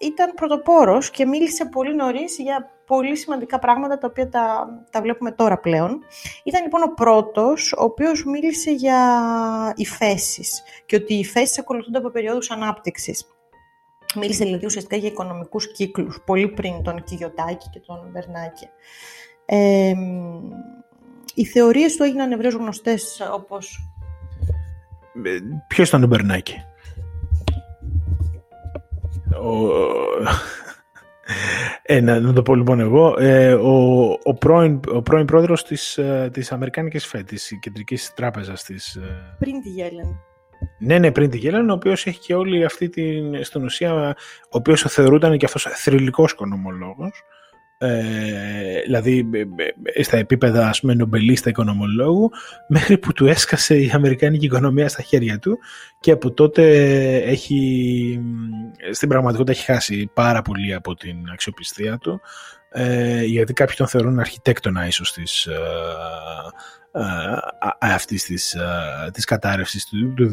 ήταν 0.00 0.34
πρωτοπόρος 0.34 1.10
και 1.10 1.26
μίλησε 1.26 1.64
πολύ 1.64 1.94
νωρίς 1.94 2.38
για 2.38 2.70
πολύ 2.86 3.16
σημαντικά 3.16 3.58
πράγματα 3.58 3.98
τα 3.98 4.06
οποία 4.10 4.28
τα, 4.28 4.68
τα 4.90 5.00
βλέπουμε 5.00 5.32
τώρα 5.32 5.58
πλέον. 5.58 5.98
Ήταν 6.44 6.62
λοιπόν 6.62 6.82
ο 6.82 6.94
πρώτος 6.94 7.72
ο 7.72 7.82
οποίος 7.82 8.24
μίλησε 8.24 8.70
για 8.70 8.98
υφέσεις 9.76 10.62
και 10.86 10.96
ότι 10.96 11.14
οι 11.14 11.18
υφέσεις 11.18 11.58
ακολουθούνται 11.58 11.98
από 11.98 12.10
περιόδους 12.10 12.50
ανάπτυξης. 12.50 13.26
Μίλησε 14.14 14.44
δηλαδή 14.44 14.66
ουσιαστικά 14.66 14.96
για 14.96 15.08
οικονομικούς 15.08 15.72
κύκλους, 15.72 16.22
πολύ 16.26 16.48
πριν 16.48 16.82
τον 16.82 17.02
Κιγιοτάκη 17.04 17.68
και 17.70 17.80
τον 17.80 18.08
Μπερνάκη. 18.12 18.68
Ε, 19.44 19.92
οι 21.34 21.44
θεωρίες 21.44 21.96
του 21.96 22.02
έγιναν 22.02 22.32
ευρέως 22.32 22.54
γνωστές 22.54 23.28
όπως... 23.32 23.90
Ε, 25.24 25.38
ποιος 25.68 25.88
ήταν 25.88 26.02
ο 26.02 26.06
Μπερνάκη; 26.06 26.64
Ο... 29.40 29.68
Ε, 31.82 32.00
να, 32.00 32.32
το 32.32 32.42
πω 32.42 32.54
λοιπόν 32.54 32.80
εγώ. 32.80 33.16
Ε, 33.18 33.52
ο, 33.52 34.02
ο, 34.22 34.34
πρώην, 34.34 34.80
ο 34.88 35.02
πρώην 35.02 35.24
πρόεδρος 35.24 35.64
της, 35.64 35.98
ε, 35.98 36.30
της 36.32 36.52
Αμερικάνικης 36.52 37.06
ΦΕΤ, 37.06 37.26
της 37.26 37.58
Κεντρικής 37.60 38.12
Τράπεζας 38.14 38.64
της... 38.64 38.94
Ε, 38.94 39.36
πριν 39.38 39.62
τη 39.62 39.68
Γέλεν. 39.68 40.20
Ναι, 40.78 40.98
ναι, 40.98 41.12
πριν 41.12 41.30
τη 41.30 41.38
Γέλεν, 41.38 41.70
ο 41.70 41.72
οποίος 41.72 42.06
έχει 42.06 42.18
και 42.18 42.34
όλη 42.34 42.64
αυτή 42.64 42.88
την, 42.88 43.44
στην 43.44 43.64
ουσία, 43.64 44.16
ο 44.42 44.48
οποίος 44.48 44.82
θεωρούταν 44.82 45.36
και 45.38 45.44
αυτός 45.44 45.62
θρηλυκός 45.62 46.32
οικονομολόγος. 46.32 47.22
Ε, 47.82 48.80
δηλαδή 48.84 49.28
ε, 49.82 50.02
στα 50.02 50.16
επίπεδα 50.16 50.68
ας 50.68 50.80
πούμε 50.80 50.94
νομπελίστα 50.94 51.48
οικονομολόγου 51.48 52.30
μέχρι 52.68 52.98
που 52.98 53.12
του 53.12 53.26
έσκασε 53.26 53.76
η 53.76 53.90
Αμερικάνικη 53.94 54.44
οικονομία 54.44 54.88
στα 54.88 55.02
χέρια 55.02 55.38
του 55.38 55.58
και 56.00 56.10
από 56.10 56.32
τότε 56.32 56.62
έχει 57.16 58.20
στην 58.90 59.08
πραγματικότητα 59.08 59.52
έχει 59.52 59.64
χάσει 59.72 60.10
πάρα 60.14 60.42
πολύ 60.42 60.74
από 60.74 60.94
την 60.94 61.16
αξιοπιστία 61.32 61.98
του. 61.98 62.20
Ε, 62.72 63.24
γιατί 63.24 63.52
κάποιοι 63.52 63.76
τον 63.76 63.88
θεωρούν 63.88 64.18
αρχιτέκτονα 64.18 64.86
ίσως 64.86 65.12
της, 65.12 65.46
ε, 65.46 65.52
ε, 65.52 65.56
αυτής 67.80 68.24
της, 68.24 68.56
της 69.12 69.24
κατάρρευσης 69.24 69.86
του, 69.86 70.14
του 70.14 70.30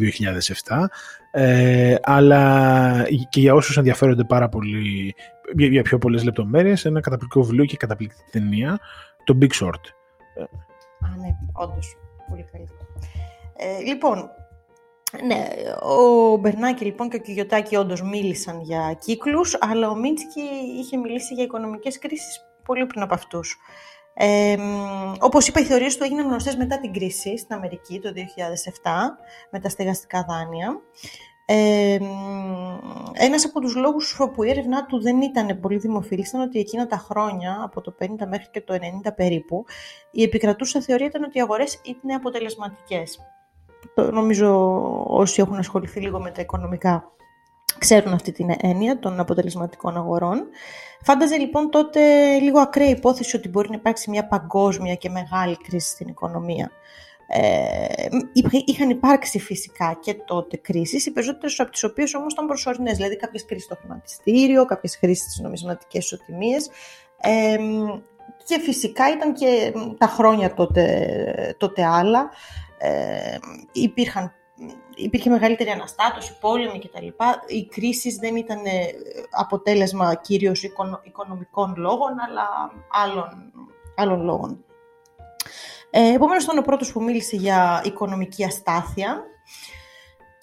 2007 0.66 0.86
ε, 1.32 1.96
αλλά 2.02 3.06
και 3.30 3.40
για 3.40 3.54
όσους 3.54 3.78
ενδιαφέρονται 3.78 4.24
πάρα 4.24 4.50
πολύ 4.50 5.16
για, 5.56 5.68
για 5.68 5.82
πιο 5.82 5.98
πολλές 5.98 6.24
λεπτομέρειες 6.24 6.86
ένα 6.86 7.00
καταπληκτικό 7.00 7.44
βιβλίο 7.44 7.66
και 7.66 7.78
καταπληκτική 7.78 8.32
ταινία 8.32 8.80
το 9.24 9.38
Big 9.42 9.64
Short. 9.64 9.84
Α, 11.00 11.18
ναι, 11.18 11.36
όντως, 11.54 11.98
πολύ 12.30 12.46
καλή. 12.52 12.68
Ε, 13.56 13.84
λοιπόν, 13.84 14.30
ναι, 15.26 15.48
ο 15.80 16.36
Μπερνάκη 16.38 16.86
λοιπόν 16.86 17.10
και 17.10 17.16
ο 17.16 17.20
Κιγιωτάκη 17.20 17.76
όντως 17.76 18.02
μίλησαν 18.02 18.62
για 18.62 18.98
κύκλους, 19.00 19.58
αλλά 19.60 19.90
ο 19.90 19.96
Μίνσκι 19.96 20.42
είχε 20.80 20.98
μιλήσει 20.98 21.34
για 21.34 21.44
οικονομικές 21.44 22.00
κρίσεις 22.00 22.42
πολύ 22.64 22.86
πριν 22.86 23.02
από 23.02 23.14
αυτούς. 23.14 23.58
Ε, 24.20 24.58
όπως 25.20 25.48
είπα, 25.48 25.60
οι 25.60 25.64
θεωρίες 25.64 25.98
του 25.98 26.04
έγιναν 26.04 26.28
γνωστές 26.28 26.56
μετά 26.56 26.80
την 26.80 26.94
κρίση 26.94 27.38
στην 27.38 27.56
Αμερική 27.56 28.00
το 28.00 28.14
2007, 28.14 29.18
με 29.52 29.60
τα 29.60 29.70
στεγαστικά 29.70 30.26
δάνεια. 30.28 30.82
Ε, 31.46 31.98
ένας 33.14 33.46
από 33.46 33.60
τους 33.60 33.76
λόγους 33.76 34.20
που 34.34 34.44
η 34.44 34.50
έρευνά 34.50 34.86
του 34.86 35.02
δεν 35.02 35.22
ήταν 35.22 35.60
πολύ 35.60 35.78
δημοφιλής 35.78 36.30
ήταν 36.30 36.42
ότι 36.42 36.60
εκείνα 36.60 36.88
τα 36.88 36.98
χρόνια, 36.98 37.60
από 37.64 37.82
το 37.82 37.96
50 38.00 38.06
μέχρι 38.28 38.48
και 38.52 38.62
το 38.62 38.74
90 39.04 39.14
περίπου, 39.16 39.66
η 40.12 40.24
επικρατούσα 40.24 40.82
θεωρία 40.82 41.06
ήταν 41.06 41.24
ότι 41.24 41.38
οι 41.38 41.42
αγορές 41.42 41.82
ήταν 41.84 42.18
αποτελεσματικές. 42.18 43.20
Το, 43.96 44.12
νομίζω 44.12 44.80
όσοι 45.08 45.42
έχουν 45.42 45.58
ασχοληθεί 45.58 46.00
λίγο 46.00 46.20
με 46.20 46.32
τα 46.32 46.42
οικονομικά 46.42 47.12
ξέρουν 47.78 48.14
αυτή 48.14 48.32
την 48.32 48.50
έννοια 48.62 49.00
των 49.00 49.20
αποτελεσματικών 49.20 49.98
αγορών. 49.98 50.48
Φάνταζε 51.02 51.38
λοιπόν 51.38 51.70
τότε 51.70 52.02
λίγο 52.40 52.60
ακραία 52.60 52.90
υπόθεση 52.90 53.36
ότι 53.36 53.50
μπορεί 53.50 53.70
να 53.70 53.76
υπάρξει 53.76 54.10
μια 54.10 54.28
παγκόσμια 54.28 54.96
και 54.96 55.10
μεγάλη 55.10 55.58
κρίση 55.58 55.90
στην 55.90 56.08
οικονομία. 56.08 56.72
Ε, 57.30 58.08
είχαν 58.66 58.90
υπάρξει 58.90 59.40
φυσικά 59.40 59.98
και 60.02 60.14
τότε 60.14 60.58
κρίσεις, 60.58 61.06
οι 61.06 61.12
περισσότερες 61.12 61.60
από 61.60 61.72
τις 61.72 61.84
οποίες 61.84 62.14
όμως 62.14 62.34
ήταν 62.34 62.46
προσωρινές, 62.46 62.96
δηλαδή 62.96 63.16
κάποιες 63.16 63.46
κρίσεις 63.46 63.66
στο 63.66 63.76
χρηματιστήριο, 63.76 64.66
κάποιες 64.66 65.00
κρίσεις 65.00 65.24
στις 65.24 65.40
νομισματικές 65.40 66.04
ισοτιμίες 66.04 66.70
ε, 67.22 67.58
και 68.46 68.60
φυσικά 68.60 69.10
ήταν 69.12 69.34
και 69.34 69.74
τα 69.98 70.08
χρόνια 70.08 70.54
τότε, 70.54 71.56
τότε 71.58 71.86
άλλα, 71.86 72.30
ε, 72.78 73.38
υπήρχαν 73.72 74.34
υπήρχε 74.98 75.30
μεγαλύτερη 75.30 75.70
αναστάτωση, 75.70 76.38
πόλεμοι 76.40 76.80
κτλ. 76.80 77.08
Οι 77.48 77.66
κρίσεις 77.66 78.16
δεν 78.16 78.36
ήταν 78.36 78.66
ε, 78.66 78.86
αποτέλεσμα 79.32 80.16
κυρίως 80.16 80.64
οικονομικών 81.04 81.74
λόγων, 81.78 82.20
αλλά 82.28 82.72
άλλων, 82.90 83.52
άλλων 83.96 84.22
λόγων. 84.24 84.66
Ε, 85.90 86.14
επομένως, 86.14 86.44
ήταν 86.44 86.58
ο 86.58 86.62
πρώτος 86.62 86.92
που 86.92 87.04
μίλησε 87.04 87.36
για 87.36 87.82
οικονομική 87.86 88.44
αστάθεια 88.44 89.24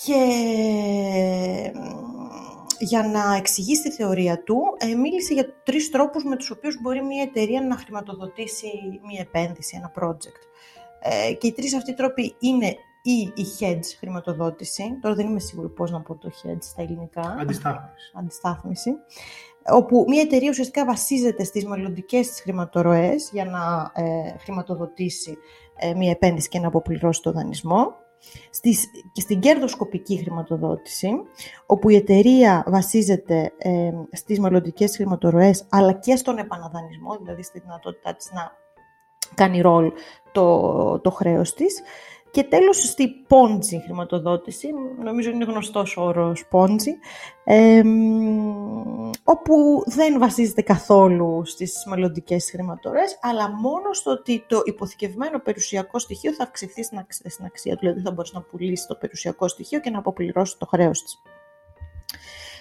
και 0.04 0.22
για 2.78 3.02
να 3.02 3.36
εξηγήσει 3.36 3.82
τη 3.82 3.90
θεωρία 3.90 4.42
του, 4.42 4.62
ε, 4.78 4.94
μίλησε 4.94 5.34
για 5.34 5.62
τρεις 5.64 5.90
τρόπους 5.90 6.24
με 6.24 6.36
τους 6.36 6.50
οποίους 6.50 6.80
μπορεί 6.80 7.02
μια 7.02 7.22
εταιρεία 7.22 7.60
να 7.60 7.76
χρηματοδοτήσει 7.76 8.68
μια 9.06 9.20
επένδυση, 9.20 9.76
ένα 9.76 9.92
project. 10.00 10.42
Ε, 11.00 11.32
και 11.32 11.46
οι 11.46 11.52
τρεις 11.52 11.74
αυτοί 11.74 11.94
τρόποι 11.94 12.36
είναι 12.38 12.76
ή 13.06 13.32
η 13.34 13.44
hedge 13.60 13.96
χρηματοδότηση, 13.98 14.98
τώρα 15.00 15.14
δεν 15.14 15.26
είμαι 15.26 15.40
σίγουρη 15.40 15.68
πώς 15.68 15.90
να 15.90 16.00
πω 16.00 16.16
το 16.16 16.30
hedge 16.42 16.58
στα 16.60 16.82
ελληνικά. 16.82 17.36
Αντιστάθμιση. 17.40 18.12
Αντιστάθμιση. 18.14 18.90
Όπου 19.66 20.04
μια 20.08 20.20
εταιρεία 20.20 20.50
ουσιαστικά 20.50 20.84
βασίζεται 20.84 21.44
στις 21.44 21.66
μελλοντικές 21.66 22.28
της 22.28 22.40
χρηματορροές 22.40 23.30
για 23.32 23.44
να 23.44 23.92
ε, 23.94 24.38
χρηματοδοτήσει 24.38 25.36
ε, 25.76 25.94
μια 25.94 26.10
επένδυση 26.10 26.48
και 26.48 26.58
να 26.58 26.66
αποπληρώσει 26.66 27.22
το 27.22 27.32
δανεισμό. 27.32 27.94
Στις, 28.50 28.86
και 29.12 29.20
στην 29.20 29.40
κερδοσκοπική 29.40 30.16
χρηματοδότηση, 30.16 31.10
όπου 31.66 31.88
η 31.88 31.94
εταιρεία 31.94 32.64
βασίζεται 32.66 33.52
ε, 33.58 33.90
στις 34.12 34.40
μελλοντικές 34.40 34.96
χρηματορροές, 34.96 35.66
αλλά 35.68 35.92
και 35.92 36.16
στον 36.16 36.38
επαναδανισμό, 36.38 37.16
δηλαδή 37.16 37.42
στη 37.42 37.60
δυνατότητά 37.60 38.14
της 38.14 38.30
να 38.32 38.52
κάνει 39.34 39.60
ρόλ 39.60 39.92
το, 40.32 41.00
το 41.00 41.10
χρέος 41.10 41.54
της. 41.54 41.82
Και 42.34 42.42
τέλος 42.42 42.76
στη 42.76 43.08
πόντζι 43.08 43.80
χρηματοδότηση, 43.80 44.68
νομίζω 45.02 45.30
είναι 45.30 45.44
γνωστός 45.44 45.96
ο 45.96 46.02
όρος 46.02 46.46
πόντζι, 46.46 46.90
όπου 49.24 49.82
δεν 49.86 50.18
βασίζεται 50.18 50.62
καθόλου 50.62 51.42
στις 51.44 51.84
μελλοντικές 51.86 52.50
χρηματορές, 52.50 53.18
αλλά 53.20 53.50
μόνο 53.50 53.92
στο 53.92 54.10
ότι 54.10 54.44
το 54.48 54.62
υποθηκευμένο 54.64 55.38
περιουσιακό 55.38 55.98
στοιχείο 55.98 56.32
θα 56.32 56.42
αυξηθεί 56.42 56.82
στην 56.82 57.44
αξία 57.44 57.72
του, 57.72 57.80
δηλαδή 57.80 58.00
θα 58.00 58.10
μπορέσει 58.10 58.34
να 58.34 58.40
πουλήσεις 58.40 58.86
το 58.86 58.94
περιουσιακό 58.94 59.48
στοιχείο 59.48 59.80
και 59.80 59.90
να 59.90 59.98
αποπληρώσεις 59.98 60.56
το 60.56 60.66
χρέος 60.66 61.02
της. 61.02 61.22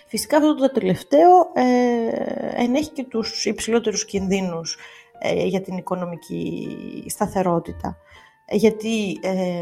Φυσικά 0.08 0.38
αυτό 0.38 0.56
το 0.56 0.72
τελευταίο 0.72 1.52
ε, 1.54 2.64
ενέχει 2.64 2.90
και 2.90 3.04
τους 3.04 3.46
υψηλότερους 3.46 4.06
κινδύνους 4.06 4.78
ε, 5.20 5.46
για 5.46 5.62
την 5.62 5.78
οικονομική 5.78 6.78
σταθερότητα 7.08 7.98
γιατί 8.50 9.20
ε, 9.22 9.62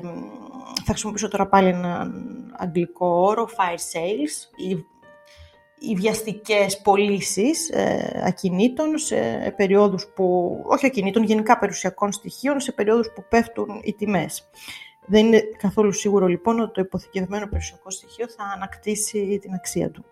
θα 0.84 0.88
χρησιμοποιήσω 0.88 1.28
τώρα 1.28 1.48
πάλι 1.48 1.68
ένα 1.68 2.12
αγγλικό 2.58 3.08
όρο, 3.08 3.50
fire 3.58 3.98
sales, 3.98 4.50
οι, 4.56 4.86
οι 5.80 5.96
βιαστικές 5.96 6.82
πωλήσεις 6.82 7.70
ε, 7.70 8.24
ακινήτων 8.26 8.98
σε 8.98 9.54
περιόδους 9.58 10.08
που, 10.16 10.58
όχι 10.68 10.86
ακινήτων, 10.86 11.24
γενικά 11.24 11.60
περιουσιακών 11.60 12.12
στοιχείων, 12.12 12.60
σε 12.60 12.72
περιόδους 12.72 13.12
που 13.16 13.26
πέφτουν 13.30 13.82
οι 13.84 13.94
τιμές. 13.94 14.50
Δεν 15.06 15.26
είναι 15.26 15.42
καθόλου 15.58 15.92
σίγουρο 15.92 16.28
λοιπόν 16.28 16.60
ότι 16.60 16.72
το 16.72 16.82
υποθηκευμένο 16.82 17.46
περιουσιακό 17.46 17.90
στοιχείο 17.90 18.28
θα 18.28 18.44
ανακτήσει 18.56 19.40
την 19.42 19.54
αξία 19.54 19.92
του. 19.92 20.06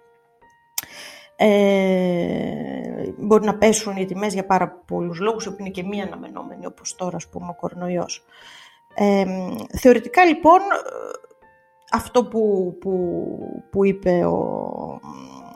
Ε, 1.36 3.14
μπορεί 3.18 3.46
να 3.46 3.58
πέσουν 3.58 3.98
οι 3.98 4.06
τιμές 4.06 4.34
για 4.34 4.46
πάρα 4.46 4.70
πολλούς 4.88 5.20
λόγους, 5.20 5.46
που 5.46 5.56
είναι 5.60 5.70
και 5.70 5.84
μία 5.84 6.04
αναμενόμενη, 6.04 6.66
όπως 6.66 6.96
τώρα, 6.96 7.16
ας 7.16 7.28
πούμε, 7.28 7.48
ο 7.50 7.56
κορονοϊός. 7.56 8.26
Ε, 9.02 9.26
θεωρητικά, 9.78 10.26
λοιπόν, 10.26 10.60
αυτό 11.92 12.26
που, 12.26 12.76
που, 12.80 13.18
που 13.72 13.86
είπε 13.86 14.26
ο, 14.26 15.00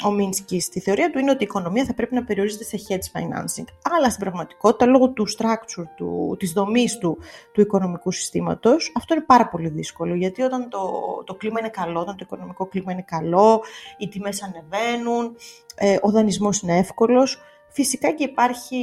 ο 0.05 0.11
Μίνσκι 0.11 0.59
στη 0.59 0.79
θεωρία 0.79 1.09
του 1.11 1.19
είναι 1.19 1.31
ότι 1.31 1.43
η 1.43 1.45
οικονομία 1.49 1.85
θα 1.85 1.93
πρέπει 1.93 2.15
να 2.15 2.23
περιορίζεται 2.23 2.63
σε 2.63 2.77
hedge 2.87 3.19
financing. 3.19 3.65
Αλλά 3.95 4.09
στην 4.09 4.19
πραγματικότητα, 4.19 4.85
λόγω 4.85 5.09
του 5.09 5.25
structure, 5.37 5.85
του, 5.95 6.35
της 6.39 6.51
δομής 6.51 6.97
του, 6.97 7.17
του 7.53 7.61
οικονομικού 7.61 8.11
συστήματος, 8.11 8.91
αυτό 8.95 9.13
είναι 9.13 9.23
πάρα 9.23 9.47
πολύ 9.47 9.69
δύσκολο. 9.69 10.15
Γιατί 10.15 10.41
όταν 10.41 10.69
το, 10.69 10.79
το 11.25 11.35
κλίμα 11.35 11.59
είναι 11.59 11.69
καλό, 11.69 11.99
όταν 11.99 12.15
το 12.15 12.25
οικονομικό 12.25 12.65
κλίμα 12.65 12.91
είναι 12.91 13.05
καλό, 13.07 13.63
οι 13.97 14.07
τιμές 14.07 14.43
ανεβαίνουν, 14.43 15.35
ε, 15.75 15.97
ο 16.01 16.11
δανεισμός 16.11 16.61
είναι 16.61 16.77
εύκολος, 16.77 17.41
φυσικά 17.69 18.11
και 18.11 18.23
υπάρχει 18.23 18.79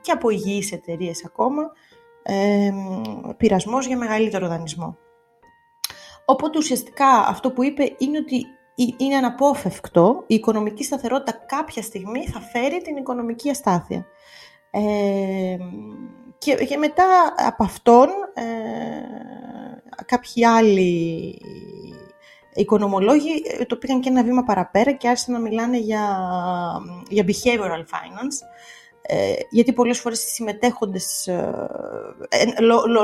και 0.00 0.12
από 0.12 0.30
υγιείς 0.30 0.72
εταιρείες 0.72 1.24
ακόμα, 1.24 1.72
ε, 2.22 2.70
πειρασμός 3.36 3.86
για 3.86 3.96
μεγαλύτερο 3.96 4.48
δανεισμό. 4.48 4.96
Οπότε 6.24 6.58
ουσιαστικά 6.58 7.06
αυτό 7.06 7.50
που 7.50 7.64
είπε 7.64 7.94
είναι 7.98 8.18
ότι 8.18 8.46
είναι 8.96 9.16
αναπόφευκτο, 9.16 10.24
η 10.26 10.34
οικονομική 10.34 10.84
σταθερότητα 10.84 11.44
κάποια 11.46 11.82
στιγμή 11.82 12.26
θα 12.26 12.40
φέρει 12.40 12.82
την 12.82 12.96
οικονομική 12.96 13.50
αστάθεια. 13.50 14.06
Ε, 14.70 15.56
και, 16.38 16.54
και 16.54 16.76
μετά 16.76 17.34
από 17.36 17.64
αυτόν 17.64 18.08
ε, 18.34 18.44
κάποιοι 20.06 20.46
άλλοι 20.46 21.38
οικονομολόγοι 22.54 23.42
ε, 23.58 23.64
το 23.64 23.76
πήγαν 23.76 24.00
και 24.00 24.08
ένα 24.08 24.22
βήμα 24.22 24.42
παραπέρα 24.42 24.92
και 24.92 25.08
άρχισαν 25.08 25.34
να 25.34 25.40
μιλάνε 25.40 25.78
για, 25.78 26.04
για 27.08 27.24
behavioral 27.26 27.80
finance, 27.80 28.38
ε, 29.12 29.32
γιατί 29.50 29.72
πολλές 29.72 30.00
φορές 30.00 30.24
οι 30.24 30.28
συμμετέχοντες, 30.28 31.26
ε, 31.26 31.68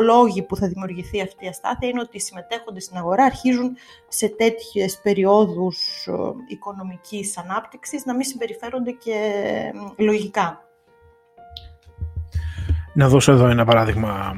λόγοι 0.03 0.43
που 0.43 0.57
θα 0.57 0.69
δημιουργηθεί 0.69 1.21
αυτή 1.21 1.45
η 1.45 1.49
αστάθεια 1.49 1.89
είναι 1.89 2.01
ότι 2.01 2.17
οι 2.17 2.21
συμμετέχοντες 2.21 2.85
στην 2.85 2.97
αγορά 2.97 3.25
αρχίζουν 3.25 3.77
σε 4.09 4.29
τέτοιες 4.29 5.01
περιόδους 5.03 6.07
ε, 6.07 6.13
οικονομικής 6.47 7.39
ανάπτυξης 7.39 8.05
να 8.05 8.15
μην 8.15 8.25
συμπεριφέρονται 8.25 8.91
και 8.91 9.15
λογικά. 9.97 10.69
Να 12.95 13.09
δώσω 13.09 13.33
εδώ 13.33 13.47
ένα 13.47 13.65
παράδειγμα 13.65 14.37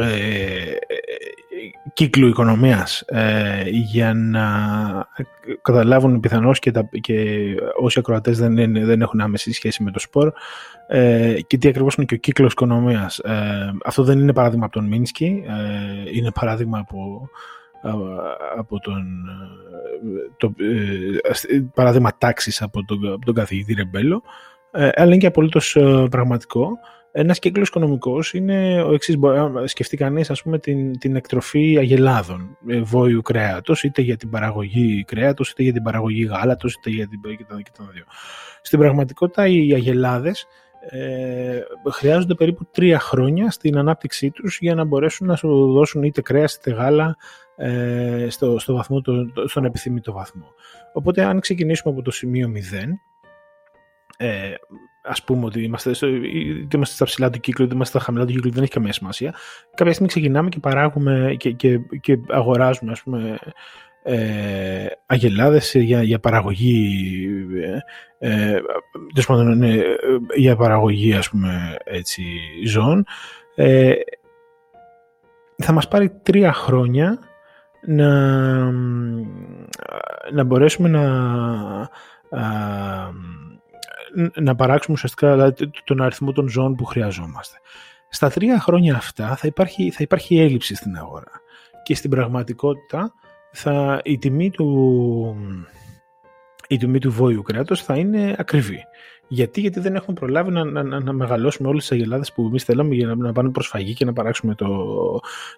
ε, 0.00 0.76
κύκλου 1.92 2.28
οικονομίας 2.28 3.00
ε, 3.06 3.62
για 3.66 4.14
να 4.14 4.46
καταλάβουν 5.62 6.20
πιθανώς 6.20 6.58
και, 6.58 6.70
τα, 6.70 6.88
και 7.00 7.44
όσοι 7.80 7.98
ακροατές 7.98 8.38
δεν, 8.38 8.54
δεν 8.84 9.00
έχουν 9.00 9.20
άμεση 9.20 9.52
σχέση 9.52 9.82
με 9.82 9.90
το 9.90 9.98
σπορ 9.98 10.32
ε, 10.86 11.36
και 11.46 11.58
τι 11.58 11.68
ακριβώς 11.68 11.94
είναι 11.94 12.06
και 12.06 12.14
ο 12.14 12.18
κύκλος 12.18 12.52
οικονομίας. 12.52 13.18
Ε, 13.18 13.72
αυτό 13.84 14.02
δεν 14.02 14.18
είναι 14.18 14.32
παράδειγμα 14.32 14.64
από 14.64 14.74
τον 14.74 14.86
Μίνσκι, 14.86 15.44
ε, 15.46 16.10
είναι 16.12 16.30
παράδειγμα 16.30 16.78
από, 16.78 17.28
από 18.58 18.80
τον 18.80 19.04
το, 20.36 20.54
παράδειγμα 21.74 22.10
τάξης 22.18 22.62
από 22.62 22.84
τον, 22.84 23.12
από 23.12 23.24
τον 23.24 23.34
καθηγητή 23.34 23.74
Ρεμπέλο 23.74 24.22
αλλά 24.72 25.06
είναι 25.06 25.16
και 25.16 25.26
απολύτως 25.26 25.76
πραγματικό 26.10 26.78
ένας 27.12 27.38
κύκλος 27.38 27.68
οικονομικός 27.68 28.32
είναι 28.34 28.82
ο 28.82 28.92
εξής, 28.92 29.16
μπορεί 29.16 29.50
να 29.50 29.66
σκεφτεί 29.66 29.96
κανείς 29.96 30.30
ας 30.30 30.42
πούμε 30.42 30.58
την, 30.58 30.98
την 30.98 31.16
εκτροφή 31.16 31.76
αγελάδων, 31.78 32.56
ε, 32.68 32.80
βόηου 32.80 33.22
κρέατος, 33.22 33.82
είτε 33.82 34.02
για 34.02 34.16
την 34.16 34.30
παραγωγή 34.30 35.04
κρέατος, 35.04 35.50
είτε 35.50 35.62
για 35.62 35.72
την 35.72 35.82
παραγωγή 35.82 36.24
γάλατος, 36.24 36.74
είτε 36.74 36.90
για 36.90 37.08
την 37.08 37.20
και 37.20 37.44
τα, 37.48 37.56
και 37.62 37.70
δύο. 37.92 38.04
Στην 38.62 38.78
πραγματικότητα 38.78 39.46
οι 39.46 39.72
αγελάδες 39.74 40.46
ε, 40.90 41.60
χρειάζονται 41.90 42.34
περίπου 42.34 42.64
τρία 42.70 42.98
χρόνια 42.98 43.50
στην 43.50 43.78
ανάπτυξή 43.78 44.30
τους 44.30 44.58
για 44.60 44.74
να 44.74 44.84
μπορέσουν 44.84 45.26
να 45.26 45.36
σου 45.36 45.72
δώσουν 45.72 46.02
είτε 46.02 46.20
κρέας 46.20 46.54
είτε 46.54 46.70
γάλα 46.70 47.16
ε, 47.56 48.26
στο, 48.30 48.58
στο 48.58 48.74
βαθμό, 48.74 49.00
το, 49.00 49.12
στον 49.46 49.64
επιθυμητό 49.64 50.12
βαθμό. 50.12 50.46
Οπότε 50.92 51.24
αν 51.24 51.40
ξεκινήσουμε 51.40 51.94
από 51.94 52.02
το 52.02 52.10
σημείο 52.10 52.52
0, 52.54 52.58
ε, 54.16 54.54
ας 55.02 55.24
πούμε 55.24 55.44
ότι 55.44 55.62
είμαστε, 55.62 55.92
στο, 55.92 56.06
είτε 56.06 56.76
είμαστε 56.76 56.94
στα 56.94 57.04
ψηλά 57.04 57.30
του 57.30 57.40
κύκλου, 57.40 57.64
είτε 57.64 57.74
είμαστε 57.74 57.98
στα 57.98 58.04
χαμηλά 58.06 58.24
του 58.24 58.32
κύκλου, 58.32 58.50
δεν 58.50 58.62
έχει 58.62 58.72
καμία 58.72 58.92
σημασία. 58.92 59.34
Κάποια 59.74 59.92
στιγμή 59.92 60.08
ξεκινάμε 60.08 60.48
και 60.48 60.58
παράγουμε 60.58 61.34
και, 61.38 61.50
και, 61.50 61.78
και 62.00 62.18
αγοράζουμε, 62.28 62.92
ας 62.92 63.02
πούμε, 63.02 63.38
ε, 64.04 64.86
αγελάδες 65.06 65.74
για, 65.74 66.02
για 66.02 66.18
παραγωγή 66.18 67.28
ε, 68.18 68.48
ε, 68.54 68.60
ναι, 69.54 69.76
για 70.34 70.56
παραγωγή 70.56 71.14
ας 71.14 71.30
πούμε 71.30 71.76
έτσι 71.84 72.22
ζώων 72.66 73.04
ε, 73.54 73.92
θα 75.56 75.72
μας 75.72 75.88
πάρει 75.88 76.10
τρία 76.22 76.52
χρόνια 76.52 77.18
να, 77.86 78.10
να 80.32 80.44
μπορέσουμε 80.44 80.88
να 80.88 81.02
να 84.34 84.54
παράξουμε 84.54 84.96
ουσιαστικά 84.96 85.32
δηλαδή, 85.32 85.70
τον 85.84 86.02
αριθμό 86.02 86.32
των 86.32 86.48
ζώων 86.48 86.74
που 86.74 86.84
χρειαζόμαστε. 86.84 87.56
Στα 88.08 88.30
τρία 88.30 88.60
χρόνια 88.60 88.96
αυτά 88.96 89.36
θα 89.36 89.46
υπάρχει, 89.46 89.90
θα 89.90 90.02
υπάρχει 90.02 90.38
έλλειψη 90.38 90.74
στην 90.74 90.96
αγορά 90.96 91.40
και 91.82 91.94
στην 91.94 92.10
πραγματικότητα 92.10 93.12
θα, 93.52 94.00
η, 94.04 94.18
τιμή 94.18 94.50
του, 94.50 95.36
η 96.68 96.76
τιμή 96.76 96.98
του 96.98 97.10
βόηου 97.12 97.42
κρέατος 97.42 97.82
θα 97.82 97.96
είναι 97.96 98.34
ακριβή. 98.38 98.78
Γιατί, 99.28 99.60
γιατί 99.60 99.80
δεν 99.80 99.94
έχουμε 99.94 100.16
προλάβει 100.16 100.50
να, 100.50 100.64
να, 100.64 101.00
να 101.00 101.12
μεγαλώσουμε 101.12 101.68
όλες 101.68 101.82
τις 101.82 101.92
αγελάδες 101.92 102.32
που 102.32 102.46
εμείς 102.46 102.64
θέλαμε 102.64 102.94
για 102.94 103.06
να, 103.06 103.16
να 103.16 103.32
πάνε 103.32 103.50
προσφαγή 103.50 103.94
και 103.94 104.04
να 104.04 104.12
παράξουμε 104.12 104.54
το, 104.54 104.68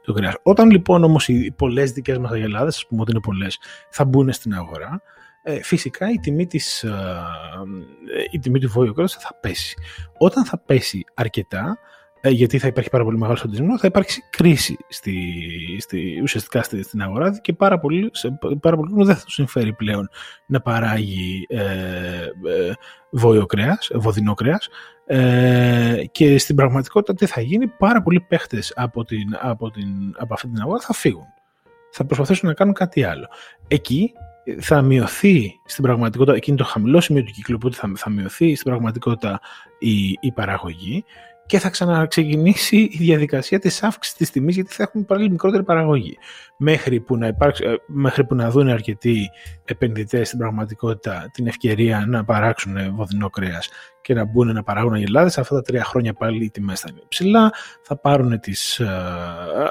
το 0.05 0.13
κρέας. 0.13 0.35
Όταν 0.43 0.71
λοιπόν 0.71 1.05
όμως 1.05 1.29
οι 1.29 1.55
πολλές 1.57 1.93
δικές 1.93 2.19
μας 2.19 2.31
αγελάδες, 2.31 2.77
ας 2.77 2.87
πούμε 2.87 3.01
ότι 3.01 3.11
είναι 3.11 3.21
πολλές, 3.21 3.59
θα 3.91 4.05
μπουν 4.05 4.33
στην 4.33 4.55
αγορά, 4.55 5.03
ε, 5.47 5.63
φυσικά 5.63 6.11
η 6.11 6.19
τιμή, 6.19 6.47
της, 6.47 6.83
ε, 6.83 6.93
η 8.31 8.39
τιμή 8.39 8.59
του 8.59 8.69
βόλου 8.69 9.09
θα 9.09 9.39
πέσει. 9.41 9.75
Όταν 10.19 10.45
θα 10.45 10.59
πέσει 10.59 11.05
αρκετά, 11.15 11.79
ε, 12.27 12.31
γιατί 12.31 12.59
θα 12.59 12.67
υπάρχει 12.67 12.91
πάρα 12.91 13.05
πολύ 13.05 13.19
μεγάλο 13.19 13.39
αντισμό, 13.45 13.79
θα 13.79 13.87
υπάρξει 13.87 14.23
κρίση 14.31 14.77
στη, 14.89 15.17
στη, 15.79 16.21
ουσιαστικά 16.23 16.63
στη, 16.63 16.83
στην 16.83 17.03
αγορά 17.03 17.41
και 17.41 17.53
πάρα 17.53 17.79
πολύ, 17.79 18.11
σε, 18.13 18.39
πάρα 18.61 18.77
πολύ 18.77 19.05
δεν 19.05 19.17
θα 19.17 19.25
τους 19.25 19.35
συμφέρει 19.35 19.73
πλέον 19.73 20.09
να 20.47 20.61
παράγει 20.61 21.47
ε, 21.49 21.61
ε, 21.61 22.73
βόλιο 23.11 23.47
κρέας, 23.47 23.91
βοδινό 23.95 24.35
κρέας 24.35 24.69
ε, 25.07 26.05
και 26.11 26.39
στην 26.39 26.57
πραγματικότητα 26.57 27.15
τι 27.15 27.27
θα 27.27 27.41
γίνει, 27.41 27.67
πάρα 27.67 28.03
πολλοί 28.03 28.21
παίχτες 28.21 28.73
από, 28.77 29.05
την, 29.05 29.39
από, 29.41 29.71
την, 29.71 30.15
από 30.19 30.35
αυτή 30.35 30.49
την 30.49 30.61
αγορά 30.61 30.81
θα 30.81 30.93
φύγουν. 30.93 31.27
Θα 31.91 32.05
προσπαθήσουν 32.05 32.49
να 32.49 32.55
κάνουν 32.55 32.75
κάτι 32.75 33.05
άλλο. 33.05 33.29
Εκεί 33.69 34.13
θα 34.61 34.83
μειωθεί 34.83 35.61
στην 35.65 35.85
πραγματικότητα, 35.85 36.37
εκείνο 36.37 36.57
το 36.57 36.65
χαμηλό 36.65 37.01
σημείο 37.01 37.23
του 37.23 37.33
κύκλου, 37.33 37.55
οπότε 37.59 37.77
θα, 37.77 37.93
θα 37.97 38.11
μειωθεί 38.11 38.55
στην 38.55 38.71
πραγματικότητα 38.71 39.41
η, 39.79 40.19
η 40.21 40.33
παραγωγή 40.35 41.05
και 41.47 41.59
θα 41.59 41.71
ξαναξεκινήσει 41.71 42.77
η 42.77 42.97
διαδικασία 42.99 43.59
της 43.59 43.83
αύξησης 43.83 44.19
της 44.19 44.31
τιμής 44.31 44.55
γιατί 44.55 44.73
θα 44.73 44.83
έχουμε 44.83 45.05
πάλι 45.05 45.31
μικρότερη 45.31 45.63
παραγωγή. 45.63 46.19
Μέχρι 46.57 47.01
που 47.01 47.17
να, 47.17 47.27
υπάρξει, 47.27 47.65
ε, 47.67 47.75
μέχρι 47.87 48.25
που 48.25 48.35
να 48.35 48.51
δουν 48.51 48.69
αρκετοί 48.69 49.31
επενδυτές 49.65 50.27
στην 50.27 50.39
πραγματικότητα 50.39 51.31
την 51.33 51.47
ευκαιρία 51.47 52.05
να 52.09 52.25
παράξουν 52.25 52.95
βοδινό 52.95 53.31
κρέας 53.31 53.69
και 54.05 54.15
να 54.15 54.25
μπουν 54.25 54.53
να 54.53 54.63
παράγουν 54.63 54.93
αγελάδε. 54.93 55.27
Αυτά 55.27 55.55
τα 55.55 55.63
τρία 55.63 55.85
χρόνια 55.85 56.13
πάλι 56.13 56.45
οι 56.45 56.51
τιμές 56.51 56.81
θα 56.81 56.89
είναι 56.91 57.01
ψηλά. 57.09 57.53
Θα 57.83 57.97
πάρουν 57.97 58.41
τις, 58.41 58.79
ε, 58.79 58.87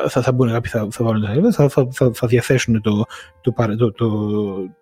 θα, 0.08 0.22
θα 0.22 0.32
μπουν 0.32 0.52
κάποιοι, 0.52 0.72
θα, 0.72 0.88
θα, 0.92 1.04
βάλουν 1.04 1.52
θα, 1.52 1.70
θα, 1.70 1.88
θα, 1.92 2.12
θα 2.14 2.28
διαθέσουν 2.28 2.82
το, 2.82 3.06
το, 3.42 3.54
το, 3.78 3.92
το, 3.92 4.10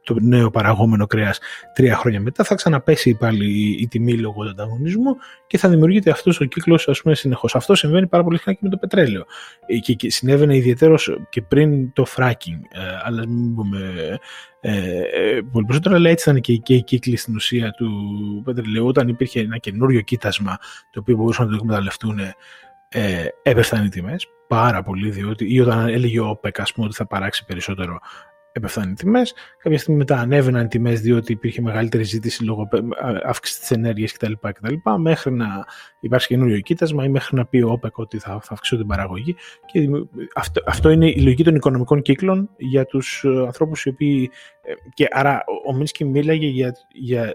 το, 0.03 0.15
νέο 0.21 0.49
παραγόμενο 0.49 1.07
κρέας 1.07 1.39
τρία 1.73 1.95
χρόνια 1.95 2.21
μετά. 2.21 2.43
Θα 2.43 2.55
ξαναπέσει 2.55 3.15
πάλι 3.15 3.45
η, 3.45 3.77
η 3.81 3.87
τιμή 3.87 4.17
λόγω 4.17 4.43
του 4.43 4.49
ανταγωνισμού 4.49 5.15
και 5.47 5.57
θα 5.57 5.69
δημιουργείται 5.69 6.09
αυτός 6.11 6.39
ο 6.39 6.45
κύκλος 6.45 6.87
συνεχώς. 7.11 7.55
Αυτό 7.55 7.75
συμβαίνει 7.75 8.07
πάρα 8.07 8.23
πολύ 8.23 8.37
συχνά 8.37 8.53
και 8.53 8.59
με 8.63 8.69
το 8.69 8.77
πετρέλαιο. 8.77 9.25
Ε, 9.65 9.77
και, 9.77 9.93
και 9.93 10.11
συνέβαινε 10.11 10.55
ιδιαίτερος 10.55 11.17
και 11.29 11.41
πριν 11.41 11.93
το 11.93 12.05
fracking. 12.15 12.59
Ε, 12.69 12.79
αλλά 13.03 13.27
μην 13.27 13.55
πούμε 13.55 14.19
ε, 14.63 15.01
ε, 15.01 15.41
πολύ 15.51 15.65
περισσότερο, 15.65 15.95
αλλά 15.95 16.09
έτσι 16.09 16.29
ήταν 16.29 16.41
και, 16.41 16.57
και 16.57 16.73
η 16.73 16.83
κύκλη 16.83 17.15
στην 17.15 17.35
ουσία 17.35 17.71
του 17.71 17.91
πετρελαίου. 18.45 18.87
Όταν 18.87 19.07
υπήρχε 19.07 19.39
ένα 19.39 19.57
καινούριο 19.57 20.01
κοίτασμα 20.01 20.57
το 20.91 20.99
οποίο 20.99 21.15
μπορούσαν 21.15 21.45
να 21.45 21.51
το 21.51 21.57
εκμεταλλευτούν, 21.61 22.19
ε, 22.89 23.25
έπεφταν 23.43 23.85
οι 23.85 23.89
τιμές 23.89 24.27
πάρα 24.47 24.83
πολύ, 24.83 25.09
διότι 25.09 25.53
ή 25.53 25.59
όταν 25.59 25.87
έλεγε 25.87 26.19
ο 26.19 26.27
ΟΠΕΚ 26.27 26.55
ότι 26.75 26.95
θα 26.95 27.05
παράξει 27.05 27.45
περισσότερο 27.45 27.99
έπεφταν 28.51 28.91
οι 28.91 28.93
τιμές. 28.93 29.33
Κάποια 29.57 29.77
στιγμή 29.77 29.99
μετά 29.99 30.17
ανέβαιναν 30.17 30.65
οι 30.65 30.67
τιμές 30.67 31.01
διότι 31.01 31.31
υπήρχε 31.31 31.61
μεγαλύτερη 31.61 32.03
ζήτηση 32.03 32.43
λόγω 32.43 32.67
αύξησης 33.23 33.59
της 33.59 33.71
ενέργειας 33.71 34.11
κτλ, 34.11 34.31
κτλ. 34.41 34.73
Μέχρι 34.97 35.31
να 35.31 35.65
υπάρξει 35.99 36.27
καινούριο 36.27 36.59
κοίτασμα 36.59 37.03
ή 37.03 37.09
μέχρι 37.09 37.35
να 37.35 37.45
πει 37.45 37.61
ο 37.61 37.71
ΟΠΕΚ 37.71 37.97
ότι 37.97 38.19
θα, 38.19 38.39
θα 38.41 38.53
αυξήσω 38.53 38.77
την 38.77 38.87
παραγωγή. 38.87 39.35
Και 39.65 39.89
αυτό, 40.35 40.61
αυτό 40.65 40.89
είναι 40.89 41.09
η 41.09 41.21
λογική 41.21 41.43
των 41.43 41.55
οικονομικών 41.55 42.01
κύκλων 42.01 42.49
για 42.57 42.85
τους 42.85 43.23
ε, 43.23 43.29
ανθρώπους 43.29 43.85
οι 43.85 43.89
οποίοι. 43.89 44.29
Ε, 44.61 44.73
και 44.93 45.07
άρα 45.11 45.43
ο 45.67 45.73
Μίνσκι 45.73 46.05
μίλαγε 46.05 46.47
για, 46.47 46.73
για 46.93 47.33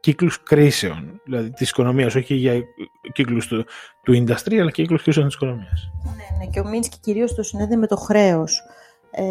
κύκλους 0.00 0.42
κρίσεων, 0.42 1.20
δηλαδή 1.24 1.50
της 1.50 1.70
οικονομίας, 1.70 2.14
όχι 2.14 2.34
για 2.34 2.62
κύκλους 3.12 3.46
του, 3.46 3.64
του 4.02 4.12
industry, 4.12 4.54
αλλά 4.54 4.70
και 4.70 4.82
κύκλους 4.82 5.02
κρίσεων 5.02 5.26
της 5.26 5.34
οικονομίας. 5.34 5.90
Ναι, 6.04 6.38
ναι, 6.38 6.50
και 6.50 6.60
ο 6.60 6.68
Μίνσκι 6.68 6.98
κυρίως 7.00 7.34
το 7.34 7.42
συνέδε 7.42 7.76
με 7.76 7.86
το 7.86 7.96
χρέος. 7.96 8.62
Ε, 9.10 9.22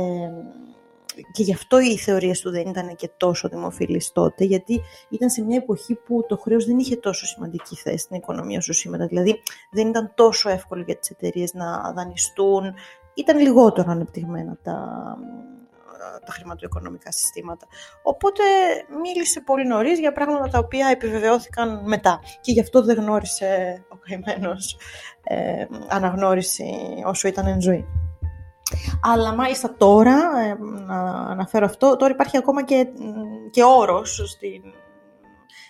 και 1.32 1.44
γι' 1.44 1.54
αυτό 1.54 1.80
οι 1.80 1.98
θεωρίες 1.98 2.40
του 2.40 2.52
δεν 2.52 2.68
ήταν 2.68 2.96
και 2.96 3.10
τόσο 3.18 3.48
δημοφιλείς 3.48 4.12
τότε, 4.12 4.44
γιατί 4.44 4.82
ήταν 5.10 5.30
σε 5.30 5.42
μια 5.42 5.58
εποχή 5.58 5.96
που 5.96 6.26
το 6.28 6.38
χρέος 6.38 6.66
δεν 6.66 6.78
είχε 6.78 6.96
τόσο 6.96 7.26
σημαντική 7.26 7.76
θέση 7.76 7.98
στην 7.98 8.16
οικονομία 8.16 8.58
όσο 8.58 8.74
σήμερα. 8.74 9.06
Δηλαδή 9.08 9.42
δεν 9.72 9.88
ήταν 9.88 10.12
τόσο 10.16 10.50
εύκολο 10.50 10.82
για 10.82 10.98
τις 10.98 11.10
εταιρείες 11.10 11.54
να 11.54 11.94
δανειστούν, 11.94 12.74
ήταν 13.14 13.40
λιγότερο 13.40 13.92
ανεπτυγμένα 13.92 14.58
τα, 14.64 14.78
τα 16.26 16.32
χρηματοοικονομικά 16.32 17.12
συστήματα. 17.12 17.68
Οπότε 18.04 18.44
μίλησε 19.02 19.42
πολύ 19.42 19.68
νωρίς 19.68 20.00
για 20.00 20.12
πράγματα 20.12 20.48
τα 20.48 20.60
οποία 20.60 20.88
επιβεβαιώθηκαν 20.88 21.82
μετά. 21.86 22.20
Και 22.42 22.52
γι' 22.52 22.60
αυτό 22.60 22.84
δεν 22.84 22.98
γνώρισε 22.98 23.84
ο 23.90 23.96
καημένος 23.96 24.78
ε, 25.24 25.66
αναγνώριση 25.88 26.74
όσο 27.06 27.28
ήταν 27.28 27.48
εν 27.48 27.62
ζωή. 27.62 27.86
Αλλά 29.02 29.36
μάλιστα 29.36 29.76
τώρα, 29.78 30.18
ε, 30.46 30.58
να 30.86 31.00
αναφέρω 31.12 31.66
αυτό, 31.66 31.96
τώρα 31.96 32.12
υπάρχει 32.12 32.38
ακόμα 32.38 32.64
και, 32.64 32.88
και 33.50 33.64
όρος 33.64 34.22
στην, 34.26 34.62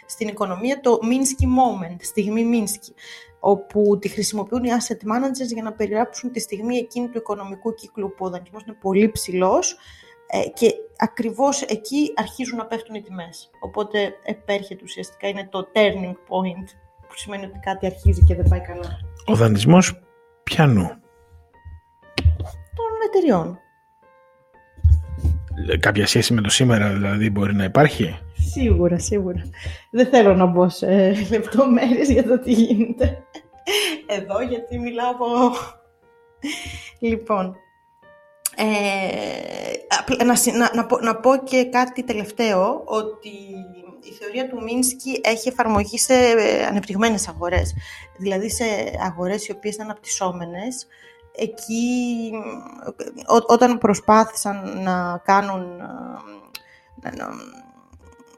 στην 0.06 0.28
οικονομία 0.28 0.80
το 0.80 1.00
Minsky 1.02 1.46
Moment, 1.46 1.98
στιγμή 2.00 2.46
Minsky, 2.54 2.94
όπου 3.40 3.98
τη 4.02 4.08
χρησιμοποιούν 4.08 4.64
οι 4.64 4.70
asset 4.70 5.08
managers 5.08 5.54
για 5.54 5.64
να 5.64 5.74
περιγράψουν 5.74 6.32
τη 6.32 6.40
στιγμή 6.40 6.78
εκείνη 6.78 7.08
του 7.08 7.18
οικονομικού 7.18 7.74
κύκλου 7.74 8.14
που 8.18 8.26
ο 8.26 8.30
δανεισμός 8.30 8.64
είναι 8.64 8.78
πολύ 8.82 9.12
ψηλός 9.12 9.78
ε, 10.28 10.50
και 10.50 10.74
ακριβώς 10.98 11.62
εκεί 11.62 12.14
αρχίζουν 12.16 12.58
να 12.58 12.66
πέφτουν 12.66 12.96
οι 12.96 13.02
τιμές. 13.02 13.50
Οπότε 13.60 14.14
επέρχεται 14.24 14.84
ουσιαστικά, 14.84 15.28
είναι 15.28 15.48
το 15.52 15.68
turning 15.74 16.14
point, 16.14 16.68
που 17.08 17.16
σημαίνει 17.16 17.46
ότι 17.46 17.60
κάτι 17.60 17.86
αρχίζει 17.86 18.24
και 18.24 18.36
δεν 18.36 18.46
πάει 18.50 18.62
καλά. 18.62 18.98
Ο 19.26 19.36
δανεισμός 19.36 20.02
πιανού 20.44 21.01
εταιριών. 23.06 23.60
Κάποια 25.80 26.08
σχέση 26.08 26.34
με 26.34 26.42
το 26.42 26.50
σήμερα 26.50 26.90
δηλαδή 26.90 27.30
μπορεί 27.30 27.56
να 27.56 27.64
υπάρχει; 27.64 28.20
Σίγουρα, 28.52 29.00
σίγουρα. 29.00 29.42
Δεν 29.92 30.08
θέλω 30.08 30.36
να 30.36 30.46
μπω 30.46 30.70
σε 30.70 31.12
λεπτομέρειες 31.30 32.10
για 32.10 32.24
το 32.24 32.40
τι 32.40 32.52
γίνεται 32.52 33.24
εδώ, 34.08 34.42
γιατί 34.42 34.80
μιλάω 34.80 35.10
από... 35.12 35.26
Λοιπόν, 37.00 37.56
ε, 38.56 40.24
να, 40.24 40.58
να, 40.58 40.72
να, 40.76 40.86
πω, 40.86 41.00
να 41.00 41.16
πω 41.16 41.38
και 41.44 41.66
κάτι 41.66 42.04
τελευταίο, 42.04 42.82
ότι 42.86 43.30
η 44.04 44.12
θεωρία 44.20 44.50
του 44.50 44.64
Μίνσκι 44.64 45.22
έχει 45.24 45.48
εφαρμογή 45.48 45.98
σε 45.98 46.14
ανεπτυγμένες 46.68 47.28
αγορές. 47.28 47.74
Δηλαδή 48.18 48.50
σε 48.50 48.66
αγορές 49.06 49.48
οι 49.48 49.52
οποίες 49.52 49.76
είναι 49.76 49.84
αναπτυσσόμενες, 49.84 50.88
εκεί 51.36 52.32
όταν 53.48 53.78
προσπάθησαν 53.78 54.84
να 54.84 55.22
κάνουν 55.26 55.78
να, 56.96 57.30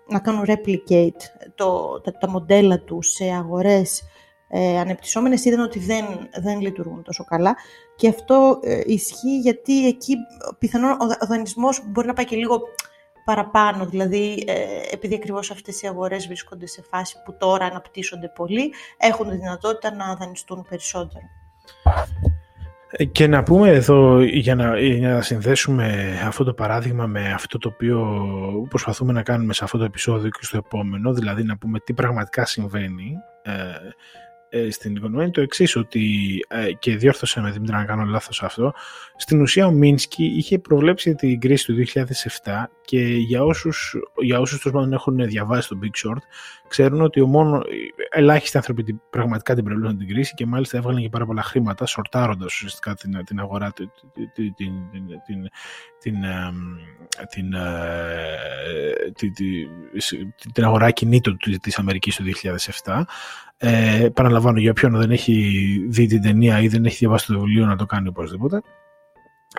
να 0.07 0.19
κάνουν 0.19 0.45
replicate 0.47 1.49
το, 1.55 2.01
τα, 2.01 2.17
τα 2.17 2.29
μοντέλα 2.29 2.79
τους 2.79 3.07
σε 3.07 3.23
αγορές 3.23 4.03
ε, 4.47 4.79
ανεπτυσσόμενες 4.79 5.45
είδαν 5.45 5.59
ότι 5.59 5.79
δεν, 5.79 6.05
δεν 6.41 6.59
λειτουργούν 6.61 7.03
τόσο 7.03 7.23
καλά 7.23 7.55
και 7.95 8.07
αυτό 8.07 8.59
ε, 8.63 8.81
ισχύει 8.85 9.39
γιατί 9.39 9.87
εκεί 9.87 10.15
πιθανόν 10.59 10.91
ο, 10.91 11.05
ο 11.21 11.25
δανεισμός 11.25 11.81
μπορεί 11.85 12.07
να 12.07 12.13
πάει 12.13 12.25
και 12.25 12.35
λίγο 12.35 12.61
παραπάνω, 13.25 13.85
δηλαδή 13.85 14.43
ε, 14.47 14.53
επειδή 14.91 15.15
ακριβώς 15.15 15.51
αυτές 15.51 15.81
οι 15.81 15.87
αγορές 15.87 16.27
βρίσκονται 16.27 16.67
σε 16.67 16.81
φάση 16.81 17.15
που 17.25 17.37
τώρα 17.37 17.65
αναπτύσσονται 17.65 18.27
πολύ, 18.35 18.73
έχουν 18.97 19.29
τη 19.29 19.35
δυνατότητα 19.35 19.93
να 19.95 20.15
δανειστούν 20.15 20.65
περισσότερο. 20.69 21.25
Και 23.11 23.27
να 23.27 23.43
πούμε 23.43 23.69
εδώ, 23.69 24.21
για 24.21 24.55
να, 24.55 24.79
για 24.79 25.13
να 25.13 25.21
συνδέσουμε 25.21 26.17
αυτό 26.25 26.43
το 26.43 26.53
παράδειγμα 26.53 27.07
με 27.07 27.31
αυτό 27.33 27.57
το 27.57 27.69
οποίο 27.73 28.17
προσπαθούμε 28.69 29.13
να 29.13 29.23
κάνουμε 29.23 29.53
σε 29.53 29.63
αυτό 29.63 29.77
το 29.77 29.83
επεισόδιο 29.83 30.29
και 30.29 30.45
στο 30.45 30.57
επόμενο, 30.57 31.13
δηλαδή 31.13 31.43
να 31.43 31.57
πούμε 31.57 31.79
τι 31.79 31.93
πραγματικά 31.93 32.45
συμβαίνει 32.45 33.13
ε, 33.41 33.51
ε, 33.51 33.55
στην 34.69 34.95
οικονομία, 34.95 35.23
είναι 35.23 35.31
το 35.31 35.41
εξής 35.41 35.75
ότι, 35.75 36.39
ε, 36.47 36.71
και 36.73 36.95
διόρθωσα 36.95 37.41
με 37.41 37.51
Δημήτρη 37.51 37.75
να 37.75 37.85
κάνω 37.85 38.03
λάθος 38.03 38.43
αυτό, 38.43 38.73
στην 39.15 39.41
ουσία 39.41 39.65
ο 39.65 39.71
Μίνσκι 39.71 40.23
είχε 40.23 40.59
προβλέψει 40.59 41.15
την 41.15 41.39
κρίση 41.39 41.65
του 41.65 41.73
2007 41.73 42.69
και 42.85 43.01
για 43.01 43.43
όσους, 43.43 43.95
για 44.21 44.39
όσους 44.39 44.59
τους 44.59 44.71
έχουν 44.91 45.15
διαβάσει 45.25 45.69
το 45.69 45.79
Big 45.83 46.07
Short, 46.07 46.21
ξέρουν 46.67 47.01
ότι 47.01 47.21
ο 47.21 47.27
μόνο, 47.27 47.61
ελάχιστοι 48.09 48.57
άνθρωποι 48.57 48.99
πραγματικά 49.09 49.55
την 49.55 49.63
προβλέπουν 49.63 49.97
την 49.97 50.07
κρίση 50.07 50.33
και 50.33 50.45
μάλιστα 50.45 50.77
έβγαλαν 50.77 51.01
και 51.01 51.09
πάρα 51.09 51.25
πολλά 51.25 51.43
χρήματα, 51.43 51.85
σορτάροντας 51.85 52.53
ουσιαστικά 52.53 52.93
την, 52.93 53.23
την 53.25 53.39
αγορά, 53.39 53.71
την, 53.71 53.89
την, 54.33 54.53
την, 54.53 54.73
την, 55.99 56.25
την, 59.13 59.35
την 60.53 60.63
αγορά 60.63 60.91
κινήτων 60.91 61.37
της 61.61 61.77
Αμερικής 61.77 62.15
το 62.15 62.23
2007. 62.83 63.01
Ε, 63.65 64.09
παραλαμβάνω 64.13 64.59
για 64.59 64.71
όποιον 64.71 64.97
δεν 64.97 65.11
έχει 65.11 65.57
δει 65.89 66.05
την 66.05 66.21
ταινία 66.21 66.59
ή 66.61 66.67
δεν 66.67 66.85
έχει 66.85 66.95
διαβάσει 66.95 67.27
το 67.27 67.39
βιβλίο 67.39 67.65
να 67.65 67.75
το 67.75 67.85
κάνει 67.85 68.07
οπωσδήποτε. 68.07 68.61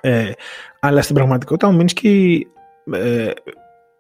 Ε, 0.00 0.32
αλλά 0.80 1.02
στην 1.02 1.14
πραγματικότητα 1.14 1.66
ο 1.66 1.72
Μίνσκι 1.72 2.46
ε, 2.92 3.30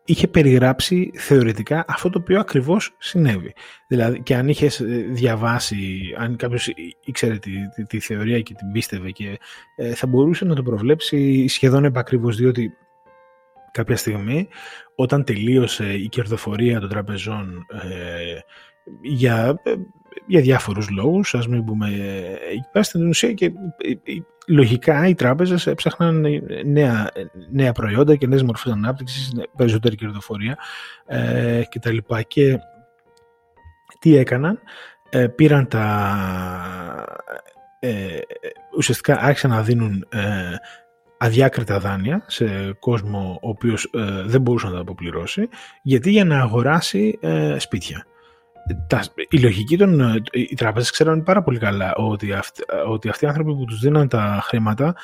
είχε 0.04 0.28
περιγράψει 0.28 1.10
θεωρητικά 1.14 1.84
αυτό 1.88 2.10
το 2.10 2.18
οποίο 2.18 2.40
ακριβώς 2.40 2.94
συνέβη. 2.98 3.54
Δηλαδή, 3.88 4.22
και 4.22 4.34
αν 4.34 4.48
είχες 4.48 4.82
διαβάσει, 5.10 6.14
αν 6.18 6.36
κάποιος 6.36 6.72
ήξερε 7.04 7.38
τη, 7.38 7.50
τη, 7.86 8.00
θεωρία 8.00 8.40
και 8.40 8.54
την 8.54 8.72
πίστευε 8.72 9.10
και 9.10 9.38
ε, 9.76 9.94
θα 9.94 10.06
μπορούσε 10.06 10.44
να 10.44 10.54
το 10.54 10.62
προβλέψει 10.62 11.48
σχεδόν 11.48 11.84
επακριβώς, 11.84 12.36
διότι 12.36 12.72
κάποια 13.70 13.96
στιγμή 13.96 14.48
όταν 14.94 15.24
τελείωσε 15.24 15.92
η 15.92 16.08
κερδοφορία 16.08 16.80
των 16.80 16.88
τραπεζών 16.88 17.66
ε, 17.82 18.38
για, 19.02 19.60
ε, 19.62 19.74
για 20.26 20.40
διάφορους 20.40 20.90
λόγους, 20.90 21.34
ας 21.34 21.48
μην 21.48 21.64
πούμε 21.64 21.88
εκεί 22.50 22.68
πέρα 22.72 22.84
στην 22.84 23.08
ουσία 23.08 23.32
και 23.32 23.52
λογικά 24.46 25.08
οι 25.08 25.14
τράπεζες 25.14 25.66
έψαχναν 25.66 26.26
νέα, 26.64 27.10
νέα 27.50 27.72
προϊόντα 27.72 28.16
και 28.16 28.26
νέες 28.26 28.42
μορφές 28.42 28.72
ανάπτυξης, 28.72 29.32
περισσότερη 29.56 29.96
κερδοφορία 29.96 30.58
ε, 31.06 31.62
και 31.68 31.78
τα 31.78 31.90
λοιπά. 31.90 32.22
Και 32.22 32.58
τι 33.98 34.16
έκαναν, 34.16 34.60
ε, 35.10 35.26
πήραν 35.26 35.68
τα... 35.68 35.84
Ε, 37.78 38.18
ουσιαστικά 38.76 39.18
άρχισαν 39.20 39.50
να 39.50 39.62
δίνουν 39.62 40.06
ε, 40.08 40.20
αδιάκριτα 41.18 41.78
δάνεια 41.78 42.24
σε 42.26 42.72
κόσμο 42.78 43.38
ο 43.42 43.48
οποίος 43.48 43.90
ε, 43.94 44.22
δεν 44.24 44.40
μπορούσε 44.40 44.66
να 44.66 44.72
τα 44.72 44.80
αποπληρώσει 44.80 45.48
γιατί 45.82 46.10
για 46.10 46.24
να 46.24 46.40
αγοράσει 46.40 47.18
σπίτια 47.56 48.06
τα, 48.86 49.02
η 49.28 49.38
λογική 49.38 49.76
των. 49.76 50.22
Οι 50.32 50.54
τράπεζε 50.54 50.90
ξέραν 50.90 51.22
πάρα 51.22 51.42
πολύ 51.42 51.58
καλά 51.58 51.94
ότι, 51.94 52.32
ότι 52.88 53.08
αυτοί 53.08 53.24
οι 53.24 53.28
άνθρωποι 53.28 53.54
που 53.54 53.64
τους 53.64 53.80
δίναν 53.80 54.08
τα 54.08 54.40
χρήματα 54.42 54.94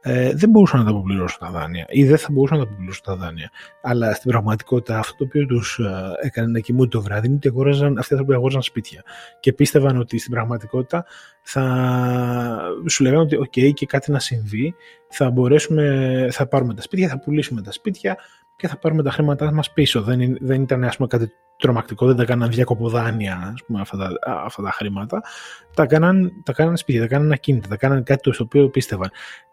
ε, 0.00 0.32
δεν 0.34 0.50
μπορούσαν 0.50 0.78
να 0.78 0.84
τα 0.84 0.90
αποπληρώσουν 0.90 1.38
τα 1.40 1.50
δάνεια 1.50 1.86
ή 1.88 2.04
δεν 2.04 2.18
θα 2.18 2.28
μπορούσαν 2.30 2.58
να 2.58 2.62
τα 2.62 2.68
αποπληρώσουν 2.68 3.04
τα 3.04 3.16
δάνεια. 3.16 3.50
Αλλά 3.82 4.14
στην 4.14 4.30
πραγματικότητα 4.30 4.98
αυτό 4.98 5.16
το 5.16 5.24
οποίο 5.24 5.46
τους 5.46 5.78
ε, 5.78 6.26
έκανε 6.26 6.48
να 6.48 6.58
κοιμούνται 6.58 6.88
το 6.88 7.02
βράδυ 7.02 7.26
είναι 7.26 7.36
ότι 7.36 7.48
αγόραζαν, 7.48 7.98
αυτοί 7.98 8.14
οι 8.14 8.16
άνθρωποι 8.16 8.34
αγόραζαν 8.34 8.62
σπίτια. 8.62 9.02
Και 9.40 9.52
πίστευαν 9.52 9.98
ότι 9.98 10.18
στην 10.18 10.32
πραγματικότητα 10.32 11.04
θα 11.42 11.64
σου 12.88 13.02
λέγανε 13.02 13.20
ότι 13.20 13.36
OK, 13.38 13.72
και 13.74 13.86
κάτι 13.86 14.10
να 14.10 14.18
συμβεί, 14.18 14.74
θα 15.08 15.30
μπορέσουμε, 15.30 16.28
θα 16.30 16.46
πάρουμε 16.46 16.74
τα 16.74 16.82
σπίτια, 16.82 17.08
θα 17.08 17.18
πουλήσουμε 17.18 17.62
τα 17.62 17.72
σπίτια 17.72 18.16
και 18.58 18.68
θα 18.68 18.76
πάρουμε 18.76 19.02
τα 19.02 19.10
χρήματά 19.10 19.52
μας 19.52 19.72
πίσω. 19.72 20.02
Δεν, 20.02 20.36
δεν 20.40 20.62
ήταν 20.62 20.84
ας 20.84 20.96
πούμε, 20.96 21.08
κάτι 21.08 21.32
τρομακτικό, 21.56 22.06
δεν 22.06 22.16
τα 22.16 22.24
κάναν 22.24 22.50
διακοποδάνεια 22.50 23.52
ας 23.54 23.64
πούμε, 23.66 23.80
αυτά, 23.80 23.96
τα, 23.96 24.42
αυτά 24.44 24.62
τα 24.62 24.70
χρήματα. 24.70 25.22
Τα 25.74 25.86
κάναν, 25.86 26.42
τα 26.44 26.52
κάναν 26.52 26.76
σπίτια, 26.76 27.00
τα 27.00 27.06
κάναν 27.06 27.32
ακίνητα, 27.32 27.68
τα 27.68 27.76
κάναν 27.76 28.02
κάτι 28.02 28.30
το 28.30 28.42
οποίο 28.42 28.68
πίστευαν. 28.68 29.10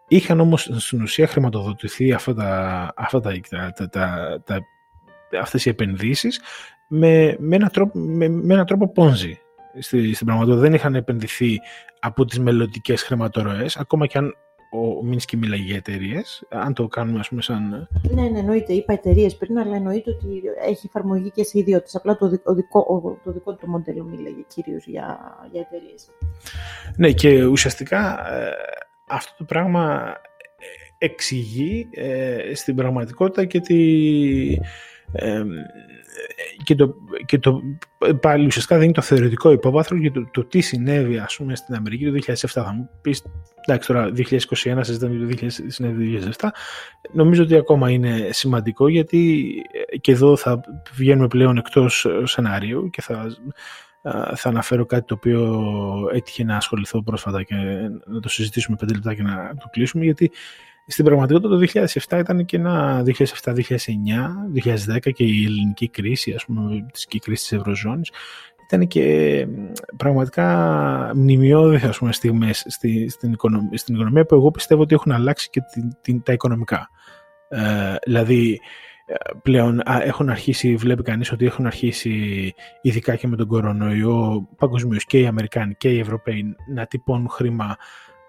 Είχαν 0.08 0.40
όμως 0.40 0.70
στην 0.76 1.02
ουσία 1.02 1.26
χρηματοδοτηθεί 1.26 2.12
αυτά 2.12 2.34
τα, 2.34 2.92
αυτά 2.96 3.20
τα, 3.20 3.40
τα, 3.48 3.88
τα, 3.88 4.42
τα, 4.44 4.60
αυτές 5.40 5.64
οι 5.64 5.68
επενδύσεις 5.68 6.40
με, 6.88 7.36
με, 7.38 7.56
έναν 7.56 7.70
τρόπο, 7.70 7.98
με, 7.98 8.28
με 8.28 8.54
ένα 8.54 8.64
τρόπο 8.64 8.92
πόνζι. 8.92 9.38
Στη, 9.78 10.14
στην 10.14 10.26
πραγματικότητα 10.26 10.68
δεν 10.68 10.74
είχαν 10.74 10.94
επενδυθεί 10.94 11.58
από 12.00 12.24
τις 12.24 12.38
μελλοντικές 12.38 13.02
χρηματορροές, 13.02 13.76
ακόμα 13.76 14.06
και 14.06 14.18
αν 14.18 14.34
ο 14.76 15.02
Μίνσκι 15.02 15.36
μιλάει 15.36 15.58
για 15.58 15.76
εταιρείες. 15.76 16.46
Αν 16.48 16.74
το 16.74 16.86
κάνουμε, 16.86 17.18
ας 17.18 17.28
πούμε, 17.28 17.42
σαν. 17.42 17.88
Ναι, 18.10 18.22
ναι, 18.22 18.38
εννοείται. 18.38 18.72
Είπα 18.72 18.92
εταιρείες 18.92 19.36
πριν, 19.36 19.58
αλλά 19.58 19.76
εννοείται 19.76 20.10
ότι 20.10 20.42
έχει 20.68 20.86
εφαρμογή 20.86 21.30
και 21.30 21.44
σε 21.44 21.58
ιδιώτες. 21.58 21.94
Απλά 21.94 22.16
το, 22.16 22.28
δικό, 22.28 23.20
το 23.24 23.32
δικό 23.32 23.54
του 23.54 23.68
μοντέλο 23.68 24.04
μίλαγε 24.04 24.44
κυρίως 24.54 24.86
για, 24.86 25.18
για 25.52 25.60
εταιρείες. 25.60 26.10
Ναι, 26.96 27.12
και 27.12 27.44
ουσιαστικά 27.44 28.30
ε, 28.32 28.50
αυτό 29.08 29.34
το 29.38 29.44
πράγμα 29.44 30.14
εξηγεί 30.98 31.88
ε, 31.90 32.54
στην 32.54 32.74
πραγματικότητα 32.74 33.44
και 33.44 33.60
τη, 33.60 33.76
ε, 35.12 35.42
και 36.64 36.74
το, 36.74 36.94
και 37.26 37.38
το 37.38 37.60
πάλι 38.20 38.46
ουσιαστικά 38.46 38.76
δεν 38.76 38.84
είναι 38.84 38.94
το 38.94 39.02
θεωρητικό 39.02 39.52
υπόβαθρο 39.52 39.96
για 39.96 40.12
το, 40.12 40.28
το 40.32 40.44
τι 40.44 40.60
συνέβη 40.60 41.18
ας 41.18 41.36
πούμε 41.36 41.56
στην 41.56 41.74
Αμερική 41.74 42.10
το 42.10 42.32
2007 42.32 42.34
θα 42.46 42.72
μου 42.72 42.90
πεις 43.00 43.24
εντάξει 43.66 43.88
τώρα 43.88 44.10
2021 44.16 44.78
συζητάμε 44.80 45.26
το 45.26 45.36
2000, 45.40 45.46
συνέβη 45.66 46.20
το 46.20 46.28
2007 46.38 46.48
νομίζω 47.12 47.42
ότι 47.42 47.56
ακόμα 47.56 47.90
είναι 47.90 48.28
σημαντικό 48.30 48.88
γιατί 48.88 49.52
και 50.00 50.12
εδώ 50.12 50.36
θα 50.36 50.60
βγαίνουμε 50.94 51.26
πλέον 51.26 51.56
εκτός 51.56 52.06
σενάριου 52.24 52.90
και 52.90 53.02
θα 53.02 53.26
θα 54.34 54.48
αναφέρω 54.48 54.86
κάτι 54.86 55.06
το 55.06 55.14
οποίο 55.14 55.62
έτυχε 56.12 56.44
να 56.44 56.56
ασχοληθώ 56.56 57.02
πρόσφατα 57.02 57.42
και 57.42 57.54
να 58.06 58.20
το 58.20 58.28
συζητήσουμε 58.28 58.76
πέντε 58.76 58.94
λεπτά 58.94 59.14
και 59.14 59.22
να 59.22 59.54
το 59.60 59.68
κλείσουμε 59.70 60.04
γιατί 60.04 60.30
στην 60.86 61.04
πραγματικότητα 61.04 61.48
το 61.48 61.66
2007 62.08 62.18
ήταν 62.18 62.44
και 62.44 62.56
ένα 62.56 63.02
2007-2009, 63.44 63.60
2010 64.96 65.12
και 65.12 65.24
η 65.24 65.44
ελληνική 65.44 65.88
κρίση, 65.88 66.32
ας 66.32 66.44
πούμε, 66.44 66.86
της 66.92 67.06
κρίση 67.06 67.48
της 67.48 67.52
Ευρωζώνης 67.52 68.10
ήταν 68.66 68.86
και 68.86 69.46
πραγματικά 69.96 70.46
μνημειώδη 71.14 71.86
ας 71.86 71.98
πούμε, 71.98 72.12
στιγμές 72.12 72.64
στη, 72.66 73.08
στην, 73.08 73.32
οικονομία, 73.32 73.78
στην 73.78 73.94
οικονομία 73.94 74.26
που 74.26 74.34
εγώ 74.34 74.50
πιστεύω 74.50 74.82
ότι 74.82 74.94
έχουν 74.94 75.12
αλλάξει 75.12 75.50
και 75.50 75.60
την, 75.72 75.96
την, 76.00 76.22
τα 76.22 76.32
οικονομικά. 76.32 76.90
Ε, 77.48 77.94
δηλαδή 78.04 78.60
πλέον 79.42 79.82
έχουν 79.84 80.28
αρχίσει, 80.30 80.76
βλέπει 80.76 81.02
κανείς 81.02 81.32
ότι 81.32 81.46
έχουν 81.46 81.66
αρχίσει 81.66 82.54
ειδικά 82.82 83.16
και 83.16 83.26
με 83.26 83.36
τον 83.36 83.46
κορονοϊό 83.46 84.48
παγκοσμίως 84.56 85.04
και 85.04 85.20
οι 85.20 85.26
Αμερικάνοι 85.26 85.74
και 85.74 85.90
οι 85.90 85.98
Ευρωπαίοι 85.98 86.56
να 86.74 86.86
τυπώνουν 86.86 87.28
χρήμα 87.28 87.76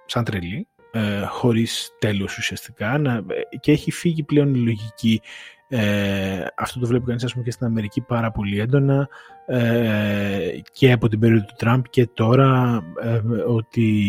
σαν 0.06 0.24
τρελή 0.24 0.68
ε, 0.92 1.26
χωρίς 1.26 1.92
τέλος 2.00 2.38
ουσιαστικά 2.38 2.98
να, 2.98 3.24
και 3.60 3.72
έχει 3.72 3.92
φύγει 3.92 4.24
πλέον 4.24 4.56
η 4.56 4.58
λογική 4.58 5.22
ε, 5.70 6.46
αυτό 6.56 6.80
το 6.80 6.88
βλέπει 6.88 7.06
κανείς 7.06 7.24
ας 7.24 7.32
πούμε, 7.32 7.44
και 7.44 7.52
στην 7.52 7.66
Αμερική 7.66 8.02
πάρα 8.02 8.32
πολύ 8.32 8.60
έντονα 8.60 9.10
ε, 9.46 10.50
και 10.72 10.92
από 10.92 11.08
την 11.08 11.20
περίοδο 11.20 11.46
του 11.46 11.56
Τραμπ 11.58 11.84
και 11.90 12.08
τώρα 12.08 12.82
ε, 13.04 13.22
ότι 13.48 14.04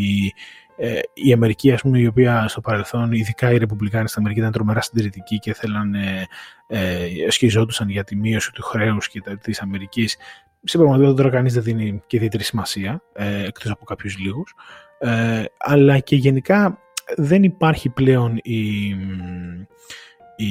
ε, 0.80 0.98
η 1.14 1.32
Αμερική, 1.32 1.72
ας 1.72 1.80
πούμε, 1.80 1.98
η 1.98 2.06
οποία 2.06 2.48
στο 2.48 2.60
παρελθόν, 2.60 3.12
ειδικά 3.12 3.52
οι 3.52 3.58
Ρεπουμπλικάνοι 3.58 4.08
στην 4.08 4.20
Αμερική 4.20 4.40
ήταν 4.40 4.52
τρομερά 4.52 4.80
συντηρητικοί 4.80 5.38
και 5.38 5.54
θέλαν, 5.54 5.94
ε, 5.94 6.26
ε, 6.66 7.30
σχιζόντουσαν 7.30 7.88
για 7.88 8.04
τη 8.04 8.16
μείωση 8.16 8.52
του 8.52 8.62
χρέους 8.62 9.08
και 9.08 9.22
της 9.40 9.60
Αμερικής. 9.60 10.16
Σε 10.64 10.76
πραγματικότητα 10.76 11.22
τώρα 11.22 11.34
κανείς 11.34 11.54
δεν 11.54 11.62
δίνει 11.62 12.02
και 12.06 12.16
ιδιαίτερη 12.16 12.42
σημασία, 12.42 13.02
ε, 13.12 13.44
εκτός 13.44 13.70
από 13.70 13.84
κάποιους 13.84 14.18
λίγους. 14.18 14.54
Ε, 14.98 15.44
αλλά 15.58 15.98
και 15.98 16.16
γενικά 16.16 16.78
δεν 17.16 17.42
υπάρχει 17.42 17.88
πλέον 17.88 18.38
η, 18.42 18.88
η, 20.36 20.50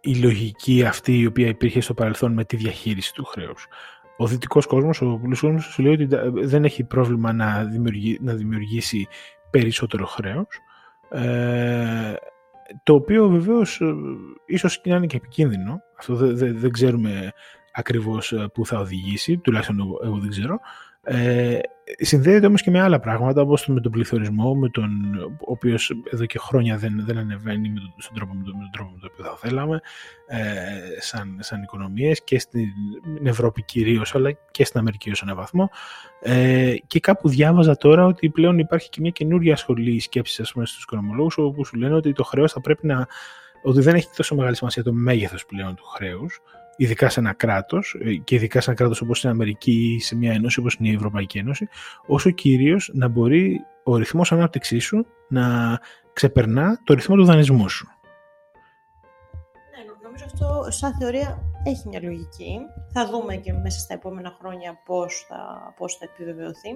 η 0.00 0.14
λογική 0.14 0.84
αυτή 0.84 1.18
η 1.18 1.26
οποία 1.26 1.48
υπήρχε 1.48 1.80
στο 1.80 1.94
παρελθόν 1.94 2.32
με 2.32 2.44
τη 2.44 2.56
διαχείριση 2.56 3.14
του 3.14 3.24
χρέους 3.24 3.66
ο 4.22 4.26
δυτικός 4.26 4.66
κόσμος, 4.66 5.00
ο 5.00 5.18
πλούσιο 5.22 5.48
κόσμος, 5.48 5.64
σου 5.64 5.82
λέει 5.82 5.92
ότι 5.92 6.08
δεν 6.32 6.64
έχει 6.64 6.84
πρόβλημα 6.84 7.32
να, 7.32 7.62
να 8.20 8.34
δημιουργήσει 8.34 9.08
περισσότερο 9.50 10.06
χρέος. 10.06 10.46
Ε, 11.10 12.14
το 12.82 12.94
οποίο 12.94 13.28
βεβαίως 13.28 13.80
ε, 13.80 13.94
ίσως 14.46 14.80
και 14.80 14.90
να 14.90 14.96
είναι 14.96 15.06
και 15.06 15.16
επικίνδυνο. 15.16 15.82
Αυτό 15.98 16.14
δεν, 16.14 16.58
δεν 16.58 16.70
ξέρουμε 16.70 17.32
ακριβώς 17.72 18.32
ε, 18.32 18.50
πού 18.54 18.66
θα 18.66 18.78
οδηγήσει, 18.78 19.38
τουλάχιστον 19.38 19.78
εγώ 20.04 20.18
δεν 20.18 20.30
ξέρω. 20.30 20.60
Ε, 21.02 21.58
συνδέεται 21.98 22.46
όμως 22.46 22.62
και 22.62 22.70
με 22.70 22.80
άλλα 22.80 23.00
πράγματα 23.00 23.40
όπως 23.40 23.66
με 23.66 23.80
τον 23.80 23.92
πληθωρισμό 23.92 24.54
με 24.54 24.68
τον, 24.68 24.90
ο 25.24 25.50
οποίος 25.50 25.92
εδώ 26.12 26.26
και 26.26 26.38
χρόνια 26.38 26.76
δεν, 26.76 27.02
δεν 27.04 27.18
ανεβαίνει 27.18 27.68
με 27.68 27.80
τον, 27.80 27.94
στον 27.96 28.14
τρόπο, 28.14 28.34
με, 28.34 28.42
τον, 28.44 28.52
με 28.56 28.60
τον 28.60 28.70
τρόπο 28.72 28.90
με 28.90 28.98
τον 29.00 29.10
οποίο 29.12 29.24
θα 29.24 29.36
θέλαμε 29.36 29.80
ε, 30.26 30.40
σαν, 31.00 31.36
σαν 31.40 31.62
οικονομίες 31.62 32.24
και 32.24 32.38
στην 32.38 32.68
Ευρώπη 33.24 33.62
κυρίως 33.62 34.14
αλλά 34.14 34.32
και 34.50 34.64
στην 34.64 34.80
Αμερική 34.80 35.10
ως 35.10 35.22
έναν 35.22 35.36
βαθμό. 35.36 35.70
Ε, 36.22 36.74
και 36.86 37.00
κάπου 37.00 37.28
διάβαζα 37.28 37.76
τώρα 37.76 38.04
ότι 38.04 38.30
πλέον 38.30 38.58
υπάρχει 38.58 38.88
και 38.88 39.00
μια 39.00 39.10
καινούρια 39.10 39.56
σχολή 39.56 40.00
σκέψης 40.00 40.40
ας 40.40 40.52
πούμε 40.52 40.66
στους 40.66 40.82
οικονομολόγους 40.82 41.38
όπου 41.38 41.64
σου 41.64 41.76
λένε 41.76 41.94
ότι 41.94 42.12
το 42.12 42.24
χρέος 42.24 42.52
θα 42.52 42.60
πρέπει 42.60 42.86
να 42.86 43.06
ότι 43.62 43.80
δεν 43.80 43.94
έχει 43.94 44.08
τόσο 44.16 44.34
μεγάλη 44.34 44.56
σημασία 44.56 44.82
το 44.82 44.92
μέγεθος 44.92 45.46
πλέον 45.46 45.74
του 45.74 45.84
χρέους 45.84 46.40
ειδικά 46.76 47.08
σε 47.08 47.20
ένα 47.20 47.32
κράτος 47.32 47.96
ε, 48.00 48.14
και 48.14 48.34
ειδικά 48.34 48.60
σε 48.60 48.70
ένα 48.70 48.78
κράτος 48.78 49.00
όπως 49.00 49.22
είναι 49.22 49.32
η 49.32 49.34
Αμερική 49.34 49.94
ή 49.94 50.00
σε 50.00 50.16
μια 50.16 50.32
ένωση 50.32 50.58
όπως 50.60 50.74
είναι 50.74 50.88
η 50.88 50.94
Ευρωπαϊκή 50.94 51.38
Ένωση, 51.38 51.68
όσο 52.06 52.30
κυρίως 52.30 52.90
να 52.94 53.08
μπορεί 53.08 53.60
ο 53.84 53.96
ρυθμός 53.96 54.32
ανάπτυξής 54.32 54.84
σου 54.84 55.06
να 55.28 55.78
ξεπερνά 56.12 56.80
το 56.84 56.94
ρυθμό 56.94 57.16
του 57.16 57.24
δανεισμού 57.24 57.68
σου. 57.68 57.88
Ναι, 59.76 59.92
νομίζω 60.02 60.24
αυτό 60.24 60.66
σαν 60.68 60.96
θεωρία 60.98 61.42
έχει 61.64 61.88
μια 61.88 62.02
λογική. 62.02 62.58
Θα 62.92 63.06
δούμε 63.06 63.36
και 63.36 63.52
μέσα 63.52 63.78
στα 63.78 63.94
επόμενα 63.94 64.36
χρόνια 64.40 64.80
πώς 64.84 65.26
θα, 65.28 65.72
πώς 65.76 65.96
θα 65.96 66.04
επιβεβαιωθεί. 66.04 66.70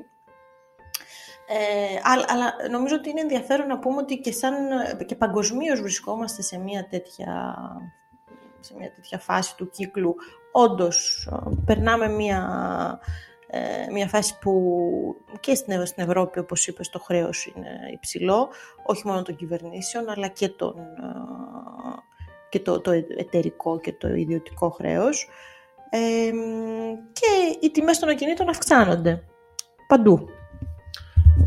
Ε, 1.49 2.01
αλλά, 2.03 2.25
αλλά, 2.29 2.55
νομίζω 2.71 2.95
ότι 2.95 3.11
είναι 3.11 3.21
ενδιαφέρον 3.21 3.67
να 3.67 3.79
πούμε 3.79 3.97
ότι 3.97 4.19
και, 4.19 4.33
σαν, 4.33 4.55
και 5.07 5.15
παγκοσμίως 5.15 5.81
βρισκόμαστε 5.81 6.43
σε 6.43 6.59
μια 6.59 6.87
τέτοια 6.89 7.57
σε 8.67 8.75
μια 8.79 8.93
τέτοια 8.93 9.19
φάση 9.19 9.57
του 9.57 9.71
κύκλου, 9.71 10.15
όντως 10.53 11.29
ε, 11.33 11.37
περνάμε 11.65 12.09
μια, 12.09 12.41
ε, 13.47 13.91
μια 13.93 14.09
φάση 14.09 14.39
που 14.39 14.53
και 15.41 15.55
στην, 15.55 15.87
στην 15.87 16.05
Ευρώπη, 16.05 16.39
όπως 16.39 16.67
είπες, 16.67 16.89
το 16.91 16.99
χρέος 16.99 17.47
είναι 17.47 17.69
υψηλό, 17.93 18.49
όχι 18.87 19.07
μόνο 19.07 19.23
των 19.23 19.37
κυβερνήσεων, 19.37 20.09
αλλά 20.09 20.29
και, 20.29 20.49
τον, 20.49 20.79
ε, 20.79 20.85
και 22.49 22.61
το, 22.61 22.81
το 22.81 22.91
εταιρικό 23.17 23.81
και 23.81 23.93
το 23.93 24.09
ιδιωτικό 24.09 24.71
χρέος. 24.71 25.29
και 27.13 27.57
οι 27.61 27.71
τιμές 27.71 27.99
των 27.99 28.09
ακινήτων 28.09 28.49
αυξάνονται 28.49 29.23
παντού. 29.87 30.29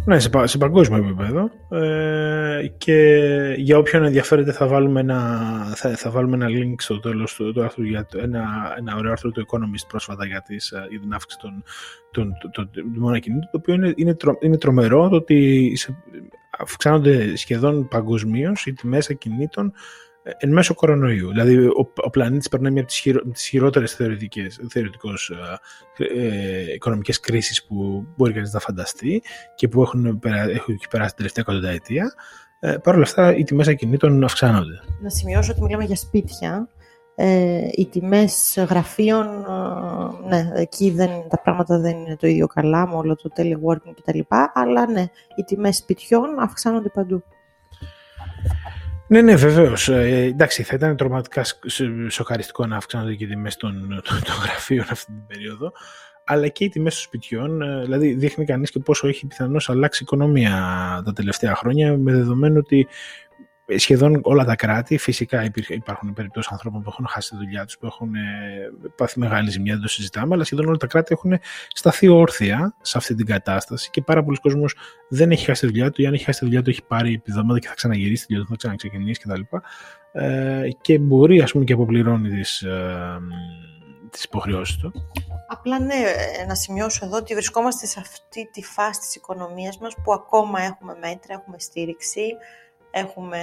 Ναι, 0.06 0.20
σε, 0.20 0.30
σε 0.44 0.58
παγκόσμιο 0.58 1.04
επίπεδο. 1.04 1.50
Ε, 1.70 2.68
και 2.78 3.30
για 3.58 3.78
όποιον 3.78 4.04
ενδιαφέρεται 4.04 4.52
θα 4.52 4.68
βάλουμε 4.68 5.00
ένα, 5.00 5.20
θα, 5.76 5.96
θα 5.96 6.10
βάλουμε 6.10 6.36
ένα 6.36 6.48
link 6.48 6.74
στο 6.78 7.00
τέλος 7.00 7.34
του, 7.34 7.54
του 7.54 7.64
άρθρου 7.64 7.84
για 7.84 8.08
ένα, 8.16 8.76
ένα 8.78 8.96
ωραίο 8.96 9.12
άρθρο 9.12 9.32
του 9.32 9.46
Economist 9.48 9.88
πρόσφατα 9.88 10.26
για, 10.26 10.42
τις, 10.42 10.72
ε, 10.72 10.88
για 10.90 11.00
την 11.00 11.14
αύξηση 11.14 11.42
των, 11.42 11.64
των, 12.12 12.32
των, 12.52 12.70
των 12.72 13.14
ακινήτων, 13.14 13.50
το 13.52 13.58
οποίο 13.58 13.74
είναι, 13.74 13.94
είναι, 13.96 14.14
τρο, 14.14 14.38
είναι 14.42 14.58
τρομερό 14.58 15.10
το 15.10 15.16
ότι 15.16 15.72
σε, 15.76 15.96
αυξάνονται 16.60 17.36
σχεδόν 17.36 17.88
παγκοσμίως 17.88 18.66
οι 18.66 18.74
τιμές 18.74 19.10
ακινήτων 19.10 19.74
εν 20.38 20.52
μέσω 20.52 20.74
κορονοϊού. 20.74 21.30
Δηλαδή, 21.30 21.58
ο, 21.58 21.92
ο 21.96 22.10
πλανήτης 22.10 22.48
περνάει 22.50 22.72
μια 22.72 22.82
από 22.82 22.90
τις, 22.90 23.00
χειρο, 23.00 23.22
τις 23.22 23.48
χειρότερες 23.48 23.94
θεωρητικές, 23.94 24.60
θεωρητικώς 24.70 25.32
ε, 25.98 26.04
ε, 26.04 26.74
οικονομικές 26.74 27.20
κρίσεις 27.20 27.66
που 27.66 28.06
μπορεί 28.18 28.34
κανείς 28.34 28.54
να 28.54 28.60
φανταστεί 28.60 29.22
και 29.56 29.68
που 29.68 29.82
έχουν, 29.82 30.06
έχουν 30.26 30.80
περάσει 30.90 31.16
την 31.16 31.18
τελευταία 31.18 31.44
εκατονταετία. 31.48 32.14
Ε, 32.60 32.78
Παρ' 32.84 32.96
όλα 32.96 33.04
αυτά, 33.04 33.36
οι 33.36 33.44
τιμές 33.44 33.68
ακινήτων 33.68 34.24
αυξάνονται. 34.24 34.80
Να 35.02 35.10
σημειώσω 35.10 35.52
ότι 35.52 35.62
μιλάμε 35.62 35.84
για 35.84 35.96
σπίτια. 35.96 36.70
Ε, 37.16 37.68
οι 37.72 37.86
τιμές 37.86 38.66
γραφείων, 38.70 39.28
ε, 39.28 40.28
ναι, 40.28 40.52
εκεί 40.54 40.92
δεν, 40.92 41.10
τα 41.30 41.42
πράγματα 41.42 41.80
δεν 41.80 41.98
είναι 41.98 42.16
το 42.16 42.28
ίδιο 42.28 42.48
καλά 42.48 42.88
με 42.88 42.96
όλο 42.96 43.16
το 43.16 43.30
teleworking 43.38 43.94
κτλ. 44.02 44.20
Αλλά 44.54 44.92
ναι, 44.92 45.06
οι 45.36 45.44
τιμές 45.46 45.78
σπιτιών 45.78 46.40
αυξάνονται 46.40 46.90
παντού. 46.90 47.24
Ναι, 49.12 49.22
ναι, 49.22 49.36
βεβαίως. 49.36 49.90
Ε, 49.90 50.24
εντάξει, 50.24 50.64
θα 50.64 50.76
ήταν 50.76 50.96
τρομακτικά 50.96 51.46
σοκαριστικό 52.10 52.66
να 52.66 52.76
αυξάνονται 52.76 53.16
και 53.16 53.24
οι 53.24 53.28
τιμές 53.28 53.56
των, 53.56 54.02
των, 54.04 54.36
γραφείων 54.44 54.86
αυτή 54.90 55.06
την 55.06 55.26
περίοδο. 55.28 55.72
Αλλά 56.24 56.48
και 56.48 56.64
οι 56.64 56.70
τιμές 56.70 56.94
των 56.94 57.04
σπιτιών. 57.04 57.62
Ε, 57.62 57.82
δηλαδή, 57.82 58.14
δείχνει 58.14 58.46
κανείς 58.46 58.72
και 58.72 58.80
πόσο 58.80 59.08
έχει 59.08 59.28
πιθανώς 59.28 59.70
αλλάξει 59.70 60.04
η 60.04 60.06
οικονομία 60.08 60.52
τα 61.06 61.14
τελευταία 61.14 61.56
χρόνια, 61.56 61.98
με 61.98 62.12
δεδομένο 62.12 62.60
ότι 62.60 62.88
σχεδόν 63.76 64.20
όλα 64.24 64.46
τα 64.46 64.56
κράτη, 64.56 64.98
φυσικά 64.98 65.52
υπάρχουν 65.68 66.14
περιπτώσεις 66.14 66.52
ανθρώπων 66.52 66.82
που 66.82 66.90
έχουν 66.90 67.08
χάσει 67.08 67.30
τη 67.30 67.36
δουλειά 67.36 67.66
τους, 67.66 67.78
που 67.78 67.86
έχουν 67.86 68.16
ε, 68.16 68.20
πάθει 68.96 69.20
μεγάλη 69.20 69.50
ζημιά, 69.50 69.74
δεν 69.74 69.82
το 69.82 69.88
συζητάμε, 69.88 70.36
αλλά 70.36 70.44
σχεδόν 70.44 70.68
όλα 70.68 70.78
τα 70.78 70.88
κράτη 70.88 71.14
έχουν 71.14 71.40
σταθεί 71.68 72.08
όρθια 72.08 72.76
σε 72.82 72.98
αυτή 72.98 73.16
την 73.16 73.26
κατάσταση 73.26 73.90
και 73.90 74.02
πάρα 74.02 74.24
πολλοί 74.24 74.38
κόσμοι 74.38 74.66
δεν 75.10 75.32
έχει 75.32 75.46
χάσει 75.46 75.62
τη 75.62 75.68
δουλειά 75.68 75.92
του 75.92 76.02
ή 76.02 76.06
αν 76.06 76.14
έχει 76.14 76.24
χάσει 76.24 76.40
τη 76.40 76.46
δουλειά 76.46 76.62
του 76.62 76.70
έχει 76.70 76.84
πάρει 76.84 77.14
επιδόματα 77.14 77.60
και 77.60 77.68
θα 77.68 77.74
ξαναγυρίσει 77.74 78.26
τη 78.26 78.34
δουλειά 78.34 78.44
του, 78.44 78.50
θα 78.50 78.58
ξαναξεκινήσει 78.58 79.22
κτλ. 79.22 79.42
Ε, 80.12 80.70
και 80.82 81.00
μπορεί 81.00 81.42
ας 81.42 81.52
πούμε 81.52 81.64
και 81.64 81.74
αποπληρώνει 81.74 82.30
τις, 82.30 82.62
ε, 82.62 83.20
τις 84.10 84.24
υποχρεώσεις 84.24 84.78
του. 84.78 84.94
Απλά 85.48 85.80
ναι, 85.80 85.96
να 86.48 86.56
σημειώσω 86.56 87.06
εδώ 87.06 87.18
ότι 87.18 87.34
βρισκόμαστε 87.34 87.86
σε 87.86 88.00
αυτή 88.00 88.50
τη 88.52 88.64
φάση 88.64 89.00
της 89.00 89.16
οικονομίας 89.16 89.78
μας 89.78 89.96
που 90.04 90.14
ακόμα 90.14 90.62
έχουμε 90.62 90.94
μέτρα, 90.94 91.34
έχουμε 91.34 91.60
στήριξη, 91.60 92.22
έχουμε 92.92 93.40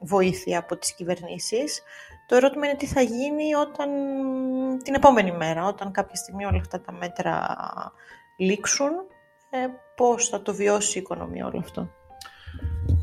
βοήθεια 0.00 0.58
από 0.58 0.76
τις 0.76 0.94
κυβερνήσεις. 0.94 1.82
Το 2.26 2.36
ερώτημα 2.36 2.66
είναι 2.66 2.76
τι 2.76 2.86
θα 2.86 3.00
γίνει 3.00 3.54
όταν, 3.54 3.88
την 4.84 4.94
επόμενη 4.94 5.32
μέρα, 5.32 5.66
όταν 5.66 5.90
κάποια 5.90 6.14
στιγμή 6.14 6.44
όλα 6.44 6.58
αυτά 6.58 6.80
τα 6.80 6.92
μέτρα 6.92 7.56
λήξουν, 8.38 8.90
ε, 9.50 9.58
πώς 9.96 10.28
θα 10.28 10.42
το 10.42 10.54
βιώσει 10.54 10.98
η 10.98 11.00
οικονομία 11.00 11.46
όλο 11.46 11.58
αυτό; 11.58 11.90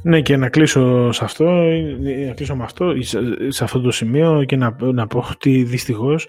Ναι 0.02 0.22
και 0.22 0.38
να 0.38 0.50
κλείσω 0.50 1.12
σε 1.12 1.24
αυτό, 1.24 1.44
να 2.28 2.34
κλείσω 2.34 2.56
με 2.56 2.64
αυτό, 2.64 2.94
σε 3.48 3.64
αυτό 3.64 3.82
το 3.82 3.92
σημείο 3.92 4.44
και 4.44 4.56
να, 4.56 4.76
να 4.80 5.08
πω 5.08 5.26
ότι 5.32 5.64
δυστυχώς 5.64 6.28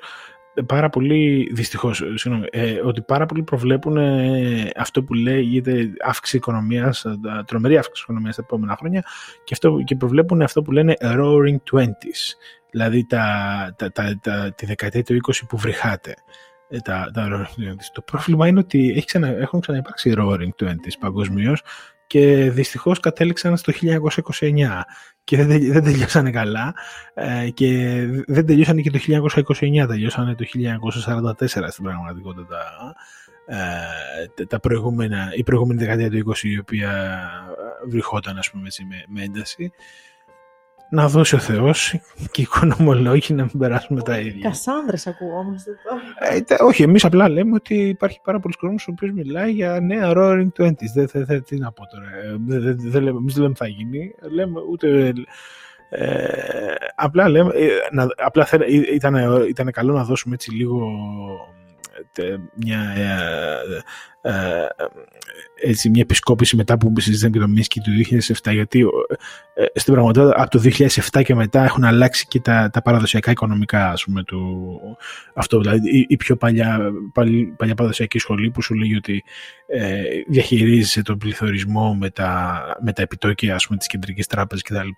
πάρα 0.67 0.89
πολύ, 0.89 1.51
δυστυχώς, 1.53 2.03
ε, 2.51 2.81
ότι 2.85 3.03
πάρα 3.03 3.27
πολλοί 3.27 3.43
προβλέπουν 3.43 3.97
ε, 3.97 4.71
αυτό 4.77 5.03
που 5.03 5.15
λέγεται 5.15 5.93
αύξηση 6.07 6.37
οικονομίας, 6.37 7.07
τρομερή 7.47 7.77
αύξηση 7.77 8.03
οικονομίας 8.03 8.37
τα 8.37 8.43
επόμενα 8.45 8.77
χρόνια 8.79 9.05
και, 9.45 9.55
αυτό, 9.55 9.81
και 9.85 9.97
προβλέπουν 9.97 10.43
αυτό 10.43 10.63
που 10.63 10.73
λένε 10.73 10.95
roaring 11.01 11.57
twenties, 11.73 12.35
δηλαδή 12.71 13.07
τα, 13.07 13.25
τα, 13.77 13.93
τα, 13.93 14.19
τα, 14.23 14.53
τη 14.57 14.67
δεκαετία 14.67 15.03
του 15.03 15.17
20 15.27 15.33
που 15.49 15.57
βρυχάτε. 15.57 16.15
Ε, 16.69 16.79
τα, 16.79 17.11
τα 17.15 17.29
roaring 17.31 17.63
twenties. 17.63 17.91
Το 17.93 18.03
πρόβλημα 18.03 18.47
είναι 18.47 18.59
ότι 18.59 18.91
έχει 18.97 19.07
ξανα, 19.07 19.29
έχουν 19.29 19.61
ξαναυπάρξει 19.61 20.15
roaring 20.17 20.65
twenties 20.65 20.97
παγκοσμίως 21.01 21.63
και 22.07 22.51
δυστυχώς 22.51 23.01
κατέληξαν 23.01 23.57
στο 23.57 23.73
1929 23.81 24.83
και 25.27 25.37
δεν, 25.37 25.73
δεν 25.73 25.85
τελειώσανε 25.85 26.31
καλά. 26.31 26.75
Ε, 27.15 27.51
και 27.51 27.69
δεν 28.27 28.47
τελειώσανε 28.47 28.81
και 28.81 28.91
το 28.91 28.99
1929, 29.45 29.87
τελειώσανε 29.89 30.35
το 30.35 30.45
1944 31.33 31.47
στην 31.47 31.85
πραγματικότητα. 31.85 32.57
Ε, 33.47 34.45
τα 34.45 34.61
προηγούμενα, 34.61 35.33
η 35.35 35.43
προηγούμενη 35.43 35.81
δεκαετία 35.81 36.11
του 36.11 36.33
20 36.35 36.43
η 36.43 36.59
οποία 36.59 37.21
βριχόταν 37.89 38.39
ας 38.39 38.51
πούμε 38.51 38.69
με, 38.89 39.05
με 39.09 39.23
ένταση 39.23 39.73
να 40.91 41.09
δώσει 41.09 41.35
ο 41.35 41.39
Θεός 41.39 41.99
και 42.31 42.41
οι 42.41 42.43
οικονομολόγοι 42.43 43.35
να 43.35 43.43
μην 43.43 43.59
περάσουμε 43.59 44.03
τα 44.03 44.19
ίδια. 44.19 44.49
Κασάνδρες 44.49 45.07
ακουγόμαστε 45.07 45.71
τώρα. 45.85 46.35
Ε, 46.59 46.63
όχι, 46.63 46.83
εμείς 46.83 47.05
απλά 47.05 47.29
λέμε 47.29 47.55
ότι 47.55 47.75
υπάρχει 47.75 48.21
πάρα 48.25 48.41
πολλοί 48.41 48.55
κόσμο 48.55 48.77
ο 48.81 48.91
οποίο 48.91 49.13
μιλάει 49.13 49.53
για 49.53 49.81
νέα 49.81 50.13
roaring 50.17 50.49
twenties. 50.59 50.93
Δεν 50.95 51.07
δε, 51.13 51.25
δε, 51.25 51.41
τι 51.41 51.59
να 51.59 51.73
πω 51.73 51.83
τώρα. 51.87 52.07
Δεν 52.47 52.79
δε, 52.79 53.01
λέμε, 53.01 53.19
εμείς 53.19 53.35
δεν 53.35 53.43
λέμε 53.43 53.55
θα 53.57 53.67
γίνει. 53.67 54.15
Λέμε 54.31 54.61
ούτε... 54.71 55.13
Ε, 55.91 56.75
απλά 56.95 57.29
λέμε, 57.29 57.53
ε, 57.55 57.69
να, 57.91 58.07
απλά 58.17 58.49
ήταν, 58.95 59.45
ήταν 59.49 59.71
καλό 59.71 59.93
να 59.93 60.05
δώσουμε 60.05 60.35
έτσι 60.35 60.55
λίγο 60.55 60.91
ε, 62.17 62.37
μια 62.55 62.79
ε, 62.97 63.83
έτσι, 65.63 65.91
μια 65.91 66.03
επισκόπηση 66.03 66.57
μετά 66.57 66.79
που 66.79 66.93
συζητήσαμε 66.97 67.33
και 67.33 67.39
το 67.39 67.49
Μίσκι 67.49 67.81
του 67.81 67.91
2007 68.43 68.53
γιατί 68.53 68.85
ε, 69.55 69.65
στην 69.75 69.93
πραγματικότητα 69.93 70.43
από 70.43 70.51
το 70.51 70.61
2007 71.13 71.23
και 71.25 71.35
μετά 71.35 71.65
έχουν 71.65 71.85
αλλάξει 71.85 72.27
και 72.27 72.41
τα, 72.41 72.71
τα 72.73 72.83
παραδοσιακά 72.83 73.31
οικονομικά 73.31 73.91
ας 73.91 74.05
πούμε, 74.05 74.23
του, 74.23 74.81
αυτό, 75.35 75.61
δηλαδή 75.61 76.07
η, 76.09 76.17
πιο 76.17 76.37
παλιά, 76.37 76.81
παλιά, 77.13 77.55
παλιά 77.57 77.75
παραδοσιακή 77.75 78.19
σχολή 78.19 78.51
που 78.51 78.63
σου 78.63 78.75
λέει 78.75 78.95
ότι 78.95 79.25
ε, 79.67 80.03
διαχειρίζεσαι 80.29 81.03
τον 81.03 81.19
πληθωρισμό 81.19 81.95
με 81.95 82.11
τα, 82.11 82.61
με 82.81 82.93
τα 82.93 83.03
επιτόκια 83.03 83.55
ας 83.55 83.67
πούμε, 83.67 83.79
της 83.79 83.87
κεντρικής 83.87 84.27
τράπεζας 84.27 84.63
κτλ. 84.63 84.89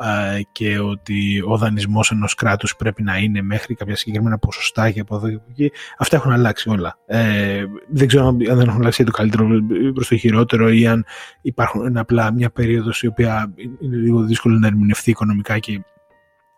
Ε, 0.00 0.40
και 0.52 0.78
ότι 0.78 1.42
ο 1.46 1.56
δανεισμός 1.56 2.10
ενός 2.10 2.34
κράτους 2.34 2.76
πρέπει 2.76 3.02
να 3.02 3.16
είναι 3.16 3.42
μέχρι 3.42 3.74
κάποια 3.74 3.96
συγκεκριμένα 3.96 4.38
ποσοστά 4.38 4.90
και 4.90 5.00
από 5.00 5.16
εδώ 5.16 5.28
και 5.28 5.38
εκεί. 5.50 5.72
Αυτά 5.98 6.16
έχουν 6.16 6.32
αλλάξει 6.32 6.68
όλα. 6.68 6.98
Ε, 7.06 7.64
δεν 7.88 8.06
ξέρω 8.06 8.36
αν 8.50 8.56
δεν 8.56 8.68
έχουν 8.68 8.80
αλλάξει 8.80 9.04
το 9.04 9.10
καλύτερο 9.10 9.48
προς 9.94 10.08
το 10.08 10.16
χειρότερο 10.16 10.68
ή 10.68 10.86
αν 10.86 11.04
υπάρχουν 11.40 11.96
απλά 11.96 12.32
μια 12.32 12.50
περίοδος 12.50 13.02
η 13.02 13.06
οποία 13.06 13.52
είναι 13.80 13.96
λίγο 13.96 14.22
δύσκολο 14.22 14.58
να 14.58 14.66
ερμηνευτεί 14.66 15.10
οικονομικά 15.10 15.58
και 15.58 15.80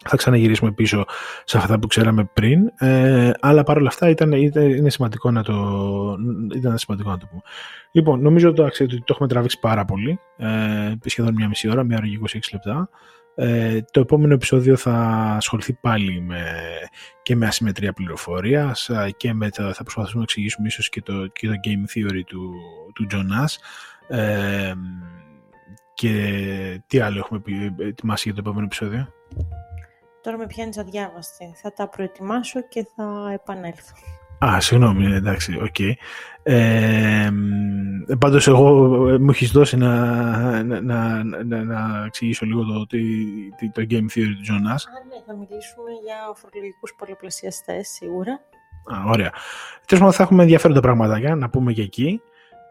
θα 0.04 0.16
ξαναγυρίσουμε 0.16 0.72
πίσω 0.72 1.04
σε 1.44 1.56
αυτά 1.56 1.78
που 1.78 1.86
ξέραμε 1.86 2.30
πριν. 2.32 2.70
Ε, 2.78 3.30
αλλά 3.40 3.62
παρόλα 3.62 3.88
αυτά 3.88 4.08
ήταν, 4.08 4.32
ήταν, 4.32 4.70
είναι 4.70 4.90
σημαντικό 4.90 5.30
να 5.30 5.42
το, 5.42 5.54
ήταν 6.54 6.78
σημαντικό 6.78 7.10
να 7.10 7.18
το 7.18 7.26
πούμε. 7.26 7.42
Λοιπόν, 7.92 8.20
νομίζω 8.20 8.48
ότι 8.48 8.56
το, 8.56 8.86
το 8.86 9.04
έχουμε 9.06 9.28
τραβήξει 9.28 9.58
πάρα 9.58 9.84
πολύ. 9.84 10.18
Ε, 10.36 10.92
σχεδόν 11.04 11.34
μια 11.34 11.48
μισή 11.48 11.70
ώρα, 11.70 11.84
μια 11.84 11.96
ώρα 11.96 12.06
και 12.06 12.38
26 12.38 12.38
λεπτά. 12.52 12.88
Ε, 13.42 13.80
το 13.90 14.00
επόμενο 14.00 14.34
επεισόδιο 14.34 14.76
θα 14.76 14.92
ασχοληθεί 15.36 15.72
πάλι 15.72 16.20
με, 16.20 16.44
και 17.22 17.36
με 17.36 17.46
ασυμμετρία 17.46 17.92
πληροφορίας 17.92 18.90
και 19.16 19.32
με 19.32 19.50
το, 19.50 19.72
θα 19.72 19.82
προσπαθήσουμε 19.82 20.18
να 20.18 20.22
εξηγήσουμε 20.22 20.66
ίσως 20.66 20.88
και 20.88 21.02
το, 21.02 21.26
και 21.26 21.46
το 21.46 21.52
game 21.64 21.98
theory 21.98 22.22
του, 22.26 22.52
του 22.94 23.06
John 23.10 23.33
Nash 23.33 23.56
ε, 24.16 24.72
και 25.94 26.82
τι 26.86 27.00
άλλο 27.00 27.18
έχουμε 27.18 27.42
ετοιμάσει 27.78 28.22
για 28.24 28.34
το 28.34 28.40
επόμενο 28.40 28.64
επεισόδιο; 28.64 29.12
Τώρα 30.22 30.36
με 30.36 30.46
πιάνεις 30.46 30.78
αδιάβαστη. 30.78 31.52
Θα 31.62 31.72
τα 31.72 31.88
προετοιμάσω 31.88 32.60
και 32.68 32.86
θα 32.96 33.30
επανέλθω. 33.32 33.94
Α, 34.44 34.60
συγγνώμη, 34.60 35.14
εντάξει, 35.14 35.58
OK. 35.62 35.74
Okay. 35.78 35.92
Ε, 36.42 37.30
πάντως 38.18 38.46
εγώ 38.46 38.68
ε, 39.08 39.18
μου 39.18 39.30
έχεις 39.30 39.50
δώσει 39.50 39.76
να, 39.76 39.94
να, 40.62 40.80
να, 40.80 41.24
να, 41.44 41.64
να 41.64 42.04
εξηγήσω 42.06 42.46
λίγο 42.46 42.64
το, 42.64 42.86
το, 42.86 42.96
το 43.72 43.86
game 43.90 44.06
theory 44.14 44.34
του 44.36 44.44
Jonas. 44.48 44.82
Α, 44.88 45.04
ναι, 45.08 45.22
θα 45.26 45.34
μιλήσουμε 45.34 45.90
για 46.04 46.16
φορολογικούς 46.34 46.94
πολλαπλασιαστές, 46.98 47.88
σίγουρα. 47.88 48.32
Α, 48.84 48.96
ωραία. 49.06 49.30
Τέλος 49.86 50.02
πάντων 50.02 50.12
θα 50.12 50.22
έχουμε 50.22 50.42
ενδιαφέροντα 50.42 50.80
πραγματάκια 50.80 51.34
να 51.34 51.50
πούμε 51.50 51.72
και 51.72 51.82
εκεί. 51.82 52.20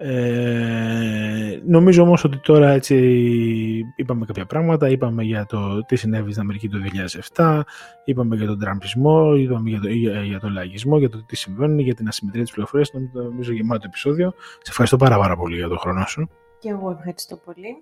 Ε, 0.02 1.62
νομίζω 1.66 2.04
όμως 2.04 2.24
ότι 2.24 2.38
τώρα 2.38 2.70
έτσι 2.70 2.96
είπαμε 3.96 4.26
κάποια 4.26 4.46
πράγματα, 4.46 4.90
είπαμε 4.90 5.24
για 5.24 5.46
το 5.46 5.86
τι 5.86 5.96
συνέβη 5.96 6.30
στην 6.32 6.42
Αμερική 6.42 6.70
το 6.70 6.78
2007, 7.36 7.62
είπαμε 8.06 8.36
για 8.36 8.46
τον 8.46 8.60
τραμπισμό, 8.60 9.36
είπαμε 9.36 9.70
για, 9.70 9.80
το, 9.80 9.88
για, 10.24 10.40
τον 10.40 10.54
λαγισμό, 10.54 10.98
για 10.98 11.10
το 11.10 11.24
τι 11.26 11.36
συμβαίνει, 11.36 11.84
για 11.84 11.96
την 11.96 12.08
ασυμμετρία 12.08 12.44
της 12.44 12.52
πληροφορίας, 12.52 12.92
νομίζω 13.14 13.52
γεμάτο 13.52 13.84
επεισόδιο. 13.86 14.34
Σε 14.38 14.70
ευχαριστώ 14.70 14.98
πάρα 14.98 15.18
πάρα 15.18 15.36
πολύ 15.36 15.56
για 15.56 15.68
τον 15.68 15.78
χρόνο 15.78 16.06
σου. 16.06 16.30
Και 16.60 16.70
εγώ 16.70 16.92
ευχαριστώ 16.92 17.36
πολύ. 17.46 17.76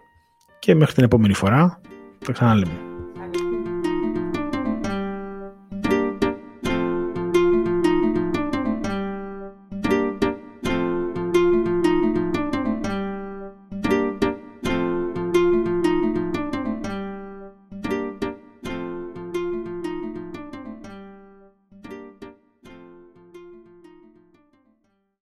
Και 0.59 0.75
μέχρι 0.75 0.93
την 0.93 1.03
επόμενη 1.03 1.33
φορά, 1.33 1.81
θα 2.19 2.31
ξαναλέμε. 2.31 2.86